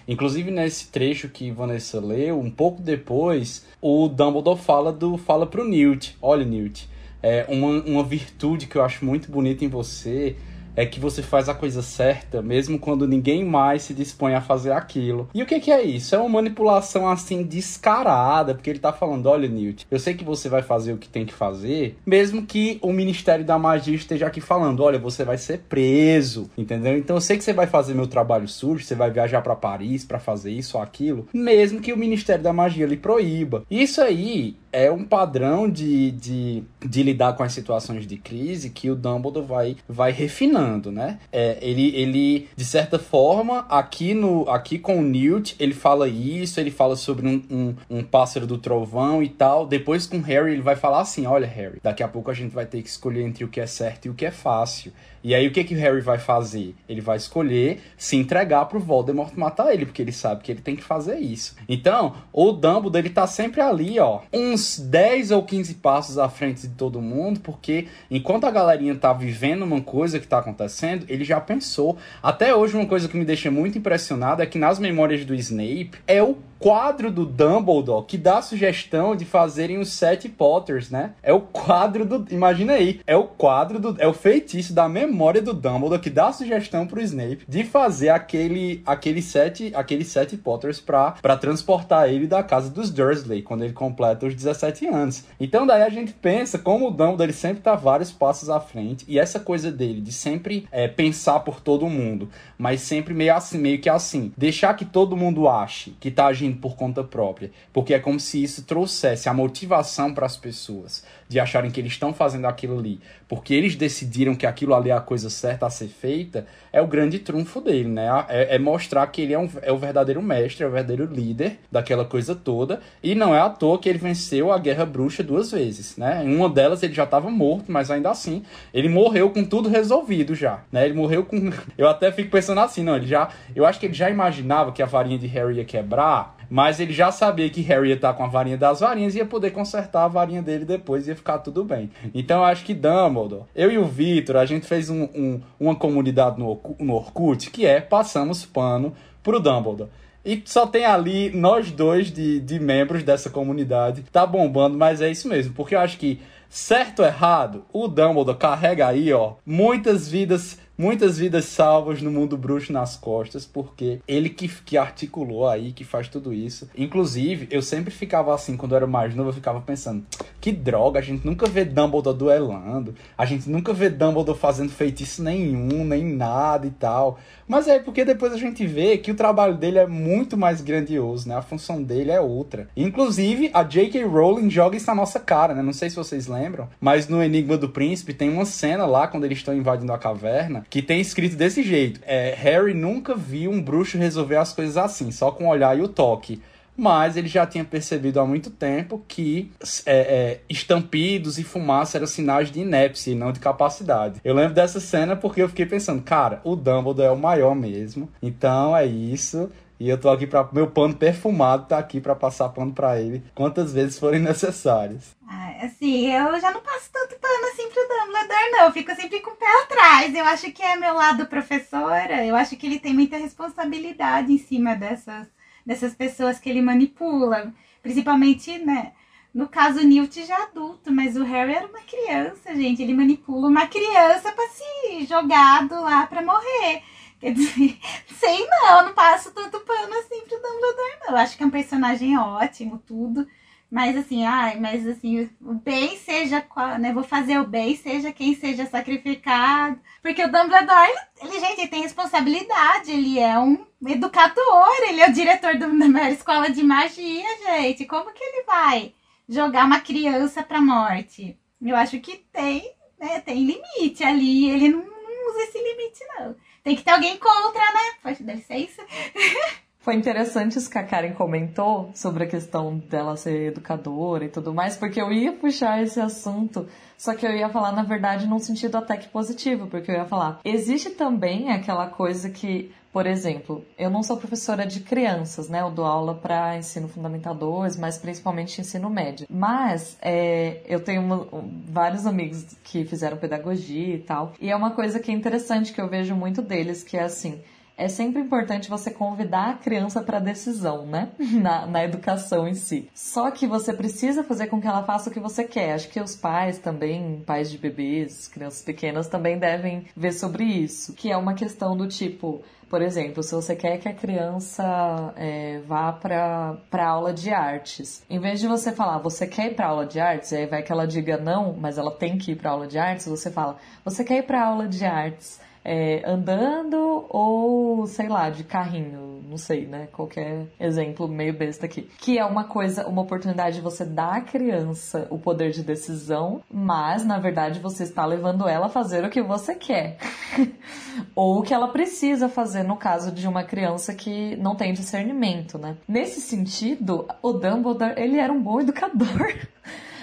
Inclusive 0.07 0.49
nesse 0.51 0.87
trecho 0.87 1.29
que 1.29 1.51
Vanessa 1.51 1.99
leu, 1.99 2.39
um 2.39 2.49
pouco 2.49 2.81
depois, 2.81 3.65
o 3.81 4.07
Dumbledore 4.07 4.59
fala 4.59 4.91
do 4.91 5.17
fala 5.17 5.45
pro 5.45 5.67
Newt, 5.67 6.17
olha 6.21 6.43
Newt, 6.43 6.89
é 7.21 7.45
uma, 7.47 7.81
uma 7.83 8.03
virtude 8.03 8.67
que 8.67 8.77
eu 8.77 8.83
acho 8.83 9.05
muito 9.05 9.31
bonita 9.31 9.63
em 9.63 9.67
você 9.67 10.35
é 10.79 10.85
que 10.85 10.97
você 10.97 11.21
faz 11.21 11.49
a 11.49 11.53
coisa 11.53 11.81
certa, 11.81 12.41
mesmo 12.41 12.79
quando 12.79 13.05
ninguém 13.05 13.43
mais 13.43 13.81
se 13.81 13.93
dispõe 13.93 14.33
a 14.33 14.39
fazer 14.39 14.71
aquilo. 14.71 15.27
E 15.33 15.43
o 15.43 15.45
que, 15.45 15.59
que 15.59 15.71
é 15.71 15.83
isso? 15.83 16.15
É 16.15 16.17
uma 16.17 16.29
manipulação 16.29 17.05
assim 17.05 17.43
descarada, 17.43 18.55
porque 18.55 18.69
ele 18.69 18.79
tá 18.79 18.93
falando: 18.93 19.25
olha, 19.25 19.49
Newt, 19.49 19.85
eu 19.91 19.99
sei 19.99 20.13
que 20.13 20.23
você 20.23 20.47
vai 20.47 20.61
fazer 20.61 20.93
o 20.93 20.97
que 20.97 21.09
tem 21.09 21.25
que 21.25 21.33
fazer, 21.33 21.97
mesmo 22.05 22.45
que 22.45 22.79
o 22.81 22.93
Ministério 22.93 23.43
da 23.43 23.59
Magia 23.59 23.93
esteja 23.93 24.27
aqui 24.27 24.39
falando: 24.39 24.81
olha, 24.81 24.97
você 24.97 25.25
vai 25.25 25.37
ser 25.37 25.65
preso, 25.67 26.49
entendeu? 26.57 26.97
Então 26.97 27.17
eu 27.17 27.21
sei 27.21 27.37
que 27.37 27.43
você 27.43 27.51
vai 27.51 27.67
fazer 27.67 27.93
meu 27.93 28.07
trabalho 28.07 28.47
sujo, 28.47 28.85
você 28.85 28.95
vai 28.95 29.11
viajar 29.11 29.41
para 29.41 29.57
Paris 29.57 30.05
para 30.05 30.17
fazer 30.17 30.51
isso 30.51 30.77
ou 30.77 30.83
aquilo, 30.83 31.27
mesmo 31.33 31.81
que 31.81 31.91
o 31.91 31.97
Ministério 31.97 32.41
da 32.41 32.53
Magia 32.53 32.87
lhe 32.87 32.95
proíba. 32.95 33.65
Isso 33.69 33.99
aí 33.99 34.55
é 34.71 34.91
um 34.91 35.03
padrão 35.03 35.69
de, 35.69 36.11
de, 36.11 36.63
de, 36.79 37.03
lidar 37.03 37.33
com 37.33 37.43
as 37.43 37.53
situações 37.53 38.05
de 38.05 38.17
crise 38.17 38.69
que 38.69 38.89
o 38.89 38.95
Dumbledore 38.95 39.45
vai, 39.45 39.77
vai 39.87 40.11
refinando, 40.11 40.91
né? 40.91 41.19
É, 41.31 41.57
ele, 41.61 41.95
ele, 41.95 42.47
de 42.55 42.65
certa 42.65 42.99
forma, 42.99 43.65
aqui, 43.69 44.13
no, 44.13 44.49
aqui 44.49 44.77
com 44.77 44.99
o 44.99 45.01
Newt, 45.01 45.55
ele 45.59 45.73
fala 45.73 46.07
isso, 46.07 46.59
ele 46.59 46.71
fala 46.71 46.95
sobre 46.95 47.27
um, 47.27 47.41
um, 47.49 47.75
um 47.89 48.03
pássaro 48.03 48.45
do 48.45 48.57
trovão 48.57 49.23
e 49.23 49.29
tal. 49.29 49.65
Depois 49.65 50.05
com 50.05 50.17
o 50.17 50.21
Harry, 50.21 50.53
ele 50.53 50.61
vai 50.61 50.75
falar 50.75 51.01
assim, 51.01 51.25
olha, 51.25 51.47
Harry, 51.47 51.79
daqui 51.81 52.03
a 52.03 52.07
pouco 52.07 52.29
a 52.29 52.33
gente 52.33 52.53
vai 52.53 52.65
ter 52.65 52.81
que 52.81 52.89
escolher 52.89 53.23
entre 53.23 53.43
o 53.43 53.47
que 53.47 53.59
é 53.59 53.67
certo 53.67 54.05
e 54.05 54.09
o 54.09 54.13
que 54.13 54.25
é 54.25 54.31
fácil. 54.31 54.91
E 55.23 55.35
aí 55.35 55.47
o 55.47 55.51
que 55.51 55.63
que 55.63 55.75
o 55.75 55.77
Harry 55.77 56.01
vai 56.01 56.17
fazer? 56.17 56.75
Ele 56.87 57.01
vai 57.01 57.17
escolher 57.17 57.81
se 57.97 58.15
entregar 58.15 58.65
pro 58.65 58.79
Voldemort 58.79 59.33
matar 59.35 59.73
ele, 59.73 59.85
porque 59.85 60.01
ele 60.01 60.11
sabe 60.11 60.43
que 60.43 60.51
ele 60.51 60.61
tem 60.61 60.75
que 60.75 60.83
fazer 60.83 61.19
isso. 61.19 61.55
Então, 61.67 62.13
o 62.31 62.51
Dumbledore 62.51 63.05
ele 63.05 63.09
tá 63.09 63.27
sempre 63.27 63.61
ali, 63.61 63.99
ó, 63.99 64.21
uns 64.33 64.79
10 64.79 65.31
ou 65.31 65.43
15 65.43 65.75
passos 65.75 66.17
à 66.17 66.29
frente 66.29 66.61
de 66.61 66.69
todo 66.69 67.01
mundo, 67.01 67.39
porque 67.41 67.87
enquanto 68.09 68.45
a 68.45 68.51
galerinha 68.51 68.95
tá 68.95 69.11
vivendo 69.11 69.63
uma 69.63 69.81
coisa 69.81 70.19
que 70.19 70.27
tá 70.27 70.39
acontecendo, 70.39 71.05
ele 71.09 71.25
já 71.25 71.39
pensou. 71.41 71.97
Até 72.23 72.55
hoje 72.55 72.75
uma 72.75 72.85
coisa 72.85 73.07
que 73.07 73.17
me 73.17 73.25
deixa 73.25 73.51
muito 73.51 73.77
impressionado 73.77 74.41
é 74.41 74.45
que 74.45 74.57
nas 74.57 74.79
memórias 74.79 75.25
do 75.25 75.35
Snape 75.35 75.91
é 76.07 76.23
o 76.23 76.37
quadro 76.57 77.09
do 77.09 77.25
Dumbledore 77.25 78.05
que 78.05 78.17
dá 78.17 78.39
a 78.39 78.41
sugestão 78.41 79.15
de 79.15 79.23
fazerem 79.23 79.79
os 79.79 79.89
sete 79.93 80.27
Potters, 80.27 80.89
né? 80.89 81.13
É 81.23 81.31
o 81.31 81.39
quadro 81.39 82.05
do. 82.05 82.25
Imagina 82.33 82.73
aí. 82.73 82.99
É 83.07 83.15
o 83.15 83.23
quadro 83.23 83.79
do. 83.79 83.95
É 83.97 84.07
o 84.07 84.13
feitiço 84.13 84.73
da 84.73 84.89
memória 84.89 85.08
do 85.09 85.53
Dumbledore 85.53 86.01
que 86.01 86.09
dá 86.09 86.27
a 86.27 86.33
sugestão 86.33 86.87
pro 86.87 87.01
Snape 87.01 87.43
de 87.47 87.63
fazer 87.63 88.09
aquele, 88.09 88.81
aquele 88.85 89.21
sete, 89.21 89.71
aquele 89.75 90.03
sete 90.03 90.37
Potters 90.37 90.79
pra, 90.79 91.11
pra 91.11 91.37
transportar 91.37 92.09
ele 92.09 92.27
da 92.27 92.43
casa 92.43 92.69
dos 92.69 92.89
Dursley 92.89 93.41
quando 93.41 93.63
ele 93.63 93.73
completa 93.73 94.25
os 94.25 94.35
17 94.35 94.87
anos. 94.87 95.23
Então 95.39 95.65
daí 95.65 95.83
a 95.83 95.89
gente 95.89 96.13
pensa 96.13 96.57
como 96.57 96.87
o 96.87 96.91
Dumbledore 96.91 97.33
sempre 97.33 97.61
tá 97.61 97.75
vários 97.75 98.11
passos 98.11 98.49
à 98.49 98.59
frente 98.59 99.05
e 99.07 99.19
essa 99.19 99.39
coisa 99.39 99.71
dele 99.71 100.01
de 100.01 100.11
sempre 100.11 100.67
é, 100.71 100.87
pensar 100.87 101.39
por 101.41 101.59
todo 101.59 101.89
mundo, 101.89 102.29
mas 102.57 102.81
sempre 102.81 103.13
meio 103.13 103.33
assim, 103.33 103.57
meio 103.57 103.79
que 103.79 103.89
assim, 103.89 104.31
deixar 104.37 104.73
que 104.75 104.85
todo 104.85 105.17
mundo 105.17 105.47
ache 105.47 105.95
que 105.99 106.11
tá 106.11 106.27
agindo 106.27 106.57
por 106.57 106.75
conta 106.75 107.03
própria, 107.03 107.51
porque 107.73 107.93
é 107.93 107.99
como 107.99 108.19
se 108.19 108.41
isso 108.43 108.63
trouxesse 108.63 109.29
a 109.29 109.33
motivação 109.33 110.13
para 110.13 110.25
as 110.25 110.37
pessoas 110.37 111.03
de 111.29 111.39
acharem 111.39 111.69
que 111.69 111.79
eles 111.79 111.91
estão 111.91 112.11
fazendo 112.11 112.45
aquilo 112.45 112.79
ali, 112.79 112.99
porque 113.27 113.53
eles 113.53 113.75
decidiram 113.75 114.33
que 114.33 114.47
aquilo 114.47 114.73
ali 114.73 114.89
é 114.89 114.93
a 114.93 114.99
coisa 114.99 115.29
certa 115.29 115.67
a 115.67 115.69
ser 115.69 115.87
feita, 115.87 116.47
é 116.73 116.81
o 116.81 116.87
grande 116.87 117.19
trunfo 117.19 117.61
dele, 117.61 117.87
né? 117.87 118.07
É, 118.27 118.55
é 118.55 118.59
mostrar 118.59 119.05
que 119.07 119.21
ele 119.21 119.33
é, 119.33 119.37
um, 119.37 119.47
é 119.61 119.71
o 119.71 119.77
verdadeiro 119.77 120.23
mestre, 120.23 120.63
é 120.63 120.67
o 120.67 120.71
verdadeiro 120.71 121.05
líder 121.05 121.59
daquela 121.71 122.03
coisa 122.03 122.33
toda, 122.33 122.81
e 123.03 123.13
não 123.13 123.35
é 123.35 123.39
à 123.39 123.47
toa 123.47 123.77
que 123.77 123.87
ele 123.87 123.99
venceu 123.99 124.51
a 124.51 124.57
Guerra 124.57 124.87
Bruxa 124.87 125.21
duas 125.21 125.51
vezes, 125.51 125.95
né? 125.97 126.23
Em 126.25 126.35
uma 126.35 126.49
delas 126.49 126.81
ele 126.81 126.93
já 126.93 127.03
estava 127.03 127.29
morto, 127.29 127.71
mas 127.71 127.91
ainda 127.91 128.09
assim, 128.09 128.41
ele 128.73 128.89
morreu 128.89 129.29
com 129.29 129.43
tudo 129.43 129.69
resolvido 129.69 130.33
já, 130.33 130.63
né? 130.71 130.83
Ele 130.85 130.95
morreu 130.95 131.23
com... 131.23 131.51
Eu 131.77 131.87
até 131.87 132.11
fico 132.11 132.31
pensando 132.31 132.59
assim, 132.59 132.83
não, 132.83 132.95
ele 132.95 133.05
já... 133.05 133.29
Eu 133.55 133.67
acho 133.67 133.79
que 133.79 133.85
ele 133.85 133.93
já 133.93 134.09
imaginava 134.09 134.71
que 134.71 134.81
a 134.81 134.87
varinha 134.87 135.19
de 135.19 135.27
Harry 135.27 135.57
ia 135.57 135.65
quebrar, 135.65 136.38
mas 136.49 136.79
ele 136.79 136.91
já 136.93 137.11
sabia 137.11 137.49
que 137.49 137.61
Harry 137.61 137.89
ia 137.89 137.95
estar 137.95 138.13
com 138.13 138.23
a 138.23 138.27
varinha 138.27 138.57
das 138.57 138.79
varinhas 138.79 139.15
e 139.15 139.19
ia 139.19 139.25
poder 139.25 139.51
consertar 139.51 140.05
a 140.05 140.07
varinha 140.07 140.41
dele 140.41 140.65
depois 140.65 141.07
e 141.07 141.11
ia 141.11 141.15
ficar 141.15 141.39
tudo 141.39 141.63
bem. 141.63 141.91
Então 142.13 142.39
eu 142.39 142.45
acho 142.45 142.65
que 142.65 142.73
Dumbledore, 142.73 143.43
eu 143.55 143.71
e 143.71 143.77
o 143.77 143.85
Victor, 143.85 144.37
a 144.37 144.45
gente 144.45 144.65
fez 144.65 144.89
um, 144.89 145.03
um, 145.15 145.41
uma 145.59 145.75
comunidade 145.75 146.39
no, 146.39 146.59
no 146.79 146.95
Orkut 146.95 147.51
que 147.51 147.65
é 147.65 147.79
Passamos 147.79 148.45
Pano 148.45 148.93
pro 149.21 149.39
Dumbledore. 149.39 149.89
E 150.25 150.41
só 150.45 150.67
tem 150.67 150.85
ali 150.85 151.31
nós 151.31 151.71
dois 151.71 152.11
de, 152.11 152.39
de 152.39 152.59
membros 152.59 153.03
dessa 153.03 153.29
comunidade. 153.29 154.03
Tá 154.11 154.25
bombando, 154.25 154.77
mas 154.77 155.01
é 155.01 155.09
isso 155.09 155.27
mesmo. 155.29 155.53
Porque 155.53 155.75
eu 155.75 155.79
acho 155.79 155.97
que, 155.97 156.19
certo 156.49 156.99
ou 156.99 157.05
errado, 157.05 157.63
o 157.71 157.87
Dumbledore 157.87 158.37
carrega 158.37 158.87
aí, 158.87 159.13
ó, 159.13 159.33
muitas 159.45 160.09
vidas 160.09 160.59
muitas 160.79 161.17
vidas 161.17 161.43
salvas 161.43 162.01
no 162.01 162.09
mundo 162.09 162.37
bruxo 162.37 162.71
nas 162.71 162.95
costas, 162.95 163.45
porque 163.45 163.99
ele 164.07 164.29
que, 164.29 164.47
que 164.47 164.77
articulou 164.77 165.45
aí, 165.45 165.73
que 165.73 165.83
faz 165.83 166.07
tudo 166.07 166.33
isso. 166.33 166.69
Inclusive, 166.77 167.49
eu 167.51 167.61
sempre 167.61 167.91
ficava 167.91 168.33
assim, 168.33 168.55
quando 168.55 168.71
eu 168.71 168.77
era 168.77 168.87
mais 168.87 169.13
novo, 169.13 169.29
eu 169.29 169.33
ficava 169.33 169.59
pensando, 169.59 170.05
que 170.39 170.53
droga, 170.53 170.99
a 170.99 171.01
gente 171.01 171.27
nunca 171.27 171.47
vê 171.47 171.65
Dumbledore 171.65 172.17
duelando, 172.17 172.95
a 173.17 173.25
gente 173.25 173.49
nunca 173.49 173.73
vê 173.73 173.89
Dumbledore 173.89 174.39
fazendo 174.39 174.71
feitiço 174.71 175.21
nenhum, 175.21 175.83
nem 175.83 176.05
nada 176.05 176.65
e 176.65 176.71
tal. 176.71 177.19
Mas 177.45 177.67
é 177.67 177.79
porque 177.79 178.05
depois 178.05 178.31
a 178.31 178.37
gente 178.37 178.65
vê 178.65 178.97
que 178.97 179.11
o 179.11 179.15
trabalho 179.15 179.57
dele 179.57 179.79
é 179.79 179.87
muito 179.87 180.37
mais 180.37 180.61
grandioso, 180.61 181.27
né? 181.27 181.35
A 181.35 181.41
função 181.41 181.81
dele 181.81 182.11
é 182.11 182.21
outra. 182.21 182.69
Inclusive, 182.77 183.49
a 183.53 183.63
J.K. 183.63 184.03
Rowling 184.03 184.49
joga 184.51 184.77
isso 184.77 184.85
na 184.85 184.93
nossa 184.95 185.19
cara, 185.19 185.55
né? 185.55 185.63
Não 185.63 185.73
sei 185.73 185.89
se 185.89 185.95
vocês 185.95 186.27
lembram, 186.27 186.69
mas 186.79 187.07
no 187.07 187.21
Enigma 187.23 187.57
do 187.57 187.67
Príncipe 187.67 188.13
tem 188.13 188.29
uma 188.29 188.45
cena 188.45 188.85
lá, 188.85 189.07
quando 189.07 189.25
eles 189.25 189.39
estão 189.39 189.55
invadindo 189.55 189.91
a 189.91 189.97
caverna, 189.97 190.63
que 190.69 190.81
tem 190.81 191.01
escrito 191.01 191.35
desse 191.35 191.63
jeito: 191.63 191.99
é, 192.05 192.33
Harry 192.37 192.73
nunca 192.73 193.15
viu 193.15 193.51
um 193.51 193.61
bruxo 193.61 193.97
resolver 193.97 194.37
as 194.37 194.53
coisas 194.53 194.77
assim, 194.77 195.11
só 195.11 195.31
com 195.31 195.45
o 195.45 195.49
olhar 195.49 195.77
e 195.77 195.81
o 195.81 195.87
toque 195.87 196.41
mas 196.79 197.17
ele 197.17 197.27
já 197.27 197.45
tinha 197.45 197.65
percebido 197.65 198.21
há 198.21 198.25
muito 198.25 198.49
tempo 198.49 199.03
que 199.05 199.51
é, 199.85 199.97
é, 199.97 200.39
estampidos 200.47 201.37
e 201.37 201.43
fumaça 201.43 201.97
eram 201.97 202.07
sinais 202.07 202.49
de 202.49 202.61
inépcia 202.61 203.11
e 203.11 203.15
não 203.15 203.33
de 203.33 203.39
capacidade. 203.41 204.21
Eu 204.23 204.33
lembro 204.33 204.53
dessa 204.53 204.79
cena 204.79 205.15
porque 205.15 205.41
eu 205.41 205.49
fiquei 205.49 205.65
pensando, 205.65 206.01
cara, 206.01 206.39
o 206.43 206.55
Dumbledore 206.55 207.09
é 207.09 207.11
o 207.11 207.17
maior 207.17 207.53
mesmo, 207.53 208.09
então 208.21 208.75
é 208.75 208.85
isso. 208.85 209.51
E 209.79 209.87
eu 209.87 209.97
tô 209.97 210.09
aqui 210.09 210.27
para 210.27 210.49
meu 210.51 210.69
pano 210.69 210.93
perfumado 210.93 211.67
tá 211.67 211.77
aqui 211.77 212.01
para 212.01 212.13
passar 212.13 212.49
pano 212.49 212.73
para 212.73 212.99
ele 212.99 213.23
quantas 213.33 213.71
vezes 213.71 213.97
forem 213.97 214.19
necessárias. 214.19 215.15
Ah, 215.25 215.53
assim, 215.63 216.11
eu 216.11 216.39
já 216.41 216.51
não 216.51 216.61
passo 216.61 216.89
tanto 216.91 217.15
pano 217.17 217.45
assim 217.45 217.69
pro 217.69 217.87
Dumbledore, 217.87 218.51
não. 218.51 218.65
Eu 218.65 218.71
fico 218.73 218.93
sempre 218.93 219.21
com 219.21 219.31
o 219.31 219.35
pé 219.35 219.45
atrás. 219.63 220.13
Eu 220.13 220.25
acho 220.25 220.51
que 220.51 220.61
é 220.61 220.75
meu 220.75 220.93
lado 220.95 221.27
professora. 221.27 222.25
Eu 222.25 222.35
acho 222.35 222.57
que 222.57 222.67
ele 222.67 222.79
tem 222.79 222.93
muita 222.93 223.15
responsabilidade 223.15 224.33
em 224.33 224.37
cima 224.37 224.75
dessas, 224.75 225.27
dessas 225.65 225.93
pessoas 225.93 226.39
que 226.39 226.49
ele 226.49 226.61
manipula. 226.61 227.53
Principalmente, 227.81 228.57
né? 228.59 228.91
No 229.33 229.47
caso, 229.47 229.79
o 229.79 229.83
Newt 229.83 230.25
já 230.25 230.43
adulto, 230.43 230.91
mas 230.91 231.15
o 231.15 231.23
Harry 231.23 231.53
era 231.53 231.67
uma 231.67 231.81
criança, 231.81 232.53
gente. 232.55 232.81
Ele 232.81 232.93
manipula 232.93 233.47
uma 233.47 233.67
criança 233.67 234.31
para 234.31 234.49
se 234.49 235.05
jogar 235.05 235.67
do 235.67 235.75
lá 235.75 236.07
para 236.07 236.21
morrer. 236.21 236.83
Quer 237.19 237.33
dizer, 237.33 237.77
sei 238.17 238.47
não, 238.47 238.85
não 238.85 238.93
passo 238.93 239.31
tanto 239.31 239.59
pano 239.61 239.93
assim 239.99 240.21
pro 240.21 240.41
Dumbledore, 240.41 240.99
não. 241.07 241.15
Acho 241.17 241.37
que 241.37 241.43
é 241.43 241.45
um 241.45 241.51
personagem 241.51 242.17
ótimo, 242.17 242.77
tudo. 242.79 243.27
Mas 243.71 243.95
assim, 243.95 244.25
ai, 244.25 244.59
mas 244.59 244.87
assim, 244.87 245.29
o 245.41 245.53
bem 245.53 245.95
seja 245.97 246.41
qual, 246.41 246.79
né? 246.79 246.91
Vou 246.91 247.03
fazer 247.03 247.39
o 247.39 247.45
bem, 247.45 247.75
seja 247.75 248.11
quem 248.11 248.33
seja 248.33 248.65
sacrificado. 248.65 249.79
Porque 250.01 250.23
o 250.23 250.31
Dumbledore, 250.31 250.91
ele, 251.21 251.39
gente, 251.39 251.61
ele 251.61 251.67
tem 251.67 251.83
responsabilidade, 251.83 252.91
ele 252.91 253.19
é 253.19 253.37
um 253.37 253.63
educador, 253.85 254.71
ele 254.87 255.01
é 255.01 255.09
o 255.09 255.13
diretor 255.13 255.55
do, 255.55 255.77
da 255.77 255.87
maior 255.87 256.11
escola 256.11 256.49
de 256.49 256.63
magia, 256.63 257.27
gente. 257.45 257.85
Como 257.85 258.11
que 258.11 258.23
ele 258.23 258.43
vai 258.43 258.95
jogar 259.27 259.65
uma 259.65 259.79
criança 259.79 260.41
pra 260.41 260.59
morte? 260.59 261.37
Eu 261.61 261.75
acho 261.75 261.99
que 261.99 262.17
tem, 262.33 262.73
né? 262.99 263.19
Tem 263.19 263.43
limite 263.43 264.03
ali, 264.03 264.49
ele 264.49 264.69
não, 264.69 264.79
não 264.79 265.29
usa 265.29 265.43
esse 265.43 265.59
limite, 265.59 265.99
não. 266.17 266.35
Tem 266.63 266.75
que 266.75 266.83
ter 266.83 266.91
alguém 266.91 267.17
contra, 267.17 267.61
né? 267.61 267.93
Pode 268.03 268.23
dar 268.23 268.35
licença. 268.35 268.83
Foi 269.79 269.95
interessante 269.95 270.57
isso 270.57 270.69
que 270.69 270.77
a 270.77 270.83
Karen 270.83 271.13
comentou 271.13 271.89
sobre 271.95 272.25
a 272.25 272.27
questão 272.27 272.77
dela 272.77 273.15
ser 273.15 273.47
educadora 273.47 274.25
e 274.25 274.29
tudo 274.29 274.53
mais, 274.53 274.75
porque 274.75 275.01
eu 275.01 275.11
ia 275.11 275.31
puxar 275.31 275.81
esse 275.81 275.99
assunto 275.99 276.67
só 276.99 277.15
que 277.15 277.25
eu 277.25 277.31
ia 277.31 277.47
falar, 277.47 277.71
na 277.71 277.83
verdade, 277.83 278.27
num 278.27 278.39
sentido 278.39 278.75
até 278.77 278.97
que 278.97 279.07
positivo, 279.07 279.67
porque 279.67 279.89
eu 279.89 279.95
ia 279.95 280.05
falar, 280.05 280.41
existe 280.43 280.89
também 280.89 281.49
aquela 281.49 281.87
coisa 281.87 282.29
que, 282.29 282.73
por 282.91 283.05
exemplo, 283.05 283.63
eu 283.77 283.89
não 283.89 284.01
sou 284.03 284.17
professora 284.17 284.65
de 284.65 284.79
crianças, 284.79 285.49
né? 285.49 285.61
Eu 285.61 285.71
dou 285.71 285.85
aula 285.85 286.15
para 286.15 286.57
ensino 286.57 286.87
fundamental 286.87 287.35
2, 287.35 287.77
mas 287.77 287.97
principalmente 287.97 288.61
ensino 288.61 288.89
médio. 288.89 289.27
Mas 289.29 289.97
é, 290.01 290.61
eu 290.65 290.79
tenho 290.79 291.01
uma, 291.01 291.27
vários 291.67 292.05
amigos 292.05 292.45
que 292.63 292.85
fizeram 292.85 293.17
pedagogia 293.17 293.95
e 293.95 293.99
tal, 293.99 294.33
e 294.39 294.49
é 294.49 294.55
uma 294.55 294.71
coisa 294.71 294.99
que 294.99 295.11
é 295.11 295.13
interessante 295.13 295.73
que 295.73 295.81
eu 295.81 295.87
vejo 295.87 296.15
muito 296.15 296.41
deles, 296.41 296.83
que 296.83 296.97
é 296.97 297.03
assim 297.03 297.41
é 297.79 297.87
sempre 297.87 298.21
importante 298.21 298.69
você 298.69 298.91
convidar 298.91 299.51
a 299.51 299.53
criança 299.53 300.01
para 300.01 300.19
decisão, 300.19 300.85
né? 300.85 301.11
Na, 301.39 301.65
na 301.65 301.85
educação 301.85 302.45
em 302.45 302.53
si. 302.53 302.89
Só 302.93 303.31
que 303.31 303.47
você 303.47 303.71
precisa 303.71 304.21
fazer 304.21 304.47
com 304.47 304.59
que 304.59 304.67
ela 304.67 304.83
faça 304.83 305.09
o 305.09 305.13
que 305.13 305.19
você 305.19 305.45
quer. 305.45 305.73
Acho 305.73 305.87
que 305.87 306.01
os 306.01 306.13
pais 306.13 306.59
também, 306.59 307.23
pais 307.25 307.49
de 307.49 307.57
bebês, 307.57 308.27
crianças 308.27 308.61
pequenas, 308.61 309.07
também 309.07 309.39
devem 309.39 309.85
ver 309.95 310.11
sobre 310.11 310.43
isso. 310.43 310.91
Que 310.93 311.09
é 311.09 311.15
uma 311.15 311.33
questão 311.33 311.77
do 311.77 311.87
tipo. 311.87 312.41
Por 312.69 312.83
exemplo, 312.83 313.23
se 313.23 313.33
você 313.33 313.55
quer 313.55 313.79
que 313.79 313.89
a 313.89 313.93
criança 313.93 315.13
é, 315.17 315.59
vá 315.65 315.91
para 315.91 316.87
aula 316.87 317.11
de 317.11 317.31
artes, 317.31 318.03
em 318.07 318.19
vez 318.19 318.39
de 318.39 318.47
você 318.47 318.71
falar, 318.71 318.99
você 318.99 319.25
quer 319.25 319.51
ir 319.51 319.55
para 319.55 319.67
aula 319.67 319.87
de 319.87 319.99
artes, 319.99 320.31
e 320.31 320.37
aí 320.37 320.45
vai 320.45 320.61
que 320.61 320.71
ela 320.71 320.85
diga 320.85 321.17
não, 321.17 321.53
mas 321.53 321.79
ela 321.79 321.89
tem 321.89 322.15
que 322.15 322.33
ir 322.33 322.35
para 322.35 322.51
aula 322.51 322.67
de 322.67 322.77
artes, 322.77 323.07
você 323.07 323.31
fala, 323.31 323.57
você 323.83 324.03
quer 324.03 324.19
ir 324.19 324.23
para 324.23 324.45
aula 324.45 324.67
de 324.67 324.85
artes 324.85 325.41
é, 325.63 326.01
andando 326.05 327.05
ou, 327.09 327.85
sei 327.87 328.07
lá, 328.07 328.29
de 328.29 328.43
carrinho, 328.43 329.21
não 329.29 329.37
sei, 329.37 329.65
né? 329.67 329.87
Qualquer 329.91 330.47
exemplo 330.59 331.07
meio 331.07 331.33
besta 331.33 331.65
aqui. 331.65 331.83
Que 331.99 332.17
é 332.17 332.25
uma 332.25 332.45
coisa, 332.45 332.87
uma 332.87 333.01
oportunidade 333.01 333.57
de 333.57 333.61
você 333.61 333.85
dar 333.85 334.15
à 334.15 334.21
criança 334.21 335.07
o 335.09 335.17
poder 335.17 335.51
de 335.51 335.63
decisão, 335.63 336.41
mas 336.51 337.05
na 337.05 337.19
verdade 337.19 337.59
você 337.59 337.83
está 337.83 338.05
levando 338.05 338.47
ela 338.47 338.65
a 338.65 338.69
fazer 338.69 339.03
o 339.03 339.09
que 339.09 339.21
você 339.21 339.53
quer. 339.53 339.97
ou 341.15 341.39
o 341.39 341.41
que 341.43 341.53
ela 341.53 341.67
precisa 341.67 342.27
fazer 342.27 342.63
no 342.63 342.75
caso 342.75 343.11
de 343.11 343.27
uma 343.27 343.43
criança 343.43 343.93
que 343.93 344.35
não 344.37 344.55
tem 344.55 344.73
discernimento, 344.73 345.57
né? 345.57 345.77
Nesse 345.87 346.21
sentido, 346.21 347.07
o 347.21 347.33
Dumbledore, 347.33 347.93
ele 347.97 348.17
era 348.17 348.33
um 348.33 348.41
bom 348.41 348.61
educador. 348.61 349.33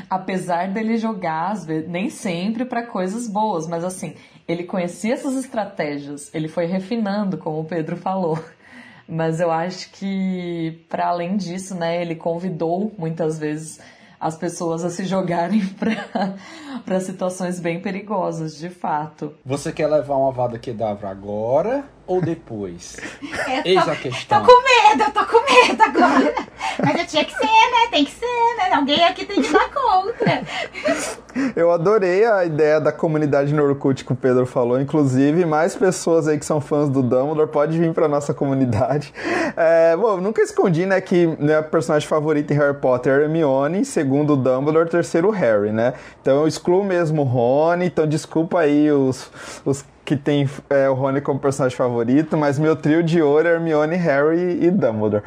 apesar 0.09 0.69
dele 0.69 0.97
jogar, 0.97 1.51
às 1.51 1.65
vezes, 1.65 1.89
nem 1.89 2.11
sempre 2.11 2.65
para 2.65 2.87
coisas 2.87 3.29
boas, 3.29 3.67
mas 3.67 3.85
assim, 3.85 4.15
ele 4.49 4.65
conhecia 4.65 5.15
essas 5.15 5.35
estratégias, 5.37 6.33
ele 6.35 6.49
foi 6.49 6.67
refinando, 6.67 7.37
como 7.37 7.61
o 7.61 7.65
Pedro 7.65 7.97
falou. 7.97 8.39
Mas 9.09 9.41
eu 9.41 9.51
acho 9.51 9.91
que, 9.93 10.85
para 10.89 11.09
além 11.09 11.37
disso, 11.37 11.75
né, 11.75 12.01
ele 12.03 12.17
convidou 12.17 12.93
muitas 12.99 13.39
vezes 13.39 13.81
as 14.19 14.37
pessoas 14.37 14.85
a 14.85 14.91
se 14.91 15.05
jogarem 15.05 15.63
para 16.85 17.01
situações 17.01 17.61
bem 17.61 17.81
perigosas, 17.81 18.59
de 18.59 18.69
fato. 18.69 19.35
Você 19.45 19.73
quer 19.73 19.87
levar 19.87 20.17
uma 20.17 20.33
vada 20.33 20.59
quedavra 20.59 21.09
agora 21.09 21.85
ou 22.07 22.21
depois? 22.21 22.97
Eis 23.65 23.85
tô, 23.85 23.91
a 23.91 23.97
questão. 23.97 24.41
Tô 24.41 24.47
com 24.47 24.63
medo, 24.63 25.03
eu 25.03 25.11
tô 25.13 25.27
com 25.27 25.41
medo 25.45 25.83
agora. 25.83 26.35
Mas 26.85 27.01
eu 27.01 27.07
tinha 27.07 27.25
que 27.25 27.33
ser, 27.33 27.45
né? 27.45 27.89
Tem 27.91 28.05
que 28.05 28.11
ser, 28.11 28.57
né? 28.57 28.75
Alguém 28.75 29.05
aqui 29.05 29.25
tem 29.25 29.43
que 29.43 29.53
dar 29.53 29.71
conta. 29.71 30.43
Eu 31.55 31.71
adorei 31.71 32.25
a 32.25 32.45
ideia 32.45 32.81
da 32.81 32.91
comunidade 32.91 33.53
no 33.53 33.63
Orkut 33.63 34.05
que 34.05 34.13
o 34.13 34.17
Pedro 34.17 34.47
falou. 34.47 34.81
Inclusive, 34.81 35.45
mais 35.45 35.77
pessoas 35.77 36.27
aí 36.27 36.39
que 36.39 36.47
são 36.47 36.61
fãs 36.63 36.89
do 36.89 37.03
Dumbledore 37.03 37.49
pode 37.49 37.79
vir 37.79 37.93
pra 37.93 38.09
nossa 38.09 38.33
comunidade. 38.33 39.13
É, 39.55 39.95
bom, 39.97 40.17
nunca 40.19 40.41
escondi, 40.41 40.87
né, 40.87 40.99
que 41.01 41.27
minha 41.39 41.63
personagem 41.63 42.09
favorita 42.09 42.55
em 42.55 42.57
Harry 42.57 42.79
Potter 42.79 43.13
é 43.13 43.23
Hermione, 43.25 43.85
segundo 43.85 44.33
o 44.33 44.37
Dumbledore, 44.37 44.89
terceiro 44.89 45.31
Harry, 45.31 45.73
né? 45.73 45.95
Então 46.23 46.41
eu 46.41 46.49
excluo 46.49 46.83
mesmo 46.83 47.23
o 47.23 47.25
Rony, 47.25 47.87
então 47.87 48.07
desculpa 48.07 48.61
aí 48.61 48.91
os, 48.91 49.31
os 49.65 49.85
que 50.07 50.17
tem 50.17 50.49
é, 50.71 50.89
o 50.89 50.95
Rony 50.95 51.21
como 51.21 51.41
personagem 51.41 51.77
favorito, 51.77 52.37
mas 52.37 52.61
meu 52.61 52.77
trio 52.77 53.03
de 53.03 53.21
ouro 53.21 53.49
é 53.49 53.55
Hermione, 53.55 53.97
Harry 53.97 54.65
e 54.65 54.71
Dumbledore. 54.71 55.25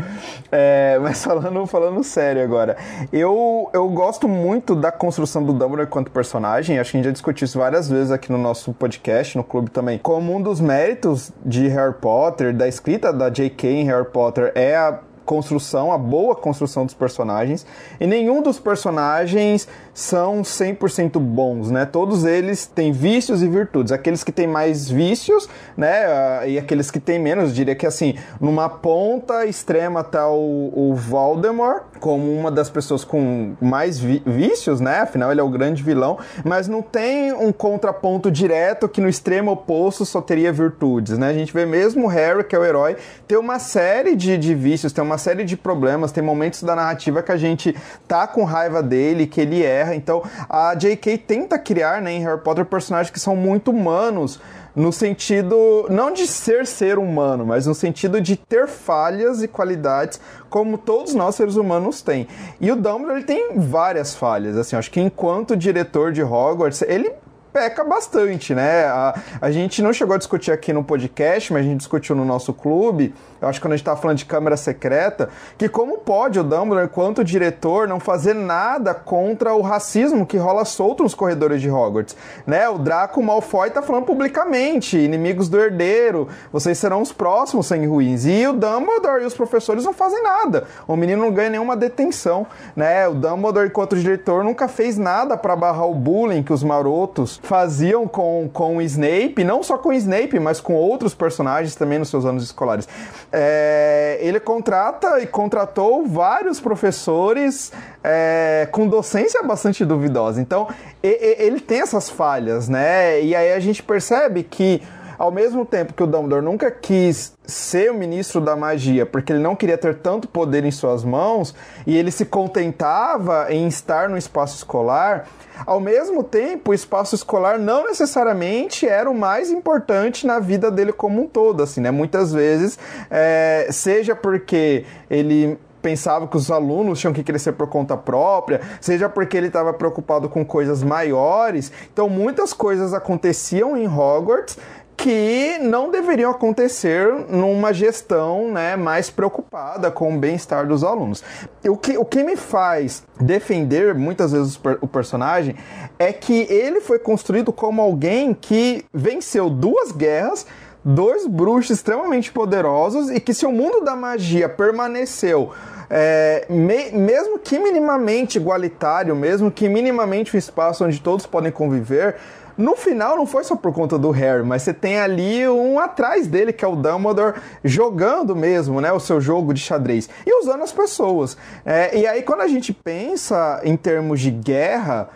É, 0.50 0.98
mas 1.02 1.22
falando, 1.26 1.66
falando 1.68 2.02
sério 2.02 2.42
agora, 2.42 2.78
eu, 3.12 3.70
eu 3.74 3.88
gosto 3.90 4.28
muito 4.28 4.76
da 4.76 4.90
construção 4.90 5.44
do 5.44 5.52
Dumbledore 5.52 5.84
enquanto 5.84 6.10
personagem, 6.10 6.80
acho 6.80 6.92
que 6.92 6.98
a 6.98 7.00
gente 7.00 7.06
já 7.08 7.12
discutiu 7.12 7.44
isso 7.44 7.60
várias 7.60 7.90
vezes 7.90 8.10
aqui 8.10 8.32
no 8.32 8.38
nosso 8.38 8.74
podcast, 8.74 9.38
no 9.38 9.44
clube 9.44 9.70
também. 9.70 9.98
Como 9.98 10.34
um 10.34 10.42
dos 10.42 10.62
méritos 10.62 11.34
de 11.46 11.68
Harry 11.68 11.96
Potter, 11.96 12.56
da 12.56 12.68
escrita 12.68 13.12
da 13.12 13.30
J.K. 13.30 13.70
em 13.70 13.84
Harry 13.84 14.06
Potter, 14.06 14.54
é 14.56 14.78
a 14.78 15.00
construção, 15.30 15.92
a 15.92 15.98
boa 15.98 16.36
construção 16.36 16.86
dos 16.86 16.96
personagens. 16.96 17.64
E 18.00 18.08
nenhum 18.08 18.42
dos 18.42 18.58
personagens 18.58 19.68
são 20.00 20.44
100% 20.44 21.20
bons, 21.20 21.70
né? 21.70 21.86
Todos 21.86 22.24
eles 22.24 22.66
têm 22.66 22.94
vícios 22.94 23.44
e 23.44 23.48
virtudes. 23.50 23.92
Aqueles 23.92 24.24
que 24.24 24.32
têm 24.32 24.48
mais 24.48 24.90
vícios, 24.90 25.50
né? 25.76 26.50
E 26.50 26.58
aqueles 26.58 26.90
que 26.90 27.02
têm 27.02 27.20
menos. 27.20 27.54
Diria 27.54 27.76
que, 27.76 27.86
assim, 27.86 28.16
numa 28.40 28.70
ponta 28.70 29.46
extrema 29.46 30.02
tá 30.02 30.30
o, 30.30 30.72
o 30.74 30.96
Voldemort, 30.96 31.84
como 32.00 32.32
uma 32.32 32.50
das 32.50 32.70
pessoas 32.70 33.04
com 33.04 33.56
mais 33.60 34.00
vícios, 34.00 34.80
né? 34.80 35.02
Afinal, 35.02 35.34
ele 35.34 35.42
é 35.42 35.44
o 35.44 35.50
grande 35.50 35.84
vilão. 35.84 36.18
Mas 36.46 36.70
não 36.70 36.82
tem 36.82 37.34
um 37.34 37.52
contraponto 37.52 38.32
direto 38.32 38.88
que 38.88 39.02
no 39.02 39.10
extremo 39.10 39.52
oposto 39.52 40.06
só 40.06 40.22
teria 40.22 40.54
virtudes, 40.54 41.18
né? 41.18 41.28
A 41.28 41.34
gente 41.34 41.54
vê 41.54 41.66
mesmo 41.66 42.06
o 42.06 42.08
Harry, 42.08 42.46
que 42.46 42.56
é 42.56 42.60
o 42.60 42.64
herói, 42.64 42.96
ter 43.28 43.36
uma 43.36 43.60
série 43.60 44.16
de, 44.16 44.38
de 44.38 44.56
vícios, 44.56 44.94
tem 44.94 45.04
uma 45.04 45.18
série 45.18 45.44
de 45.44 45.58
problemas, 45.58 46.14
tem 46.14 46.24
momentos 46.24 46.64
da 46.64 46.74
narrativa 46.74 47.22
que 47.22 47.34
a 47.34 47.38
gente 47.38 47.76
tá 48.08 48.26
com 48.26 48.46
raiva 48.46 48.82
dele, 48.82 49.28
que 49.28 49.42
ele 49.42 49.62
erra. 49.62 49.89
Então 49.96 50.24
a 50.50 50.74
J.K. 50.76 51.18
tenta 51.18 51.58
criar 51.58 52.02
né, 52.02 52.12
em 52.12 52.24
Harry 52.24 52.42
Potter 52.42 52.66
personagens 52.66 53.12
que 53.12 53.20
são 53.20 53.36
muito 53.36 53.72
humanos 53.72 54.40
no 54.76 54.94
sentido 54.94 55.88
não 55.90 56.12
de 56.12 56.28
ser 56.28 56.66
ser 56.66 56.98
humano, 56.98 57.46
mas 57.46 57.66
no 57.66 57.74
sentido 57.74 58.22
de 58.22 58.36
ter 58.36 58.68
falhas 58.68 59.44
e 59.44 59.48
qualidades 59.48 60.20
como 60.50 60.78
todos 60.78 61.14
nós 61.14 61.36
seres 61.36 61.56
humanos 61.56 62.02
têm. 62.02 62.28
E 62.62 62.72
o 62.72 62.76
Dumbledore 62.76 63.18
ele 63.18 63.26
tem 63.26 63.60
várias 63.60 64.16
falhas, 64.16 64.56
assim, 64.56 64.76
acho 64.76 64.92
que 64.92 65.02
enquanto 65.02 65.58
diretor 65.58 66.12
de 66.12 66.24
Hogwarts, 66.24 66.82
ele 66.84 67.12
peca 67.52 67.84
bastante, 67.84 68.54
né? 68.54 68.86
A, 68.86 69.20
a 69.42 69.52
gente 69.52 69.82
não 69.82 69.92
chegou 69.92 70.16
a 70.16 70.18
discutir 70.18 70.52
aqui 70.52 70.72
no 70.72 70.84
podcast, 70.84 71.52
mas 71.52 71.66
a 71.66 71.68
gente 71.68 71.80
discutiu 71.80 72.16
no 72.16 72.24
nosso 72.24 72.54
clube, 72.54 73.14
eu 73.42 73.48
acho 73.48 73.60
que 73.60 73.66
quando 73.66 73.74
a 73.74 73.76
gente 73.78 73.84
estava 73.84 74.00
falando 74.00 74.18
de 74.18 74.26
câmera 74.26 74.58
secreta, 74.58 75.30
que 75.58 75.70
como 75.70 76.00
pode 76.00 76.40
o 76.40 76.44
Dumbledore, 76.44 76.86
enquanto 76.86 77.24
diretor, 77.24 77.88
não 77.88 78.00
fazer 78.00 78.34
nada 78.34 78.94
contra 78.94 79.54
o 79.54 79.62
racismo 79.62 80.26
que 80.26 80.38
rola 80.38 80.66
solto 80.66 81.04
nos 81.04 81.14
corredores 81.14 81.62
de 81.62 81.70
Hogwarts, 81.70 82.16
né? 82.46 82.68
O 82.70 82.78
Draco 82.78 83.22
Malfoy 83.22 83.70
tá 83.70 83.82
falando 83.82 84.06
publicamente, 84.06 84.98
inimigos 84.98 85.48
do 85.48 85.60
herdeiro, 85.60 86.28
vocês 86.52 86.78
serão 86.78 87.02
os 87.02 87.12
próximos 87.12 87.68
sangue 87.68 87.88
ruins. 87.88 88.26
E 88.26 88.46
o 88.48 88.54
Dumbledore 88.54 89.24
e 89.24 89.26
os 89.26 89.34
professores 89.34 89.84
não 89.84 89.94
fazem 89.94 90.22
nada. 90.22 90.66
O 90.88 90.96
menino 90.96 91.22
não 91.22 91.32
ganha 91.32 91.50
nenhuma 91.50 91.76
detenção, 91.76 92.46
né? 92.76 93.08
O 93.08 93.14
Dumbledore, 93.14 93.68
enquanto 93.68 93.96
diretor, 93.96 94.44
nunca 94.44 94.68
fez 94.68 94.98
nada 94.98 95.38
para 95.38 95.56
barrar 95.56 95.88
o 95.88 95.96
bullying 95.96 96.44
que 96.44 96.54
os 96.54 96.64
marotos 96.64 97.40
faziam 97.44 98.08
com, 98.08 98.50
com 98.52 98.78
o 98.78 98.82
Snape, 98.82 99.44
não 99.44 99.64
só 99.64 99.78
com 99.78 99.90
o 99.90 99.94
Snape, 99.94 100.40
mas 100.40 100.60
com 100.60 100.74
outros 100.74 101.14
personagens 101.14 101.76
também 101.76 102.00
nos 102.00 102.10
seus 102.10 102.26
anos 102.26 102.44
escolares. 102.44 102.88
É, 103.32 104.18
ele 104.22 104.40
contrata 104.40 105.20
e 105.20 105.28
contratou 105.28 106.06
vários 106.08 106.60
professores 106.60 107.72
é, 108.04 108.68
com 108.72 108.88
docência 108.88 109.44
bastante 109.44 109.86
duvidosa. 109.86 110.42
Então, 110.42 110.68
ele 111.02 111.60
tem 111.60 111.82
essas 111.82 112.10
falhas, 112.10 112.68
né? 112.68 113.22
E 113.22 113.36
aí 113.36 113.54
a 113.54 113.60
gente 113.60 113.84
percebe 113.84 114.44
que 114.44 114.82
ao 115.20 115.30
mesmo 115.30 115.66
tempo 115.66 115.94
que 115.94 116.02
o 116.02 116.08
Dumbledore 116.08 116.42
nunca 116.42 116.72
quis 116.72 117.38
ser 117.46 117.92
o 117.92 117.94
ministro 117.94 118.40
da 118.40 118.56
magia, 118.56 119.06
porque 119.06 119.34
ele 119.34 119.42
não 119.42 119.54
queria 119.54 119.78
ter 119.78 119.96
tanto 119.96 120.30
poder 120.30 120.64
em 120.64 120.72
suas 120.72 121.04
mãos, 121.04 121.54
e 121.86 121.98
ele 121.98 122.10
se 122.10 122.24
contentava 122.24 123.48
em 123.50 123.68
estar 123.68 124.08
no 124.08 124.18
espaço 124.18 124.56
escolar, 124.56 125.28
ao 125.66 125.82
mesmo 125.82 126.24
tempo, 126.24 126.72
o 126.72 126.74
espaço 126.74 127.16
escolar 127.16 127.60
não 127.60 127.84
necessariamente 127.84 128.88
era 128.88 129.10
o 129.10 129.14
mais 129.14 129.52
importante 129.52 130.26
na 130.26 130.40
vida 130.40 130.72
dele 130.72 130.94
como 130.94 131.22
um 131.22 131.28
todo, 131.28 131.62
assim, 131.62 131.82
né? 131.82 131.92
Muitas 131.92 132.32
vezes, 132.32 132.80
é, 133.12 133.68
seja 133.70 134.16
porque 134.16 134.86
ele 135.10 135.60
pensava 135.82 136.28
que 136.28 136.38
os 136.38 136.50
alunos 136.52 137.00
tinham 137.00 137.14
que 137.14 137.24
crescer 137.24 137.54
por 137.54 137.68
conta 137.68 137.98
própria, 137.98 138.62
seja 138.80 139.10
porque 139.10 139.36
ele 139.36 139.48
estava 139.48 139.74
preocupado 139.74 140.30
com 140.30 140.46
coisas 140.46 140.84
maiores. 140.84 141.72
Então, 141.92 142.10
muitas 142.10 142.54
coisas 142.54 142.94
aconteciam 142.94 143.76
em 143.76 143.88
Hogwarts 143.88 144.58
que 145.02 145.58
não 145.62 145.90
deveriam 145.90 146.30
acontecer 146.30 147.08
numa 147.30 147.74
gestão 147.74 148.52
né, 148.52 148.76
mais 148.76 149.10
preocupada 149.10 149.90
com 149.90 150.14
o 150.14 150.20
bem-estar 150.20 150.68
dos 150.68 150.84
alunos. 150.84 151.24
O 151.66 151.78
que, 151.78 151.98
o 151.98 152.04
que 152.04 152.22
me 152.22 152.36
faz 152.36 153.04
defender 153.20 153.96
muitas 153.96 154.34
vezes 154.34 154.60
o 154.82 154.88
personagem 154.88 155.56
é 155.98 156.12
que 156.12 156.46
ele 156.50 156.82
foi 156.82 157.00
construído 157.00 157.54
como 157.54 157.82
alguém 157.82 158.34
que 158.34 158.86
venceu 158.94 159.50
duas 159.50 159.92
guerras 159.92 160.46
dois 160.84 161.28
bruxos 161.28 161.72
extremamente 161.72 162.32
poderosos 162.32 163.10
e 163.10 163.20
que 163.20 163.34
se 163.34 163.46
o 163.46 163.52
mundo 163.52 163.82
da 163.82 163.98
magia 163.98 164.48
permaneceu 164.48 165.52
é, 165.90 166.46
me, 166.50 166.92
mesmo 166.92 167.40
que 167.40 167.58
minimamente 167.58 168.38
igualitário, 168.38 169.16
mesmo 169.16 169.50
que 169.50 169.68
minimamente 169.68 170.36
um 170.36 170.40
espaço 170.40 170.86
onde 170.86 171.02
todos 171.02 171.26
podem 171.26 171.52
conviver, 171.52 172.16
no 172.60 172.76
final 172.76 173.16
não 173.16 173.26
foi 173.26 173.46
só 173.46 173.56
por 173.56 173.74
conta 173.74 173.98
do 173.98 174.12
Harry, 174.12 174.44
mas 174.44 174.64
você 174.64 174.74
tem 174.74 175.00
ali 175.00 175.48
um 175.48 175.80
atrás 175.80 176.28
dele, 176.28 176.52
que 176.52 176.66
é 176.66 176.68
o 176.68 176.76
Dumbledore, 176.76 177.40
jogando 177.64 178.36
mesmo, 178.36 178.82
né, 178.82 178.92
o 178.92 179.00
seu 179.00 179.22
jogo 179.22 179.54
de 179.54 179.62
xadrez 179.62 180.10
e 180.28 180.42
usando 180.42 180.62
as 180.62 180.74
pessoas. 180.74 181.38
É, 181.66 181.98
e 181.98 182.06
aí 182.06 182.22
quando 182.22 182.42
a 182.42 182.48
gente 182.50 182.74
pensa 182.74 183.62
em 183.64 183.78
termos 183.78 184.20
de 184.20 184.30
guerra, 184.30 185.08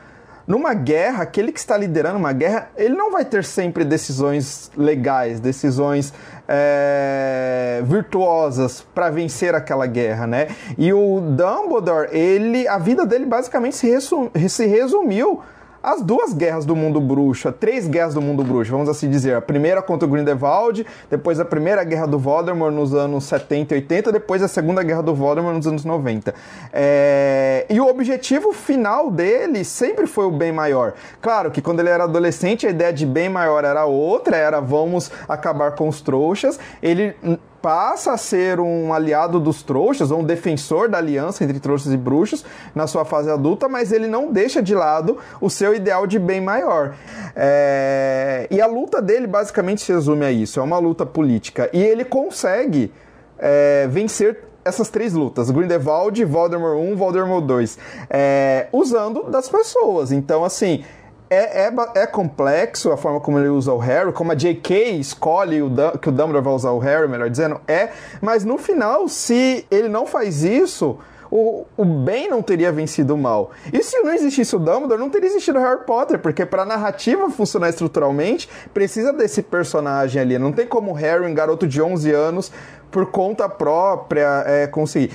numa 0.47 0.73
guerra, 0.73 1.23
aquele 1.23 1.51
que 1.51 1.59
está 1.59 1.75
liderando 1.75 2.17
uma 2.17 2.31
guerra, 2.31 2.69
ele 2.77 2.95
não 2.95 3.11
vai 3.11 3.25
ter 3.25 3.43
sempre 3.43 3.83
decisões 3.83 4.71
legais, 4.77 5.41
decisões 5.41 6.13
é, 6.47 7.81
virtuosas 7.83 8.85
para 8.95 9.09
vencer 9.09 9.53
aquela 9.53 9.85
guerra, 9.85 10.25
né? 10.25 10.47
E 10.77 10.93
o 10.93 11.19
Dumbledore, 11.19 12.07
ele, 12.11 12.67
a 12.69 12.77
vida 12.77 13.05
dele 13.05 13.25
basicamente 13.25 13.75
se, 13.75 13.89
resum, 13.89 14.29
se 14.47 14.65
resumiu 14.65 15.41
as 15.83 16.01
duas 16.01 16.33
guerras 16.33 16.65
do 16.65 16.77
mundo 16.77 17.01
bruxo, 17.01 17.51
três 17.51 17.89
guerras 17.89 18.13
do 18.13 18.21
mundo 18.21 18.41
bruxo, 18.41 18.71
vamos 18.71 18.87
assim 18.87 19.09
dizer. 19.09 19.35
A 19.35 19.41
primeira 19.41 19.81
contra 19.81 20.07
o 20.07 20.11
Grindelwald, 20.11 20.87
depois 21.09 21.41
a 21.41 21.45
primeira 21.45 21.83
guerra 21.83 22.07
do 22.07 22.17
Voldemort 22.17 22.73
nos 22.73 22.93
anos 22.93 23.25
70 23.25 23.73
e 23.73 23.77
80, 23.79 24.11
depois 24.13 24.41
a 24.41 24.47
segunda 24.47 24.81
guerra 24.81 25.03
do 25.03 25.13
Voldemort 25.13 25.57
nos 25.57 25.67
anos 25.67 25.83
90. 25.83 26.33
É... 26.71 27.65
E 27.69 27.81
o 27.81 27.87
objetivo 27.87 28.53
final 28.53 29.11
dele 29.11 29.65
sempre 29.65 30.07
foi 30.07 30.25
o 30.25 30.31
bem 30.31 30.53
maior. 30.53 30.93
Claro 31.21 31.51
que 31.51 31.61
quando 31.61 31.81
ele 31.81 31.89
era 31.89 32.05
adolescente, 32.05 32.65
a 32.65 32.69
ideia 32.69 32.93
de 32.93 33.05
bem 33.05 33.27
maior 33.27 33.65
era 33.65 33.83
outra, 33.83 34.37
era 34.37 34.61
vamos 34.61 35.11
acabar 35.27 35.71
com 35.71 35.89
os 35.89 35.99
trouxas. 35.99 36.57
Ele 36.81 37.13
passa 37.63 38.11
a 38.11 38.17
ser 38.17 38.59
um 38.59 38.93
aliado 38.93 39.39
dos 39.39 39.63
trouxas, 39.63 40.11
ou 40.11 40.19
um 40.19 40.23
defensor 40.25 40.89
da 40.89 40.97
aliança 40.97 41.45
entre 41.45 41.61
trouxas 41.61 41.93
e 41.93 41.97
bruxos 41.97 42.43
na 42.75 42.87
sua 42.87 43.05
fase 43.05 43.31
adulta, 43.31 43.69
mas 43.69 43.93
ele 43.93 44.05
não 44.05 44.33
deixa 44.33 44.61
de 44.61 44.75
lado 44.75 45.17
o 45.39 45.49
seu 45.49 45.73
ideal 45.73 46.05
de 46.05 46.19
bem 46.19 46.41
maior. 46.41 46.93
É... 47.33 48.47
E 48.51 48.59
a 48.59 48.67
luta 48.67 49.01
dele 49.01 49.27
basicamente 49.27 49.81
se 49.81 49.93
resume 49.93 50.25
a 50.25 50.31
isso: 50.31 50.59
é 50.59 50.63
uma 50.63 50.77
luta 50.77 51.05
política. 51.05 51.69
E 51.71 51.81
ele 51.81 52.03
consegue 52.03 52.91
é, 53.39 53.87
vencer 53.89 54.43
essas 54.65 54.89
três 54.89 55.13
lutas, 55.13 55.49
Grindelwald, 55.49 56.23
Voldemort 56.25 56.77
1, 56.77 56.95
Voldemort 56.97 57.45
2, 57.45 57.77
é, 58.09 58.67
usando 58.73 59.23
das 59.23 59.47
pessoas. 59.47 60.11
Então, 60.11 60.43
assim, 60.43 60.83
é, 61.33 61.67
é, 61.67 62.01
é, 62.03 62.07
complexo 62.07 62.91
a 62.91 62.97
forma 62.97 63.19
como 63.19 63.39
ele 63.39 63.49
usa 63.49 63.73
o 63.73 63.77
Harry, 63.77 64.11
como 64.11 64.31
a 64.31 64.35
J.K. 64.35 64.91
escolhe 64.91 65.61
o, 65.61 65.69
que 66.01 66.09
o 66.09 66.11
Dumbledore 66.11 66.43
vai 66.43 66.53
usar 66.53 66.71
o 66.71 66.79
Harry, 66.79 67.07
melhor 67.07 67.29
dizendo, 67.29 67.59
é, 67.67 67.89
mas 68.21 68.45
no 68.45 68.57
final, 68.57 69.07
se 69.07 69.65
ele 69.71 69.89
não 69.89 70.05
faz 70.05 70.43
isso, 70.43 70.97
o, 71.35 71.65
o 71.75 71.83
bem 71.83 72.29
não 72.29 72.43
teria 72.43 72.71
vencido 72.71 73.15
o 73.15 73.17
mal. 73.17 73.49
E 73.71 73.81
se 73.81 73.99
não 74.01 74.13
existisse 74.13 74.55
o 74.55 74.59
Dumbledore, 74.59 74.99
não 74.99 75.09
teria 75.09 75.27
existido 75.29 75.57
o 75.57 75.61
Harry 75.63 75.83
Potter, 75.83 76.19
porque 76.19 76.45
para 76.45 76.61
a 76.61 76.65
narrativa 76.65 77.27
funcionar 77.31 77.69
estruturalmente, 77.69 78.47
precisa 78.71 79.11
desse 79.11 79.41
personagem 79.41 80.21
ali. 80.21 80.37
Não 80.37 80.51
tem 80.51 80.67
como 80.67 80.91
o 80.91 80.93
Harry, 80.93 81.25
um 81.25 81.33
garoto 81.33 81.67
de 81.67 81.81
11 81.81 82.11
anos, 82.11 82.51
por 82.93 83.07
conta 83.07 83.49
própria 83.49 84.43
é, 84.45 84.67
conseguir, 84.67 85.11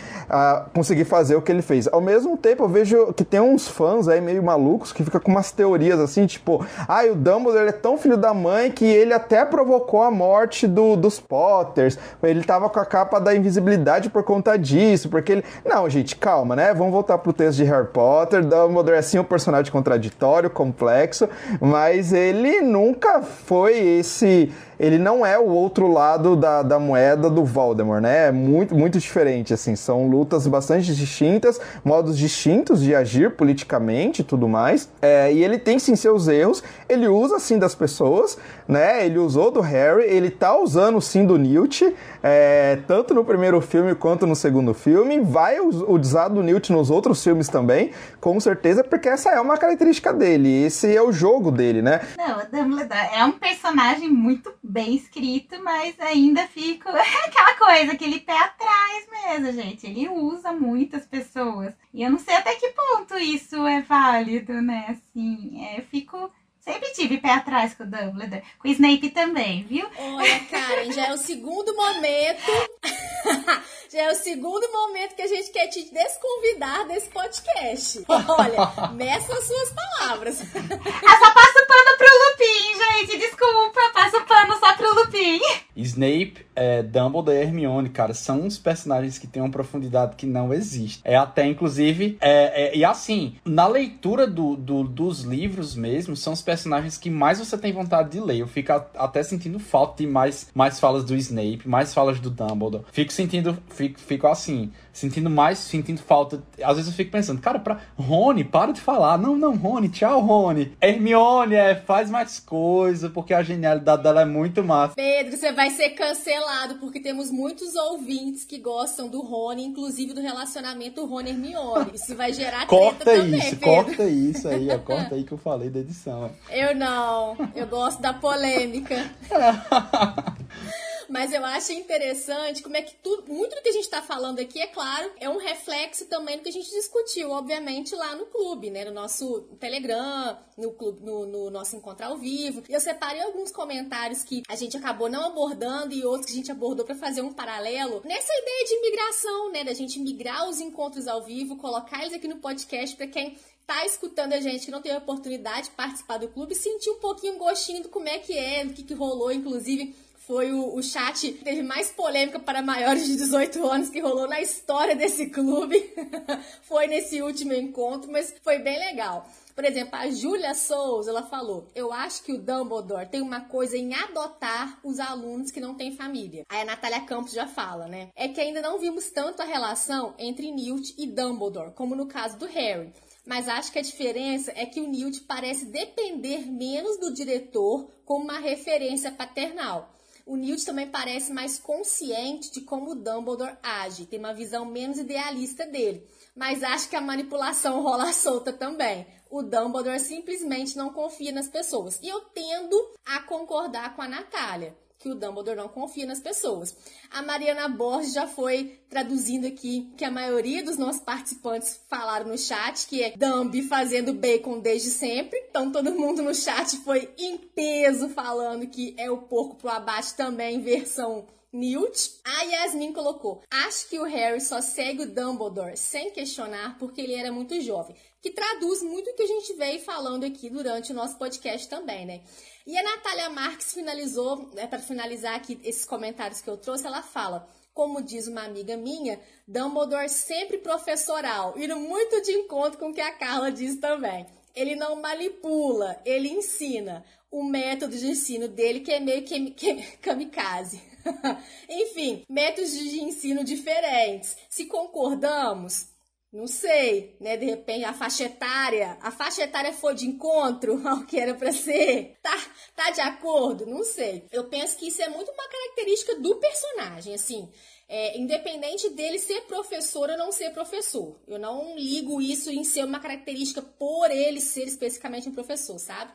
conseguir 0.74 1.04
fazer 1.04 1.36
o 1.36 1.40
que 1.40 1.52
ele 1.52 1.62
fez. 1.62 1.88
Ao 1.90 2.00
mesmo 2.00 2.36
tempo, 2.36 2.64
eu 2.64 2.68
vejo 2.68 3.12
que 3.12 3.24
tem 3.24 3.38
uns 3.38 3.68
fãs 3.68 4.08
aí 4.08 4.20
meio 4.20 4.42
malucos 4.42 4.92
que 4.92 5.04
ficam 5.04 5.20
com 5.20 5.30
umas 5.30 5.52
teorias 5.52 6.00
assim, 6.00 6.26
tipo, 6.26 6.66
ah, 6.88 7.04
o 7.04 7.14
Dumbledore 7.14 7.68
é 7.68 7.72
tão 7.72 7.96
filho 7.96 8.16
da 8.16 8.34
mãe 8.34 8.72
que 8.72 8.84
ele 8.84 9.14
até 9.14 9.44
provocou 9.44 10.02
a 10.02 10.10
morte 10.10 10.66
do, 10.66 10.96
dos 10.96 11.20
Potters. 11.20 11.96
Ele 12.20 12.42
tava 12.42 12.68
com 12.68 12.80
a 12.80 12.84
capa 12.84 13.20
da 13.20 13.34
invisibilidade 13.34 14.10
por 14.10 14.24
conta 14.24 14.58
disso, 14.58 15.08
porque 15.08 15.32
ele. 15.32 15.44
Não, 15.64 15.88
gente, 15.88 16.16
calma, 16.16 16.56
né? 16.56 16.74
Vamos 16.74 16.92
voltar 16.92 17.18
pro 17.18 17.32
texto 17.32 17.58
de 17.58 17.64
Harry 17.64 17.86
Potter. 17.86 18.44
Dumbledore 18.44 18.96
é 18.96 19.02
sim 19.02 19.20
um 19.20 19.24
personagem 19.24 19.70
contraditório, 19.70 20.50
complexo, 20.50 21.28
mas 21.60 22.12
ele 22.12 22.60
nunca 22.60 23.22
foi 23.22 23.78
esse 23.78 24.52
ele 24.78 24.98
não 24.98 25.24
é 25.24 25.38
o 25.38 25.46
outro 25.48 25.90
lado 25.90 26.36
da, 26.36 26.62
da 26.62 26.78
moeda 26.78 27.28
do 27.28 27.44
Voldemort, 27.44 28.00
né? 28.00 28.28
É 28.28 28.32
muito, 28.32 28.74
muito 28.74 28.98
diferente, 28.98 29.52
assim. 29.52 29.74
São 29.74 30.08
lutas 30.08 30.46
bastante 30.46 30.94
distintas, 30.94 31.60
modos 31.84 32.16
distintos 32.16 32.80
de 32.80 32.94
agir 32.94 33.32
politicamente 33.32 34.22
e 34.22 34.24
tudo 34.24 34.48
mais. 34.48 34.88
É, 35.02 35.32
e 35.32 35.42
ele 35.42 35.58
tem 35.58 35.78
sim 35.78 35.96
seus 35.96 36.28
erros, 36.28 36.62
ele 36.88 37.08
usa 37.08 37.38
sim 37.38 37.58
das 37.58 37.74
pessoas, 37.74 38.38
né? 38.68 39.06
Ele 39.06 39.18
usou 39.18 39.50
do 39.50 39.62
Harry, 39.62 40.04
ele 40.04 40.30
tá 40.30 40.56
usando 40.56 41.00
sim 41.00 41.26
do 41.26 41.38
Newt, 41.38 41.96
é, 42.22 42.76
tanto 42.86 43.14
no 43.14 43.24
primeiro 43.24 43.60
filme 43.62 43.94
quanto 43.94 44.26
no 44.26 44.36
segundo 44.36 44.74
filme. 44.74 45.20
Vai 45.20 45.58
usar 45.58 46.28
do 46.28 46.42
Newt 46.42 46.70
nos 46.70 46.90
outros 46.90 47.24
filmes 47.24 47.48
também, 47.48 47.92
com 48.20 48.38
certeza, 48.38 48.84
porque 48.84 49.08
essa 49.08 49.30
é 49.30 49.40
uma 49.40 49.56
característica 49.56 50.12
dele. 50.12 50.64
Esse 50.64 50.94
é 50.94 51.02
o 51.02 51.10
jogo 51.10 51.50
dele, 51.50 51.80
né? 51.80 52.06
Não, 52.18 52.38
Dumbledore 52.52 53.08
é 53.14 53.24
um 53.24 53.32
personagem 53.32 54.10
muito 54.10 54.52
bem 54.62 54.94
escrito, 54.94 55.62
mas 55.64 55.98
ainda 55.98 56.46
fico. 56.46 56.88
Aquela 57.26 57.54
coisa, 57.56 57.92
aquele 57.92 58.20
pé 58.20 58.36
atrás 58.38 59.06
mesmo, 59.10 59.52
gente. 59.52 59.86
Ele 59.86 60.08
usa 60.08 60.52
muitas 60.52 61.06
pessoas. 61.06 61.72
E 61.94 62.02
eu 62.02 62.10
não 62.10 62.18
sei 62.18 62.34
até 62.34 62.54
que 62.54 62.68
ponto 62.68 63.16
isso 63.18 63.66
é 63.66 63.80
válido, 63.82 64.60
né? 64.60 64.86
Assim, 64.88 65.64
é, 65.64 65.80
fico 65.82 66.30
Sempre 66.68 66.90
tive 66.92 67.16
pé 67.16 67.30
atrás 67.30 67.72
com 67.72 67.84
o 67.84 67.86
Dumbledore. 67.86 68.42
Com 68.58 68.68
o 68.68 68.70
Snape 68.70 69.08
também, 69.08 69.64
viu? 69.64 69.88
Olha, 69.96 70.40
Karen, 70.50 70.92
já 70.92 71.06
é 71.06 71.14
o 71.14 71.16
segundo 71.16 71.74
momento. 71.74 72.52
é 73.98 74.12
o 74.12 74.14
segundo 74.14 74.70
momento 74.70 75.16
que 75.16 75.22
a 75.22 75.26
gente 75.26 75.50
quer 75.50 75.66
te 75.66 75.92
desconvidar 75.92 76.86
desse 76.86 77.08
podcast. 77.08 78.04
Olha, 78.08 78.92
meça 78.94 79.32
as 79.32 79.44
suas 79.44 79.72
palavras. 79.72 80.40
Eu 80.40 80.46
só 80.46 81.34
passo 81.34 81.66
pano 81.66 81.98
pro 81.98 82.06
Lupin, 82.06 82.78
gente. 82.78 83.18
Desculpa, 83.18 83.80
passo 83.92 84.24
pano 84.24 84.56
só 84.60 84.76
pro 84.76 84.94
Lupin. 84.94 85.40
Snape, 85.76 86.46
é, 86.54 86.82
Dumbledore 86.82 87.36
e 87.36 87.40
Hermione, 87.40 87.88
cara, 87.88 88.14
são 88.14 88.42
uns 88.42 88.58
personagens 88.58 89.18
que 89.18 89.26
têm 89.26 89.42
uma 89.42 89.50
profundidade 89.50 90.16
que 90.16 90.26
não 90.26 90.52
existe. 90.52 91.00
É 91.04 91.16
até, 91.16 91.46
inclusive, 91.46 92.16
é, 92.20 92.68
é, 92.68 92.76
e 92.76 92.84
assim, 92.84 93.34
na 93.44 93.66
leitura 93.66 94.26
do, 94.26 94.56
do, 94.56 94.84
dos 94.84 95.22
livros 95.22 95.74
mesmo, 95.74 96.16
são 96.16 96.32
os 96.32 96.42
personagens 96.42 96.98
que 96.98 97.10
mais 97.10 97.38
você 97.38 97.56
tem 97.56 97.72
vontade 97.72 98.10
de 98.10 98.20
ler. 98.20 98.38
Eu 98.38 98.48
fico 98.48 98.72
até 98.72 99.22
sentindo 99.22 99.58
falta 99.58 100.02
de 100.02 100.08
mais, 100.08 100.50
mais 100.54 100.80
falas 100.80 101.04
do 101.04 101.16
Snape, 101.16 101.68
mais 101.68 101.94
falas 101.94 102.18
do 102.20 102.30
Dumbledore. 102.30 102.84
Fico 102.92 103.12
sentindo, 103.12 103.56
fico, 103.68 103.87
fico 103.96 104.26
assim, 104.26 104.72
sentindo 104.92 105.30
mais, 105.30 105.58
sentindo 105.58 106.00
falta. 106.00 106.42
Às 106.62 106.76
vezes 106.76 106.90
eu 106.90 106.96
fico 106.96 107.10
pensando, 107.10 107.40
cara, 107.40 107.58
pra 107.58 107.80
Rony, 107.96 108.44
para 108.44 108.72
de 108.72 108.80
falar. 108.80 109.16
Não, 109.18 109.36
não, 109.36 109.56
Rony, 109.56 109.88
tchau, 109.88 110.20
Rony. 110.20 110.76
Hermione, 110.80 111.54
é, 111.54 111.74
faz 111.74 112.10
mais 112.10 112.40
coisa, 112.40 113.08
porque 113.08 113.32
a 113.32 113.42
genialidade 113.42 114.02
dela 114.02 114.22
é 114.22 114.24
muito 114.24 114.62
massa. 114.64 114.94
Pedro, 114.94 115.36
você 115.36 115.52
vai 115.52 115.70
ser 115.70 115.90
cancelado, 115.90 116.76
porque 116.76 117.00
temos 117.00 117.30
muitos 117.30 117.74
ouvintes 117.74 118.44
que 118.44 118.58
gostam 118.58 119.08
do 119.08 119.20
Rony, 119.20 119.64
inclusive 119.64 120.12
do 120.12 120.20
relacionamento 120.20 121.04
Rony 121.06 121.30
Hermione. 121.30 121.90
Isso 121.94 122.14
vai 122.16 122.32
gerar 122.32 122.66
corta 122.66 123.04
treta 123.04 123.18
isso, 123.18 123.24
também, 123.24 123.50
Pedro. 123.50 123.64
Corta 123.64 124.04
isso 124.04 124.48
aí, 124.48 124.68
ó, 124.70 124.78
corta 124.78 125.14
aí 125.14 125.24
que 125.24 125.32
eu 125.32 125.38
falei 125.38 125.70
da 125.70 125.80
edição. 125.80 126.30
Eu 126.50 126.74
não, 126.74 127.36
eu 127.54 127.66
gosto 127.66 128.00
da 128.00 128.12
polêmica. 128.12 129.10
Mas 131.08 131.32
eu 131.32 131.44
acho 131.44 131.72
interessante 131.72 132.62
como 132.62 132.76
é 132.76 132.82
que 132.82 132.94
tudo, 132.96 133.32
muito 133.32 133.54
do 133.54 133.62
que 133.62 133.70
a 133.70 133.72
gente 133.72 133.84
está 133.84 134.02
falando 134.02 134.40
aqui, 134.40 134.60
é 134.60 134.66
claro, 134.66 135.10
é 135.18 135.28
um 135.28 135.38
reflexo 135.38 136.06
também 136.06 136.36
do 136.36 136.42
que 136.42 136.50
a 136.50 136.52
gente 136.52 136.70
discutiu, 136.70 137.30
obviamente, 137.30 137.94
lá 137.94 138.14
no 138.14 138.26
clube, 138.26 138.70
né? 138.70 138.84
No 138.84 138.92
nosso 138.92 139.40
Telegram, 139.58 140.38
no 140.56 140.72
clube, 140.72 141.04
no, 141.04 141.24
no 141.24 141.50
nosso 141.50 141.76
encontro 141.76 142.06
ao 142.06 142.18
vivo. 142.18 142.62
E 142.68 142.72
eu 142.72 142.80
separei 142.80 143.22
alguns 143.22 143.50
comentários 143.50 144.22
que 144.22 144.42
a 144.48 144.54
gente 144.54 144.76
acabou 144.76 145.08
não 145.08 145.24
abordando 145.24 145.94
e 145.94 146.04
outros 146.04 146.26
que 146.26 146.32
a 146.32 146.36
gente 146.36 146.52
abordou 146.52 146.84
para 146.84 146.94
fazer 146.94 147.22
um 147.22 147.32
paralelo 147.32 148.02
nessa 148.04 148.32
ideia 148.32 148.64
de 148.66 148.80
migração, 148.82 149.52
né? 149.52 149.64
Da 149.64 149.72
gente 149.72 149.98
migrar 149.98 150.48
os 150.48 150.60
encontros 150.60 151.08
ao 151.08 151.22
vivo, 151.22 151.56
colocar 151.56 152.02
eles 152.02 152.14
aqui 152.14 152.28
no 152.28 152.36
podcast 152.36 152.94
para 152.96 153.06
quem 153.06 153.38
tá 153.66 153.84
escutando 153.84 154.32
a 154.32 154.40
gente 154.40 154.64
que 154.64 154.70
não 154.70 154.80
teve 154.80 154.94
a 154.94 154.98
oportunidade 154.98 155.68
de 155.68 155.74
participar 155.74 156.16
do 156.16 156.28
clube, 156.28 156.54
sentir 156.54 156.88
um 156.88 156.98
pouquinho 156.98 157.34
o 157.34 157.38
gostinho 157.38 157.82
do 157.82 157.90
como 157.90 158.08
é 158.08 158.18
que 158.18 158.32
é, 158.32 158.64
do 158.64 158.72
que, 158.72 158.82
que 158.82 158.94
rolou, 158.94 159.30
inclusive 159.30 159.94
foi 160.28 160.52
o, 160.52 160.74
o 160.74 160.82
chat 160.82 161.32
que 161.32 161.42
teve 161.42 161.62
mais 161.62 161.90
polêmica 161.90 162.38
para 162.38 162.60
maiores 162.60 163.06
de 163.06 163.16
18 163.16 163.66
anos 163.66 163.88
que 163.88 163.98
rolou 163.98 164.28
na 164.28 164.42
história 164.42 164.94
desse 164.94 165.30
clube. 165.30 165.90
foi 166.60 166.86
nesse 166.86 167.22
último 167.22 167.54
encontro, 167.54 168.12
mas 168.12 168.34
foi 168.42 168.58
bem 168.58 168.78
legal. 168.78 169.26
Por 169.54 169.64
exemplo, 169.64 169.96
a 169.96 170.10
Júlia 170.10 170.54
Souza, 170.54 171.10
ela 171.10 171.22
falou: 171.22 171.66
Eu 171.74 171.90
acho 171.94 172.22
que 172.22 172.32
o 172.34 172.38
Dumbledore 172.38 173.08
tem 173.08 173.22
uma 173.22 173.40
coisa 173.40 173.78
em 173.78 173.94
adotar 173.94 174.78
os 174.84 175.00
alunos 175.00 175.50
que 175.50 175.60
não 175.60 175.74
têm 175.74 175.96
família. 175.96 176.44
Aí 176.50 176.60
a 176.60 176.66
Natália 176.66 177.00
Campos 177.00 177.32
já 177.32 177.46
fala, 177.46 177.88
né? 177.88 178.10
É 178.14 178.28
que 178.28 178.40
ainda 178.40 178.60
não 178.60 178.78
vimos 178.78 179.10
tanto 179.10 179.40
a 179.40 179.46
relação 179.46 180.14
entre 180.18 180.52
Newt 180.52 180.94
e 180.98 181.06
Dumbledore, 181.06 181.72
como 181.72 181.96
no 181.96 182.06
caso 182.06 182.38
do 182.38 182.44
Harry. 182.44 182.92
Mas 183.24 183.48
acho 183.48 183.72
que 183.72 183.78
a 183.78 183.82
diferença 183.82 184.52
é 184.54 184.66
que 184.66 184.80
o 184.80 184.86
Newt 184.86 185.22
parece 185.22 185.64
depender 185.64 186.46
menos 186.46 187.00
do 187.00 187.14
diretor 187.14 187.90
como 188.04 188.24
uma 188.24 188.38
referência 188.38 189.10
paternal. 189.10 189.94
O 190.28 190.36
Newt 190.36 190.62
também 190.66 190.86
parece 190.86 191.32
mais 191.32 191.58
consciente 191.58 192.52
de 192.52 192.60
como 192.60 192.90
o 192.90 192.94
Dumbledore 192.94 193.56
age, 193.62 194.04
tem 194.04 194.18
uma 194.18 194.34
visão 194.34 194.66
menos 194.66 194.98
idealista 194.98 195.64
dele. 195.64 196.06
Mas 196.36 196.62
acho 196.62 196.90
que 196.90 196.96
a 196.96 197.00
manipulação 197.00 197.80
rola 197.82 198.12
solta 198.12 198.52
também. 198.52 199.06
O 199.30 199.42
Dumbledore 199.42 199.98
simplesmente 199.98 200.76
não 200.76 200.92
confia 200.92 201.32
nas 201.32 201.48
pessoas. 201.48 201.98
E 202.02 202.08
eu 202.08 202.20
tendo 202.20 202.76
a 203.06 203.22
concordar 203.22 203.96
com 203.96 204.02
a 204.02 204.08
Natália 204.08 204.76
que 204.98 205.08
o 205.08 205.14
Dumbledore 205.14 205.56
não 205.56 205.68
confia 205.68 206.06
nas 206.06 206.18
pessoas. 206.18 206.76
A 207.10 207.22
Mariana 207.22 207.68
Borges 207.68 208.12
já 208.12 208.26
foi 208.26 208.80
traduzindo 208.90 209.46
aqui 209.46 209.92
que 209.96 210.04
a 210.04 210.10
maioria 210.10 210.62
dos 210.62 210.76
nossos 210.76 211.00
participantes 211.02 211.80
falaram 211.88 212.26
no 212.26 212.36
chat 212.36 212.86
que 212.88 213.02
é 213.02 213.16
Dumby 213.16 213.62
fazendo 213.62 214.12
bacon 214.12 214.58
desde 214.58 214.90
sempre. 214.90 215.38
Então 215.48 215.70
todo 215.70 215.94
mundo 215.94 216.22
no 216.22 216.34
chat 216.34 216.76
foi 216.78 217.12
em 217.16 217.38
peso 217.38 218.08
falando 218.08 218.66
que 218.66 218.94
é 218.98 219.10
o 219.10 219.18
porco 219.18 219.56
pro 219.56 219.70
abate 219.70 220.14
também 220.14 220.60
versão 220.60 221.26
Newt. 221.52 222.20
A 222.24 222.42
Yasmin 222.42 222.92
colocou: 222.92 223.42
Acho 223.50 223.88
que 223.88 223.98
o 223.98 224.04
Harry 224.04 224.40
só 224.40 224.60
segue 224.60 225.02
o 225.02 225.14
Dumbledore 225.14 225.76
sem 225.76 226.10
questionar 226.10 226.76
porque 226.78 227.00
ele 227.00 227.14
era 227.14 227.32
muito 227.32 227.58
jovem. 227.60 227.96
Que 228.20 228.30
traduz 228.30 228.82
muito 228.82 229.10
o 229.10 229.14
que 229.14 229.22
a 229.22 229.26
gente 229.26 229.54
veio 229.54 229.80
falando 229.80 230.24
aqui 230.24 230.50
durante 230.50 230.92
o 230.92 230.94
nosso 230.94 231.16
podcast 231.16 231.68
também, 231.68 232.04
né? 232.04 232.20
E 232.68 232.76
a 232.76 232.82
Natália 232.82 233.30
Marques 233.30 233.72
finalizou, 233.72 234.50
né, 234.52 234.66
para 234.66 234.78
finalizar 234.78 235.34
aqui 235.34 235.58
esses 235.64 235.86
comentários 235.86 236.42
que 236.42 236.50
eu 236.50 236.58
trouxe, 236.58 236.86
ela 236.86 237.02
fala: 237.02 237.48
como 237.72 238.02
diz 238.02 238.28
uma 238.28 238.42
amiga 238.42 238.76
minha, 238.76 239.18
Dumbledore 239.46 240.10
sempre 240.10 240.58
professoral, 240.58 241.54
indo 241.56 241.76
muito 241.76 242.20
de 242.20 242.30
encontro 242.32 242.78
com 242.78 242.90
o 242.90 242.92
que 242.92 243.00
a 243.00 243.16
Carla 243.16 243.50
diz 243.50 243.76
também. 243.76 244.26
Ele 244.54 244.76
não 244.76 245.00
manipula, 245.00 245.98
ele 246.04 246.28
ensina. 246.28 247.02
O 247.30 247.42
método 247.42 247.96
de 247.96 248.06
ensino 248.06 248.48
dele 248.48 248.80
que 248.80 248.92
é 248.92 249.00
meio 249.00 249.22
que, 249.22 249.48
que 249.52 249.96
kamikaze. 250.02 250.82
Enfim, 251.70 252.22
métodos 252.28 252.70
de 252.70 253.02
ensino 253.02 253.44
diferentes. 253.44 254.36
Se 254.50 254.66
concordamos, 254.66 255.88
não 256.30 256.46
sei, 256.46 257.16
né? 257.20 257.36
De 257.36 257.46
repente 257.46 257.84
a 257.84 257.94
faixa 257.94 258.24
etária, 258.24 258.98
a 259.00 259.10
faixa 259.10 259.42
etária 259.42 259.72
foi 259.72 259.94
de 259.94 260.06
encontro 260.06 260.80
ao 260.86 261.06
que 261.06 261.18
era 261.18 261.34
para 261.34 261.52
ser. 261.52 262.18
Tá, 262.22 262.36
tá 262.76 262.90
de 262.90 263.00
acordo? 263.00 263.64
Não 263.64 263.82
sei. 263.82 264.24
Eu 264.30 264.44
penso 264.44 264.76
que 264.76 264.88
isso 264.88 265.00
é 265.00 265.08
muito 265.08 265.30
uma 265.30 265.48
característica 265.48 266.16
do 266.16 266.36
personagem, 266.36 267.14
assim. 267.14 267.48
É, 267.88 268.18
independente 268.18 268.90
dele 268.90 269.18
ser 269.18 269.42
professor 269.42 270.10
ou 270.10 270.18
não 270.18 270.30
ser 270.30 270.50
professor. 270.50 271.18
Eu 271.26 271.38
não 271.38 271.74
ligo 271.74 272.20
isso 272.20 272.50
em 272.50 272.62
ser 272.62 272.84
uma 272.84 273.00
característica 273.00 273.62
por 273.62 274.10
ele 274.10 274.42
ser 274.42 274.64
especificamente 274.64 275.28
um 275.30 275.32
professor, 275.32 275.78
sabe? 275.78 276.12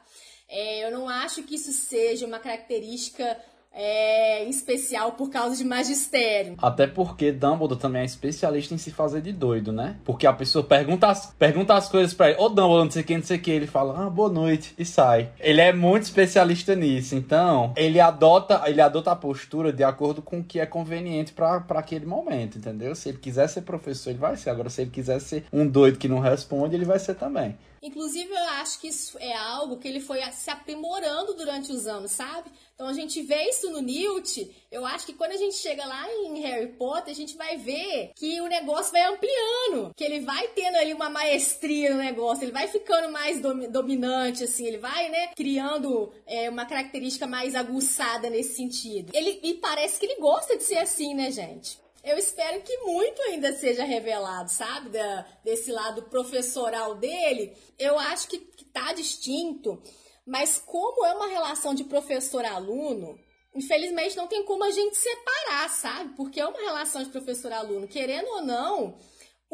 É, 0.47 0.85
eu 0.85 0.91
não 0.91 1.09
acho 1.09 1.41
que 1.41 1.55
isso 1.55 1.71
seja 1.71 2.27
uma 2.27 2.37
característica 2.37 3.43
é, 3.73 4.47
especial 4.47 5.13
por 5.13 5.29
causa 5.29 5.55
de 5.55 5.63
magistério. 5.63 6.55
Até 6.61 6.85
porque 6.85 7.31
Dumbledore 7.31 7.79
também 7.79 8.03
é 8.03 8.05
especialista 8.05 8.73
em 8.73 8.77
se 8.77 8.91
fazer 8.91 9.21
de 9.21 9.31
doido, 9.31 9.71
né? 9.71 9.97
Porque 10.05 10.27
a 10.27 10.33
pessoa 10.33 10.63
pergunta 10.63 11.07
as, 11.07 11.33
pergunta 11.37 11.73
as 11.73 11.89
coisas 11.89 12.13
pra 12.13 12.29
ele, 12.29 12.39
ô 12.39 12.49
Dumbledore, 12.49 12.83
não 12.85 12.91
sei 12.91 13.03
quem, 13.03 13.17
não 13.17 13.23
sei 13.23 13.37
o 13.37 13.41
que, 13.41 13.51
ele 13.51 13.67
fala, 13.67 14.05
ah, 14.05 14.09
boa 14.09 14.29
noite, 14.29 14.73
e 14.77 14.85
sai. 14.85 15.29
Ele 15.39 15.61
é 15.61 15.73
muito 15.73 16.03
especialista 16.03 16.75
nisso, 16.75 17.15
então 17.15 17.73
ele 17.75 17.99
adota, 17.99 18.61
ele 18.65 18.81
adota 18.81 19.11
a 19.11 19.15
postura 19.15 19.73
de 19.73 19.83
acordo 19.83 20.21
com 20.21 20.39
o 20.39 20.43
que 20.43 20.59
é 20.59 20.65
conveniente 20.65 21.33
para 21.33 21.63
aquele 21.69 22.05
momento, 22.05 22.57
entendeu? 22.57 22.93
Se 22.93 23.09
ele 23.09 23.17
quiser 23.17 23.47
ser 23.47 23.61
professor, 23.61 24.11
ele 24.11 24.19
vai 24.19 24.37
ser. 24.37 24.49
Agora, 24.49 24.69
se 24.69 24.81
ele 24.81 24.91
quiser 24.91 25.19
ser 25.19 25.45
um 25.51 25.67
doido 25.67 25.97
que 25.97 26.07
não 26.07 26.19
responde, 26.19 26.75
ele 26.75 26.85
vai 26.85 26.99
ser 26.99 27.15
também. 27.15 27.57
Inclusive, 27.83 28.31
eu 28.31 28.47
acho 28.61 28.79
que 28.79 28.87
isso 28.87 29.17
é 29.19 29.35
algo 29.35 29.77
que 29.77 29.89
ele 29.89 29.99
foi 29.99 30.21
se 30.31 30.49
aprimorando 30.49 31.33
durante 31.33 31.69
os 31.69 31.85
anos, 31.85 32.11
sabe? 32.11 32.49
Então 32.73 32.87
a 32.87 32.93
gente 32.93 33.21
vê 33.21 33.49
isso 33.49 33.69
no 33.69 33.81
Newt. 33.81 34.49
Eu 34.71 34.85
acho 34.85 35.05
que 35.05 35.13
quando 35.13 35.31
a 35.31 35.37
gente 35.37 35.55
chega 35.55 35.85
lá 35.85 36.09
em 36.09 36.39
Harry 36.39 36.71
Potter, 36.73 37.11
a 37.11 37.15
gente 37.15 37.35
vai 37.35 37.57
ver 37.57 38.11
que 38.15 38.39
o 38.39 38.47
negócio 38.47 38.93
vai 38.93 39.03
ampliando, 39.03 39.93
que 39.97 40.03
ele 40.03 40.21
vai 40.21 40.47
tendo 40.49 40.77
ali 40.77 40.93
uma 40.93 41.09
maestria 41.09 41.93
no 41.93 41.97
negócio, 41.97 42.45
ele 42.45 42.53
vai 42.53 42.69
ficando 42.69 43.11
mais 43.11 43.41
dominante, 43.41 44.45
assim, 44.45 44.65
ele 44.65 44.77
vai, 44.77 45.09
né, 45.09 45.27
criando 45.35 46.09
é, 46.25 46.49
uma 46.49 46.65
característica 46.65 47.27
mais 47.27 47.53
aguçada 47.53 48.29
nesse 48.29 48.55
sentido. 48.55 49.11
Ele 49.13 49.41
me 49.43 49.55
parece 49.55 49.99
que 49.99 50.05
ele 50.05 50.21
gosta 50.21 50.55
de 50.55 50.63
ser 50.63 50.77
assim, 50.77 51.13
né, 51.13 51.31
gente? 51.31 51.82
Eu 52.03 52.17
espero 52.17 52.61
que 52.61 52.77
muito 52.79 53.21
ainda 53.23 53.53
seja 53.53 53.85
revelado, 53.85 54.51
sabe? 54.51 54.89
Da, 54.89 55.25
desse 55.43 55.71
lado 55.71 56.03
professoral 56.03 56.95
dele. 56.95 57.55
Eu 57.79 57.97
acho 57.97 58.27
que, 58.27 58.39
que 58.39 58.65
tá 58.65 58.91
distinto, 58.93 59.81
mas 60.25 60.57
como 60.57 61.05
é 61.05 61.13
uma 61.13 61.27
relação 61.27 61.73
de 61.73 61.85
professor-aluno, 61.85 63.17
infelizmente 63.55 64.17
não 64.17 64.27
tem 64.27 64.43
como 64.43 64.65
a 64.65 64.71
gente 64.71 64.97
separar, 64.97 65.69
sabe? 65.69 66.13
Porque 66.15 66.41
é 66.41 66.45
uma 66.45 66.59
relação 66.59 67.03
de 67.03 67.09
professor-aluno. 67.09 67.87
Querendo 67.87 68.27
ou 68.27 68.41
não, 68.41 68.97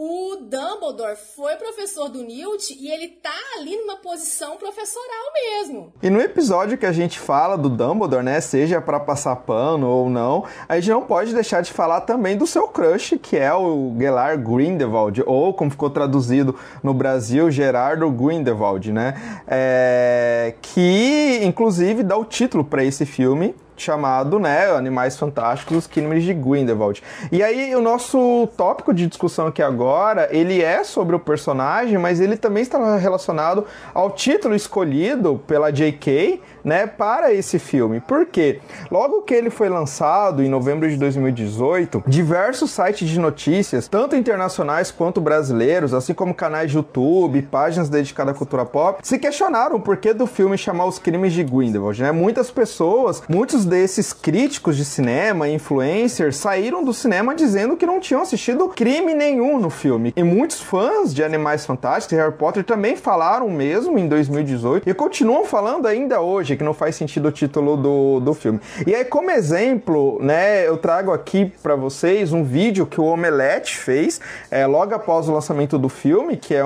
o 0.02 0.38
Dumbledore 0.38 1.18
foi 1.36 1.58
professor 1.58 2.08
do 2.08 2.24
Newt 2.24 2.74
e 2.80 2.90
ele 2.90 3.10
tá 3.22 3.36
ali 3.58 3.76
numa 3.76 3.98
posição 3.98 4.56
professoral 4.56 5.34
mesmo. 5.34 5.92
E 6.02 6.10
no 6.10 6.22
episódio 6.22 6.78
que 6.78 6.86
a 6.86 6.92
gente 6.94 7.20
fala 7.20 7.58
do 7.58 7.68
Dumbledore, 7.68 8.24
né, 8.24 8.40
seja 8.40 8.80
para 8.80 8.98
passar 8.98 9.36
pano 9.36 9.90
ou 9.90 10.10
não, 10.10 10.46
a 10.70 10.80
gente 10.80 10.90
não 10.90 11.02
pode 11.02 11.34
deixar 11.34 11.60
de 11.60 11.74
falar 11.74 12.00
também 12.02 12.38
do 12.38 12.48
seu 12.48 12.70
crush, 12.70 13.20
que 13.22 13.36
é 13.36 13.54
o 13.54 13.94
Gellar 14.00 14.42
Grindelwald, 14.42 15.22
ou 15.26 15.54
como 15.54 15.70
ficou 15.70 15.90
traduzido 15.90 16.56
no 16.82 16.94
Brasil, 16.94 17.52
Gerardo 17.52 18.10
Grindelwald, 18.10 18.94
né? 18.94 19.44
É... 19.46 20.56
Que 20.62 21.42
inclusive 21.44 22.04
dá 22.04 22.16
o 22.16 22.24
título 22.24 22.64
para 22.64 22.86
esse 22.86 23.06
filme, 23.06 23.54
chamado, 23.82 24.40
né, 24.40 24.70
Animais 24.72 25.18
Fantásticos, 25.18 25.78
os 25.78 25.88
Crimes 25.88 26.24
de 26.24 26.34
Grindelwald. 26.34 27.02
E 27.32 27.42
aí 27.42 27.76
o 27.76 27.82
nosso 27.82 28.48
tópico 28.58 28.94
de 28.94 29.08
discussão 29.08 29.48
aqui 29.48 29.62
agora, 29.62 30.28
ele 30.32 30.62
é 30.62 30.84
sobre 30.84 31.16
o 31.16 31.20
personagem, 31.20 31.98
mas 31.98 32.20
ele 32.20 32.38
também 32.38 32.64
está 32.64 32.98
relacionado 32.98 33.66
ao 33.94 34.12
título 34.12 34.56
escolhido 34.56 35.42
pela 35.48 35.72
J.K., 35.72 36.42
né, 36.64 36.88
para 36.88 37.34
esse 37.34 37.60
filme. 37.60 38.00
Por 38.00 38.26
quê? 38.26 38.60
Logo 38.92 39.22
que 39.22 39.34
ele 39.34 39.50
foi 39.50 39.70
lançado 39.70 40.44
em 40.44 40.50
novembro 40.50 40.90
de 40.90 40.98
2018, 40.98 42.04
diversos 42.08 42.72
sites 42.72 43.08
de 43.08 43.20
notícias, 43.20 43.88
tanto 43.88 44.16
internacionais 44.16 44.92
quanto 44.92 45.22
brasileiros, 45.22 45.94
assim 45.94 46.14
como 46.14 46.34
canais 46.34 46.72
de 46.72 46.78
YouTube, 46.78 47.42
páginas 47.44 47.90
dedicadas 47.90 48.36
à 48.36 48.38
cultura 48.38 48.66
pop, 48.66 49.00
se 49.04 49.18
questionaram 49.18 49.78
o 49.78 49.82
porquê 49.82 50.14
do 50.14 50.28
filme 50.28 50.58
chamar 50.58 50.86
Os 50.86 51.00
Crimes 51.00 51.34
de 51.34 51.44
Grindelwald, 51.44 52.02
né? 52.02 52.12
Muitas 52.12 52.52
pessoas, 52.52 53.24
muitos 53.28 53.66
desses 53.66 54.14
críticos 54.14 54.76
de 54.78 54.86
cinema, 54.86 55.48
influencers, 55.48 56.38
saíram 56.38 56.84
do 56.84 56.94
cinema 56.94 57.36
dizendo 57.36 57.78
que 57.78 57.86
não 57.86 58.00
tinham 58.00 58.22
assistido 58.22 58.70
crime 58.70 59.14
nenhum 59.14 59.60
no 59.60 59.70
filme. 59.70 60.14
E 60.16 60.24
muitos 60.24 60.62
fãs 60.62 61.14
de 61.14 61.24
Animais 61.24 61.66
Fantásticos 61.66 62.14
e 62.14 62.22
Harry 62.22 62.34
Potter 62.34 62.64
também 62.64 62.96
falaram 62.96 63.50
mesmo 63.50 63.98
em 63.98 64.08
2018 64.08 64.90
e 64.90 64.94
continuam 64.94 65.46
falando 65.46 65.88
ainda 65.88 66.22
hoje 66.22 66.49
que 66.56 66.64
não 66.64 66.74
faz 66.74 66.96
sentido 66.96 67.28
o 67.28 67.32
título 67.32 67.78
do, 67.78 68.20
do 68.20 68.34
filme. 68.34 68.60
E 68.86 68.96
aí, 68.96 69.06
como 69.06 69.32
exemplo, 69.32 70.18
né, 70.22 70.68
eu 70.68 70.78
trago 70.78 71.12
aqui 71.12 71.52
para 71.62 71.76
vocês 71.76 72.34
um 72.34 72.44
vídeo 72.44 72.86
que 72.86 73.00
o 73.00 73.06
Omelete 73.06 73.78
fez 73.78 74.20
é, 74.50 74.66
logo 74.66 74.94
após 74.94 75.28
o 75.28 75.34
lançamento 75.34 75.78
do 75.78 75.90
filme, 75.90 76.38
que 76.38 76.54
é, 76.56 76.62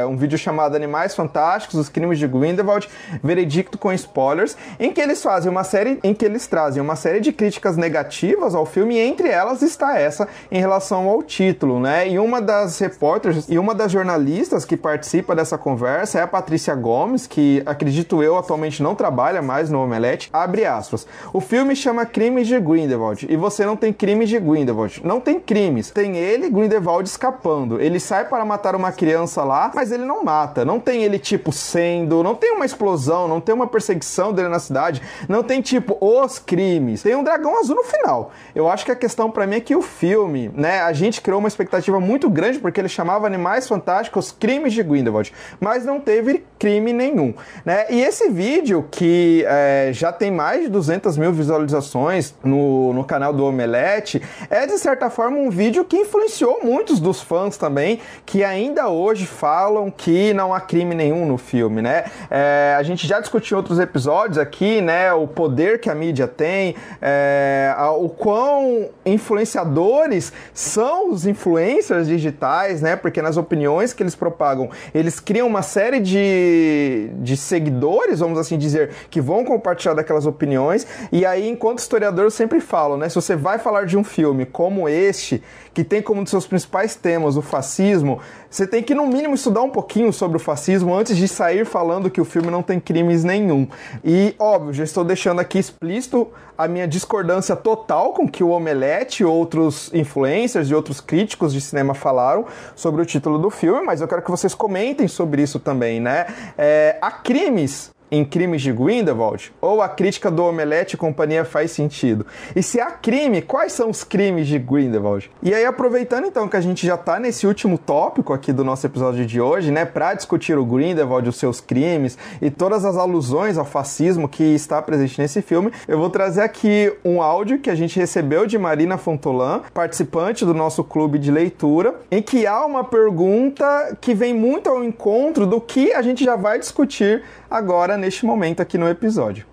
é 0.00 0.06
um 0.06 0.16
vídeo 0.16 0.38
chamado 0.38 0.76
Animais 0.76 1.14
Fantásticos, 1.14 1.78
os 1.78 1.88
Crimes 1.88 2.18
de 2.18 2.26
Grindelwald, 2.26 2.88
veredicto 3.22 3.78
com 3.78 3.92
spoilers, 3.92 4.56
em 4.78 4.92
que 4.92 5.00
eles 5.00 5.22
fazem 5.22 5.50
uma 5.50 5.64
série 5.64 5.98
em 6.02 6.14
que 6.14 6.24
eles 6.24 6.46
trazem 6.46 6.82
uma 6.82 6.96
série 6.96 7.20
de 7.20 7.32
críticas 7.32 7.76
negativas 7.76 8.54
ao 8.54 8.66
filme, 8.66 8.96
e 8.96 9.00
entre 9.00 9.28
elas 9.28 9.62
está 9.62 9.98
essa 9.98 10.28
em 10.50 10.58
relação 10.58 11.08
ao 11.08 11.22
título, 11.22 11.80
né? 11.80 12.08
E 12.08 12.18
uma 12.18 12.40
das 12.40 12.78
repórteres 12.78 13.46
e 13.48 13.58
uma 13.58 13.74
das 13.74 13.92
jornalistas 13.92 14.64
que 14.64 14.76
participa 14.76 15.34
dessa 15.34 15.58
conversa 15.58 16.18
é 16.18 16.22
a 16.22 16.26
Patrícia 16.26 16.74
Gomes, 16.74 17.26
que 17.26 17.62
acredito 17.66 18.22
eu 18.22 18.36
atualmente 18.36 18.82
não 18.82 18.94
trabalha 18.94 19.15
mais 19.42 19.70
no 19.70 19.82
Omelete. 19.82 20.28
Abre 20.32 20.64
aspas. 20.64 21.06
O 21.32 21.40
filme 21.40 21.74
chama 21.74 22.04
Crimes 22.04 22.46
de 22.46 22.58
Grindelwald 22.60 23.26
e 23.28 23.36
você 23.36 23.64
não 23.64 23.76
tem 23.76 23.92
crimes 23.92 24.28
de 24.28 24.38
Grindelwald. 24.38 25.00
Não 25.04 25.20
tem 25.20 25.40
crimes. 25.40 25.90
Tem 25.90 26.16
ele, 26.16 26.50
Grindelwald, 26.50 27.08
escapando. 27.08 27.80
Ele 27.80 27.98
sai 27.98 28.26
para 28.26 28.44
matar 28.44 28.74
uma 28.76 28.92
criança 28.92 29.42
lá, 29.42 29.70
mas 29.74 29.90
ele 29.90 30.04
não 30.04 30.22
mata. 30.22 30.64
Não 30.64 30.78
tem 30.78 31.02
ele, 31.02 31.18
tipo, 31.18 31.52
sendo. 31.52 32.22
Não 32.22 32.34
tem 32.34 32.52
uma 32.52 32.64
explosão, 32.66 33.26
não 33.26 33.40
tem 33.40 33.54
uma 33.54 33.66
perseguição 33.66 34.32
dele 34.32 34.48
na 34.48 34.58
cidade. 34.58 35.02
Não 35.28 35.42
tem, 35.42 35.60
tipo, 35.60 35.96
os 36.00 36.38
crimes. 36.38 37.02
Tem 37.02 37.16
um 37.16 37.24
dragão 37.24 37.58
azul 37.58 37.76
no 37.76 37.84
final. 37.84 38.32
Eu 38.54 38.68
acho 38.68 38.84
que 38.84 38.92
a 38.92 38.96
questão 38.96 39.30
para 39.30 39.46
mim 39.46 39.56
é 39.56 39.60
que 39.60 39.74
o 39.74 39.82
filme, 39.82 40.50
né, 40.54 40.80
a 40.82 40.92
gente 40.92 41.20
criou 41.20 41.38
uma 41.38 41.48
expectativa 41.48 41.98
muito 42.00 42.28
grande 42.28 42.58
porque 42.58 42.80
ele 42.80 42.88
chamava 42.88 43.26
Animais 43.26 43.66
Fantásticos 43.66 44.32
Crimes 44.32 44.72
de 44.72 44.82
Grindelwald, 44.82 45.32
mas 45.60 45.84
não 45.84 46.00
teve 46.00 46.44
crime 46.58 46.92
nenhum, 46.92 47.34
né? 47.64 47.86
E 47.90 48.00
esse 48.00 48.28
vídeo 48.28 48.86
que 48.90 49.05
que 49.06 49.44
é, 49.46 49.90
já 49.92 50.10
tem 50.10 50.32
mais 50.32 50.62
de 50.62 50.68
200 50.68 51.16
mil 51.16 51.32
visualizações 51.32 52.34
no, 52.42 52.92
no 52.92 53.04
canal 53.04 53.32
do 53.32 53.44
Omelete, 53.44 54.20
é 54.50 54.66
de 54.66 54.76
certa 54.78 55.08
forma 55.08 55.38
um 55.38 55.48
vídeo 55.48 55.84
que 55.84 55.96
influenciou 55.96 56.58
muitos 56.64 56.98
dos 56.98 57.22
fãs 57.22 57.56
também, 57.56 58.00
que 58.24 58.42
ainda 58.42 58.88
hoje 58.88 59.24
falam 59.24 59.92
que 59.92 60.34
não 60.34 60.52
há 60.52 60.60
crime 60.60 60.92
nenhum 60.92 61.24
no 61.24 61.38
filme, 61.38 61.80
né? 61.80 62.06
É, 62.28 62.74
a 62.76 62.82
gente 62.82 63.06
já 63.06 63.20
discutiu 63.20 63.56
em 63.56 63.58
outros 63.58 63.78
episódios 63.78 64.38
aqui, 64.38 64.80
né? 64.80 65.12
O 65.12 65.28
poder 65.28 65.80
que 65.80 65.88
a 65.88 65.94
mídia 65.94 66.26
tem, 66.26 66.74
é, 67.00 67.72
o 68.00 68.08
quão 68.08 68.88
influenciadores 69.04 70.32
são 70.52 71.12
os 71.12 71.26
influencers 71.26 72.08
digitais, 72.08 72.82
né? 72.82 72.96
Porque 72.96 73.22
nas 73.22 73.36
opiniões 73.36 73.92
que 73.92 74.02
eles 74.02 74.16
propagam, 74.16 74.68
eles 74.92 75.20
criam 75.20 75.46
uma 75.46 75.62
série 75.62 76.00
de, 76.00 77.08
de 77.20 77.36
seguidores, 77.36 78.18
vamos 78.18 78.36
assim 78.36 78.58
dizer, 78.58 78.95
que 79.10 79.20
vão 79.20 79.44
compartilhar 79.44 79.94
daquelas 79.94 80.26
opiniões. 80.26 80.86
E 81.12 81.24
aí, 81.24 81.48
enquanto 81.48 81.78
historiador, 81.78 82.24
eu 82.24 82.30
sempre 82.30 82.60
falo, 82.60 82.96
né? 82.96 83.08
Se 83.08 83.14
você 83.14 83.36
vai 83.36 83.58
falar 83.58 83.86
de 83.86 83.96
um 83.96 84.04
filme 84.04 84.46
como 84.46 84.88
este, 84.88 85.42
que 85.74 85.84
tem 85.84 86.00
como 86.00 86.20
um 86.20 86.22
dos 86.22 86.30
seus 86.30 86.46
principais 86.46 86.94
temas 86.94 87.36
o 87.36 87.42
fascismo, 87.42 88.20
você 88.50 88.66
tem 88.66 88.82
que, 88.82 88.94
no 88.94 89.06
mínimo, 89.06 89.34
estudar 89.34 89.62
um 89.62 89.70
pouquinho 89.70 90.12
sobre 90.12 90.36
o 90.36 90.40
fascismo 90.40 90.94
antes 90.94 91.16
de 91.16 91.28
sair 91.28 91.66
falando 91.66 92.10
que 92.10 92.20
o 92.20 92.24
filme 92.24 92.50
não 92.50 92.62
tem 92.62 92.80
crimes 92.80 93.24
nenhum. 93.24 93.68
E, 94.04 94.34
óbvio, 94.38 94.72
já 94.72 94.84
estou 94.84 95.04
deixando 95.04 95.40
aqui 95.40 95.58
explícito 95.58 96.28
a 96.56 96.66
minha 96.66 96.88
discordância 96.88 97.54
total 97.54 98.12
com 98.12 98.26
que 98.26 98.42
o 98.42 98.48
Omelete 98.48 99.22
e 99.22 99.26
outros 99.26 99.92
influencers 99.92 100.70
e 100.70 100.74
outros 100.74 101.00
críticos 101.00 101.52
de 101.52 101.60
cinema 101.60 101.94
falaram 101.94 102.46
sobre 102.74 103.02
o 103.02 103.04
título 103.04 103.38
do 103.38 103.50
filme, 103.50 103.82
mas 103.82 104.00
eu 104.00 104.08
quero 104.08 104.22
que 104.22 104.30
vocês 104.30 104.54
comentem 104.54 105.06
sobre 105.06 105.42
isso 105.42 105.60
também, 105.60 106.00
né? 106.00 106.26
É, 106.56 106.96
há 107.00 107.10
crimes 107.10 107.94
em 108.10 108.24
Crimes 108.24 108.62
de 108.62 108.72
Grindelwald? 108.72 109.52
Ou 109.60 109.82
a 109.82 109.88
crítica 109.88 110.30
do 110.30 110.44
Omelete 110.44 110.94
e 110.94 110.98
companhia 110.98 111.44
faz 111.44 111.70
sentido? 111.70 112.26
E 112.54 112.62
se 112.62 112.80
há 112.80 112.90
crime, 112.90 113.42
quais 113.42 113.72
são 113.72 113.90
os 113.90 114.04
crimes 114.04 114.46
de 114.46 114.58
Grindelwald? 114.58 115.30
E 115.42 115.54
aí, 115.54 115.64
aproveitando 115.64 116.26
então 116.26 116.48
que 116.48 116.56
a 116.56 116.60
gente 116.60 116.86
já 116.86 116.96
tá 116.96 117.18
nesse 117.18 117.46
último 117.46 117.78
tópico 117.78 118.32
aqui 118.32 118.52
do 118.52 118.64
nosso 118.64 118.86
episódio 118.86 119.26
de 119.26 119.40
hoje, 119.40 119.70
né, 119.70 119.84
para 119.84 120.14
discutir 120.14 120.58
o 120.58 120.64
Grindelwald, 120.64 121.28
os 121.28 121.36
seus 121.36 121.60
crimes 121.60 122.18
e 122.40 122.50
todas 122.50 122.84
as 122.84 122.96
alusões 122.96 123.58
ao 123.58 123.64
fascismo 123.64 124.28
que 124.28 124.42
está 124.42 124.80
presente 124.80 125.20
nesse 125.20 125.42
filme, 125.42 125.72
eu 125.86 125.98
vou 125.98 126.10
trazer 126.10 126.42
aqui 126.42 126.92
um 127.04 127.20
áudio 127.20 127.58
que 127.58 127.70
a 127.70 127.74
gente 127.74 127.98
recebeu 127.98 128.46
de 128.46 128.58
Marina 128.58 128.96
Fontolan, 128.96 129.62
participante 129.72 130.44
do 130.44 130.54
nosso 130.54 130.82
clube 130.84 131.18
de 131.18 131.30
leitura, 131.30 131.94
em 132.10 132.22
que 132.22 132.46
há 132.46 132.64
uma 132.64 132.84
pergunta 132.84 133.96
que 134.00 134.14
vem 134.14 134.34
muito 134.34 134.68
ao 134.68 134.82
encontro 134.82 135.46
do 135.46 135.60
que 135.60 135.92
a 135.92 136.02
gente 136.02 136.24
já 136.24 136.36
vai 136.36 136.58
discutir 136.58 137.22
agora 137.50 137.96
neste 137.96 138.26
momento 138.26 138.60
aqui 138.60 138.76
no 138.76 138.88
episódio. 138.88 139.46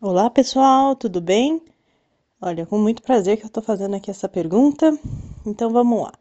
Olá 0.00 0.30
pessoal, 0.30 0.94
tudo 0.96 1.20
bem? 1.20 1.62
Olha, 2.40 2.64
com 2.64 2.78
muito 2.78 3.02
prazer 3.02 3.36
que 3.36 3.44
eu 3.44 3.48
estou 3.48 3.62
fazendo 3.62 3.96
aqui 3.96 4.10
essa 4.10 4.28
pergunta. 4.28 4.98
Então 5.44 5.70
vamos 5.70 6.04
lá. 6.04 6.12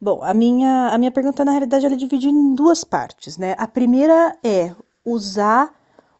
Bom, 0.00 0.22
a 0.22 0.32
minha, 0.32 0.88
a 0.88 0.98
minha 0.98 1.10
pergunta 1.10 1.44
na 1.44 1.52
realidade 1.52 1.84
ela 1.84 1.94
é 1.94 1.98
dividida 1.98 2.32
em 2.32 2.54
duas 2.54 2.82
partes, 2.82 3.36
né? 3.38 3.54
A 3.58 3.68
primeira 3.68 4.36
é 4.42 4.74
usar 5.04 5.72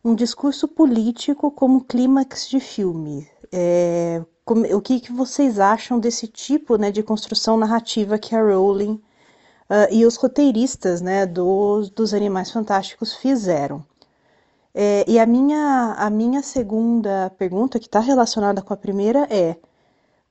um 0.05 0.15
discurso 0.15 0.69
político 0.69 1.51
como 1.51 1.85
clímax 1.85 2.49
de 2.49 2.61
filme. 2.61 3.27
É, 3.51 4.23
como, 4.45 4.65
o 4.77 4.81
que, 4.81 5.01
que 5.01 5.13
vocês 5.13 5.59
acham 5.59 5.99
desse 5.99 6.27
tipo 6.27 6.77
né, 6.77 6.91
de 6.91 7.03
construção 7.03 7.57
narrativa 7.57 8.19
que 8.19 8.35
a 8.35 8.43
Rowling 8.43 9.01
uh, 9.71 9.91
e 9.91 10.05
os 10.05 10.17
roteiristas 10.17 11.01
né, 11.01 11.27
dos, 11.27 11.91
dos 11.91 12.13
Animais 12.13 12.51
Fantásticos 12.51 13.15
fizeram? 13.15 13.85
É, 14.75 15.05
e 15.09 15.19
a 15.19 15.27
minha, 15.27 15.95
a 15.99 16.09
minha 16.11 16.43
segunda 16.43 17.31
pergunta, 17.39 17.79
que 17.79 17.87
está 17.87 18.01
relacionada 18.01 18.63
com 18.63 18.73
a 18.73 18.77
primeira, 18.77 19.27
é: 19.31 19.57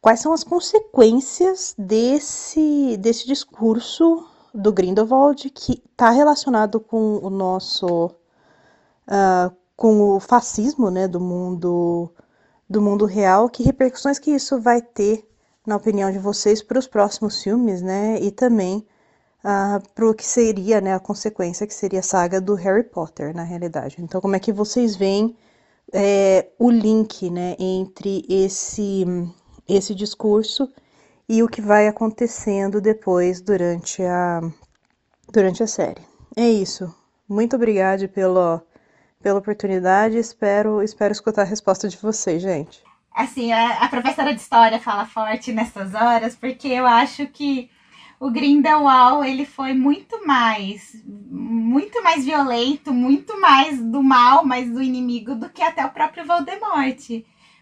quais 0.02 0.20
são 0.20 0.34
as 0.34 0.44
consequências 0.44 1.76
desse, 1.78 2.98
desse 2.98 3.28
discurso 3.28 4.26
do 4.54 4.72
Grindelwald 4.74 5.50
que 5.52 5.82
está 5.92 6.10
relacionado 6.10 6.80
com 6.80 7.20
o 7.24 7.30
nosso. 7.30 8.12
Uh, 9.08 9.62
com 9.82 10.16
o 10.16 10.20
fascismo 10.20 10.92
né, 10.92 11.08
do 11.08 11.20
mundo 11.20 12.12
do 12.70 12.80
mundo 12.82 13.06
real, 13.06 13.50
que 13.50 13.64
repercussões 13.64 14.20
que 14.20 14.30
isso 14.32 14.62
vai 14.62 14.80
ter, 14.80 15.28
na 15.66 15.76
opinião 15.76 16.12
de 16.12 16.20
vocês, 16.20 16.62
para 16.62 16.78
os 16.78 16.88
próximos 16.88 17.42
filmes, 17.42 17.82
né? 17.82 18.18
E 18.22 18.32
também 18.32 18.86
uh, 19.44 19.82
para 19.94 20.10
o 20.10 20.14
que 20.14 20.26
seria 20.26 20.82
né, 20.82 20.94
a 20.94 21.00
consequência, 21.00 21.68
que 21.68 21.74
seria 21.74 22.00
a 22.00 22.04
saga 22.04 22.40
do 22.40 22.56
Harry 22.56 22.84
Potter, 22.84 23.36
na 23.36 23.44
realidade. 23.44 23.98
Então, 24.00 24.22
como 24.22 24.36
é 24.36 24.40
que 24.40 24.54
vocês 24.54 24.96
veem 24.96 25.36
é, 25.94 26.48
o 26.58 26.70
link 26.70 27.30
né, 27.30 27.56
entre 27.60 28.26
esse, 28.30 29.06
esse 29.68 29.94
discurso 29.94 30.70
e 31.28 31.44
o 31.44 31.48
que 31.48 31.62
vai 31.62 31.88
acontecendo 31.88 32.82
depois 32.82 33.42
durante 33.42 34.04
a, 34.04 34.42
durante 35.32 35.64
a 35.64 35.68
série? 35.68 36.02
É 36.36 36.50
isso. 36.50 36.94
Muito 37.28 37.56
obrigada 37.56 38.08
pelo, 38.08 38.62
pela 39.22 39.40
oportunidade. 39.40 40.18
Espero, 40.18 40.82
espero 40.82 41.12
escutar 41.12 41.44
a 41.44 41.46
resposta 41.46 41.88
de 41.88 41.98
vocês, 41.98 42.42
gente. 42.42 42.84
Assim, 43.14 43.52
a, 43.52 43.84
a 43.84 43.90
professora 43.90 44.34
de 44.34 44.40
história 44.40 44.80
fala 44.80 45.06
forte 45.06 45.52
nessas 45.52 45.94
horas, 45.94 46.36
porque 46.36 46.70
eu 46.70 46.86
acho 46.86 47.28
que 47.28 47.70
o 48.22 48.30
Grindelwald 48.30 49.27
ele 49.27 49.48
foi 49.48 49.73
muito 49.73 50.27
mais, 50.27 51.03
muito 51.03 52.03
mais 52.03 52.23
violento, 52.23 52.93
muito 52.93 53.41
mais 53.41 53.81
do 53.81 54.03
mal, 54.03 54.45
mais 54.45 54.69
do 54.69 54.80
inimigo 54.80 55.34
do 55.34 55.49
que 55.49 55.64
até 55.64 55.84
o 55.84 55.89
próprio 55.89 56.23
Voldemort, 56.23 56.99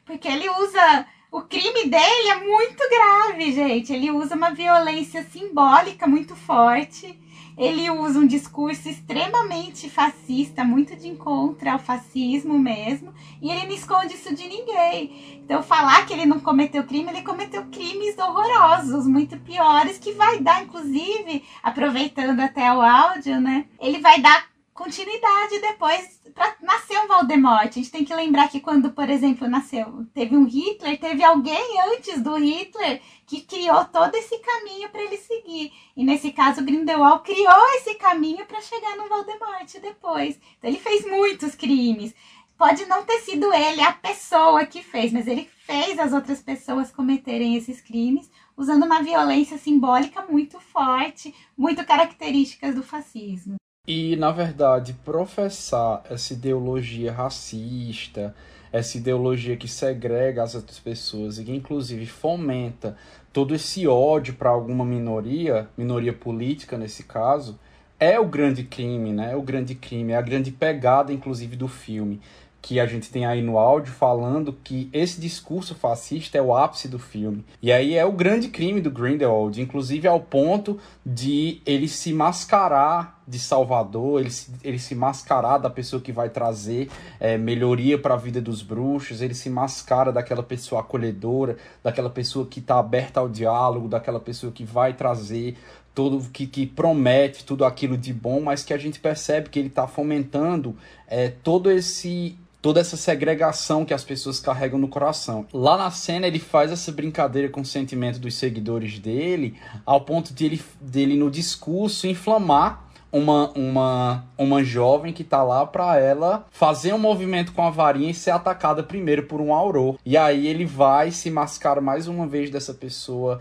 porque 0.06 0.28
ele 0.28 0.50
usa 0.50 1.08
o 1.32 1.44
crime 1.44 1.86
dele 1.86 2.28
é 2.30 2.44
muito 2.44 2.84
grave, 2.90 3.54
gente. 3.54 3.94
Ele 3.94 4.12
usa 4.12 4.36
uma 4.36 4.50
violência 4.50 5.24
simbólica 5.24 6.06
muito 6.06 6.36
forte 6.36 7.18
ele 7.60 7.90
usa 7.92 8.18
um 8.20 8.26
discurso 8.26 8.88
extremamente 8.88 9.90
fascista, 9.90 10.64
muito 10.64 10.96
de 10.96 11.10
encontro 11.10 11.70
ao 11.70 11.78
fascismo 11.78 12.58
mesmo, 12.58 13.14
e 13.42 13.52
ele 13.52 13.66
não 13.68 13.76
esconde 13.76 14.14
isso 14.14 14.34
de 14.34 14.48
ninguém. 14.48 15.42
Então, 15.44 15.62
falar 15.62 16.06
que 16.06 16.14
ele 16.14 16.26
não 16.26 16.40
cometeu 16.40 16.86
crime, 16.86 17.10
ele 17.10 17.22
cometeu 17.22 17.66
crimes 17.66 18.18
horrorosos, 18.18 19.06
muito 19.06 19.38
piores, 19.42 19.98
que 19.98 20.14
vai 20.14 20.40
dar, 20.40 20.64
inclusive, 20.64 21.44
aproveitando 21.62 22.40
até 22.40 22.74
o 22.74 22.82
áudio, 22.82 23.42
né? 23.42 23.66
Ele 23.78 24.00
vai 24.00 24.22
dar 24.22 24.48
continuidade 24.80 25.60
depois 25.60 26.22
para 26.34 26.56
nascer 26.62 26.98
um 27.00 27.08
Voldemort. 27.08 27.68
A 27.68 27.72
gente 27.72 27.92
tem 27.92 28.06
que 28.06 28.16
lembrar 28.16 28.48
que 28.48 28.62
quando, 28.62 28.92
por 28.92 29.10
exemplo, 29.10 29.46
nasceu, 29.46 30.06
teve 30.14 30.38
um 30.38 30.46
Hitler, 30.46 30.98
teve 30.98 31.22
alguém 31.22 31.82
antes 31.94 32.22
do 32.22 32.38
Hitler 32.38 33.02
que 33.28 33.42
criou 33.42 33.84
todo 33.84 34.16
esse 34.16 34.40
caminho 34.40 34.88
para 34.90 35.04
ele 35.04 35.18
seguir. 35.18 35.74
E 35.98 36.06
nesse 36.06 36.32
caso, 36.32 36.64
Grindelwald 36.64 37.24
criou 37.24 37.68
esse 37.76 37.96
caminho 37.96 38.46
para 38.46 38.62
chegar 38.62 38.96
no 38.96 39.10
Voldemort 39.10 39.70
depois. 39.82 40.40
Então 40.58 40.70
ele 40.70 40.80
fez 40.80 41.06
muitos 41.06 41.56
crimes. 41.56 42.16
Pode 42.58 42.86
não 42.86 43.04
ter 43.04 43.20
sido 43.20 43.54
ele 43.54 43.82
a 43.82 43.92
pessoa 43.92 44.66
que 44.66 44.82
fez, 44.82 45.12
mas 45.12 45.28
ele 45.28 45.50
fez 45.66 46.00
as 46.00 46.14
outras 46.14 46.42
pessoas 46.42 46.90
cometerem 46.90 47.58
esses 47.58 47.82
crimes 47.82 48.32
usando 48.56 48.86
uma 48.86 49.04
violência 49.04 49.58
simbólica 49.58 50.26
muito 50.30 50.58
forte, 50.60 51.36
muito 51.58 51.86
características 51.86 52.76
do 52.76 52.84
fascismo. 52.84 53.60
E, 53.92 54.16
na 54.16 54.30
verdade, 54.30 54.94
professar 55.04 56.04
essa 56.08 56.34
ideologia 56.34 57.12
racista, 57.12 58.36
essa 58.72 59.00
ideologia 59.00 59.58
que 59.58 59.68
segrega 59.68 60.44
as 60.44 60.54
outras 60.54 60.78
pessoas 60.78 61.40
e 61.40 61.44
que, 61.44 61.52
inclusive, 61.52 62.06
fomenta 62.06 62.96
todo 63.34 63.56
esse 63.56 63.88
ódio 63.88 64.36
para 64.36 64.52
alguma 64.52 64.86
minoria, 64.86 65.68
minoria 65.76 66.14
política 66.14 66.78
nesse 66.78 67.02
caso, 67.02 67.60
é 68.00 68.20
o 68.20 68.28
grande 68.28 68.64
crime, 68.64 69.12
né? 69.12 69.32
É 69.32 69.36
o 69.36 69.42
grande 69.42 69.74
crime, 69.74 70.14
é 70.14 70.18
a 70.18 70.22
grande 70.22 70.52
pegada, 70.52 71.12
inclusive, 71.12 71.56
do 71.56 71.68
filme 71.68 72.22
que 72.62 72.80
a 72.80 72.86
gente 72.86 73.10
tem 73.10 73.26
aí 73.26 73.42
no 73.42 73.58
áudio 73.58 73.92
falando 73.94 74.54
que 74.64 74.90
esse 74.92 75.20
discurso 75.20 75.74
fascista 75.76 76.38
é 76.38 76.42
o 76.42 76.56
ápice 76.56 76.88
do 76.88 77.00
filme. 77.00 77.44
E 77.62 77.72
aí 77.72 77.96
é 77.96 78.06
o 78.06 78.12
grande 78.12 78.50
crime 78.50 78.82
do 78.82 78.92
Grindelwald, 78.92 79.62
inclusive 79.62 80.08
ao 80.08 80.20
ponto 80.20 80.78
de 81.06 81.62
ele 81.66 81.88
se 81.88 82.14
mascarar 82.14 83.19
de 83.30 83.38
Salvador, 83.38 84.22
ele 84.22 84.32
se, 84.32 84.52
ele 84.64 84.80
se 84.80 84.96
mascarar 84.96 85.60
da 85.60 85.70
pessoa 85.70 86.02
que 86.02 86.12
vai 86.12 86.30
trazer 86.30 86.90
é, 87.20 87.38
melhoria 87.38 87.98
para 87.98 88.16
a 88.16 88.18
vida 88.18 88.42
dos 88.42 88.64
bruxos, 88.64 89.22
ele 89.22 89.36
se 89.36 89.52
mascara 89.52 90.12
daquela 90.12 90.42
pessoa 90.42 90.82
acolhedora, 90.82 91.56
daquela 91.84 92.10
pessoa 92.10 92.48
que 92.48 92.60
está 92.60 92.80
aberta 92.80 93.20
ao 93.20 93.30
diálogo, 93.30 93.88
daquela 93.88 94.20
pessoa 94.20 94.52
que 94.52 94.64
vai 94.64 94.94
trazer 94.94 95.56
todo 95.94 96.28
que, 96.30 96.48
que 96.48 96.66
promete 96.66 97.46
tudo 97.46 97.66
aquilo 97.66 97.96
de 97.96 98.12
bom, 98.12 98.42
mas 98.42 98.64
que 98.64 98.74
a 98.74 98.78
gente 98.78 99.00
percebe 99.00 99.50
que 99.50 99.60
ele 99.60 99.68
está 99.68 99.86
fomentando 99.88 100.76
é, 101.08 101.30
todo 101.30 101.70
esse 101.70 102.36
toda 102.62 102.82
essa 102.82 102.98
segregação 102.98 103.86
que 103.86 103.94
as 103.94 104.04
pessoas 104.04 104.40
carregam 104.40 104.78
no 104.78 104.90
coração. 104.90 105.46
Lá 105.54 105.78
na 105.78 105.90
cena 105.92 106.28
ele 106.28 106.40
faz 106.40 106.72
essa 106.72 106.92
brincadeira 106.92 107.48
com 107.48 107.62
o 107.62 107.66
sentimento 107.66 108.20
dos 108.20 108.36
seguidores 108.36 109.00
dele, 109.00 109.56
ao 109.86 110.02
ponto 110.02 110.34
de 110.34 110.46
ele, 110.46 110.62
dele 110.82 111.16
no 111.16 111.32
discurso 111.32 112.06
inflamar 112.06 112.89
uma, 113.12 113.50
uma, 113.52 114.26
uma 114.38 114.64
jovem 114.64 115.12
que 115.12 115.24
tá 115.24 115.44
lá 115.44 115.66
pra 115.66 115.98
ela 115.98 116.46
fazer 116.52 116.94
um 116.94 117.00
movimento 117.00 117.54
com 117.54 117.64
a 117.64 117.70
varinha 117.70 118.12
e 118.12 118.14
ser 118.14 118.32
atacada 118.32 118.84
primeiro 118.84 119.24
por 119.24 119.42
um 119.42 119.54
auror. 119.54 119.98
E 120.06 120.16
aí 120.18 120.48
ele 120.48 120.66
vai 120.66 121.12
se 121.12 121.32
mascara 121.32 121.82
mais 121.82 122.08
uma 122.08 122.28
vez 122.28 122.50
dessa 122.50 122.74
pessoa 122.74 123.40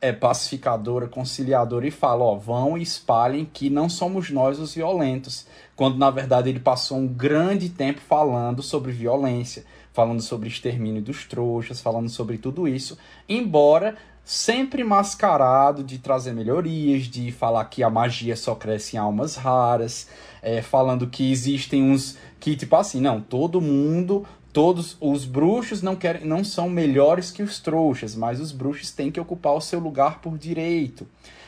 é, 0.00 0.12
pacificadora, 0.12 1.08
conciliadora 1.08 1.86
e 1.86 1.90
fala: 1.90 2.24
ó, 2.24 2.34
vão 2.34 2.76
e 2.76 2.82
espalhem 2.82 3.48
que 3.50 3.70
não 3.70 3.88
somos 3.88 4.30
nós 4.30 4.58
os 4.58 4.74
violentos. 4.74 5.46
Quando 5.74 5.96
na 5.96 6.10
verdade 6.10 6.50
ele 6.50 6.60
passou 6.60 6.98
um 6.98 7.06
grande 7.06 7.70
tempo 7.70 8.00
falando 8.00 8.62
sobre 8.62 8.92
violência, 8.92 9.64
falando 9.92 10.20
sobre 10.20 10.48
extermínio 10.48 11.00
dos 11.00 11.24
trouxas, 11.24 11.80
falando 11.80 12.08
sobre 12.08 12.36
tudo 12.36 12.68
isso, 12.68 12.98
embora 13.28 13.96
sempre 14.24 14.82
mascarado 14.82 15.84
de 15.84 15.98
trazer 15.98 16.32
melhorias, 16.32 17.04
de 17.04 17.30
falar 17.30 17.64
que 17.66 17.82
a 17.82 17.90
magia 17.90 18.34
só 18.36 18.54
cresce 18.54 18.96
em 18.96 18.98
almas 18.98 19.36
raras, 19.36 20.08
é, 20.42 20.62
falando 20.62 21.06
que 21.06 21.30
existem 21.30 21.82
uns 21.82 22.16
que, 22.40 22.56
tipo 22.56 22.74
assim, 22.76 23.00
não, 23.00 23.20
todo 23.20 23.60
mundo, 23.60 24.26
todos 24.52 24.96
os 25.00 25.24
bruxos 25.24 25.82
não 25.82 25.96
querem, 25.96 26.24
não 26.24 26.44
são 26.44 26.68
melhores 26.68 27.30
que 27.30 27.42
os 27.42 27.58
trouxas, 27.58 28.14
mas 28.14 28.40
os 28.40 28.52
bruxos 28.52 28.90
têm 28.90 29.10
que 29.10 29.20
ocupar 29.20 29.54
o 29.54 29.60
seu 29.60 29.80
lugar 29.80 30.20
por 30.20 30.38
direito. 30.38 31.06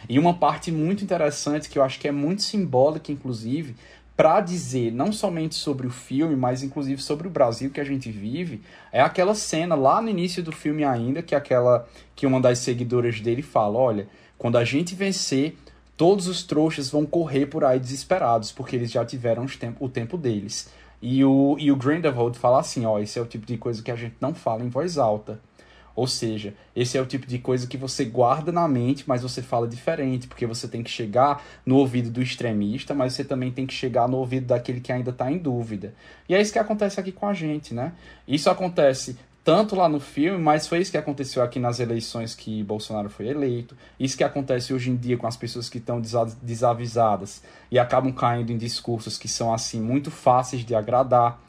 E 0.09 0.19
uma 0.19 0.35
parte 0.35 0.70
muito 0.70 1.03
interessante 1.03 1.69
que 1.69 1.78
eu 1.78 1.82
acho 1.82 1.98
que 1.98 2.09
é 2.09 2.12
muito 2.12 2.43
simbólica, 2.43 3.11
inclusive, 3.11 3.74
para 4.16 4.40
dizer 4.40 4.90
não 4.93 5.12
somente 5.12 5.55
sobre 5.55 5.86
o 5.86 5.90
filme, 5.90 6.34
mas 6.34 6.62
inclusive 6.62 7.02
sobre 7.02 7.28
o 7.28 7.30
Brasil 7.30 7.70
que 7.70 7.80
a 7.80 7.84
gente 7.84 8.10
vive, 8.10 8.62
é 8.90 9.01
aquela 9.01 9.34
cena 9.34 9.74
lá 9.74 10.01
no 10.01 10.09
início 10.09 10.43
do 10.43 10.51
filme 10.51 10.84
ainda, 10.84 11.22
que 11.22 11.34
é 11.34 11.38
aquela 11.38 11.86
que 12.14 12.26
uma 12.26 12.40
das 12.40 12.60
seguidoras 12.60 13.20
dele 13.20 13.43
fala, 13.43 13.78
olha, 13.78 14.09
quando 14.38 14.56
a 14.56 14.64
gente 14.64 14.94
vencer, 14.94 15.56
todos 15.97 16.28
os 16.28 16.43
trouxas 16.43 16.90
vão 16.90 17.05
correr 17.05 17.47
por 17.47 17.62
aí 17.62 17.78
desesperados, 17.78 18.51
porque 18.51 18.76
eles 18.76 18.90
já 18.90 19.05
tiveram 19.05 19.47
o 19.80 19.88
tempo 19.88 20.16
deles. 20.16 20.70
E 21.01 21.22
o, 21.22 21.56
e 21.59 21.70
o 21.70 21.76
Grindelwald 21.76 22.38
fala 22.38 22.60
assim, 22.60 22.86
ó, 22.86 22.98
esse 22.98 23.18
é 23.18 23.22
o 23.22 23.26
tipo 23.26 23.44
de 23.44 23.59
coisa 23.59 23.82
que 23.82 23.90
a 23.90 23.97
gente 23.97 24.16
não 24.18 24.34
fala 24.34 24.64
em 24.64 24.68
voz 24.68 24.97
alta. 24.97 25.40
Ou 25.97 26.06
seja, 26.06 26.55
esse 26.77 26.98
é 26.98 27.01
o 27.01 27.06
tipo 27.06 27.27
de 27.27 27.39
coisa 27.39 27.66
que 27.66 27.78
você 27.78 28.05
guarda 28.05 28.52
na 28.52 28.68
mente, 28.68 29.05
mas 29.06 29.23
você 29.23 29.40
fala 29.40 29.66
diferente, 29.66 30.28
porque 30.28 30.44
você 30.44 30.68
tem 30.68 30.82
que 30.82 30.90
chegar 30.90 31.43
no 31.64 31.77
ouvido 31.77 32.10
do 32.10 32.23
extremista, 32.23 32.94
mas 32.94 33.14
você 33.14 33.24
também 33.24 33.51
tem 33.51 33.66
que 33.66 33.73
chegar 33.73 34.06
no 34.06 34.18
ouvido 34.18 34.47
daquele 34.47 34.81
que 34.81 34.93
ainda 34.93 35.10
está 35.10 35.32
em 35.32 35.39
dúvida. 35.39 35.94
E 36.28 36.35
é 36.35 36.40
isso 36.40 36.52
que 36.52 36.59
acontece 36.59 37.01
aqui 37.01 37.10
com 37.10 37.27
a 37.27 37.32
gente, 37.32 37.73
né? 37.73 37.94
Isso 38.28 38.51
acontece 38.51 39.16
tanto 39.47 39.77
lá 39.77 39.89
no 39.89 40.01
filme, 40.01 40.39
mas 40.39 40.66
foi 40.66 40.81
isso 40.81 40.90
que 40.90 40.98
aconteceu 40.98 41.40
aqui 41.40 41.60
nas 41.60 41.78
eleições 41.78 42.35
que 42.35 42.64
Bolsonaro 42.64 43.09
foi 43.09 43.28
eleito. 43.28 43.77
Isso 43.98 44.16
que 44.16 44.24
acontece 44.24 44.74
hoje 44.74 44.90
em 44.90 44.97
dia 44.97 45.16
com 45.16 45.27
as 45.27 45.36
pessoas 45.36 45.68
que 45.68 45.78
estão 45.78 46.02
desavisadas 46.43 47.44
e 47.70 47.78
acabam 47.78 48.12
caindo 48.12 48.51
em 48.51 48.59
discursos 48.59 49.16
que 49.16 49.28
são 49.28 49.55
assim 49.55 49.81
muito 49.81 50.10
fáceis 50.10 50.64
de 50.64 50.74
agradar. 50.74 51.40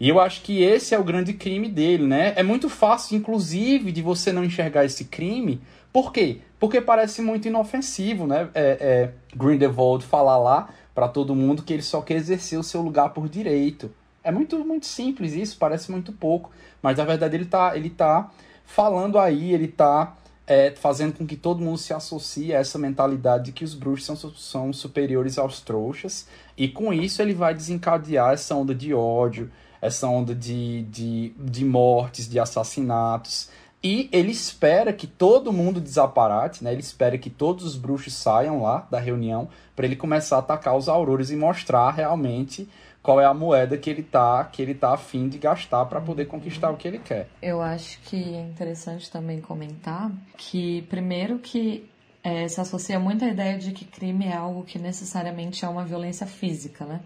E 0.00 0.08
eu 0.08 0.20
acho 0.20 0.42
que 0.42 0.62
esse 0.62 0.94
é 0.94 0.98
o 0.98 1.04
grande 1.04 1.32
crime 1.32 1.68
dele, 1.68 2.06
né? 2.06 2.32
É 2.36 2.42
muito 2.42 2.68
fácil, 2.68 3.16
inclusive, 3.16 3.90
de 3.90 4.00
você 4.00 4.32
não 4.32 4.44
enxergar 4.44 4.84
esse 4.84 5.06
crime. 5.06 5.60
Por 5.92 6.12
quê? 6.12 6.38
Porque 6.58 6.80
parece 6.80 7.20
muito 7.20 7.48
inofensivo, 7.48 8.26
né? 8.26 8.48
É, 8.54 8.78
é 8.80 9.10
Grindelwald 9.36 10.04
falar 10.04 10.38
lá 10.38 10.68
para 10.94 11.08
todo 11.08 11.34
mundo 11.34 11.62
que 11.62 11.72
ele 11.72 11.82
só 11.82 12.00
quer 12.00 12.14
exercer 12.14 12.58
o 12.58 12.62
seu 12.62 12.82
lugar 12.82 13.10
por 13.10 13.28
direito. 13.28 13.90
É 14.22 14.30
muito, 14.30 14.58
muito 14.64 14.86
simples 14.86 15.32
isso, 15.32 15.56
parece 15.56 15.90
muito 15.90 16.12
pouco. 16.12 16.50
Mas 16.82 16.98
na 16.98 17.04
verdade 17.04 17.36
ele 17.36 17.46
tá, 17.46 17.76
ele 17.76 17.90
tá 17.90 18.30
falando 18.64 19.18
aí, 19.18 19.52
ele 19.52 19.68
tá 19.68 20.16
é, 20.46 20.72
fazendo 20.72 21.12
com 21.12 21.26
que 21.26 21.36
todo 21.36 21.62
mundo 21.62 21.78
se 21.78 21.92
associe 21.92 22.54
a 22.54 22.58
essa 22.58 22.78
mentalidade 22.78 23.46
de 23.46 23.52
que 23.52 23.64
os 23.64 23.74
bruxos 23.74 24.18
são, 24.18 24.34
são 24.34 24.72
superiores 24.72 25.38
aos 25.38 25.60
trouxas. 25.60 26.26
E 26.56 26.68
com 26.68 26.92
isso 26.92 27.22
ele 27.22 27.34
vai 27.34 27.54
desencadear 27.54 28.32
essa 28.32 28.54
onda 28.54 28.74
de 28.74 28.92
ódio, 28.92 29.50
essa 29.80 30.06
onda 30.06 30.34
de, 30.34 30.82
de, 30.84 31.32
de 31.38 31.64
mortes, 31.64 32.28
de 32.28 32.38
assassinatos. 32.38 33.48
E 33.82 34.08
ele 34.12 34.32
espera 34.32 34.92
que 34.92 35.06
todo 35.06 35.52
mundo 35.52 35.80
desaparate, 35.80 36.64
né? 36.64 36.72
Ele 36.72 36.80
espera 36.80 37.16
que 37.16 37.30
todos 37.30 37.64
os 37.64 37.76
bruxos 37.76 38.12
saiam 38.12 38.62
lá 38.62 38.86
da 38.90 38.98
reunião 38.98 39.48
para 39.76 39.86
ele 39.86 39.94
começar 39.94 40.36
a 40.36 40.38
atacar 40.40 40.76
os 40.76 40.88
aurores 40.88 41.30
e 41.30 41.36
mostrar 41.36 41.90
realmente 41.92 42.68
qual 43.00 43.20
é 43.20 43.24
a 43.24 43.32
moeda 43.32 43.78
que 43.78 43.88
ele 43.88 44.02
tá 44.02 44.44
que 44.44 44.60
ele 44.60 44.74
tá 44.74 44.92
afim 44.92 45.28
de 45.28 45.38
gastar 45.38 45.84
para 45.86 46.00
poder 46.00 46.26
conquistar 46.26 46.70
o 46.70 46.76
que 46.76 46.88
ele 46.88 46.98
quer. 46.98 47.28
Eu 47.40 47.62
acho 47.62 48.00
que 48.00 48.16
é 48.16 48.40
interessante 48.40 49.08
também 49.10 49.40
comentar 49.40 50.10
que 50.36 50.82
primeiro 50.90 51.38
que 51.38 51.88
é, 52.22 52.48
se 52.48 52.60
associa 52.60 52.98
muito 52.98 53.24
a 53.24 53.28
ideia 53.28 53.56
de 53.56 53.72
que 53.72 53.84
crime 53.84 54.26
é 54.26 54.34
algo 54.34 54.64
que 54.64 54.78
necessariamente 54.78 55.64
é 55.64 55.68
uma 55.68 55.84
violência 55.84 56.26
física, 56.26 56.84
né? 56.84 57.00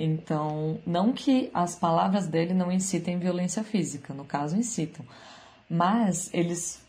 Então, 0.00 0.78
não 0.86 1.12
que 1.12 1.50
as 1.52 1.74
palavras 1.74 2.28
dele 2.28 2.54
não 2.54 2.70
incitem 2.70 3.18
violência 3.18 3.64
física, 3.64 4.14
no 4.14 4.24
caso 4.24 4.56
incitam, 4.56 5.04
mas 5.68 6.30
eles 6.32 6.80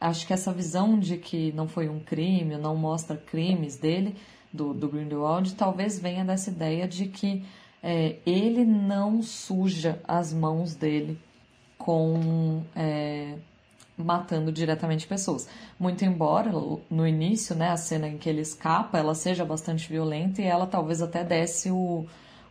acho 0.00 0.26
que 0.26 0.32
essa 0.32 0.52
visão 0.52 0.98
de 0.98 1.16
que 1.16 1.52
não 1.52 1.68
foi 1.68 1.88
um 1.88 2.00
crime, 2.00 2.58
não 2.58 2.76
mostra 2.76 3.16
crimes 3.16 3.76
dele, 3.76 4.16
do, 4.52 4.74
do 4.74 4.88
Grindelwald, 4.88 5.54
talvez 5.54 5.98
venha 5.98 6.24
dessa 6.24 6.50
ideia 6.50 6.88
de 6.88 7.06
que 7.06 7.44
é, 7.82 8.16
ele 8.26 8.64
não 8.64 9.22
suja 9.22 10.00
as 10.06 10.32
mãos 10.32 10.74
dele 10.74 11.18
com 11.78 12.62
é, 12.74 13.34
matando 13.96 14.50
diretamente 14.50 15.06
pessoas. 15.06 15.48
Muito 15.78 16.04
embora 16.04 16.50
no 16.90 17.06
início, 17.06 17.54
né, 17.54 17.70
a 17.70 17.76
cena 17.76 18.08
em 18.08 18.18
que 18.18 18.28
ele 18.28 18.40
escapa, 18.40 18.98
ela 18.98 19.14
seja 19.14 19.44
bastante 19.44 19.88
violenta 19.88 20.42
e 20.42 20.44
ela 20.44 20.66
talvez 20.66 21.00
até 21.00 21.22
desse 21.22 21.70
o 21.70 22.06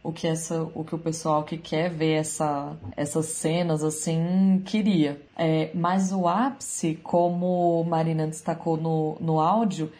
o 0.06 0.14
que 0.14 0.28
essa, 0.28 0.62
o 0.76 0.84
que 0.84 0.94
o 0.94 1.00
pessoal 1.00 1.44
que 1.44 1.58
quer 1.58 1.90
ver 1.90 2.20
essa, 2.20 2.78
essas 2.96 3.26
cenas 3.26 3.84
assim 3.84 4.62
queria. 4.64 5.20
É, 5.36 5.72
mas 5.74 6.12
o 6.12 6.28
ápice, 6.28 7.00
como 7.02 7.84
Marina 7.86 8.28
destacou 8.28 8.78
no, 8.78 9.18
no 9.20 9.40
áudio, 9.40 9.92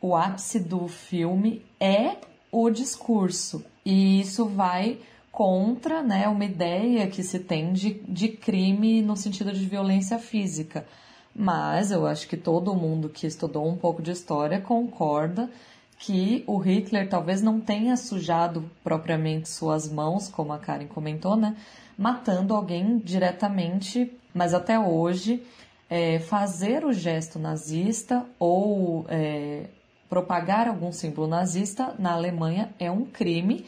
o 0.00 0.14
ápice 0.14 0.60
do 0.60 0.86
filme 0.86 1.60
é 1.80 2.18
o 2.52 2.70
discurso. 2.70 3.64
E 3.84 4.20
isso 4.20 4.46
vai 4.46 5.00
contra 5.32 6.04
né, 6.04 6.28
uma 6.28 6.44
ideia 6.44 7.08
que 7.08 7.24
se 7.24 7.40
tem 7.40 7.72
de, 7.72 7.94
de 8.08 8.28
crime 8.28 9.02
no 9.02 9.16
sentido 9.16 9.52
de 9.52 9.66
violência 9.66 10.20
física. 10.20 10.86
Mas 11.34 11.90
eu 11.90 12.06
acho 12.06 12.28
que 12.28 12.36
todo 12.36 12.76
mundo 12.76 13.08
que 13.08 13.26
estudou 13.26 13.66
um 13.66 13.76
pouco 13.76 14.00
de 14.00 14.12
história 14.12 14.60
concorda 14.60 15.50
que 16.02 16.42
o 16.48 16.58
Hitler 16.58 17.08
talvez 17.08 17.40
não 17.40 17.60
tenha 17.60 17.96
sujado 17.96 18.68
propriamente 18.82 19.48
suas 19.48 19.88
mãos, 19.88 20.28
como 20.28 20.52
a 20.52 20.58
Karen 20.58 20.88
comentou, 20.88 21.36
né? 21.36 21.56
Matando 21.96 22.56
alguém 22.56 22.98
diretamente, 22.98 24.12
mas 24.34 24.52
até 24.52 24.76
hoje 24.76 25.44
é, 25.88 26.18
fazer 26.18 26.84
o 26.84 26.92
gesto 26.92 27.38
nazista 27.38 28.26
ou 28.36 29.06
é, 29.08 29.66
propagar 30.10 30.66
algum 30.66 30.90
símbolo 30.90 31.28
nazista 31.28 31.94
na 32.00 32.14
Alemanha 32.14 32.74
é 32.80 32.90
um 32.90 33.04
crime 33.04 33.64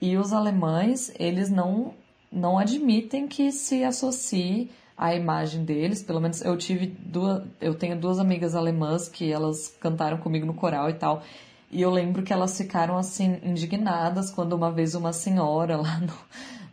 e 0.00 0.16
os 0.16 0.32
alemães 0.32 1.12
eles 1.20 1.48
não 1.50 1.94
não 2.32 2.58
admitem 2.58 3.28
que 3.28 3.52
se 3.52 3.84
associe 3.84 4.72
a 4.96 5.14
imagem 5.14 5.64
deles. 5.64 6.02
Pelo 6.02 6.20
menos 6.20 6.42
eu 6.42 6.56
tive 6.56 6.86
duas, 6.86 7.44
eu 7.60 7.74
tenho 7.76 7.96
duas 7.96 8.18
amigas 8.18 8.56
alemãs 8.56 9.08
que 9.08 9.30
elas 9.30 9.68
cantaram 9.80 10.18
comigo 10.18 10.44
no 10.44 10.52
coral 10.52 10.90
e 10.90 10.94
tal. 10.94 11.22
E 11.70 11.82
eu 11.82 11.90
lembro 11.90 12.22
que 12.22 12.32
elas 12.32 12.56
ficaram 12.56 12.96
assim 12.96 13.38
indignadas 13.42 14.30
quando 14.30 14.52
uma 14.52 14.70
vez 14.70 14.94
uma 14.94 15.12
senhora 15.12 15.76
lá 15.76 15.98
no, 15.98 16.14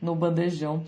no 0.01 0.15
bandejão, 0.15 0.83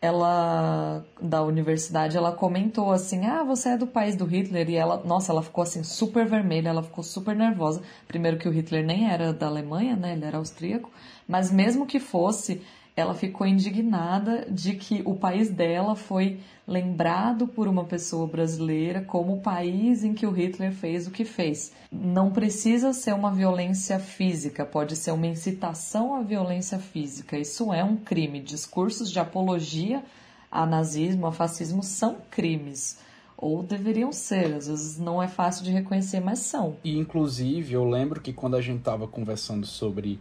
ela 0.00 1.04
da 1.20 1.42
universidade, 1.42 2.16
ela 2.16 2.32
comentou 2.32 2.92
assim: 2.92 3.26
"Ah, 3.26 3.42
você 3.42 3.70
é 3.70 3.76
do 3.76 3.86
país 3.86 4.14
do 4.14 4.24
Hitler?" 4.24 4.70
E 4.70 4.76
ela, 4.76 5.02
nossa, 5.04 5.32
ela 5.32 5.42
ficou 5.42 5.62
assim 5.62 5.82
super 5.82 6.26
vermelha, 6.26 6.68
ela 6.68 6.82
ficou 6.82 7.02
super 7.02 7.34
nervosa. 7.34 7.82
Primeiro 8.06 8.38
que 8.38 8.48
o 8.48 8.52
Hitler 8.52 8.84
nem 8.84 9.10
era 9.10 9.32
da 9.32 9.46
Alemanha, 9.46 9.96
né? 9.96 10.12
Ele 10.12 10.24
era 10.24 10.38
austríaco, 10.38 10.90
mas 11.26 11.50
mesmo 11.50 11.84
que 11.86 11.98
fosse, 11.98 12.62
ela 12.98 13.14
ficou 13.14 13.46
indignada 13.46 14.44
de 14.50 14.74
que 14.74 15.02
o 15.04 15.14
país 15.14 15.48
dela 15.48 15.94
foi 15.94 16.40
lembrado 16.66 17.46
por 17.46 17.68
uma 17.68 17.84
pessoa 17.84 18.26
brasileira 18.26 19.02
como 19.02 19.34
o 19.34 19.40
país 19.40 20.02
em 20.02 20.12
que 20.12 20.26
o 20.26 20.32
Hitler 20.32 20.72
fez 20.72 21.06
o 21.06 21.12
que 21.12 21.24
fez. 21.24 21.72
Não 21.92 22.32
precisa 22.32 22.92
ser 22.92 23.14
uma 23.14 23.30
violência 23.30 24.00
física, 24.00 24.66
pode 24.66 24.96
ser 24.96 25.12
uma 25.12 25.28
incitação 25.28 26.16
à 26.16 26.22
violência 26.22 26.80
física. 26.80 27.38
Isso 27.38 27.72
é 27.72 27.84
um 27.84 27.96
crime. 27.96 28.40
Discursos 28.40 29.12
de 29.12 29.20
apologia 29.20 30.02
a 30.50 30.66
nazismo, 30.66 31.28
a 31.28 31.30
fascismo 31.30 31.84
são 31.84 32.16
crimes 32.28 32.98
ou 33.36 33.62
deveriam 33.62 34.10
ser, 34.10 34.52
às 34.52 34.66
vezes 34.66 34.98
não 34.98 35.22
é 35.22 35.28
fácil 35.28 35.62
de 35.64 35.70
reconhecer, 35.70 36.18
mas 36.18 36.40
são. 36.40 36.76
E 36.82 36.98
inclusive 36.98 37.74
eu 37.74 37.88
lembro 37.88 38.20
que 38.20 38.32
quando 38.32 38.56
a 38.56 38.60
gente 38.60 38.80
estava 38.80 39.06
conversando 39.06 39.64
sobre 39.64 40.18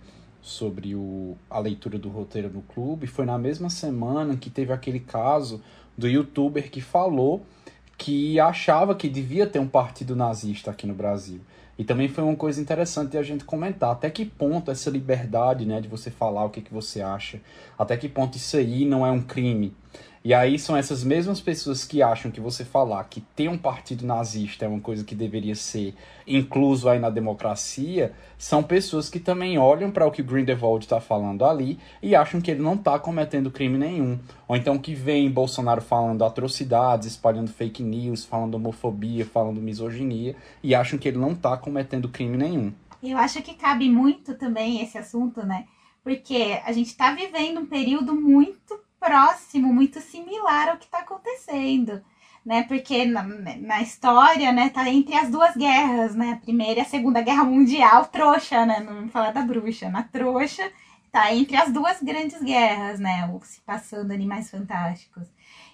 sobre 0.48 0.96
o, 0.96 1.36
a 1.50 1.60
leitura 1.60 2.00
do 2.00 2.10
roteiro 2.10 2.50
do 2.50 2.62
clube. 2.62 3.06
Foi 3.06 3.26
na 3.26 3.38
mesma 3.38 3.70
semana 3.70 4.36
que 4.38 4.50
teve 4.50 4.72
aquele 4.72 5.00
caso 5.00 5.62
do 5.98 6.08
youtuber 6.08 6.72
que 6.72 6.82
falou 6.82 7.46
que 7.98 8.40
achava 8.40 8.94
que 8.94 9.10
devia 9.10 9.48
ter 9.48 9.60
um 9.60 9.68
partido 9.68 10.16
nazista 10.16 10.70
aqui 10.70 10.86
no 10.86 10.94
Brasil. 10.94 11.42
E 11.78 11.84
também 11.84 12.08
foi 12.08 12.24
uma 12.24 12.36
coisa 12.36 12.62
interessante 12.62 13.12
de 13.12 13.18
a 13.18 13.24
gente 13.24 13.44
comentar 13.44 13.92
até 13.92 14.10
que 14.10 14.26
ponto 14.26 14.72
essa 14.72 14.90
liberdade, 14.90 15.66
né, 15.66 15.82
de 15.82 15.88
você 15.88 16.10
falar 16.10 16.46
o 16.46 16.50
que, 16.50 16.62
que 16.62 16.74
você 16.74 17.02
acha, 17.02 17.40
até 17.78 17.96
que 17.98 18.08
ponto 18.08 18.36
isso 18.38 18.58
aí 18.58 18.86
não 18.86 19.06
é 19.06 19.12
um 19.12 19.22
crime. 19.22 19.76
E 20.24 20.34
aí 20.34 20.60
são 20.60 20.76
essas 20.76 21.04
mesmas 21.04 21.40
pessoas 21.40 21.86
que 21.86 22.02
acham 22.02 22.32
que 22.32 22.42
você 22.42 22.66
falar 22.66 23.04
que 23.06 23.22
ter 23.22 23.48
um 23.50 23.58
partido 23.58 24.06
nazista 24.06 24.66
é 24.66 24.68
uma 24.68 24.80
coisa 24.80 25.04
que 25.04 25.16
deveria 25.16 25.56
ser 25.56 25.96
incluso 26.28 26.90
aí 26.90 27.00
na 27.00 27.10
democracia, 27.10 28.14
são 28.38 28.62
pessoas 28.62 29.10
que 29.10 29.20
também 29.20 29.58
olham 29.58 29.90
para 29.90 30.06
o 30.06 30.12
que 30.12 30.22
o 30.22 30.26
Grindelwald 30.26 30.84
está 30.84 31.00
falando 31.00 31.46
ali 31.46 31.80
e 32.02 32.16
acham 32.16 32.42
que 32.42 32.52
ele 32.52 32.62
não 32.62 32.74
está 32.74 33.00
cometendo 33.00 33.50
crime 33.50 33.78
nenhum. 33.78 34.20
Ou 34.48 34.56
então 34.56 34.78
que 34.78 34.94
vem 34.94 35.32
Bolsonaro 35.32 35.82
falando 35.82 36.26
atrocidades, 36.26 37.08
espalhando 37.08 37.52
fake 37.52 37.82
news, 37.82 38.26
falando 38.26 38.56
homofobia, 38.56 39.26
falando 39.26 39.62
misoginia 39.62 40.36
e 40.62 40.76
acham 40.76 41.00
que 41.00 41.08
ele 41.08 41.18
não 41.18 41.32
está 41.32 41.56
cometendo 41.56 42.10
crime 42.10 42.38
nenhum. 42.38 42.74
Eu 43.02 43.18
acho 43.18 43.42
que 43.42 43.54
cabe 43.54 43.90
muito 43.90 44.36
também 44.36 44.82
esse 44.82 44.98
assunto, 44.98 45.46
né? 45.46 45.66
Porque 46.04 46.60
a 46.66 46.72
gente 46.72 46.88
está 46.88 47.14
vivendo 47.14 47.60
um 47.60 47.66
período 47.66 48.14
muito 48.16 48.80
próximo, 49.08 49.74
muito 49.74 50.02
similar 50.02 50.70
ao 50.70 50.78
que 50.78 50.86
está 50.86 51.00
acontecendo, 51.00 52.04
né? 52.46 52.64
Porque 52.64 53.06
na, 53.06 53.24
na, 53.24 53.82
história, 53.82 54.52
né, 54.52 54.70
tá 54.70 54.90
entre 54.90 55.16
as 55.16 55.30
duas 55.30 55.56
guerras, 55.56 56.14
né? 56.14 56.40
Primeira 56.44 56.80
e 56.80 56.84
a 56.84 56.86
segunda 56.86 57.22
guerra 57.22 57.46
mundial, 57.46 58.06
trouxa, 58.06 58.66
né? 58.66 58.82
Não 58.82 58.96
vamos 58.96 59.12
falar 59.12 59.32
da 59.32 59.42
bruxa, 59.42 59.90
na 59.90 60.04
trouxa 60.04 60.70
tá 61.12 61.34
entre 61.34 61.56
as 61.58 61.72
duas 61.72 62.02
grandes 62.02 62.42
guerras, 62.44 63.00
né? 63.00 63.26
O 63.34 63.44
se 63.44 63.62
passando 63.62 64.12
Animais 64.12 64.52
Fantásticos. 64.52 65.28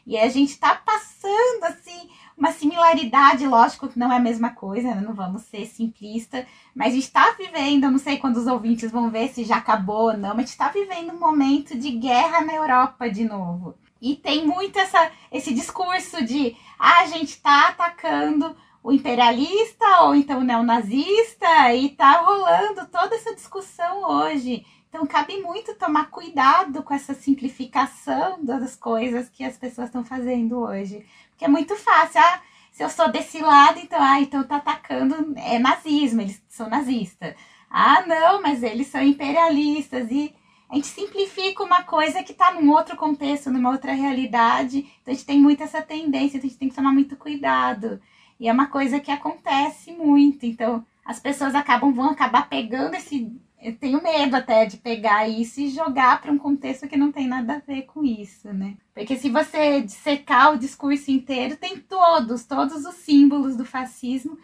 E 0.05 0.17
a 0.17 0.29
gente 0.29 0.57
tá 0.57 0.75
passando 0.75 1.63
assim 1.63 2.09
uma 2.43 2.51
similaridade, 2.51 3.47
lógico 3.47 3.87
que 3.87 3.97
não 3.97 4.11
é 4.11 4.17
a 4.17 4.19
mesma 4.19 4.49
coisa, 4.49 4.93
né? 4.93 4.99
não 4.99 5.13
vamos 5.13 5.43
ser 5.43 5.65
simplistas, 5.65 6.45
mas 6.75 6.89
a 6.89 6.95
gente 6.95 7.03
está 7.05 7.31
vivendo, 7.39 7.89
não 7.89 7.97
sei 7.97 8.17
quando 8.17 8.35
os 8.35 8.47
ouvintes 8.47 8.91
vão 8.91 9.09
ver 9.09 9.29
se 9.29 9.45
já 9.45 9.55
acabou 9.55 10.11
ou 10.11 10.17
não, 10.17 10.31
mas 10.31 10.37
a 10.37 10.41
gente 10.41 10.49
está 10.49 10.67
vivendo 10.67 11.13
um 11.13 11.19
momento 11.19 11.77
de 11.77 11.91
guerra 11.91 12.41
na 12.41 12.53
Europa 12.53 13.09
de 13.09 13.23
novo. 13.23 13.75
E 14.01 14.17
tem 14.17 14.45
muito 14.45 14.77
essa, 14.77 15.09
esse 15.31 15.53
discurso 15.53 16.21
de 16.25 16.57
ah, 16.77 17.03
a 17.03 17.05
gente 17.05 17.29
está 17.29 17.69
atacando 17.69 18.53
o 18.83 18.91
imperialista 18.91 20.01
ou 20.01 20.13
então 20.13 20.41
o 20.41 20.43
neonazista 20.43 21.73
e 21.73 21.91
tá 21.91 22.17
rolando 22.23 22.85
toda 22.87 23.15
essa 23.15 23.33
discussão 23.33 24.03
hoje. 24.03 24.65
Então 24.89 25.07
cabe 25.07 25.41
muito 25.41 25.73
tomar 25.73 26.11
cuidado 26.11 26.83
com 26.83 26.93
essa 26.93 27.15
simplificação 27.15 28.43
das 28.43 28.75
coisas 28.75 29.27
que 29.27 29.43
as 29.43 29.57
pessoas 29.57 29.87
estão 29.87 30.03
fazendo 30.03 30.59
hoje. 30.59 31.03
Porque 31.33 31.45
é 31.45 31.47
muito 31.49 31.75
fácil, 31.75 32.21
ah, 32.21 32.41
se 32.71 32.83
eu 32.83 32.89
sou 32.89 33.11
desse 33.11 33.39
lado, 33.39 33.79
então, 33.79 34.01
ah, 34.01 34.21
então 34.21 34.43
tá 34.43 34.55
atacando, 34.57 35.33
é 35.37 35.59
nazismo, 35.59 36.21
eles 36.21 36.41
são 36.47 36.69
nazistas. 36.69 37.35
Ah, 37.69 38.03
não, 38.05 38.41
mas 38.41 38.63
eles 38.63 38.87
são 38.87 39.01
imperialistas 39.01 40.09
e 40.11 40.33
a 40.69 40.75
gente 40.75 40.87
simplifica 40.87 41.63
uma 41.63 41.83
coisa 41.83 42.23
que 42.23 42.31
está 42.31 42.51
num 42.51 42.71
outro 42.71 42.97
contexto, 42.97 43.51
numa 43.51 43.69
outra 43.69 43.93
realidade. 43.93 44.79
Então 45.01 45.11
a 45.11 45.13
gente 45.13 45.25
tem 45.25 45.39
muito 45.39 45.61
essa 45.61 45.83
tendência, 45.83 46.37
então 46.37 46.47
a 46.47 46.49
gente 46.49 46.57
tem 46.57 46.69
que 46.69 46.75
tomar 46.75 46.91
muito 46.91 47.15
cuidado. 47.15 48.01
E 48.39 48.47
é 48.47 48.51
uma 48.51 48.65
coisa 48.65 48.99
que 48.99 49.11
acontece 49.11 49.91
muito. 49.91 50.47
Então 50.47 50.83
as 51.05 51.19
pessoas 51.19 51.53
acabam 51.53 51.93
vão 51.93 52.09
acabar 52.09 52.49
pegando 52.49 52.95
esse 52.95 53.31
eu 53.63 53.75
tenho 53.75 54.03
medo 54.03 54.35
até 54.35 54.65
de 54.65 54.77
pegar 54.77 55.27
isso 55.27 55.61
e 55.61 55.69
jogar 55.69 56.21
para 56.21 56.31
um 56.31 56.37
contexto 56.37 56.87
que 56.87 56.97
não 56.97 57.11
tem 57.11 57.27
nada 57.27 57.55
a 57.55 57.59
ver 57.59 57.83
com 57.83 58.03
isso, 58.03 58.51
né? 58.53 58.75
Porque 58.93 59.15
se 59.15 59.29
você 59.29 59.81
dissecar 59.81 60.53
o 60.53 60.57
discurso 60.57 61.09
inteiro, 61.09 61.55
tem 61.55 61.77
todos, 61.77 62.45
todos 62.45 62.85
os 62.85 62.95
símbolos 62.95 63.55
do 63.55 63.65
fascismo 63.65 64.37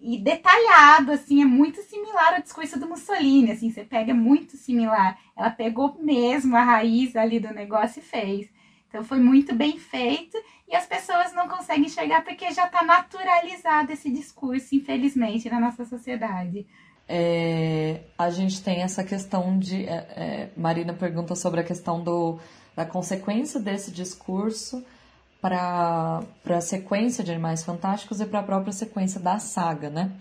e 0.00 0.18
detalhado, 0.18 1.12
assim, 1.12 1.42
é 1.42 1.44
muito 1.44 1.82
similar 1.82 2.34
ao 2.34 2.42
discurso 2.42 2.80
do 2.80 2.88
Mussolini, 2.88 3.52
assim, 3.52 3.70
você 3.70 3.84
pega 3.84 4.14
muito 4.14 4.56
similar. 4.56 5.18
Ela 5.36 5.50
pegou 5.50 5.96
mesmo 6.00 6.56
a 6.56 6.62
raiz 6.62 7.14
ali 7.14 7.38
do 7.38 7.52
negócio 7.52 8.00
e 8.00 8.02
fez. 8.02 8.48
Então 8.88 9.04
foi 9.04 9.18
muito 9.18 9.54
bem 9.54 9.78
feito 9.78 10.36
e 10.68 10.74
as 10.74 10.86
pessoas 10.86 11.32
não 11.32 11.48
conseguem 11.48 11.86
enxergar 11.86 12.22
porque 12.22 12.50
já 12.52 12.66
está 12.66 12.82
naturalizado 12.82 13.92
esse 13.92 14.10
discurso, 14.10 14.74
infelizmente, 14.74 15.48
na 15.48 15.60
nossa 15.60 15.84
sociedade. 15.84 16.66
É, 17.08 18.00
a 18.16 18.30
gente 18.30 18.62
tem 18.62 18.82
essa 18.82 19.04
questão 19.04 19.58
de. 19.58 19.86
É, 19.86 19.94
é, 19.94 20.50
Marina 20.56 20.92
pergunta 20.92 21.34
sobre 21.34 21.60
a 21.60 21.64
questão 21.64 22.02
do, 22.02 22.38
da 22.74 22.84
consequência 22.84 23.60
desse 23.60 23.90
discurso 23.90 24.84
para 25.40 26.22
a 26.46 26.60
sequência 26.60 27.24
de 27.24 27.32
Animais 27.32 27.64
Fantásticos 27.64 28.20
e 28.20 28.26
para 28.26 28.40
a 28.40 28.42
própria 28.44 28.72
sequência 28.72 29.20
da 29.20 29.38
saga, 29.38 29.90
né? 29.90 30.12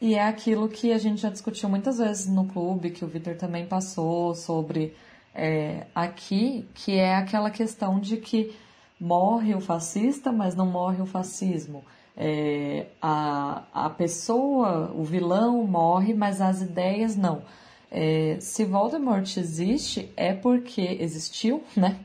E 0.00 0.14
é 0.14 0.26
aquilo 0.26 0.68
que 0.68 0.92
a 0.92 0.98
gente 0.98 1.20
já 1.20 1.30
discutiu 1.30 1.68
muitas 1.68 1.98
vezes 1.98 2.26
no 2.26 2.46
clube, 2.46 2.90
que 2.90 3.04
o 3.04 3.08
Victor 3.08 3.36
também 3.36 3.66
passou 3.66 4.34
sobre 4.34 4.94
é, 5.34 5.86
aqui, 5.94 6.68
que 6.74 6.96
é 6.96 7.14
aquela 7.14 7.50
questão 7.50 8.00
de 8.00 8.16
que 8.16 8.54
morre 8.98 9.54
o 9.54 9.60
fascista, 9.60 10.32
mas 10.32 10.54
não 10.54 10.66
morre 10.66 11.02
o 11.02 11.06
fascismo 11.06 11.84
é, 12.16 12.86
a, 13.00 13.62
a 13.74 13.90
pessoa, 13.90 14.90
o 14.94 15.04
vilão 15.04 15.64
morre, 15.66 16.14
mas 16.14 16.40
as 16.40 16.62
ideias 16.62 17.16
não. 17.16 17.42
É, 17.90 18.38
se 18.40 18.64
Voldemort 18.64 19.36
existe, 19.36 20.10
é 20.16 20.32
porque 20.32 20.96
existiu, 21.00 21.62
né? 21.76 21.98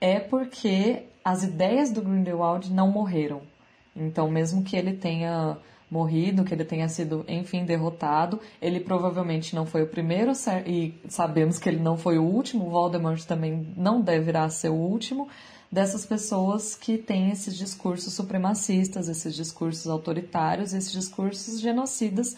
É 0.00 0.18
porque 0.18 1.04
as 1.24 1.42
ideias 1.42 1.90
do 1.90 2.02
Grindelwald 2.02 2.72
não 2.72 2.90
morreram. 2.90 3.42
Então, 3.94 4.30
mesmo 4.30 4.62
que 4.62 4.76
ele 4.76 4.92
tenha 4.92 5.56
morrido, 5.90 6.44
que 6.44 6.54
ele 6.54 6.64
tenha 6.64 6.88
sido, 6.88 7.24
enfim, 7.26 7.64
derrotado, 7.64 8.40
ele 8.60 8.80
provavelmente 8.80 9.54
não 9.54 9.64
foi 9.64 9.82
o 9.82 9.86
primeiro 9.86 10.32
e 10.66 10.94
sabemos 11.08 11.58
que 11.58 11.68
ele 11.68 11.80
não 11.80 11.96
foi 11.96 12.18
o 12.18 12.24
último. 12.24 12.70
Voldemort 12.70 13.22
também 13.24 13.66
não 13.76 14.00
deverá 14.00 14.48
ser 14.50 14.68
o 14.68 14.74
último, 14.74 15.28
dessas 15.70 16.06
pessoas 16.06 16.74
que 16.74 16.96
têm 16.96 17.30
esses 17.30 17.56
discursos 17.56 18.14
supremacistas, 18.14 19.08
esses 19.08 19.34
discursos 19.34 19.86
autoritários, 19.86 20.72
esses 20.72 20.92
discursos 20.92 21.60
genocidas. 21.60 22.36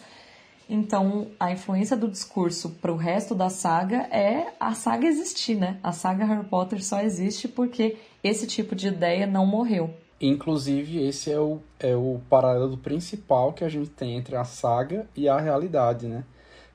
Então, 0.69 1.27
a 1.39 1.51
influência 1.51 1.97
do 1.97 2.07
discurso 2.07 2.69
para 2.81 2.91
o 2.91 2.95
resto 2.95 3.35
da 3.35 3.49
saga 3.49 4.07
é 4.11 4.53
a 4.59 4.73
saga 4.73 5.07
existir, 5.07 5.55
né? 5.55 5.79
A 5.83 5.91
saga 5.91 6.25
Harry 6.25 6.45
Potter 6.45 6.83
só 6.83 7.01
existe 7.01 7.47
porque 7.47 7.97
esse 8.23 8.47
tipo 8.47 8.75
de 8.75 8.87
ideia 8.87 9.27
não 9.27 9.45
morreu. 9.45 9.93
Inclusive, 10.19 11.03
esse 11.05 11.31
é 11.31 11.39
o, 11.39 11.59
é 11.79 11.95
o 11.95 12.21
paralelo 12.29 12.77
principal 12.77 13.53
que 13.53 13.63
a 13.63 13.69
gente 13.69 13.89
tem 13.89 14.15
entre 14.15 14.35
a 14.35 14.43
saga 14.43 15.09
e 15.15 15.27
a 15.27 15.39
realidade, 15.39 16.07
né? 16.07 16.23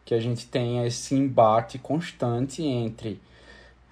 Que 0.04 0.14
a 0.14 0.20
gente 0.20 0.46
tem 0.46 0.84
esse 0.84 1.14
embate 1.14 1.78
constante 1.78 2.62
entre 2.62 3.20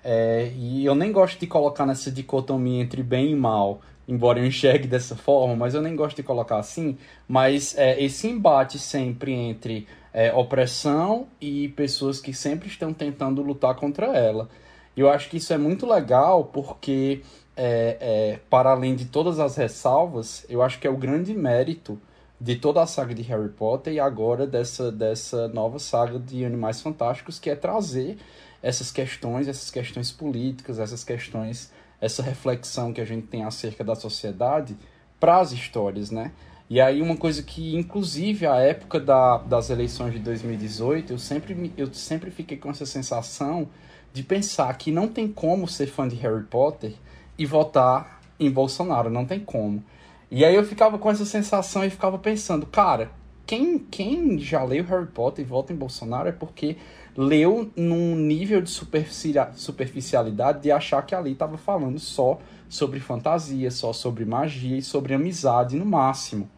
é, 0.04 0.52
e 0.54 0.84
eu 0.84 0.94
nem 0.94 1.10
gosto 1.10 1.40
de 1.40 1.46
colocar 1.46 1.86
nessa 1.86 2.10
dicotomia 2.10 2.82
entre 2.82 3.02
bem 3.02 3.30
e 3.30 3.34
mal, 3.34 3.80
embora 4.06 4.38
eu 4.38 4.44
enxergue 4.44 4.86
dessa 4.86 5.16
forma, 5.16 5.56
mas 5.56 5.72
eu 5.72 5.80
nem 5.80 5.96
gosto 5.96 6.16
de 6.16 6.22
colocar 6.22 6.58
assim. 6.58 6.98
Mas 7.26 7.76
é, 7.78 8.02
esse 8.02 8.28
embate 8.28 8.78
sempre 8.78 9.32
entre 9.32 9.88
é, 10.12 10.30
opressão 10.34 11.26
e 11.40 11.68
pessoas 11.70 12.20
que 12.20 12.34
sempre 12.34 12.68
estão 12.68 12.92
tentando 12.92 13.40
lutar 13.40 13.74
contra 13.76 14.06
ela. 14.08 14.50
Eu 14.94 15.10
acho 15.10 15.30
que 15.30 15.38
isso 15.38 15.52
é 15.54 15.58
muito 15.58 15.86
legal 15.86 16.44
porque, 16.44 17.22
é, 17.56 17.96
é, 18.00 18.40
para 18.50 18.70
além 18.70 18.94
de 18.94 19.06
todas 19.06 19.40
as 19.40 19.56
ressalvas, 19.56 20.44
eu 20.50 20.62
acho 20.62 20.78
que 20.78 20.86
é 20.86 20.90
o 20.90 20.96
grande 20.96 21.34
mérito 21.34 21.98
de 22.38 22.56
toda 22.56 22.82
a 22.82 22.86
saga 22.86 23.14
de 23.14 23.22
Harry 23.22 23.48
Potter 23.48 23.94
e 23.94 23.98
agora 23.98 24.46
dessa, 24.46 24.92
dessa 24.92 25.48
nova 25.48 25.78
saga 25.78 26.18
de 26.18 26.44
Animais 26.44 26.82
Fantásticos, 26.82 27.38
que 27.38 27.48
é 27.48 27.56
trazer 27.56 28.18
essas 28.64 28.90
questões, 28.90 29.46
essas 29.46 29.70
questões 29.70 30.10
políticas, 30.10 30.78
essas 30.78 31.04
questões, 31.04 31.70
essa 32.00 32.22
reflexão 32.22 32.94
que 32.94 33.00
a 33.00 33.04
gente 33.04 33.26
tem 33.26 33.44
acerca 33.44 33.84
da 33.84 33.94
sociedade 33.94 34.74
para 35.20 35.38
as 35.38 35.52
histórias, 35.52 36.10
né? 36.10 36.32
E 36.70 36.80
aí 36.80 37.02
uma 37.02 37.14
coisa 37.14 37.42
que, 37.42 37.76
inclusive, 37.76 38.46
a 38.46 38.56
época 38.56 38.98
da, 38.98 39.36
das 39.36 39.68
eleições 39.68 40.14
de 40.14 40.18
2018, 40.20 41.12
eu 41.12 41.18
sempre, 41.18 41.72
eu 41.76 41.92
sempre 41.92 42.30
fiquei 42.30 42.56
com 42.56 42.70
essa 42.70 42.86
sensação 42.86 43.68
de 44.14 44.22
pensar 44.22 44.72
que 44.78 44.90
não 44.90 45.08
tem 45.08 45.28
como 45.28 45.68
ser 45.68 45.86
fã 45.86 46.08
de 46.08 46.16
Harry 46.16 46.44
Potter 46.44 46.94
e 47.36 47.44
votar 47.44 48.22
em 48.40 48.50
Bolsonaro, 48.50 49.10
não 49.10 49.26
tem 49.26 49.40
como. 49.40 49.84
E 50.30 50.42
aí 50.42 50.54
eu 50.54 50.64
ficava 50.64 50.96
com 50.96 51.10
essa 51.10 51.26
sensação 51.26 51.84
e 51.84 51.90
ficava 51.90 52.18
pensando, 52.18 52.64
cara, 52.64 53.10
quem, 53.46 53.78
quem 53.78 54.38
já 54.38 54.62
leu 54.64 54.84
Harry 54.84 55.06
Potter 55.06 55.44
e 55.44 55.48
vota 55.48 55.72
em 55.72 55.76
Bolsonaro 55.76 56.28
é 56.28 56.32
porque 56.32 56.76
leu 57.16 57.70
num 57.76 58.16
nível 58.16 58.60
de 58.60 58.70
superficialidade 58.70 60.62
de 60.62 60.72
achar 60.72 61.02
que 61.02 61.14
ali 61.14 61.32
estava 61.32 61.56
falando 61.56 61.98
só 61.98 62.38
sobre 62.68 63.00
fantasia, 63.00 63.70
só 63.70 63.92
sobre 63.92 64.24
magia 64.24 64.78
e 64.78 64.82
sobre 64.82 65.14
amizade 65.14 65.76
no 65.76 65.84
máximo. 65.84 66.48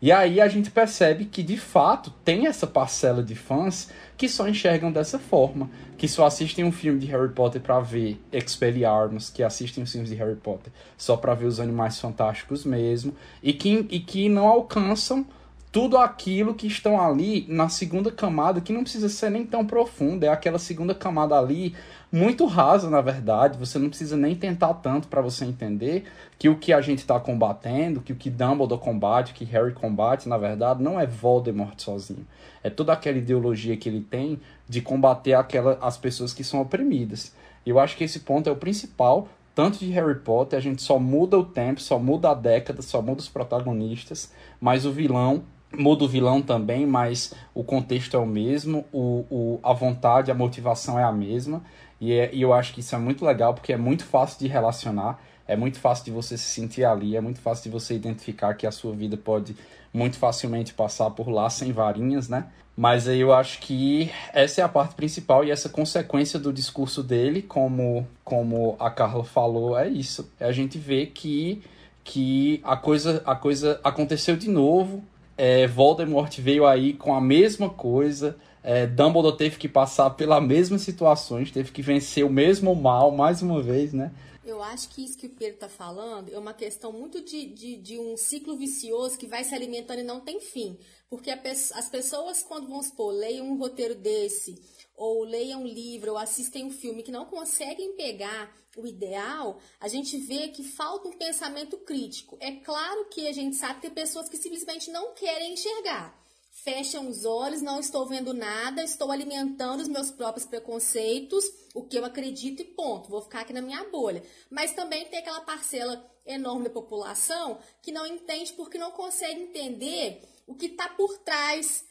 E 0.00 0.12
aí 0.12 0.40
a 0.40 0.46
gente 0.46 0.70
percebe 0.70 1.24
que 1.24 1.42
de 1.42 1.56
fato 1.56 2.12
tem 2.24 2.46
essa 2.46 2.68
parcela 2.68 3.20
de 3.20 3.34
fãs 3.34 3.90
que 4.16 4.28
só 4.28 4.48
enxergam 4.48 4.92
dessa 4.92 5.18
forma, 5.18 5.68
que 5.96 6.06
só 6.06 6.24
assistem 6.24 6.64
um 6.64 6.70
filme 6.70 7.00
de 7.00 7.06
Harry 7.06 7.32
Potter 7.32 7.60
para 7.60 7.80
ver 7.80 8.20
Expelliarmus, 8.32 9.28
que 9.28 9.42
assistem 9.42 9.82
os 9.82 9.90
filmes 9.90 10.08
de 10.08 10.14
Harry 10.16 10.36
Potter 10.36 10.72
só 10.96 11.16
para 11.16 11.34
ver 11.34 11.46
os 11.46 11.58
animais 11.58 11.98
fantásticos 11.98 12.64
mesmo, 12.64 13.12
e 13.42 13.52
que, 13.52 13.86
e 13.90 13.98
que 13.98 14.28
não 14.28 14.46
alcançam 14.46 15.26
tudo 15.70 15.98
aquilo 15.98 16.54
que 16.54 16.66
estão 16.66 17.00
ali 17.00 17.44
na 17.48 17.68
segunda 17.68 18.10
camada, 18.10 18.60
que 18.60 18.72
não 18.72 18.82
precisa 18.82 19.08
ser 19.08 19.30
nem 19.30 19.44
tão 19.44 19.66
profunda, 19.66 20.26
é 20.26 20.28
aquela 20.30 20.58
segunda 20.58 20.94
camada 20.94 21.38
ali 21.38 21.74
muito 22.10 22.46
rasa, 22.46 22.88
na 22.88 23.02
verdade. 23.02 23.58
Você 23.58 23.78
não 23.78 23.90
precisa 23.90 24.16
nem 24.16 24.34
tentar 24.34 24.72
tanto 24.74 25.08
para 25.08 25.20
você 25.20 25.44
entender 25.44 26.04
que 26.38 26.48
o 26.48 26.56
que 26.56 26.72
a 26.72 26.80
gente 26.80 27.00
está 27.00 27.20
combatendo, 27.20 28.00
que 28.00 28.12
o 28.12 28.16
que 28.16 28.30
Dumbledore 28.30 28.80
combate, 28.80 29.34
que 29.34 29.44
Harry 29.44 29.72
combate, 29.72 30.28
na 30.28 30.38
verdade, 30.38 30.82
não 30.82 30.98
é 30.98 31.06
Voldemort 31.06 31.78
sozinho. 31.78 32.26
É 32.62 32.70
toda 32.70 32.92
aquela 32.92 33.18
ideologia 33.18 33.76
que 33.76 33.88
ele 33.88 34.00
tem 34.00 34.40
de 34.66 34.80
combater 34.80 35.34
aquela, 35.34 35.78
as 35.82 35.98
pessoas 35.98 36.32
que 36.32 36.42
são 36.42 36.62
oprimidas. 36.62 37.34
E 37.66 37.70
eu 37.70 37.78
acho 37.78 37.96
que 37.96 38.04
esse 38.04 38.20
ponto 38.20 38.48
é 38.48 38.52
o 38.52 38.56
principal, 38.56 39.28
tanto 39.54 39.78
de 39.78 39.90
Harry 39.90 40.18
Potter, 40.20 40.58
a 40.58 40.62
gente 40.62 40.80
só 40.80 40.98
muda 40.98 41.38
o 41.38 41.44
tempo, 41.44 41.80
só 41.80 41.98
muda 41.98 42.30
a 42.30 42.34
década, 42.34 42.80
só 42.80 43.02
muda 43.02 43.20
os 43.20 43.28
protagonistas, 43.28 44.32
mas 44.60 44.86
o 44.86 44.92
vilão 44.92 45.42
muda 45.76 46.04
o 46.04 46.08
vilão 46.08 46.40
também, 46.40 46.86
mas 46.86 47.34
o 47.54 47.62
contexto 47.62 48.16
é 48.16 48.20
o 48.20 48.26
mesmo, 48.26 48.84
o, 48.92 49.24
o, 49.30 49.60
a 49.62 49.72
vontade, 49.72 50.30
a 50.30 50.34
motivação 50.34 50.98
é 50.98 51.04
a 51.04 51.12
mesma. 51.12 51.62
E, 52.00 52.12
é, 52.12 52.30
e 52.32 52.42
eu 52.42 52.52
acho 52.52 52.72
que 52.72 52.80
isso 52.80 52.94
é 52.94 52.98
muito 52.98 53.24
legal 53.24 53.54
porque 53.54 53.72
é 53.72 53.76
muito 53.76 54.04
fácil 54.04 54.38
de 54.38 54.46
relacionar, 54.46 55.20
é 55.46 55.56
muito 55.56 55.78
fácil 55.78 56.04
de 56.04 56.10
você 56.10 56.36
se 56.36 56.44
sentir 56.44 56.84
ali, 56.84 57.16
é 57.16 57.20
muito 57.20 57.40
fácil 57.40 57.64
de 57.64 57.70
você 57.70 57.94
identificar 57.94 58.54
que 58.54 58.66
a 58.66 58.70
sua 58.70 58.92
vida 58.92 59.16
pode 59.16 59.56
muito 59.92 60.18
facilmente 60.18 60.74
passar 60.74 61.10
por 61.10 61.28
lá 61.28 61.48
sem 61.50 61.72
varinhas, 61.72 62.28
né? 62.28 62.46
Mas 62.76 63.08
aí 63.08 63.18
eu 63.20 63.32
acho 63.32 63.58
que 63.58 64.08
essa 64.32 64.60
é 64.60 64.64
a 64.64 64.68
parte 64.68 64.94
principal 64.94 65.44
e 65.44 65.50
essa 65.50 65.68
consequência 65.68 66.38
do 66.38 66.52
discurso 66.52 67.02
dele, 67.02 67.42
como, 67.42 68.06
como 68.22 68.76
a 68.78 68.88
Carla 68.88 69.24
falou, 69.24 69.76
é 69.76 69.88
isso. 69.88 70.30
É 70.38 70.46
a 70.46 70.52
gente 70.52 70.78
ver 70.78 71.06
que, 71.06 71.60
que 72.04 72.60
a, 72.62 72.76
coisa, 72.76 73.20
a 73.26 73.34
coisa 73.34 73.80
aconteceu 73.82 74.36
de 74.36 74.48
novo, 74.48 75.02
é, 75.38 75.68
Voldemort 75.68 76.36
veio 76.40 76.66
aí 76.66 76.92
com 76.92 77.14
a 77.14 77.20
mesma 77.20 77.70
coisa, 77.70 78.36
é, 78.62 78.86
Dumbledore 78.86 79.36
teve 79.36 79.56
que 79.56 79.68
passar 79.68 80.10
pelas 80.10 80.42
mesmas 80.42 80.82
situações, 80.82 81.52
teve 81.52 81.70
que 81.70 81.80
vencer 81.80 82.24
o 82.24 82.30
mesmo 82.30 82.74
mal 82.74 83.12
mais 83.12 83.40
uma 83.40 83.62
vez, 83.62 83.92
né? 83.92 84.12
Eu 84.44 84.62
acho 84.62 84.88
que 84.88 85.04
isso 85.04 85.16
que 85.16 85.26
o 85.26 85.30
Pedro 85.30 85.54
está 85.54 85.68
falando 85.68 86.32
é 86.32 86.38
uma 86.38 86.54
questão 86.54 86.90
muito 86.90 87.22
de, 87.22 87.46
de, 87.46 87.76
de, 87.76 87.98
um 87.98 88.16
ciclo 88.16 88.56
vicioso 88.56 89.18
que 89.18 89.26
vai 89.26 89.44
se 89.44 89.54
alimentando 89.54 90.00
e 90.00 90.04
não 90.04 90.20
tem 90.20 90.40
fim. 90.40 90.76
Porque 91.08 91.30
as 91.30 91.88
pessoas, 91.90 92.42
quando 92.42 92.66
vão 92.66 92.82
supor, 92.82 93.12
leiam 93.12 93.46
um 93.46 93.58
roteiro 93.58 93.94
desse, 93.94 94.58
ou 94.96 95.22
leiam 95.22 95.62
um 95.62 95.66
livro, 95.66 96.12
ou 96.12 96.18
assistem 96.18 96.64
um 96.64 96.70
filme 96.70 97.02
que 97.02 97.12
não 97.12 97.26
conseguem 97.26 97.94
pegar 97.94 98.50
o 98.78 98.86
ideal, 98.86 99.60
a 99.80 99.88
gente 99.88 100.16
vê 100.16 100.48
que 100.48 100.62
falta 100.62 101.08
um 101.08 101.18
pensamento 101.18 101.76
crítico. 101.78 102.36
É 102.40 102.52
claro 102.52 103.06
que 103.06 103.26
a 103.26 103.32
gente 103.32 103.56
sabe 103.56 103.76
que 103.76 103.82
tem 103.82 103.90
pessoas 103.90 104.28
que 104.28 104.36
simplesmente 104.36 104.90
não 104.90 105.14
querem 105.14 105.54
enxergar 105.54 106.18
fecham 106.62 107.08
os 107.08 107.24
olhos, 107.24 107.62
não 107.62 107.80
estou 107.80 108.06
vendo 108.06 108.34
nada, 108.34 108.82
estou 108.82 109.10
alimentando 109.10 109.80
os 109.80 109.88
meus 109.88 110.10
próprios 110.10 110.46
preconceitos, 110.46 111.44
o 111.74 111.82
que 111.84 111.96
eu 111.96 112.04
acredito 112.04 112.60
e 112.60 112.64
ponto, 112.64 113.08
vou 113.08 113.22
ficar 113.22 113.40
aqui 113.40 113.52
na 113.52 113.62
minha 113.62 113.84
bolha. 113.84 114.22
Mas 114.50 114.72
também 114.72 115.06
tem 115.06 115.20
aquela 115.20 115.40
parcela 115.40 116.04
enorme 116.26 116.64
da 116.64 116.70
população 116.70 117.58
que 117.82 117.92
não 117.92 118.06
entende 118.06 118.52
porque 118.52 118.76
não 118.76 118.90
consegue 118.90 119.40
entender 119.40 120.22
o 120.46 120.54
que 120.54 120.66
está 120.66 120.88
por 120.90 121.18
trás. 121.18 121.84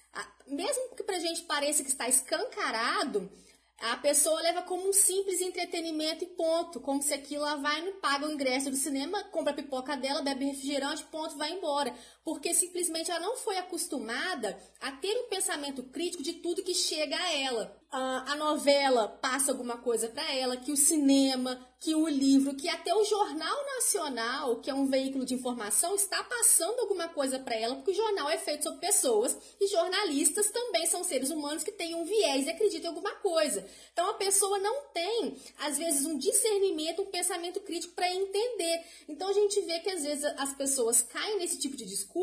Mesmo 0.45 0.95
que 0.95 1.03
para 1.03 1.18
a 1.18 1.19
gente 1.19 1.43
pareça 1.43 1.84
que 1.84 1.89
está 1.89 2.07
escancarado, 2.07 3.30
a 3.79 3.95
pessoa 3.97 4.41
leva 4.41 4.63
como 4.63 4.89
um 4.89 4.93
simples 4.93 5.39
entretenimento 5.39 6.23
e 6.23 6.27
ponto. 6.27 6.79
Como 6.79 7.01
se 7.01 7.13
aquilo 7.13 7.43
lá 7.43 7.55
vai, 7.55 7.81
não 7.81 7.99
paga 7.99 8.27
o 8.27 8.31
ingresso 8.31 8.71
do 8.71 8.75
cinema, 8.75 9.23
compra 9.25 9.51
a 9.51 9.55
pipoca 9.55 9.95
dela, 9.95 10.21
bebe 10.21 10.45
refrigerante, 10.45 11.03
ponto, 11.05 11.37
vai 11.37 11.51
embora. 11.51 11.93
Porque 12.27 12.53
simplesmente 12.53 13.09
ela 13.09 13.21
não 13.21 13.37
foi 13.37 13.57
acostumada 13.57 14.61
a 14.81 14.91
ter 14.91 15.17
um 15.17 15.29
pensamento 15.29 15.81
crítico 15.81 16.21
de 16.21 16.33
tudo 16.33 16.61
que 16.61 16.75
chega 16.75 17.15
a 17.15 17.31
ela 17.31 17.73
a, 17.89 18.35
novela 18.35 19.07
passa 19.07 19.51
alguma 19.51 19.77
coisa 19.77 20.09
para 20.09 20.29
ela, 20.33 20.57
que 20.57 20.71
o 20.71 20.77
cinema, 20.77 21.65
que 21.79 21.95
o 21.95 22.07
livro, 22.07 22.55
que 22.55 22.67
até 22.67 22.93
o 22.93 23.05
Jornal 23.05 23.65
Nacional, 23.75 24.59
que 24.59 24.69
é 24.69 24.73
um 24.73 24.87
veículo 24.87 25.25
de 25.25 25.33
informação, 25.33 25.95
está 25.95 26.21
passando 26.23 26.79
alguma 26.81 27.07
coisa 27.07 27.39
para 27.39 27.55
ela, 27.55 27.75
porque 27.75 27.91
o 27.91 27.95
jornal 27.95 28.29
é 28.29 28.37
feito 28.37 28.63
sobre 28.63 28.79
pessoas 28.79 29.37
e 29.59 29.67
jornalistas 29.67 30.49
também 30.49 30.85
são 30.85 31.03
seres 31.03 31.29
humanos 31.29 31.63
que 31.63 31.71
têm 31.71 31.95
um 31.95 32.03
viés 32.03 32.45
e 32.45 32.49
acreditam 32.49 32.91
em 32.91 32.95
alguma 32.95 33.15
coisa. 33.15 33.65
Então 33.93 34.09
a 34.09 34.15
pessoa 34.15 34.57
não 34.59 34.81
tem, 34.93 35.37
às 35.59 35.77
vezes, 35.77 36.05
um 36.05 36.17
discernimento, 36.17 37.03
um 37.03 37.11
pensamento 37.11 37.59
crítico 37.61 37.93
para 37.93 38.13
entender. 38.13 38.85
Então 39.07 39.29
a 39.29 39.33
gente 39.33 39.61
vê 39.61 39.79
que 39.79 39.89
às 39.89 40.03
vezes 40.03 40.25
as 40.37 40.53
pessoas 40.55 41.01
caem 41.01 41.37
nesse 41.37 41.57
tipo 41.57 41.77
de 41.77 41.85
discurso 41.85 42.16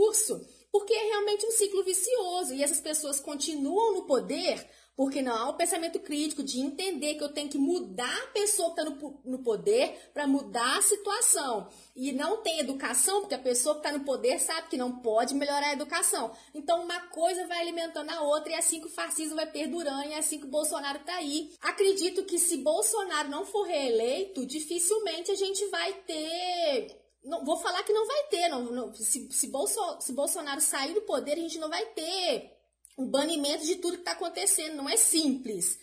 porque 0.71 0.93
é 0.93 1.05
realmente 1.09 1.47
um 1.47 1.51
ciclo 1.53 1.85
vicioso 1.85 2.55
e 2.55 2.63
essas 2.63 2.81
pessoas 2.81 3.21
continuam 3.21 3.95
no 3.95 4.07
poder 4.07 4.69
porque 4.97 5.21
não 5.21 5.35
há 5.35 5.49
o 5.49 5.55
pensamento 5.55 5.99
crítico 5.99 6.43
de 6.43 6.61
entender 6.61 7.15
que 7.15 7.25
eu 7.25 7.33
tenho 7.33 7.49
que 7.49 7.59
mudar 7.59 8.17
a 8.23 8.27
pessoa 8.29 8.73
que 8.73 8.81
está 8.81 8.91
no, 8.91 9.21
no 9.25 9.39
poder 9.41 10.11
para 10.13 10.27
mudar 10.27 10.79
a 10.79 10.83
situação. 10.83 11.69
E 11.97 12.13
não 12.13 12.43
tem 12.43 12.61
educação, 12.61 13.21
porque 13.21 13.35
a 13.35 13.39
pessoa 13.39 13.75
que 13.75 13.81
está 13.81 13.97
no 13.97 14.05
poder 14.05 14.39
sabe 14.39 14.69
que 14.69 14.77
não 14.77 15.01
pode 15.01 15.35
melhorar 15.35 15.71
a 15.71 15.73
educação. 15.73 16.33
Então, 16.55 16.85
uma 16.85 17.01
coisa 17.09 17.47
vai 17.47 17.61
alimentando 17.61 18.11
a 18.11 18.23
outra, 18.23 18.53
e 18.53 18.55
é 18.55 18.59
assim 18.59 18.81
que 18.81 18.87
o 18.87 18.91
fascismo 18.91 19.37
vai 19.37 19.51
perdurando, 19.51 20.05
e 20.05 20.13
é 20.13 20.19
assim 20.19 20.39
que 20.39 20.47
o 20.47 20.51
Bolsonaro 20.51 20.99
está 20.99 21.17
aí. 21.17 21.53
Acredito 21.61 22.25
que 22.25 22.39
se 22.39 22.59
Bolsonaro 22.59 23.29
não 23.29 23.45
for 23.45 23.63
reeleito, 23.63 24.47
dificilmente 24.47 25.31
a 25.31 25.35
gente 25.35 25.67
vai 25.67 25.93
ter 26.07 27.04
não, 27.25 27.45
vou 27.45 27.57
falar 27.57 27.83
que 27.83 27.93
não 27.93 28.07
vai 28.07 28.23
ter. 28.25 28.49
Não, 28.49 28.63
não 28.65 28.95
se, 28.95 29.29
se, 29.33 29.47
Bolso, 29.49 29.81
se 30.01 30.13
Bolsonaro 30.13 30.61
sair 30.61 30.95
do 30.95 31.03
poder, 31.03 31.33
a 31.33 31.41
gente 31.41 31.59
não 31.59 31.69
vai 31.69 31.85
ter 31.87 32.53
o 32.97 33.07
banimento 33.07 33.65
de 33.65 33.77
tudo 33.77 33.95
que 33.95 34.01
está 34.01 34.13
acontecendo. 34.13 34.77
Não 34.77 34.89
é 34.89 34.97
simples. 34.97 35.79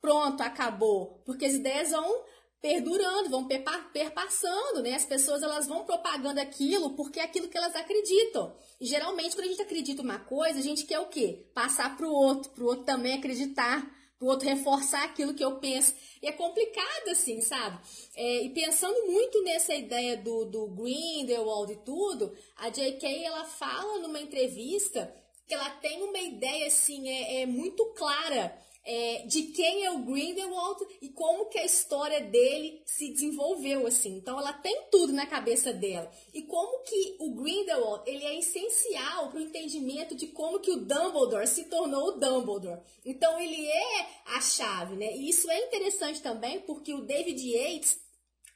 Pronto, 0.00 0.42
acabou. 0.42 1.22
Porque 1.24 1.46
as 1.46 1.54
ideias 1.54 1.90
vão 1.90 2.24
perdurando, 2.60 3.28
vão 3.28 3.46
perpassando, 3.92 4.82
né? 4.82 4.94
As 4.94 5.04
pessoas 5.04 5.42
elas 5.42 5.66
vão 5.66 5.84
propagando 5.84 6.40
aquilo 6.40 6.94
porque 6.94 7.20
é 7.20 7.24
aquilo 7.24 7.48
que 7.48 7.58
elas 7.58 7.76
acreditam. 7.76 8.56
E 8.80 8.86
geralmente 8.86 9.34
quando 9.34 9.46
a 9.46 9.50
gente 9.50 9.60
acredita 9.60 10.00
uma 10.00 10.18
coisa, 10.18 10.58
a 10.58 10.62
gente 10.62 10.86
quer 10.86 10.98
o 10.98 11.08
quê? 11.08 11.46
Passar 11.54 11.94
para 11.94 12.06
o 12.06 12.12
outro, 12.12 12.50
para 12.52 12.64
o 12.64 12.66
outro 12.66 12.84
também 12.84 13.18
acreditar, 13.18 13.86
o 14.20 14.26
outro 14.26 14.48
reforçar 14.48 15.04
aquilo 15.04 15.34
que 15.34 15.44
eu 15.44 15.58
penso. 15.58 15.94
E 16.22 16.26
é 16.26 16.32
complicado 16.32 17.08
assim, 17.10 17.40
sabe? 17.40 17.78
É, 18.14 18.42
e 18.42 18.50
pensando 18.50 19.06
muito 19.06 19.42
nessa 19.42 19.74
ideia 19.74 20.16
do, 20.16 20.44
do 20.44 20.66
Grindelwald 20.68 21.72
e 21.72 21.76
tudo, 21.76 22.34
a 22.56 22.68
J.K. 22.68 23.24
ela 23.24 23.44
fala 23.44 23.98
numa 23.98 24.20
entrevista 24.20 25.14
que 25.46 25.54
ela 25.54 25.70
tem 25.70 26.02
uma 26.02 26.18
ideia 26.18 26.66
assim 26.66 27.08
é, 27.08 27.42
é 27.42 27.46
muito 27.46 27.84
clara 27.94 28.56
é, 28.84 29.24
de 29.26 29.44
quem 29.44 29.84
é 29.84 29.90
o 29.90 30.04
Grindelwald 30.04 30.84
e 31.00 31.08
como 31.08 31.46
que 31.46 31.58
a 31.58 31.64
história 31.64 32.20
dele 32.20 32.82
se 32.84 33.10
desenvolveu 33.10 33.86
assim. 33.86 34.16
Então 34.16 34.38
ela 34.38 34.52
tem 34.52 34.88
tudo 34.90 35.12
na 35.12 35.26
cabeça 35.26 35.72
dela 35.72 36.10
e 36.32 36.42
como 36.42 36.82
que 36.82 37.16
o 37.18 37.34
Grindelwald 37.34 38.02
ele 38.08 38.24
é 38.24 38.38
essencial 38.38 39.30
para 39.30 39.38
o 39.38 39.42
entendimento 39.42 40.14
de 40.14 40.26
como 40.28 40.60
que 40.60 40.70
o 40.70 40.84
Dumbledore 40.84 41.46
se 41.46 41.64
tornou 41.64 42.08
o 42.08 42.18
Dumbledore. 42.18 42.82
Então 43.04 43.40
ele 43.40 43.66
é 43.66 44.06
a 44.26 44.40
chave, 44.40 44.96
né? 44.96 45.16
E 45.16 45.30
isso 45.30 45.50
é 45.50 45.66
interessante 45.66 46.20
também 46.20 46.60
porque 46.60 46.92
o 46.92 47.02
David 47.02 47.40
Yates 47.40 48.04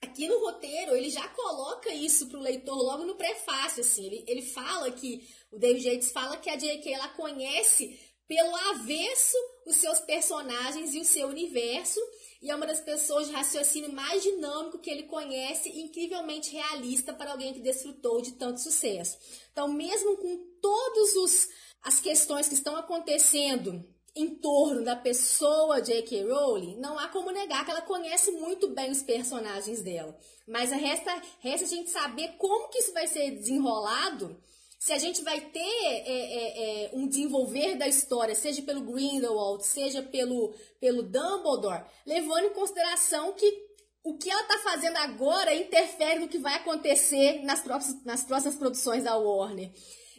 Aqui 0.00 0.28
no 0.28 0.38
roteiro, 0.38 0.94
ele 0.94 1.10
já 1.10 1.26
coloca 1.30 1.92
isso 1.92 2.28
para 2.28 2.38
o 2.38 2.42
leitor 2.42 2.76
logo 2.76 3.04
no 3.04 3.16
prefácio, 3.16 3.80
assim. 3.80 4.06
Ele, 4.06 4.24
ele 4.28 4.42
fala 4.42 4.92
que 4.92 5.28
o 5.50 5.58
David 5.58 5.88
Yates 5.88 6.12
fala 6.12 6.36
que 6.36 6.48
a 6.48 6.54
J.K. 6.54 6.94
ela 6.94 7.08
conhece 7.08 7.98
pelo 8.28 8.54
avesso 8.70 9.36
os 9.68 9.76
seus 9.76 10.00
personagens 10.00 10.94
e 10.94 11.00
o 11.00 11.04
seu 11.04 11.28
universo 11.28 12.00
e 12.40 12.50
é 12.50 12.54
uma 12.54 12.66
das 12.66 12.80
pessoas 12.80 13.26
de 13.26 13.34
raciocínio 13.34 13.92
mais 13.92 14.22
dinâmico 14.22 14.78
que 14.78 14.90
ele 14.90 15.02
conhece 15.04 15.68
incrivelmente 15.68 16.52
realista 16.52 17.12
para 17.12 17.32
alguém 17.32 17.52
que 17.52 17.60
desfrutou 17.60 18.22
de 18.22 18.32
tanto 18.32 18.60
sucesso. 18.60 19.18
Então, 19.52 19.68
mesmo 19.68 20.16
com 20.16 20.36
todas 20.62 21.48
as 21.82 22.00
questões 22.00 22.48
que 22.48 22.54
estão 22.54 22.76
acontecendo 22.76 23.84
em 24.14 24.36
torno 24.36 24.84
da 24.84 24.96
pessoa 24.96 25.82
J.K. 25.82 26.24
Rowling, 26.24 26.76
não 26.76 26.98
há 26.98 27.08
como 27.08 27.30
negar 27.30 27.64
que 27.64 27.70
ela 27.70 27.82
conhece 27.82 28.30
muito 28.32 28.68
bem 28.68 28.90
os 28.90 29.02
personagens 29.02 29.82
dela. 29.82 30.16
Mas 30.46 30.70
resta, 30.70 31.22
resta 31.40 31.66
a 31.66 31.68
gente 31.68 31.90
saber 31.90 32.36
como 32.38 32.68
que 32.68 32.78
isso 32.78 32.92
vai 32.92 33.06
ser 33.06 33.32
desenrolado 33.32 34.40
se 34.78 34.92
a 34.92 34.98
gente 34.98 35.22
vai 35.22 35.40
ter 35.40 35.58
é, 35.60 36.04
é, 36.06 36.84
é, 36.84 36.90
um 36.92 37.08
desenvolver 37.08 37.76
da 37.76 37.88
história, 37.88 38.34
seja 38.34 38.62
pelo 38.62 38.82
Grindelwald, 38.82 39.66
seja 39.66 40.02
pelo, 40.02 40.54
pelo 40.80 41.02
Dumbledore, 41.02 41.84
levando 42.06 42.46
em 42.46 42.54
consideração 42.54 43.32
que 43.32 43.68
o 44.04 44.16
que 44.16 44.30
ela 44.30 44.42
está 44.42 44.58
fazendo 44.58 44.96
agora 44.98 45.54
interfere 45.54 46.20
no 46.20 46.28
que 46.28 46.38
vai 46.38 46.54
acontecer 46.54 47.42
nas, 47.42 47.60
próximas, 47.60 48.04
nas 48.04 48.22
próximas 48.22 48.56
produções 48.56 49.02
da 49.02 49.16
Warner. 49.16 49.72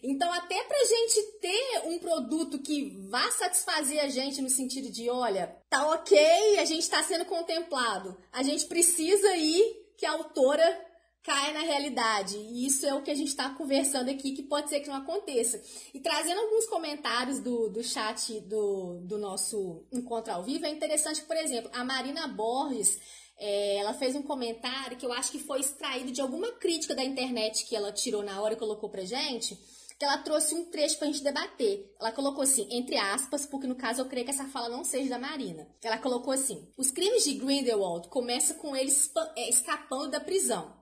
Então, 0.04 0.32
até 0.32 0.64
para 0.64 0.78
a 0.78 0.86
gente 0.86 1.22
ter 1.42 1.82
um 1.86 2.00
produto 2.00 2.60
que 2.60 2.98
vá 3.10 3.32
satisfazer 3.32 4.04
a 4.04 4.10
gente 4.10 4.42
no 4.42 4.50
sentido 4.50 4.92
de, 4.92 5.10
olha, 5.10 5.56
tá 5.70 5.90
ok, 5.90 6.60
a 6.60 6.66
gente 6.66 6.82
está 6.82 7.02
sendo 7.04 7.26
contemplado, 7.26 8.18
a 8.32 8.44
gente 8.44 8.66
precisa 8.66 9.36
ir 9.36 9.88
que 9.98 10.06
a 10.06 10.12
autora 10.12 10.89
caia 11.30 11.54
na 11.54 11.60
realidade. 11.60 12.38
E 12.38 12.66
isso 12.66 12.88
é 12.88 12.94
o 12.96 13.04
que 13.04 13.12
a 13.12 13.16
gente 13.16 13.28
está 13.28 13.52
conversando 13.52 14.10
aqui, 14.10 14.32
que 14.32 14.42
pode 14.42 14.68
ser 14.68 14.80
que 14.80 14.90
não 14.90 14.96
aconteça. 14.96 15.62
E 15.94 16.00
trazendo 16.00 16.42
alguns 16.42 16.66
comentários 16.66 17.38
do, 17.40 17.70
do 17.70 17.84
chat 17.84 18.40
do, 18.42 19.00
do 19.04 19.20
nosso 19.20 19.86
encontro 19.92 20.34
ao 20.34 20.44
vivo, 20.44 20.66
é 20.66 20.70
interessante, 20.72 21.22
por 21.22 21.38
exemplo, 21.38 21.70
a 21.72 21.84
Marina 21.84 22.28
Borges. 22.28 23.00
É, 23.38 23.78
ela 23.78 23.94
fez 23.94 24.16
um 24.16 24.24
comentário 24.24 24.98
que 24.98 25.06
eu 25.06 25.14
acho 25.14 25.32
que 25.32 25.38
foi 25.38 25.60
extraído 25.60 26.12
de 26.12 26.20
alguma 26.20 26.52
crítica 26.54 26.96
da 26.96 27.04
internet 27.04 27.64
que 27.68 27.76
ela 27.76 27.92
tirou 27.92 28.24
na 28.24 28.42
hora 28.42 28.56
e 28.56 28.58
colocou 28.58 28.90
pra 28.90 29.06
gente 29.06 29.56
que 30.00 30.06
ela 30.06 30.18
trouxe 30.20 30.56
um 30.56 30.64
trecho 30.64 30.98
pra 30.98 31.08
gente 31.08 31.22
debater. 31.22 31.94
Ela 32.00 32.14
colocou 32.14 32.42
assim, 32.42 32.66
entre 32.72 32.98
aspas, 32.98 33.46
porque 33.46 33.68
no 33.68 33.76
caso 33.76 34.02
eu 34.02 34.06
creio 34.06 34.26
que 34.26 34.32
essa 34.32 34.46
fala 34.46 34.70
não 34.70 34.84
seja 34.84 35.10
da 35.10 35.20
Marina. 35.20 35.68
Ela 35.84 35.98
colocou 35.98 36.34
assim: 36.34 36.68
os 36.78 36.90
crimes 36.90 37.26
de 37.26 37.34
Grindelwald 37.34 38.08
começam 38.08 38.58
com 38.58 38.76
ele 38.76 38.92
é, 39.36 39.50
escapando 39.50 40.10
da 40.10 40.22
prisão. 40.22 40.79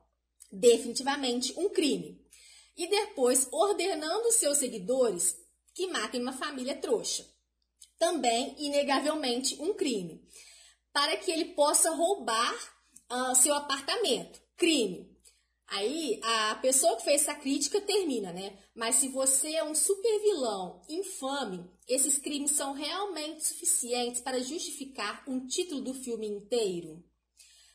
Definitivamente 0.52 1.54
um 1.58 1.70
crime. 1.70 2.20
E 2.76 2.88
depois 2.88 3.48
ordenando 3.52 4.32
seus 4.32 4.58
seguidores 4.58 5.36
que 5.74 5.88
matem 5.88 6.22
uma 6.22 6.34
família 6.34 6.76
trouxa. 6.76 7.26
Também, 7.98 8.56
inegavelmente, 8.58 9.56
um 9.62 9.74
crime. 9.74 10.24
Para 10.94 11.18
que 11.18 11.32
ele 11.32 11.54
possa 11.54 11.92
roubar 11.92 12.54
uh, 13.12 13.36
seu 13.36 13.54
apartamento. 13.54 14.42
Crime. 14.56 15.18
Aí 15.68 16.20
a 16.24 16.56
pessoa 16.56 16.96
que 16.96 17.04
fez 17.04 17.22
essa 17.22 17.36
crítica 17.36 17.82
termina, 17.82 18.32
né? 18.32 18.58
Mas 18.74 18.96
se 18.96 19.10
você 19.10 19.54
é 19.54 19.64
um 19.64 19.76
super 19.76 20.20
vilão 20.22 20.82
infame, 20.88 21.70
esses 21.88 22.18
crimes 22.18 22.52
são 22.52 22.74
realmente 22.74 23.44
suficientes 23.44 24.22
para 24.22 24.40
justificar 24.40 25.24
um 25.28 25.46
título 25.46 25.82
do 25.82 25.94
filme 25.94 26.26
inteiro? 26.26 27.04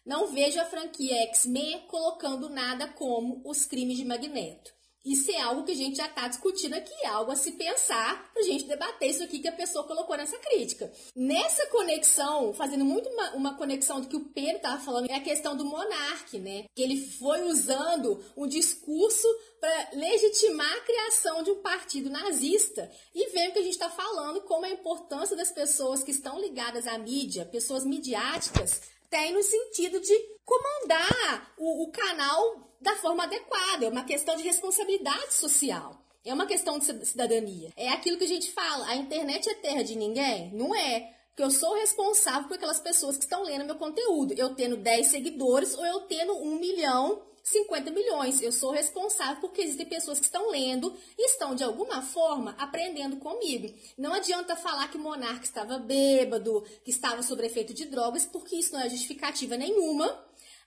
Não 0.05 0.27
vejo 0.27 0.61
a 0.61 0.65
franquia 0.65 1.15
X-Men 1.29 1.87
colocando 1.87 2.49
nada 2.49 2.89
como 2.89 3.41
os 3.45 3.65
crimes 3.65 3.97
de 3.97 4.05
Magneto. 4.05 4.73
Isso 5.05 5.33
é 5.33 5.41
algo 5.41 5.65
que 5.65 5.73
a 5.73 5.77
gente 5.77 5.97
já 5.97 6.07
está 6.07 6.29
discutindo 6.29 6.75
aqui, 6.75 6.95
algo 7.07 7.33
a 7.33 7.37
se 7.37 7.53
pensar 7.53 8.31
para 8.33 8.41
a 8.41 8.45
gente 8.45 8.67
debater 8.67 9.11
isso 9.11 9.23
aqui 9.23 9.41
que 9.41 9.49
a 9.49 9.53
pessoa 9.53 9.85
colocou 9.85 10.17
nessa 10.17 10.39
crítica. 10.39 10.93
Nessa 11.17 11.67
conexão, 11.67 12.53
fazendo 12.53 12.85
muito 12.85 13.09
uma, 13.09 13.35
uma 13.35 13.55
conexão 13.57 14.01
do 14.01 14.07
que 14.07 14.15
o 14.15 14.27
Pedro 14.27 14.59
estava 14.59 14.81
falando, 14.81 15.11
é 15.11 15.15
a 15.15 15.21
questão 15.21 15.57
do 15.57 15.65
monarca, 15.65 16.39
né? 16.39 16.67
Que 16.77 16.83
ele 16.83 17.05
foi 17.19 17.43
usando 17.43 18.25
um 18.37 18.47
discurso 18.47 19.27
para 19.61 19.91
legitimar 19.95 20.73
a 20.73 20.85
criação 20.85 21.43
de 21.43 21.51
um 21.51 21.61
partido 21.61 22.09
nazista. 22.09 22.89
E 23.13 23.29
vendo 23.31 23.55
que 23.55 23.59
a 23.59 23.63
gente 23.63 23.73
está 23.73 23.91
falando 23.91 24.43
como 24.43 24.67
a 24.67 24.71
importância 24.71 25.37
das 25.37 25.51
pessoas 25.51 26.05
que 26.05 26.13
estão 26.13 26.41
ligadas 26.41 26.87
à 26.87 26.97
mídia, 26.97 27.45
pessoas 27.45 27.85
midiáticas, 27.85 28.81
tem 29.13 29.35
no 29.35 29.43
sentido 29.43 30.01
de 30.01 30.19
comandar 30.43 31.53
o, 31.59 31.85
o 31.85 31.93
canal 31.93 32.73
da 32.81 32.97
forma 32.97 33.25
adequada. 33.25 33.85
É 33.85 33.89
uma 33.91 34.05
questão 34.05 34.35
de 34.37 34.43
responsabilidade 34.43 35.35
social. 35.35 36.03
É 36.25 36.33
uma 36.33 36.47
questão 36.47 36.79
de 36.79 37.07
cidadania. 37.07 37.71
É 37.77 37.91
aquilo 37.91 38.17
que 38.17 38.25
a 38.25 38.29
gente 38.29 38.51
fala: 38.51 38.87
a 38.87 38.97
internet 38.97 39.51
é 39.51 39.55
terra 39.55 39.83
de 39.83 39.95
ninguém? 39.97 40.51
Não 40.55 40.75
é. 40.75 41.15
Porque 41.29 41.43
eu 41.43 41.51
sou 41.51 41.75
responsável 41.75 42.49
por 42.49 42.55
aquelas 42.55 42.81
pessoas 42.81 43.17
que 43.17 43.25
estão 43.25 43.43
lendo 43.43 43.67
meu 43.67 43.77
conteúdo. 43.77 44.35
Eu 44.37 44.55
tendo 44.55 44.77
10 44.77 45.07
seguidores 45.07 45.75
ou 45.75 45.85
eu 45.85 46.01
tendo 46.03 46.35
1 46.35 46.59
milhão 46.59 47.23
50 47.43 47.91
milhões. 47.91 48.41
Eu 48.41 48.53
sou 48.53 48.71
responsável 48.71 49.41
porque 49.41 49.63
existem 49.63 49.87
pessoas 49.87 50.19
que 50.19 50.27
estão 50.27 50.51
lendo 50.51 50.97
e 51.19 51.27
estão, 51.27 51.55
de 51.55 51.65
alguma 51.65 52.03
forma, 52.03 52.55
aprendendo 52.59 53.17
comigo. 53.17 53.75
Não 53.99 54.13
adianta 54.13 54.57
falar 54.57 54.89
que 54.89 54.97
o 54.97 55.01
monarca 55.01 55.45
estava 55.45 55.79
bêbado, 55.79 56.63
que 56.85 56.91
estava 56.91 57.23
sob 57.23 57.45
efeito 57.45 57.75
de 57.75 57.87
drogas, 57.87 58.25
porque 58.25 58.57
isso 58.57 58.73
não 58.73 58.81
é 58.81 58.89
justificativa 58.89 59.57
nenhuma 59.57 60.23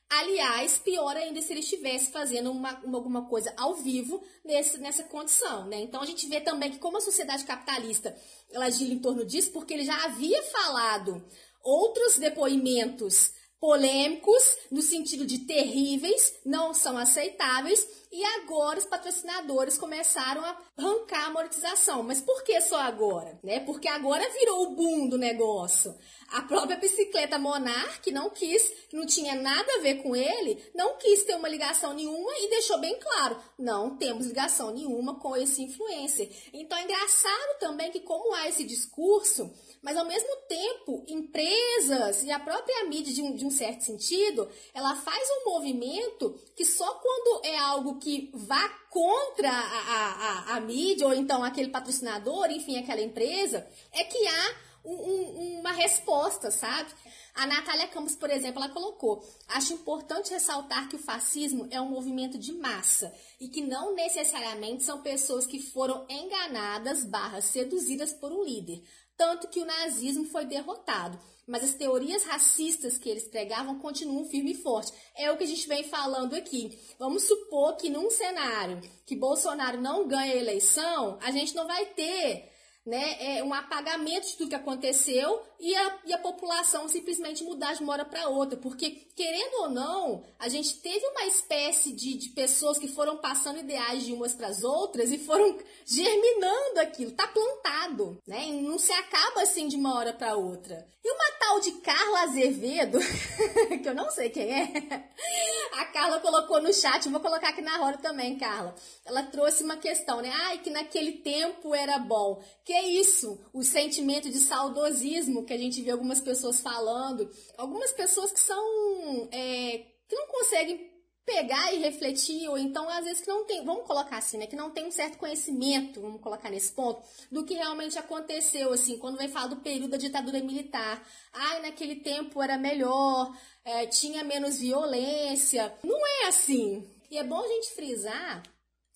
Aliás, 0.10 0.77
pior 0.77 1.18
ainda 1.18 1.41
se 1.41 1.52
ele 1.52 1.61
estivesse 1.61 2.11
fazendo 2.11 2.52
uma, 2.52 2.80
uma, 2.81 2.97
alguma 2.97 3.26
coisa 3.27 3.52
ao 3.57 3.73
vivo 3.73 4.23
nesse, 4.43 4.77
nessa 4.77 5.03
condição, 5.03 5.65
né? 5.65 5.81
Então 5.81 6.02
a 6.02 6.06
gente 6.06 6.27
vê 6.27 6.39
também 6.39 6.72
que 6.72 6.77
como 6.77 6.97
a 6.97 7.02
sociedade 7.02 7.43
capitalista 7.43 8.15
ela 8.52 8.69
gira 8.69 8.93
em 8.93 8.99
torno 8.99 9.26
disso, 9.26 9.52
porque 9.52 9.73
ele 9.73 9.84
já 9.84 10.06
havia 10.06 10.43
falado 10.43 11.26
outros 11.64 12.19
depoimentos 12.19 13.34
polêmicos, 13.65 14.59
no 14.69 14.79
sentido 14.79 15.25
de 15.25 15.39
terríveis, 15.39 16.35
não 16.45 16.71
são 16.71 16.95
aceitáveis, 16.99 17.83
e 18.11 18.23
agora 18.23 18.77
os 18.77 18.85
patrocinadores 18.85 19.75
começaram 19.75 20.45
a 20.45 20.55
arrancar 20.77 21.25
a 21.25 21.31
monetização. 21.31 22.03
Mas 22.03 22.21
por 22.21 22.43
que 22.43 22.61
só 22.61 22.79
agora? 22.79 23.39
Né? 23.43 23.59
Porque 23.61 23.87
agora 23.87 24.29
virou 24.29 24.67
o 24.67 24.75
boom 24.75 25.09
do 25.09 25.17
negócio. 25.17 25.97
A 26.29 26.43
própria 26.43 26.77
bicicleta 26.77 27.39
Monarch, 27.39 28.11
não 28.11 28.29
quis, 28.29 28.69
que 28.87 28.95
não 28.95 29.05
tinha 29.05 29.33
nada 29.33 29.67
a 29.73 29.81
ver 29.81 29.95
com 30.03 30.15
ele, 30.15 30.63
não 30.75 30.97
quis 30.97 31.23
ter 31.23 31.35
uma 31.35 31.49
ligação 31.49 31.93
nenhuma 31.93 32.31
e 32.37 32.49
deixou 32.51 32.79
bem 32.79 32.99
claro: 32.99 33.37
não 33.57 33.97
temos 33.97 34.27
ligação 34.27 34.71
nenhuma 34.71 35.19
com 35.19 35.35
esse 35.35 35.63
influencer. 35.63 36.29
Então 36.53 36.77
é 36.77 36.83
engraçado 36.83 37.59
também 37.59 37.91
que, 37.91 37.99
como 37.99 38.33
há 38.35 38.47
esse 38.47 38.63
discurso, 38.63 39.51
mas 39.85 39.95
ao 39.97 40.05
mesmo 40.05 40.35
tempo, 40.47 41.05
empresas 41.07 42.23
e 42.23 42.31
a 42.31 42.39
própria 42.39 42.85
mídia, 42.85 43.13
de 43.13 43.21
um, 43.21 43.35
de 43.35 43.45
um 43.45 43.51
certo 43.51 43.83
sentido, 43.83 44.49
ela 44.73 44.95
faz 44.95 45.29
um 45.29 45.51
movimento 45.51 46.33
que 46.55 46.65
só 46.65 46.95
quando 46.95 47.45
é 47.45 47.55
algo 47.55 47.99
que 47.99 48.31
vá 48.33 48.67
contra 48.89 49.47
a, 49.47 49.53
a, 49.53 50.53
a, 50.53 50.55
a 50.55 50.59
mídia, 50.59 51.05
ou 51.05 51.13
então 51.13 51.43
aquele 51.43 51.69
patrocinador, 51.69 52.49
enfim, 52.49 52.79
aquela 52.79 52.99
empresa, 52.99 53.67
é 53.91 54.03
que 54.03 54.27
há 54.27 54.55
um, 54.83 54.91
um, 54.91 55.59
uma 55.59 55.71
resposta, 55.71 56.49
sabe? 56.49 56.89
A 57.35 57.45
Natália 57.45 57.87
Campos, 57.89 58.15
por 58.15 58.29
exemplo, 58.31 58.63
ela 58.63 58.73
colocou: 58.73 59.23
acho 59.49 59.73
importante 59.73 60.31
ressaltar 60.31 60.87
que 60.87 60.95
o 60.95 60.99
fascismo 60.99 61.67
é 61.69 61.79
um 61.79 61.89
movimento 61.89 62.39
de 62.39 62.53
massa 62.53 63.13
e 63.39 63.49
que 63.49 63.61
não 63.61 63.93
necessariamente 63.93 64.83
são 64.83 65.01
pessoas 65.01 65.45
que 65.45 65.59
foram 65.59 66.07
enganadas 66.09 67.03
barra 67.03 67.41
seduzidas 67.41 68.13
por 68.13 68.31
um 68.31 68.43
líder. 68.43 68.81
Tanto 69.17 69.47
que 69.47 69.61
o 69.61 69.65
nazismo 69.65 70.25
foi 70.25 70.45
derrotado. 70.45 71.19
Mas 71.47 71.63
as 71.63 71.73
teorias 71.75 72.23
racistas 72.23 72.97
que 72.97 73.07
eles 73.07 73.27
pregavam 73.27 73.79
continuam 73.79 74.25
firme 74.25 74.51
e 74.51 74.61
forte. 74.61 74.91
É 75.15 75.31
o 75.31 75.37
que 75.37 75.43
a 75.43 75.47
gente 75.47 75.67
vem 75.67 75.83
falando 75.83 76.33
aqui. 76.33 76.79
Vamos 76.97 77.23
supor 77.23 77.77
que 77.77 77.89
num 77.89 78.09
cenário 78.09 78.81
que 79.05 79.15
Bolsonaro 79.15 79.79
não 79.79 80.07
ganha 80.07 80.33
a 80.33 80.37
eleição, 80.37 81.19
a 81.21 81.29
gente 81.31 81.53
não 81.53 81.67
vai 81.67 81.85
ter 81.87 82.51
né, 82.85 83.37
é 83.37 83.43
um 83.43 83.53
apagamento 83.53 84.27
de 84.27 84.37
tudo 84.37 84.49
que 84.49 84.55
aconteceu 84.55 85.41
e 85.60 85.76
a, 85.76 85.99
e 86.06 86.14
a 86.14 86.18
população 86.18 86.88
simplesmente 86.88 87.44
mudar 87.44 87.73
de 87.73 87.84
uma 87.84 87.94
hora 87.94 88.06
para 88.06 88.30
outra. 88.30 88.57
Porque, 88.57 89.07
querendo 89.15 89.61
ou 89.61 89.69
não, 89.69 90.23
a 90.38 90.49
gente 90.49 90.80
teve 90.80 91.06
uma 91.07 91.26
espécie 91.26 91.94
de, 91.94 92.15
de 92.15 92.30
pessoas 92.30 92.77
que 92.77 92.88
foram 92.88 93.18
passando 93.18 93.60
ideais 93.60 94.03
de 94.03 94.14
umas 94.14 94.34
para 94.34 94.48
as 94.48 94.64
outras 94.64 95.11
e 95.11 95.18
foram 95.18 95.57
germinando 95.86 96.80
aquilo. 96.80 97.11
Tá 97.11 97.27
plantado, 97.27 98.22
né? 98.27 98.45
E 98.48 98.61
não 98.61 98.77
se 98.77 98.91
acaba 98.91 99.41
assim 99.41 99.68
de 99.68 99.76
uma 99.76 99.95
hora 99.95 100.14
para 100.14 100.36
outra. 100.36 100.88
E 101.03 101.11
uma 101.11 101.32
tal 101.40 101.60
de 101.60 101.72
Carla 101.73 102.23
Azevedo, 102.23 102.98
que 103.84 103.88
eu 103.88 103.94
não 103.94 104.10
sei 104.10 104.27
quem 104.32 104.52
é, 104.52 105.10
a 105.77 105.86
Carla 105.86 106.19
colocou 106.19 106.60
no 106.60 106.73
chat, 106.73 107.07
vou 107.10 107.19
colocar 107.19 107.49
aqui 107.49 107.61
na 107.61 107.77
roda 107.77 107.99
também, 107.99 108.38
Carla. 108.40 108.73
Ela 109.06 109.22
trouxe 109.22 109.64
uma 109.64 109.77
questão, 109.77 110.19
né? 110.19 110.32
Ai, 110.34 110.57
que 110.57 110.72
naquele 110.72 111.11
tempo 111.14 111.76
era 111.76 111.99
bom. 111.99 112.41
Que 112.64 112.73
isso? 112.73 113.40
O 113.53 113.61
sentimento 113.61 114.32
de 114.32 114.40
saudosismo 114.40 115.44
que 115.45 115.53
a 115.53 115.57
gente 115.57 115.81
vê 115.81 115.91
algumas 115.91 116.19
pessoas 116.19 116.59
falando. 116.59 117.30
Algumas 117.57 117.91
pessoas 117.93 118.31
que 118.31 118.39
são. 118.39 119.30
É, 119.31 119.85
que 120.07 120.15
não 120.15 120.27
conseguem 120.27 120.95
pegar 121.26 121.73
e 121.73 121.80
refletir, 121.80 122.47
ou 122.47 122.57
então 122.57 122.88
às 122.88 123.03
vezes 123.03 123.22
que 123.22 123.27
não 123.27 123.45
tem, 123.45 123.65
vamos 123.65 123.88
colocar 123.88 124.17
assim, 124.17 124.38
né, 124.38 124.45
que 124.45 124.55
não 124.55 124.69
tem 124.69 124.85
um 124.85 124.91
certo 124.91 125.17
conhecimento, 125.17 125.99
vamos 125.99 126.22
colocar 126.22 126.51
nesse 126.51 126.72
ponto, 126.72 127.01
do 127.31 127.43
que 127.43 127.55
realmente 127.55 127.97
aconteceu, 127.97 128.72
assim, 128.72 128.99
quando 128.99 129.17
vem 129.17 129.27
falar 129.27 129.47
do 129.47 129.57
período 129.57 129.89
da 129.89 129.97
ditadura 129.97 130.39
militar. 130.39 131.03
Ai, 131.34 131.61
naquele 131.61 131.95
tempo 131.95 132.41
era 132.41 132.57
melhor, 132.57 133.35
é, 133.63 133.88
tinha 133.88 134.23
menos 134.23 134.59
violência. 134.59 135.73
Não 135.84 135.99
é 136.05 136.27
assim. 136.27 136.88
E 137.09 137.17
é 137.17 137.23
bom 137.23 137.41
a 137.41 137.47
gente 137.47 137.73
frisar 137.73 138.43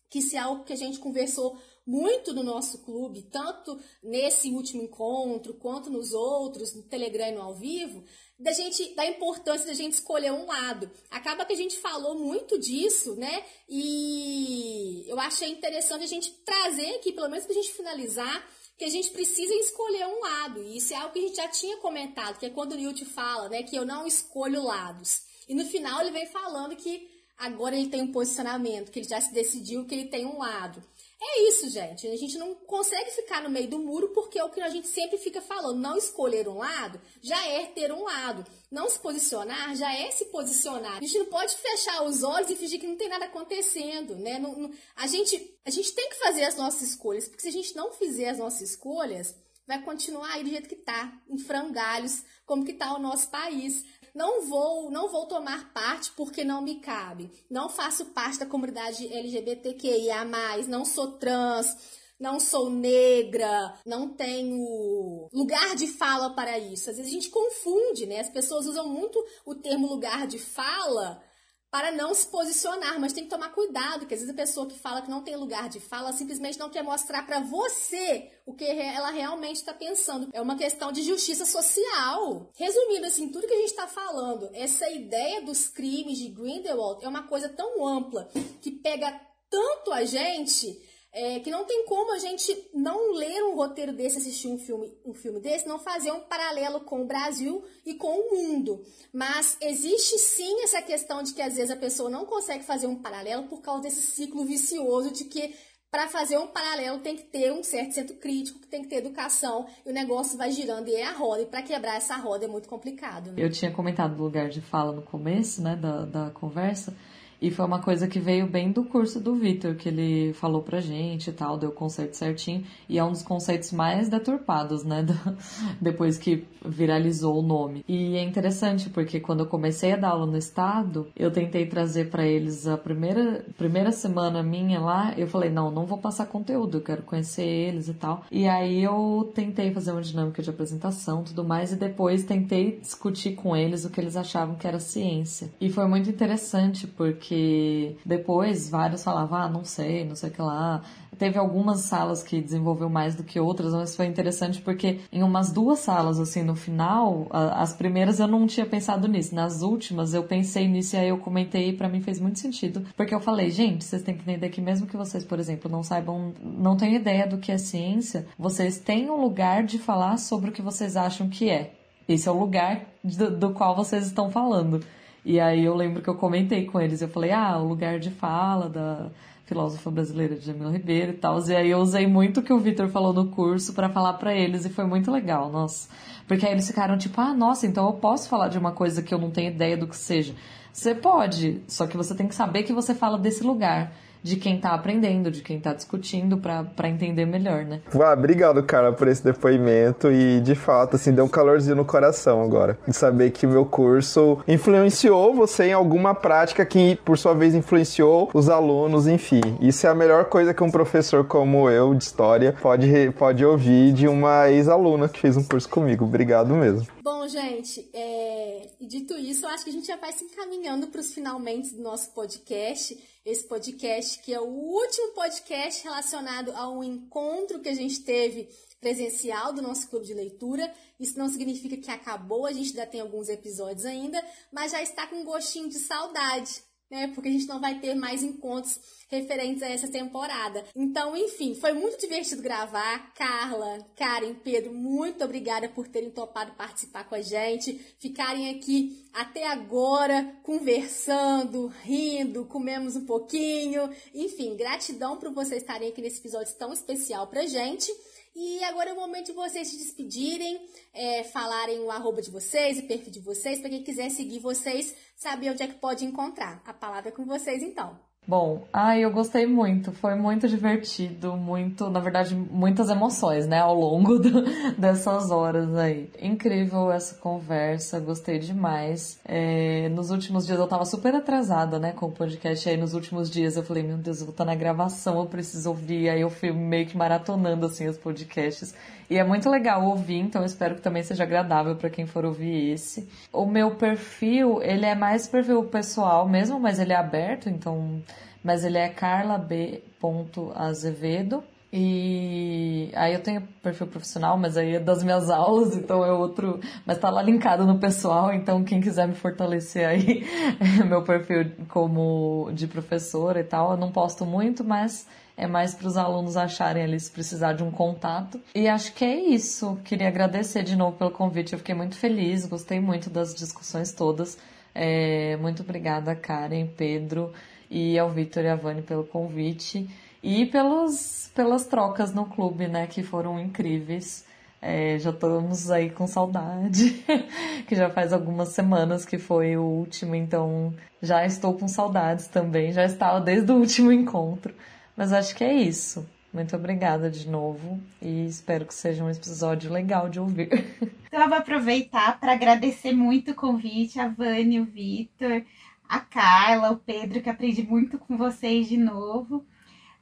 que 0.10 0.22
se 0.22 0.36
é 0.36 0.40
algo 0.40 0.64
que 0.64 0.74
a 0.74 0.78
gente 0.78 1.00
conversou 1.00 1.60
muito 1.90 2.34
no 2.36 2.44
nosso 2.44 2.84
clube, 2.84 3.24
tanto 3.32 3.80
nesse 4.04 4.52
último 4.52 4.84
encontro 4.84 5.56
quanto 5.56 5.90
nos 5.90 6.14
outros, 6.14 6.76
no 6.76 6.84
Telegram 6.84 7.30
e 7.30 7.32
no 7.32 7.42
ao 7.42 7.56
vivo, 7.56 8.04
da 8.38 8.52
gente 8.52 8.94
da 8.94 9.08
importância 9.08 9.66
da 9.66 9.74
gente 9.74 9.94
escolher 9.94 10.32
um 10.32 10.46
lado. 10.46 10.90
Acaba 11.10 11.46
que 11.46 11.54
a 11.54 11.58
gente 11.58 11.78
falou 11.78 12.20
muito 12.20 12.60
disso, 12.60 13.16
né? 13.16 13.44
E 13.68 15.04
eu 15.08 15.20
achei 15.20 15.50
interessante 15.50 16.04
a 16.04 16.08
gente 16.08 16.32
trazer 16.46 16.96
aqui, 16.96 17.12
pelo 17.12 17.28
menos 17.28 17.46
para 17.46 17.54
a 17.54 17.62
gente 17.62 17.74
finalizar, 17.74 18.48
que 18.78 18.86
a 18.86 18.90
gente 18.90 19.10
precisa 19.10 19.54
escolher 19.56 20.06
um 20.06 20.20
lado. 20.20 20.62
E 20.62 20.78
isso 20.78 20.94
é 20.94 20.98
algo 20.98 21.12
que 21.12 21.20
a 21.20 21.24
gente 21.24 21.38
já 21.38 21.48
tinha 21.48 21.78
comentado, 21.78 22.38
que 22.38 22.46
é 22.46 22.52
quando 22.52 22.74
o 22.74 22.76
Newt 22.76 23.04
fala, 23.04 23.50
né, 23.50 23.64
que 23.64 23.76
eu 23.76 23.84
não 23.84 24.06
escolho 24.06 24.64
lados. 24.64 25.24
E 25.48 25.56
no 25.56 25.66
final 25.66 26.02
ele 26.02 26.12
vem 26.12 26.28
falando 26.28 26.76
que 26.76 27.10
agora 27.36 27.76
ele 27.76 27.90
tem 27.90 28.04
um 28.04 28.12
posicionamento, 28.12 28.92
que 28.92 29.00
ele 29.00 29.10
já 29.10 29.20
se 29.20 29.34
decidiu 29.34 29.86
que 29.86 29.96
ele 29.96 30.06
tem 30.06 30.26
um 30.28 30.38
lado. 30.38 30.84
É 31.22 31.42
isso, 31.50 31.70
gente. 31.70 32.08
A 32.08 32.16
gente 32.16 32.38
não 32.38 32.56
consegue 32.56 33.12
ficar 33.12 33.44
no 33.44 33.50
meio 33.50 33.68
do 33.70 33.78
muro 33.78 34.10
porque 34.10 34.40
é 34.40 34.44
o 34.44 34.50
que 34.50 34.62
a 34.62 34.70
gente 34.70 34.88
sempre 34.88 35.18
fica 35.18 35.42
falando. 35.42 35.78
Não 35.78 35.98
escolher 35.98 36.48
um 36.48 36.58
lado 36.58 37.00
já 37.22 37.46
é 37.46 37.66
ter 37.66 37.92
um 37.92 38.04
lado. 38.04 38.46
Não 38.72 38.90
se 38.90 38.98
posicionar 39.00 39.76
já 39.76 39.94
é 39.94 40.10
se 40.12 40.26
posicionar. 40.26 40.98
A 40.98 41.02
gente 41.02 41.20
não 41.20 41.26
pode 41.26 41.56
fechar 41.58 42.04
os 42.04 42.24
olhos 42.24 42.50
e 42.50 42.56
fingir 42.56 42.80
que 42.80 42.88
não 42.88 42.96
tem 42.96 43.10
nada 43.10 43.26
acontecendo, 43.26 44.16
né? 44.16 44.40
Não, 44.40 44.58
não, 44.58 44.72
a, 44.96 45.08
gente, 45.08 45.60
a 45.66 45.70
gente 45.70 45.92
tem 45.92 46.10
que 46.10 46.20
fazer 46.20 46.44
as 46.46 46.56
nossas 46.56 46.84
escolhas, 46.84 47.28
porque 47.28 47.42
se 47.42 47.50
a 47.50 47.52
gente 47.52 47.76
não 47.76 47.92
fizer 47.92 48.30
as 48.30 48.38
nossas 48.38 48.62
escolhas, 48.62 49.36
vai 49.68 49.82
continuar 49.84 50.32
aí 50.34 50.44
do 50.44 50.50
jeito 50.50 50.70
que 50.70 50.76
tá, 50.76 51.22
em 51.30 51.38
frangalhos, 51.38 52.24
como 52.46 52.66
que 52.66 52.74
tá 52.74 52.94
o 52.96 53.00
nosso 53.00 53.30
país 53.30 53.84
não 54.20 54.42
vou, 54.42 54.92
não 54.92 55.08
vou 55.08 55.26
tomar 55.28 55.72
parte 55.72 56.12
porque 56.12 56.44
não 56.44 56.62
me 56.62 56.82
cabe. 56.82 57.32
Não 57.50 57.70
faço 57.70 58.08
parte 58.08 58.38
da 58.38 58.46
comunidade 58.46 59.08
LGBTQIA+, 59.08 60.26
não 60.68 60.84
sou 60.84 61.14
trans, 61.14 61.74
não 62.20 62.38
sou 62.38 62.70
negra, 62.70 63.74
não 63.86 64.10
tenho 64.10 65.30
lugar 65.32 65.74
de 65.78 65.88
fala 65.88 66.32
para 66.32 66.60
isso. 66.60 66.90
Às 66.90 66.98
vezes 66.98 67.10
a 67.10 67.16
gente 67.16 67.30
confunde, 67.30 68.06
né? 68.06 68.20
As 68.20 68.30
pessoas 68.30 68.66
usam 68.66 68.90
muito 68.90 69.26
o 69.46 69.56
termo 69.56 69.88
lugar 69.88 70.28
de 70.28 70.38
fala 70.38 71.24
para 71.72 71.92
não 71.92 72.14
se 72.16 72.26
posicionar, 72.28 73.00
mas 73.00 73.14
tem 73.14 73.24
que 73.24 73.30
tomar 73.30 73.50
cuidado, 73.50 74.08
que 74.08 74.14
às 74.14 74.22
vezes 74.22 74.34
a 74.34 74.38
pessoa 74.38 74.68
que 74.68 74.80
fala 74.80 75.02
que 75.02 75.10
não 75.10 75.24
tem 75.24 75.36
lugar 75.36 75.70
de 75.70 75.80
fala 75.80 76.12
simplesmente 76.12 76.58
não 76.58 76.70
quer 76.70 76.84
mostrar 76.84 77.26
para 77.26 77.40
você 77.40 78.32
o 78.46 78.56
que 78.56 78.66
ela 78.66 79.12
realmente 79.12 79.58
está 79.58 79.74
pensando. 79.74 80.30
É 80.34 80.42
uma 80.42 80.58
questão 80.58 80.92
de 80.92 81.04
justiça 81.04 81.46
social. 81.46 82.50
Resumindo 82.56 83.06
assim, 83.06 83.30
tudo 83.30 83.48
que 83.48 83.54
a 83.54 83.60
gente 83.60 83.70
está 83.70 83.88
falando, 83.88 84.50
essa 84.54 84.90
ideia 84.90 85.42
dos 85.42 85.68
crimes 85.68 86.18
de 86.18 86.30
Grindelwald 86.30 87.06
é 87.06 87.08
uma 87.08 87.28
coisa 87.28 87.48
tão 87.50 87.86
ampla 87.86 88.28
que 88.62 88.72
pega 88.72 89.22
tanto 89.50 89.92
a 89.92 90.04
gente 90.06 90.80
é, 91.12 91.40
que 91.40 91.50
não 91.50 91.66
tem 91.66 91.86
como 91.86 92.14
a 92.14 92.20
gente 92.20 92.70
não 92.74 93.14
ler 93.14 93.44
um 93.44 93.56
roteiro 93.56 93.92
desse, 93.92 94.18
assistir 94.18 94.48
um 94.48 94.60
filme, 94.60 94.92
um 95.04 95.14
filme 95.14 95.40
desse, 95.40 95.68
não 95.68 95.80
fazer 95.80 96.12
um 96.12 96.22
paralelo 96.22 96.82
com 96.82 97.02
o 97.02 97.08
Brasil 97.08 97.64
e 97.86 97.96
com 97.96 98.08
o 98.08 98.36
mundo. 98.36 98.84
Mas 99.12 99.58
existe 99.60 100.18
sim 100.20 100.64
essa 100.64 100.82
questão 100.82 101.24
de 101.24 101.34
que 101.34 101.42
às 101.42 101.56
vezes 101.56 101.72
a 101.72 101.76
pessoa 101.76 102.10
não 102.10 102.26
consegue 102.26 102.64
fazer 102.64 102.88
um 102.88 103.02
paralelo 103.02 103.48
por 103.48 103.62
causa 103.62 103.84
desse 103.84 104.02
ciclo 104.02 104.46
vicioso 104.46 105.12
de 105.12 105.26
que 105.26 105.56
para 105.92 106.08
fazer 106.08 106.38
um 106.38 106.46
paralelo 106.46 107.00
tem 107.00 107.16
que 107.16 107.24
ter 107.24 107.52
um 107.52 107.64
certo 107.64 107.94
centro 107.94 108.16
crítico, 108.18 108.60
tem 108.68 108.84
que 108.84 108.90
ter 108.90 108.98
educação, 108.98 109.66
e 109.84 109.90
o 109.90 109.94
negócio 109.94 110.38
vai 110.38 110.52
girando 110.52 110.88
e 110.88 110.94
é 110.94 111.08
a 111.08 111.14
roda. 111.14 111.42
E 111.42 111.46
para 111.48 111.64
quebrar 111.64 111.96
essa 111.96 112.16
roda 112.16 112.46
é 112.46 112.48
muito 112.48 112.70
complicado. 112.70 113.32
Né? 113.32 113.44
Eu 113.44 113.50
tinha 113.50 113.72
comentado 113.72 114.16
do 114.16 114.22
lugar 114.22 114.50
de 114.50 114.62
fala 114.62 114.92
no 114.92 115.02
começo, 115.02 115.64
né, 115.64 115.76
da, 115.76 116.06
da 116.06 116.30
conversa. 116.30 116.96
E 117.42 117.50
foi 117.50 117.66
uma 117.66 117.80
coisa 117.80 118.08
que 118.08 118.20
veio 118.20 118.48
bem 118.48 118.72
do 118.72 118.84
curso 118.84 119.20
do 119.20 119.36
Vitor, 119.36 119.76
que 119.76 119.90
ele 119.90 120.34
falou 120.34 120.62
pra 120.62 120.82
gente 120.82 121.30
e 121.30 121.34
tal, 121.34 121.58
deu 121.58 121.70
o 121.70 121.74
conceito 121.74 122.16
certinho. 122.16 122.64
E 122.88 122.98
é 122.98 123.04
um 123.04 123.12
dos 123.12 123.22
conceitos 123.22 123.72
mais 123.72 124.10
deturpados, 124.10 124.84
né? 124.84 125.06
depois 125.80 126.18
que 126.18 126.46
viralizou 126.66 127.40
o 127.40 127.42
nome. 127.42 127.84
E 127.88 128.18
é 128.18 128.24
interessante 128.24 128.90
porque 128.90 129.20
quando 129.20 129.42
eu 129.42 129.46
comecei 129.46 129.94
a 129.94 129.98
dar 129.98 130.10
aula 130.10 130.26
no 130.26 130.38
estado, 130.38 131.08
eu 131.16 131.32
tentei 131.32 131.66
trazer 131.66 132.10
para 132.10 132.26
eles 132.26 132.68
a 132.68 132.78
primeira, 132.78 133.46
primeira 133.58 133.92
semana 133.92 134.44
minha 134.44 134.80
lá. 134.80 135.14
Eu 135.18 135.28
falei, 135.28 135.50
não, 135.50 135.72
não 135.72 135.86
vou 135.86 135.98
passar 135.98 136.26
conteúdo, 136.26 136.78
eu 136.78 136.82
quero 136.82 137.04
conhecer 137.04 137.46
eles 137.46 137.88
e 137.88 137.94
tal. 137.94 138.26
E 138.32 138.48
aí 138.48 138.84
eu 138.84 139.32
tentei 139.34 139.72
fazer 139.72 139.92
uma 139.92 140.02
dinâmica 140.02 140.42
de 140.42 140.50
apresentação 140.50 141.24
tudo 141.24 141.44
mais. 141.44 141.72
E 141.72 141.76
depois 141.76 142.24
tentei 142.24 142.80
discutir 142.80 143.36
com 143.36 143.56
eles 143.56 143.86
o 143.86 143.90
que 143.90 144.02
eles 144.02 144.18
achavam 144.18 144.56
que 144.56 144.68
era 144.68 144.80
ciência. 144.80 145.50
E 145.62 145.70
foi 145.70 145.88
muito 145.88 146.10
interessante 146.10 146.86
porque 146.86 147.29
porque 147.30 147.96
depois 148.04 148.70
vários 148.70 149.04
falavam, 149.04 149.38
ah, 149.38 149.48
não 149.48 149.64
sei, 149.64 150.04
não 150.04 150.16
sei 150.16 150.32
o 150.32 150.34
que 150.34 150.42
lá. 150.42 150.82
Teve 151.16 151.38
algumas 151.38 151.82
salas 151.82 152.24
que 152.24 152.42
desenvolveu 152.42 152.90
mais 152.90 153.14
do 153.14 153.24
que 153.24 153.40
outras, 153.40 153.72
mas 153.72 153.96
foi 153.96 154.08
interessante 154.08 154.62
porque 154.62 155.02
em 155.12 155.22
umas 155.22 155.52
duas 155.52 155.80
salas, 155.80 156.20
assim, 156.20 156.42
no 156.42 156.56
final, 156.56 157.28
as 157.32 157.74
primeiras 157.74 158.20
eu 158.20 158.28
não 158.28 158.48
tinha 158.48 158.66
pensado 158.66 159.08
nisso. 159.08 159.36
Nas 159.36 159.62
últimas 159.62 160.16
eu 160.16 160.24
pensei 160.24 160.68
nisso 160.68 160.96
e 160.96 161.00
aí 161.00 161.10
eu 161.10 161.20
comentei 161.20 161.70
e 161.70 161.74
pra 161.74 161.88
mim 161.88 162.02
fez 162.02 162.20
muito 162.20 162.40
sentido. 162.40 162.84
Porque 162.98 163.14
eu 163.14 163.20
falei, 163.20 163.52
gente, 163.52 163.84
vocês 163.84 164.02
têm 164.02 164.16
que 164.16 164.24
entender 164.24 164.50
que 164.50 164.62
mesmo 164.62 164.88
que 164.88 164.98
vocês, 164.98 165.24
por 165.24 165.40
exemplo, 165.40 165.70
não 165.70 165.84
saibam, 165.84 166.34
não 166.42 166.76
tenham 166.76 166.96
ideia 166.96 167.28
do 167.28 167.38
que 167.38 167.52
é 167.52 167.60
ciência, 167.60 168.26
vocês 168.40 168.80
têm 168.80 169.12
um 169.12 169.22
lugar 169.22 169.64
de 169.64 169.78
falar 169.78 170.18
sobre 170.18 170.50
o 170.50 170.54
que 170.54 170.64
vocês 170.64 170.98
acham 170.98 171.30
que 171.30 171.48
é. 171.48 171.74
Esse 172.08 172.28
é 172.28 172.32
o 172.32 172.40
lugar 172.40 172.86
do, 173.04 173.30
do 173.30 173.50
qual 173.52 173.76
vocês 173.76 174.08
estão 174.08 174.32
falando. 174.32 174.82
E 175.24 175.40
aí 175.40 175.66
eu 175.66 175.76
lembro 175.76 176.02
que 176.02 176.10
eu 176.10 176.16
comentei 176.16 176.66
com 176.66 176.80
eles, 176.80 177.02
eu 177.02 177.10
falei, 177.10 177.32
ah, 177.32 177.58
o 177.58 177.68
lugar 177.68 178.00
de 178.00 178.10
fala 178.10 178.70
da 178.70 179.10
filósofa 179.46 179.90
brasileira 179.90 180.40
Jamila 180.40 180.72
Ribeiro 180.72 181.12
e 181.12 181.16
tal. 181.16 181.40
E 181.48 181.56
aí 181.56 181.70
eu 181.72 181.80
usei 181.80 182.06
muito 182.06 182.40
o 182.40 182.44
que 182.44 182.54
o 182.54 182.60
Vitor 182.60 182.88
falou 182.90 183.12
no 183.12 183.28
curso 183.28 183.74
para 183.74 183.90
falar 183.90 184.14
para 184.14 184.34
eles 184.34 184.64
e 184.64 184.70
foi 184.70 184.86
muito 184.86 185.12
legal, 185.12 185.52
nossa. 185.52 185.90
Porque 186.28 186.46
aí 186.46 186.52
eles 186.52 186.68
ficaram 186.68 186.98
tipo, 186.98 187.20
ah, 187.20 187.34
nossa, 187.34 187.66
então 187.66 187.88
eu 187.88 187.94
posso 187.94 188.30
falar 188.30 188.48
de 188.48 188.60
uma 188.60 188.72
coisa 188.72 189.02
que 189.02 189.14
eu 189.14 189.18
não 189.18 189.32
tenho 189.32 189.50
ideia 189.50 189.76
do 189.76 189.88
que 189.88 189.98
seja. 189.98 190.36
Você 190.72 190.94
pode, 190.94 191.62
só 191.68 191.88
que 191.88 191.98
você 191.98 192.14
tem 192.16 192.28
que 192.28 192.36
saber 192.36 192.64
que 192.64 192.72
você 192.72 192.94
fala 192.94 193.18
desse 193.18 193.44
lugar 193.44 193.92
de 194.22 194.36
quem 194.36 194.56
está 194.56 194.74
aprendendo, 194.74 195.32
de 195.32 195.42
quem 195.42 195.58
está 195.58 195.74
discutindo 195.74 196.38
para 196.38 196.90
entender 196.90 197.26
melhor, 197.26 197.64
né? 197.66 197.80
Ah, 197.94 198.14
obrigado, 198.14 198.62
cara, 198.64 198.92
por 198.92 199.08
esse 199.08 199.24
depoimento 199.24 200.12
e 200.12 200.40
de 200.42 200.56
fato, 200.56 200.96
assim, 200.96 201.14
deu 201.14 201.26
um 201.26 201.30
calorzinho 201.30 201.76
no 201.76 201.86
coração 201.86 202.42
agora. 202.42 202.78
De 202.88 202.96
saber 202.96 203.32
que 203.32 203.46
o 203.46 203.50
meu 203.50 203.66
curso 203.66 204.40
influenciou 204.48 205.34
você 205.34 205.66
em 205.66 205.74
alguma 205.74 206.14
prática 206.14 206.66
que, 206.66 206.98
por 207.06 207.18
sua 207.18 207.34
vez, 207.34 207.56
influenciou 207.56 208.30
os 208.34 208.50
alunos, 208.50 209.08
enfim. 209.08 209.42
Isso 209.60 209.86
é 209.88 209.90
a 209.90 209.96
melhor 209.96 210.26
coisa 210.26 210.54
que 210.54 210.64
um 210.64 210.72
professor 210.72 211.24
como 211.26 211.70
eu, 211.70 211.94
de 211.94 212.04
história, 212.04 212.56
pode, 212.62 213.12
pode 213.18 213.46
ouvir 213.46 213.94
de 213.94 214.08
uma 214.08 214.50
ex-aluna 214.50 215.08
que 215.08 215.20
fez 215.20 215.38
um 215.38 215.44
curso 215.44 215.70
comigo. 215.70 216.06
Obrigado 216.06 216.54
mesmo. 216.54 216.88
Bom, 217.12 217.28
gente, 217.28 217.90
é... 217.92 218.70
dito 218.80 219.18
isso, 219.18 219.44
eu 219.44 219.50
acho 219.50 219.64
que 219.64 219.72
a 219.72 219.74
gente 219.74 219.88
já 219.88 219.96
vai 219.96 220.14
se 220.14 220.24
encaminhando 220.24 220.90
para 220.90 221.02
os 221.02 221.12
finalmente 221.12 221.74
do 221.74 221.82
nosso 221.82 222.14
podcast 222.14 222.96
esse 223.26 223.48
podcast, 223.48 224.22
que 224.22 224.32
é 224.32 224.40
o 224.40 224.46
último 224.46 225.14
podcast 225.14 225.84
relacionado 225.84 226.52
a 226.52 226.70
um 226.70 226.84
encontro 226.84 227.62
que 227.62 227.70
a 227.70 227.74
gente 227.74 228.02
teve 228.02 228.48
presencial 228.80 229.52
do 229.52 229.60
nosso 229.60 229.90
clube 229.90 230.06
de 230.06 230.14
leitura. 230.14 230.72
Isso 231.00 231.18
não 231.18 231.28
significa 231.30 231.78
que 231.78 231.90
acabou, 231.90 232.46
a 232.46 232.54
gente 232.54 232.70
ainda 232.70 232.86
tem 232.86 233.02
alguns 233.02 233.28
episódios 233.28 233.88
ainda, 233.88 234.24
mas 234.54 234.72
já 234.72 234.84
está 234.84 235.08
com 235.08 235.16
um 235.16 235.26
gostinho 235.26 235.68
de 235.68 235.80
saudade 235.80 236.62
né? 236.90 237.08
Porque 237.14 237.30
a 237.30 237.32
gente 237.32 237.48
não 237.48 237.60
vai 237.60 237.80
ter 237.80 237.96
mais 237.96 238.24
encontros 238.24 238.80
referentes 239.10 239.64
a 239.64 239.70
essa 239.70 239.88
temporada. 239.88 240.64
Então, 240.76 241.18
enfim, 241.18 241.56
foi 241.56 241.74
muito 241.74 242.00
divertido 242.00 242.42
gravar. 242.42 243.14
Carla, 243.14 243.86
Karen, 243.96 244.36
Pedro, 244.36 244.74
muito 244.74 245.24
obrigada 245.24 245.68
por 245.68 245.88
terem 245.88 246.12
topado 246.12 246.54
participar 246.54 247.04
com 247.06 247.16
a 247.16 247.22
gente, 247.22 247.74
ficarem 248.00 248.50
aqui 248.52 249.10
até 249.14 249.48
agora 249.48 250.36
conversando, 250.44 251.68
rindo, 251.84 252.46
comemos 252.46 252.96
um 252.96 253.06
pouquinho. 253.06 253.90
Enfim, 254.14 254.56
gratidão 254.56 255.18
por 255.18 255.32
vocês 255.34 255.62
estarem 255.62 255.90
aqui 255.90 256.02
nesse 256.02 256.20
episódio 256.20 256.54
tão 256.56 256.72
especial 256.72 257.28
pra 257.28 257.48
gente. 257.48 257.92
E 258.36 258.64
agora 258.64 258.90
é 258.90 258.94
o 258.94 258.96
momento 258.96 259.28
de 259.28 259.34
vocês 259.34 259.68
se 259.68 259.78
despedirem, 259.78 260.70
é, 260.94 261.24
falarem 261.24 261.80
o 261.80 261.92
arroba 261.92 262.22
de 262.22 262.32
vocês, 262.32 262.80
o 262.80 262.88
perfil 262.88 263.12
de 263.12 263.20
vocês, 263.20 263.60
para 263.60 263.70
quem 263.70 263.84
quiser 263.84 264.10
seguir 264.10 264.40
vocês, 264.40 264.96
saber 265.16 265.52
onde 265.52 265.64
é 265.64 265.68
que 265.68 265.76
pode 265.76 266.06
encontrar. 266.06 266.62
A 266.66 266.74
palavra 266.74 267.10
é 267.10 267.12
com 267.12 267.26
vocês 267.26 267.62
então. 267.62 268.09
Bom, 268.30 268.68
ai, 268.72 269.04
eu 269.04 269.10
gostei 269.10 269.48
muito, 269.48 269.92
foi 269.92 270.14
muito 270.14 270.48
divertido, 270.48 271.36
muito, 271.36 271.90
na 271.90 272.00
verdade, 272.00 272.36
muitas 272.36 272.88
emoções, 272.88 273.48
né, 273.48 273.58
ao 273.58 273.74
longo 273.74 274.20
do, 274.22 274.44
dessas 274.78 275.32
horas 275.32 275.76
aí. 275.76 276.12
Incrível 276.22 276.92
essa 276.92 277.16
conversa, 277.16 278.00
gostei 278.00 278.38
demais. 278.38 279.20
É, 279.26 279.90
nos 279.90 280.12
últimos 280.12 280.46
dias 280.46 280.60
eu 280.60 280.68
tava 280.68 280.86
super 280.86 281.16
atrasada, 281.16 281.80
né, 281.80 281.92
com 281.92 282.06
o 282.06 282.12
podcast, 282.12 282.70
aí 282.70 282.78
nos 282.78 282.94
últimos 282.94 283.32
dias 283.32 283.58
eu 283.58 283.64
falei, 283.64 283.82
meu 283.82 283.98
Deus, 283.98 284.20
eu 284.20 284.28
vou 284.28 284.32
estar 284.32 284.46
na 284.46 284.54
gravação, 284.54 285.18
eu 285.18 285.26
preciso 285.26 285.70
ouvir, 285.70 286.08
aí 286.10 286.22
eu 286.22 286.30
fui 286.30 286.52
meio 286.52 286.86
que 286.86 286.96
maratonando, 286.96 287.66
assim, 287.66 287.88
os 287.88 287.98
podcasts. 287.98 288.76
E 289.10 289.18
é 289.18 289.24
muito 289.24 289.50
legal 289.50 289.84
ouvir, 289.86 290.20
então 290.20 290.44
eu 290.44 290.46
espero 290.46 290.76
que 290.76 290.82
também 290.82 291.02
seja 291.02 291.24
agradável 291.24 291.76
para 291.76 291.90
quem 291.90 292.06
for 292.06 292.26
ouvir 292.26 292.74
esse. 292.74 293.10
O 293.34 293.44
meu 293.46 293.72
perfil, 293.72 294.62
ele 294.62 294.86
é 294.86 294.94
mais 294.94 295.28
perfil 295.28 295.64
pessoal 295.64 296.30
mesmo, 296.30 296.60
mas 296.60 296.78
ele 296.80 296.94
é 296.94 296.96
aberto, 296.96 297.50
então. 297.50 298.04
Mas 298.44 298.64
ele 298.64 298.78
é 298.78 298.88
carlab.azevedo. 298.88 301.44
E 301.72 302.90
aí 302.96 303.14
eu 303.14 303.22
tenho 303.22 303.42
perfil 303.62 303.86
profissional, 303.86 304.36
mas 304.38 304.58
aí 304.58 304.76
é 304.76 304.80
das 304.80 305.04
minhas 305.04 305.30
aulas, 305.30 305.76
então 305.76 306.06
é 306.06 306.12
outro. 306.12 306.60
Mas 306.86 306.98
tá 306.98 307.10
lá 307.10 307.22
linkado 307.22 307.66
no 307.66 307.80
pessoal, 307.80 308.34
então 308.34 308.64
quem 308.64 308.82
quiser 308.82 309.08
me 309.08 309.16
fortalecer 309.16 309.88
aí, 309.88 310.26
meu 310.88 311.04
perfil 311.04 311.52
como 311.68 312.50
de 312.54 312.68
professora 312.68 313.40
e 313.40 313.44
tal, 313.44 313.72
eu 313.72 313.78
não 313.78 313.92
posto 313.92 314.26
muito, 314.26 314.64
mas 314.64 315.08
é 315.40 315.48
mais 315.48 315.74
para 315.74 315.88
os 315.88 315.96
alunos 315.96 316.36
acharem 316.36 316.84
ali 316.84 317.00
se 317.00 317.10
precisar 317.10 317.54
de 317.54 317.64
um 317.64 317.72
contato. 317.72 318.42
E 318.54 318.68
acho 318.68 318.94
que 318.94 319.06
é 319.06 319.18
isso. 319.18 319.80
Queria 319.86 320.10
agradecer 320.10 320.64
de 320.64 320.76
novo 320.76 320.98
pelo 320.98 321.12
convite, 321.12 321.54
eu 321.54 321.60
fiquei 321.60 321.74
muito 321.74 321.96
feliz, 321.96 322.46
gostei 322.46 322.82
muito 322.82 323.10
das 323.10 323.34
discussões 323.34 323.94
todas. 323.94 324.38
É, 324.76 325.38
muito 325.38 325.64
obrigada, 325.64 326.14
Karen, 326.14 326.68
Pedro 326.68 327.32
e 327.72 327.98
ao 327.98 328.10
Vitor 328.10 328.44
e 328.44 328.50
a 328.50 328.56
Vani 328.56 328.82
pelo 328.82 329.06
convite 329.06 329.90
e 330.22 330.46
pelos, 330.46 331.32
pelas 331.34 331.66
trocas 331.66 332.14
no 332.14 332.26
clube, 332.26 332.68
né, 332.68 332.86
que 332.86 333.02
foram 333.02 333.40
incríveis. 333.40 334.26
É, 334.62 335.00
já 335.00 335.12
estamos 335.12 335.72
aí 335.72 335.90
com 335.90 336.06
saudade, 336.06 337.02
que 337.66 337.78
já 337.78 337.90
faz 337.90 338.12
algumas 338.12 338.50
semanas 338.50 339.06
que 339.06 339.18
foi 339.18 339.56
o 339.56 339.64
último, 339.64 340.16
então 340.16 340.74
já 341.02 341.26
estou 341.26 341.54
com 341.54 341.66
saudades 341.66 342.28
também, 342.28 342.74
já 342.74 342.84
estava 342.84 343.22
desde 343.22 343.50
o 343.54 343.56
último 343.56 343.90
encontro. 343.90 344.54
Mas 345.00 345.14
acho 345.14 345.34
que 345.34 345.46
é 345.46 345.54
isso. 345.54 346.06
Muito 346.34 346.54
obrigada 346.58 347.10
de 347.10 347.26
novo 347.30 347.82
e 348.02 348.26
espero 348.26 348.66
que 348.66 348.74
seja 348.74 349.02
um 349.02 349.10
episódio 349.10 349.72
legal 349.72 350.10
de 350.10 350.20
ouvir. 350.20 350.50
Então 351.08 351.22
eu 351.22 351.30
vou 351.30 351.40
aproveitar 351.40 352.20
para 352.20 352.34
agradecer 352.34 352.92
muito 352.92 353.32
o 353.32 353.36
convite, 353.36 354.00
a 354.00 354.08
Vânia, 354.08 354.62
o 354.62 354.66
Vitor, 354.66 355.42
a 355.88 356.00
Carla, 356.00 356.70
o 356.70 356.78
Pedro, 356.78 357.20
que 357.20 357.30
aprendi 357.30 357.64
muito 357.64 357.98
com 357.98 358.16
vocês 358.16 358.68
de 358.70 358.78
novo. 358.78 359.44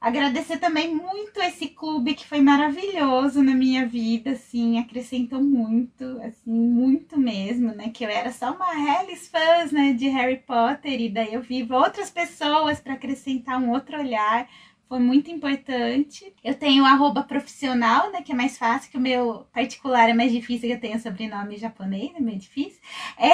Agradecer 0.00 0.58
também 0.58 0.94
muito 0.94 1.40
esse 1.40 1.68
clube 1.68 2.14
que 2.14 2.26
foi 2.26 2.42
maravilhoso 2.42 3.42
na 3.42 3.54
minha 3.54 3.86
vida, 3.86 4.32
assim, 4.32 4.78
acrescentou 4.78 5.42
muito, 5.42 6.04
assim, 6.22 6.50
muito 6.50 7.18
mesmo, 7.18 7.74
né? 7.74 7.88
Que 7.88 8.04
eu 8.04 8.10
era 8.10 8.30
só 8.30 8.52
uma 8.52 8.74
Hellis 8.74 9.28
fãs, 9.28 9.72
né, 9.72 9.94
de 9.94 10.08
Harry 10.08 10.36
Potter 10.36 11.00
e 11.00 11.08
daí 11.08 11.32
eu 11.32 11.40
vi 11.40 11.66
outras 11.72 12.10
pessoas 12.10 12.80
para 12.80 12.92
acrescentar 12.94 13.58
um 13.58 13.70
outro 13.70 13.98
olhar. 13.98 14.46
Foi 14.88 14.98
muito 14.98 15.30
importante. 15.30 16.32
Eu 16.42 16.54
tenho 16.54 16.84
o 16.84 17.24
profissional, 17.24 18.10
né? 18.10 18.22
Que 18.22 18.32
é 18.32 18.34
mais 18.34 18.56
fácil, 18.56 18.90
que 18.90 18.96
o 18.96 19.00
meu 19.00 19.46
particular 19.52 20.08
é 20.08 20.14
mais 20.14 20.32
difícil, 20.32 20.68
que 20.68 20.74
eu 20.74 20.80
tenho 20.80 20.98
sobrenome 20.98 21.56
japonês, 21.56 22.12
é 22.14 22.20
meio 22.20 22.38
difícil. 22.38 22.80
É, 23.18 23.28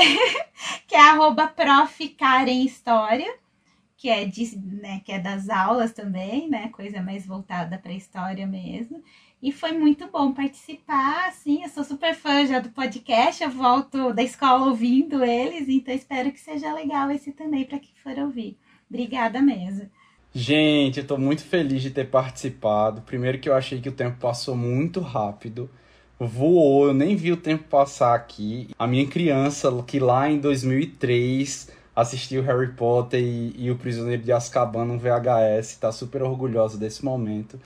que 0.87 0.95
é 0.95 1.01
arroba 1.01 1.47
prof. 1.47 2.09
Karen 2.11 2.65
História 2.65 3.33
que 4.05 4.11
é, 4.11 4.27
de, 4.27 4.59
né, 4.59 5.01
que 5.03 5.11
é 5.13 5.19
das 5.19 5.49
aulas 5.49 5.93
também, 5.93 6.47
né? 6.47 6.69
Coisa 6.69 7.01
mais 7.01 7.25
voltada 7.25 7.79
para 7.79 7.91
a 7.91 7.97
história 7.97 8.47
mesmo. 8.47 9.03
E 9.41 9.51
foi 9.51 9.73
muito 9.73 10.11
bom 10.11 10.33
participar, 10.33 11.29
assim, 11.29 11.63
eu 11.63 11.71
sou 11.71 11.85
super 11.85 12.15
fã 12.15 12.47
já 12.47 12.61
do 12.61 12.69
podcast, 12.69 13.43
eu 13.43 13.51
volto 13.51 14.13
da 14.13 14.23
escola 14.23 14.67
ouvindo 14.67 15.25
eles, 15.25 15.71
então 15.71 15.95
espero 15.95 16.31
que 16.33 16.39
seja 16.41 16.73
legal 16.75 17.11
esse 17.11 17.33
também 17.33 17.65
para 17.65 17.79
quem 17.79 17.95
for 18.03 18.19
ouvir. 18.19 18.59
Obrigada 18.91 19.41
mesmo. 19.41 19.91
Gente, 20.37 20.99
eu 20.99 21.07
tô 21.07 21.17
muito 21.17 21.45
feliz 21.45 21.81
de 21.81 21.91
ter 21.93 22.07
participado. 22.07 23.03
Primeiro 23.03 23.39
que 23.39 23.49
eu 23.49 23.55
achei 23.55 23.81
que 23.81 23.89
o 23.89 23.93
tempo 23.93 24.19
passou 24.19 24.57
muito 24.57 24.99
rápido. 24.99 25.71
Voou, 26.19 26.89
eu 26.89 26.93
nem 26.93 27.15
vi 27.15 27.31
o 27.31 27.37
tempo 27.37 27.63
passar 27.69 28.17
aqui. 28.17 28.69
A 28.77 28.85
minha 28.85 29.07
criança, 29.07 29.71
que 29.87 30.01
lá 30.01 30.29
em 30.29 30.41
2003 30.41 31.71
assistiu 31.95 32.43
Harry 32.43 32.73
Potter 32.73 33.21
e, 33.23 33.55
e, 33.57 33.71
O 33.71 33.77
Prisioneiro 33.77 34.25
de 34.25 34.33
Azkaban 34.33 34.85
no 34.85 34.99
VHS, 34.99 35.71
está 35.71 35.93
super 35.93 36.23
orgulhosa 36.25 36.77
desse 36.77 37.05
momento. 37.05 37.61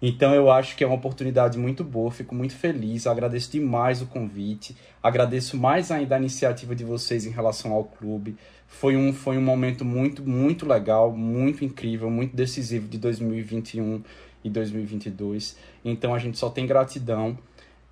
Então 0.00 0.34
eu 0.34 0.50
acho 0.50 0.76
que 0.76 0.82
é 0.82 0.86
uma 0.86 0.96
oportunidade 0.96 1.58
muito 1.58 1.84
boa, 1.84 2.10
fico 2.10 2.34
muito 2.34 2.54
feliz, 2.54 3.06
agradeço 3.06 3.52
demais 3.52 4.00
o 4.00 4.06
convite, 4.06 4.76
agradeço 5.02 5.58
mais 5.58 5.90
ainda 5.90 6.16
a 6.16 6.18
iniciativa 6.18 6.74
de 6.74 6.84
vocês 6.84 7.26
em 7.26 7.30
relação 7.30 7.72
ao 7.72 7.84
clube. 7.84 8.36
Foi 8.80 8.96
um, 8.96 9.12
foi 9.12 9.38
um 9.38 9.42
momento 9.42 9.84
muito, 9.84 10.22
muito 10.28 10.66
legal, 10.66 11.12
muito 11.12 11.64
incrível, 11.64 12.10
muito 12.10 12.34
decisivo 12.34 12.88
de 12.88 12.98
2021 12.98 14.02
e 14.42 14.50
2022. 14.50 15.56
Então 15.84 16.14
a 16.14 16.18
gente 16.18 16.38
só 16.38 16.50
tem 16.50 16.66
gratidão. 16.66 17.38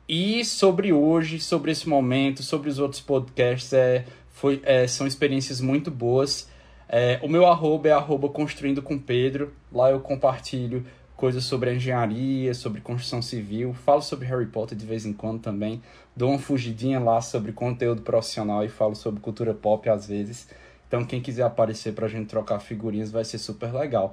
E 0.09 0.45
sobre 0.45 0.93
hoje, 0.93 1.39
sobre 1.39 1.71
esse 1.71 1.89
momento, 1.89 2.43
sobre 2.43 2.69
os 2.69 2.79
outros 2.79 3.01
podcasts, 3.01 3.73
é, 3.73 4.05
foi, 4.31 4.61
é, 4.65 4.87
são 4.87 5.07
experiências 5.07 5.61
muito 5.61 5.91
boas. 5.91 6.51
É, 6.89 7.19
o 7.23 7.29
meu 7.29 7.47
arroba 7.47 7.89
é 7.89 7.93
arroba 7.93 8.29
construindo 8.29 8.83
com 8.83 8.99
Pedro. 8.99 9.53
Lá 9.73 9.91
eu 9.91 10.01
compartilho 10.01 10.85
coisas 11.17 11.45
sobre 11.45 11.73
engenharia, 11.73 12.53
sobre 12.53 12.81
construção 12.81 13.23
civil, 13.23 13.73
falo 13.73 14.03
sobre 14.03 14.27
Harry 14.27 14.47
Potter 14.47 14.77
de 14.77 14.85
vez 14.85 15.07
em 15.07 15.13
quando 15.13 15.41
também. 15.41 15.81
Dou 16.17 16.31
uma 16.31 16.39
fugidinha 16.39 16.99
lá 16.99 17.21
sobre 17.21 17.53
conteúdo 17.53 18.03
profissional 18.03 18.65
e 18.65 18.69
falo 18.69 18.97
sobre 18.97 19.21
cultura 19.21 19.55
pop 19.55 19.89
às 19.89 20.09
vezes. 20.09 20.49
Então 20.93 21.07
quem 21.07 21.23
quiser 21.23 21.45
aparecer 21.45 21.95
para 21.95 22.05
a 22.05 22.09
gente 22.09 22.27
trocar 22.27 22.61
figurinhas 22.61 23.11
vai 23.11 23.25
ser 23.25 23.39
super 23.39 23.73
legal. 23.73 24.13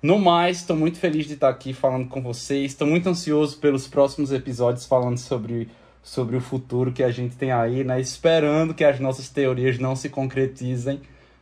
No 0.00 0.20
mais, 0.20 0.58
estou 0.58 0.76
muito 0.76 0.96
feliz 0.96 1.26
de 1.26 1.34
estar 1.34 1.48
aqui 1.48 1.72
falando 1.72 2.06
com 2.06 2.22
vocês. 2.22 2.70
Estou 2.70 2.86
muito 2.86 3.08
ansioso 3.08 3.58
pelos 3.58 3.88
próximos 3.88 4.30
episódios 4.30 4.86
falando 4.86 5.18
sobre 5.18 5.68
sobre 6.00 6.36
o 6.36 6.40
futuro 6.40 6.92
que 6.92 7.02
a 7.02 7.10
gente 7.10 7.34
tem 7.34 7.50
aí, 7.50 7.82
né? 7.82 8.00
Esperando 8.00 8.72
que 8.72 8.84
as 8.84 9.00
nossas 9.00 9.28
teorias 9.30 9.80
não 9.80 9.96
se 9.96 10.08
concretizem, 10.08 11.00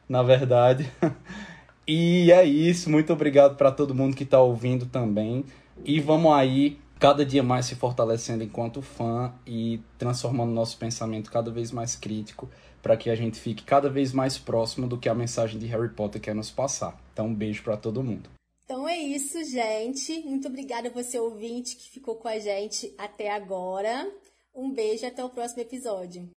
na 0.09 0.23
verdade. 0.23 0.90
e 1.86 2.32
é 2.32 2.43
isso. 2.43 2.89
Muito 2.89 3.12
obrigado 3.12 3.57
para 3.57 3.70
todo 3.70 3.94
mundo 3.94 4.16
que 4.16 4.24
está 4.24 4.40
ouvindo 4.40 4.86
também. 4.86 5.44
E 5.85 6.01
vamos 6.01 6.32
aí, 6.32 6.78
cada 6.98 7.23
dia 7.23 7.43
mais 7.43 7.66
se 7.66 7.74
fortalecendo 7.74 8.43
enquanto 8.43 8.81
fã 8.81 9.31
e 9.47 9.78
transformando 9.98 10.52
nosso 10.52 10.78
pensamento 10.78 11.31
cada 11.31 11.51
vez 11.51 11.70
mais 11.70 11.97
crítico 11.97 12.48
para 12.82 12.97
que 12.97 13.11
a 13.11 13.15
gente 13.15 13.39
fique 13.39 13.62
cada 13.62 13.89
vez 13.89 14.12
mais 14.12 14.39
próximo 14.39 14.86
do 14.86 14.98
que 14.98 15.09
a 15.09 15.15
mensagem 15.15 15.59
de 15.59 15.66
Harry 15.66 15.90
Potter 15.90 16.20
quer 16.20 16.35
nos 16.35 16.51
passar. 16.51 16.98
Então, 17.12 17.27
um 17.27 17.35
beijo 17.35 17.62
para 17.62 17.77
todo 17.77 18.02
mundo. 18.02 18.31
Então 18.65 18.89
é 18.89 18.97
isso, 18.97 19.43
gente. 19.44 20.20
Muito 20.20 20.47
obrigada 20.47 20.89
a 20.89 20.93
você 20.93 21.19
ouvinte 21.19 21.74
que 21.74 21.90
ficou 21.90 22.15
com 22.15 22.28
a 22.28 22.39
gente 22.39 22.94
até 22.97 23.28
agora. 23.32 24.09
Um 24.55 24.70
beijo 24.70 25.05
e 25.05 25.07
até 25.07 25.24
o 25.24 25.28
próximo 25.28 25.61
episódio. 25.62 26.31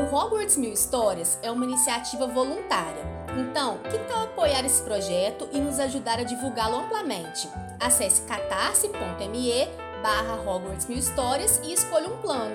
O 0.00 0.14
Hogwarts 0.14 0.56
Mil 0.56 0.72
Histórias 0.72 1.38
é 1.40 1.52
uma 1.52 1.64
iniciativa 1.64 2.26
voluntária. 2.26 3.04
Então, 3.38 3.78
que 3.84 3.98
tal 4.08 4.24
apoiar 4.24 4.64
esse 4.64 4.82
projeto 4.82 5.48
e 5.52 5.60
nos 5.60 5.78
ajudar 5.78 6.18
a 6.18 6.24
divulgá-lo 6.24 6.78
amplamente? 6.78 7.48
Acesse 7.78 8.22
catarse.me 8.22 9.87
barra 10.02 10.34
Hogwarts 10.34 10.86
Mil 10.86 10.98
Histórias 10.98 11.60
e 11.64 11.72
escolha 11.72 12.08
um 12.08 12.16
plano. 12.18 12.54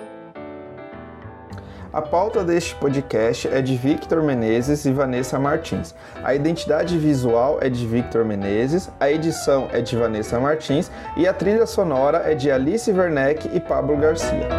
A 1.91 2.01
pauta 2.01 2.43
deste 2.43 2.73
podcast 2.75 3.47
é 3.47 3.61
de 3.61 3.75
Victor 3.77 4.23
Menezes 4.23 4.83
e 4.85 4.91
Vanessa 4.91 5.37
Martins. 5.37 5.93
A 6.23 6.33
identidade 6.33 6.97
visual 6.97 7.59
é 7.61 7.69
de 7.69 7.85
Victor 7.85 8.25
Menezes, 8.25 8.89
a 8.99 9.11
edição 9.11 9.69
é 9.71 9.79
de 9.79 9.95
Vanessa 9.95 10.39
Martins 10.39 10.89
e 11.15 11.27
a 11.27 11.33
trilha 11.33 11.67
sonora 11.67 12.23
é 12.25 12.33
de 12.33 12.49
Alice 12.49 12.91
Werneck 12.91 13.47
e 13.53 13.59
Pablo 13.59 13.95
Garcia. 13.95 14.49